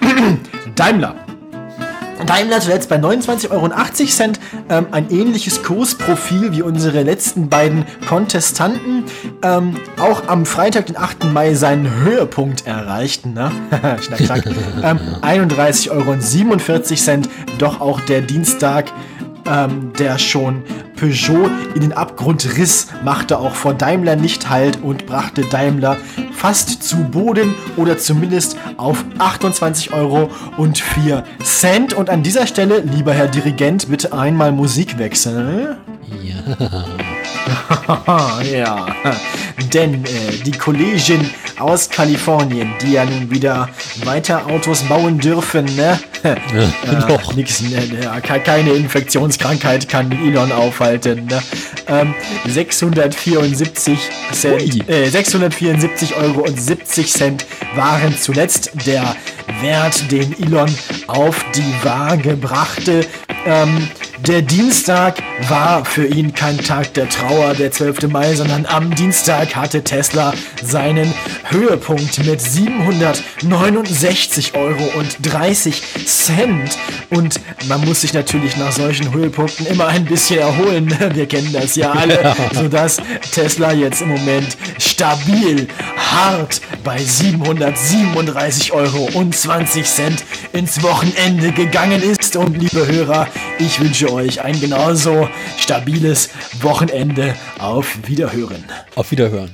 Daimler 0.74 1.14
Daimler 2.26 2.60
zuletzt 2.60 2.88
bei 2.88 2.96
29,80 2.96 3.50
Euro. 3.50 3.70
Ähm, 4.70 4.86
ein 4.92 5.10
ähnliches 5.10 5.62
Kursprofil 5.62 6.52
wie 6.52 6.62
unsere 6.62 7.02
letzten 7.02 7.48
beiden 7.48 7.84
Kontestanten. 8.08 9.04
Ähm, 9.42 9.76
auch 9.98 10.26
am 10.28 10.46
Freitag, 10.46 10.86
den 10.86 10.96
8. 10.96 11.24
Mai, 11.32 11.54
seinen 11.54 11.90
Höhepunkt 12.02 12.66
erreichten. 12.66 13.34
Ne? 13.34 13.50
schnack, 14.00 14.46
ähm, 14.82 14.98
31,47 15.22 15.90
Euro. 15.90 17.22
Doch 17.58 17.80
auch 17.80 18.00
der 18.00 18.22
Dienstag 18.22 18.90
ähm, 19.46 19.92
der 19.98 20.18
schon 20.18 20.62
Peugeot 20.96 21.50
in 21.74 21.80
den 21.80 21.92
Abgrund 21.92 22.56
riss, 22.56 22.88
machte 23.04 23.38
auch 23.38 23.54
vor 23.54 23.74
Daimler 23.74 24.16
nicht 24.16 24.48
Halt 24.48 24.82
und 24.82 25.06
brachte 25.06 25.42
Daimler 25.42 25.96
fast 26.32 26.82
zu 26.82 26.96
Boden 26.96 27.54
oder 27.76 27.98
zumindest 27.98 28.56
auf 28.76 29.04
28 29.18 29.92
Euro 29.92 30.30
und 30.56 30.78
4 30.78 31.24
Cent. 31.42 31.94
Und 31.94 32.10
an 32.10 32.22
dieser 32.22 32.46
Stelle, 32.46 32.80
lieber 32.80 33.12
Herr 33.12 33.28
Dirigent, 33.28 33.88
bitte 33.88 34.12
einmal 34.12 34.52
Musikwechsel. 34.52 35.78
Ja. 36.22 36.34
ja. 38.42 38.86
Denn 39.72 40.04
äh, 40.04 40.08
die 40.44 40.52
Kollegin 40.52 41.30
aus 41.58 41.88
Kalifornien, 41.88 42.72
die 42.80 42.92
ja 42.92 43.04
nun 43.04 43.30
wieder 43.30 43.68
weiter 44.04 44.46
Autos 44.46 44.82
bauen 44.82 45.18
dürfen, 45.18 45.64
ne? 45.76 45.98
Ja, 46.22 46.32
äh, 46.32 47.18
nix, 47.36 47.60
ne, 47.60 47.80
ne, 47.86 48.22
keine 48.22 48.72
Infektionskrankheit 48.72 49.88
kann 49.88 50.10
Elon 50.12 50.52
aufhalten. 50.52 51.26
Ne? 51.26 51.42
Ähm, 51.86 52.14
674 52.46 53.98
Cent, 54.32 54.88
äh, 54.88 55.08
674 55.08 56.16
Euro 56.16 56.40
und 56.40 56.60
70 56.60 57.12
Cent 57.12 57.46
waren 57.74 58.16
zuletzt 58.16 58.72
der 58.86 59.16
Wert, 59.60 60.10
den 60.10 60.34
Elon 60.40 60.74
auf 61.06 61.44
die 61.54 61.74
Waage 61.84 62.36
brachte. 62.36 63.06
Ähm, 63.46 63.88
der 64.26 64.40
Dienstag 64.40 65.22
war 65.48 65.84
für 65.84 66.06
ihn 66.06 66.34
kein 66.34 66.56
Tag 66.56 66.94
der 66.94 67.10
Trauer, 67.10 67.52
der 67.54 67.70
12. 67.70 68.08
Mai, 68.08 68.34
sondern 68.34 68.64
am 68.64 68.94
Dienstag 68.94 69.54
hatte 69.54 69.84
Tesla 69.84 70.32
seinen 70.62 71.12
Höhepunkt 71.48 72.24
mit 72.24 72.40
769 72.40 74.54
Euro 74.54 74.98
und 74.98 75.18
30 75.20 75.82
Cent. 76.06 76.78
Und 77.10 77.38
man 77.68 77.84
muss 77.84 78.00
sich 78.00 78.14
natürlich 78.14 78.56
nach 78.56 78.72
solchen 78.72 79.12
Höhepunkten 79.12 79.66
immer 79.66 79.88
ein 79.88 80.06
bisschen 80.06 80.40
erholen. 80.40 80.96
Wir 81.14 81.26
kennen 81.26 81.52
das 81.52 81.76
ja 81.76 81.92
alle, 81.92 82.34
sodass 82.54 82.96
Tesla 83.32 83.72
jetzt 83.72 84.00
im 84.00 84.08
Moment 84.08 84.56
stabil, 84.78 85.68
hart 85.96 86.62
bei 86.82 86.96
737 86.98 88.72
Euro 88.72 89.10
und 89.12 89.36
20 89.36 89.84
Cent 89.84 90.24
ins 90.52 90.82
Wochenende 90.82 91.52
gegangen 91.52 92.02
ist. 92.02 92.36
Und 92.36 92.56
liebe 92.56 92.86
Hörer, 92.86 93.28
ich 93.58 93.78
wünsche 93.80 94.10
euch 94.10 94.13
ein 94.16 94.60
genauso 94.60 95.28
stabiles 95.58 96.30
Wochenende. 96.62 97.34
Auf 97.58 98.08
Wiederhören. 98.08 98.64
Auf 98.96 99.10
Wiederhören. 99.10 99.50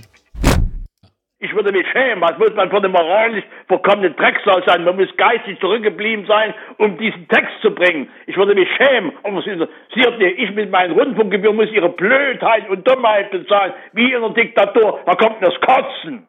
Ich 1.42 1.54
würde 1.54 1.72
mich 1.72 1.86
schämen. 1.90 2.20
Was 2.20 2.36
muss 2.38 2.54
man 2.54 2.68
für 2.68 2.76
eine 2.76 2.90
moralisch 2.90 3.44
verkommene 3.66 4.10
Drecksau 4.10 4.60
sein? 4.66 4.84
Man 4.84 4.96
muss 4.96 5.08
geistig 5.16 5.58
zurückgeblieben 5.58 6.26
sein, 6.26 6.52
um 6.76 6.98
diesen 6.98 7.26
Text 7.28 7.52
zu 7.62 7.70
bringen. 7.70 8.08
Ich 8.26 8.36
würde 8.36 8.54
mich 8.54 8.68
schämen. 8.76 9.12
Aber 9.22 9.38
es 9.38 9.46
interessiert 9.46 10.18
nicht. 10.18 10.38
Ich 10.38 10.54
mit 10.54 10.70
meinen 10.70 10.92
Rundfunkgebühren 10.92 11.56
muss 11.56 11.70
ihre 11.72 11.88
Blödheit 11.88 12.68
und 12.68 12.86
Dummheit 12.86 13.30
bezahlen. 13.30 13.72
Wie 13.94 14.12
in 14.12 14.16
einer 14.16 14.34
Diktatur. 14.34 15.00
Da 15.06 15.14
kommt 15.14 15.42
das 15.42 15.54
Kotzen. 15.60 16.26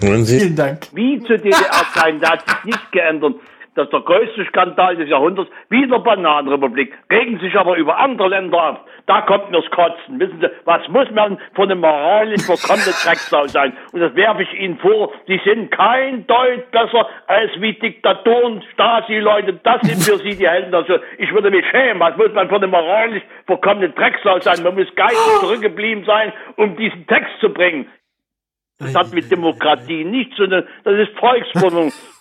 Vielen 0.00 0.56
Dank. 0.56 0.86
Wie 0.92 1.18
zu 1.20 1.38
DDR-Zeiten, 1.38 2.20
da 2.20 2.32
hat 2.32 2.48
sich 2.48 2.64
nichts 2.64 2.90
geändert. 2.90 3.36
Das 3.74 3.86
ist 3.86 3.92
der 3.92 4.00
größte 4.00 4.44
Skandal 4.46 4.96
des 4.96 5.08
Jahrhunderts, 5.08 5.50
wie 5.68 5.82
in 5.82 5.90
der 5.90 5.98
Bananenrepublik. 5.98 6.92
Regen 7.10 7.40
sich 7.40 7.56
aber 7.56 7.76
über 7.76 7.98
andere 7.98 8.28
Länder 8.28 8.70
auf. 8.70 8.78
Da 9.06 9.22
kommt 9.22 9.50
mir's 9.50 9.68
Kotzen. 9.70 10.20
Wissen 10.20 10.40
Sie, 10.40 10.48
was 10.64 10.86
muss 10.88 11.10
man 11.10 11.38
von 11.54 11.70
einem 11.70 11.80
moralisch 11.80 12.42
verkommenen 12.42 12.94
Drecksau 13.04 13.48
sein? 13.48 13.76
Und 13.92 14.00
das 14.00 14.14
werfe 14.14 14.42
ich 14.44 14.60
Ihnen 14.60 14.78
vor. 14.78 15.12
Sie 15.26 15.40
sind 15.44 15.72
kein 15.72 16.24
Deut 16.28 16.70
besser 16.70 17.08
als 17.26 17.50
wie 17.58 17.72
Diktatoren, 17.72 18.62
Stasi-Leute. 18.74 19.54
Das 19.64 19.80
sind 19.82 20.02
für 20.02 20.22
Sie 20.22 20.36
die 20.36 20.48
Helden. 20.48 20.72
Also, 20.72 20.98
ich 21.18 21.32
würde 21.32 21.50
mich 21.50 21.66
schämen. 21.70 21.98
Was 21.98 22.16
muss 22.16 22.32
man 22.32 22.48
von 22.48 22.62
einem 22.62 22.70
moralisch 22.70 23.24
verkommenen 23.46 23.92
Drecksau 23.94 24.38
sein? 24.38 24.62
Man 24.62 24.76
muss 24.76 24.94
geistig 24.94 25.40
zurückgeblieben 25.40 26.04
sein, 26.04 26.32
um 26.56 26.76
diesen 26.76 27.08
Text 27.08 27.40
zu 27.40 27.52
bringen. 27.52 27.88
Das 28.78 28.94
hat 28.94 29.12
mit 29.12 29.30
Demokratie 29.30 30.04
nichts 30.04 30.36
zu 30.36 30.46
tun. 30.46 30.64
Das 30.84 30.94
ist 30.94 31.18
Volksforderung. 31.18 31.92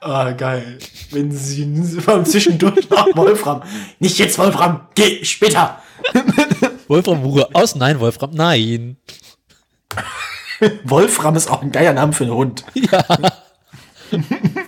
Ah, 0.00 0.32
geil. 0.32 0.78
Wenn 1.10 1.32
sie 1.32 1.64
beim 2.04 2.24
Zwischendurch 2.24 2.88
nach 2.90 3.06
Wolfram. 3.14 3.62
Nicht 3.98 4.18
jetzt, 4.18 4.38
Wolfram, 4.38 4.88
geh 4.94 5.24
später. 5.24 5.80
Wolfram 6.88 7.22
Ruhe 7.22 7.48
aus. 7.54 7.74
Nein, 7.74 8.00
Wolfram, 8.00 8.30
nein. 8.32 8.96
Wolfram 10.84 11.36
ist 11.36 11.50
auch 11.50 11.62
ein 11.62 11.72
geiler 11.72 11.92
Name 11.92 12.12
für 12.12 12.24
einen 12.24 12.34
Hund. 12.34 12.64
Ja. 12.74 13.04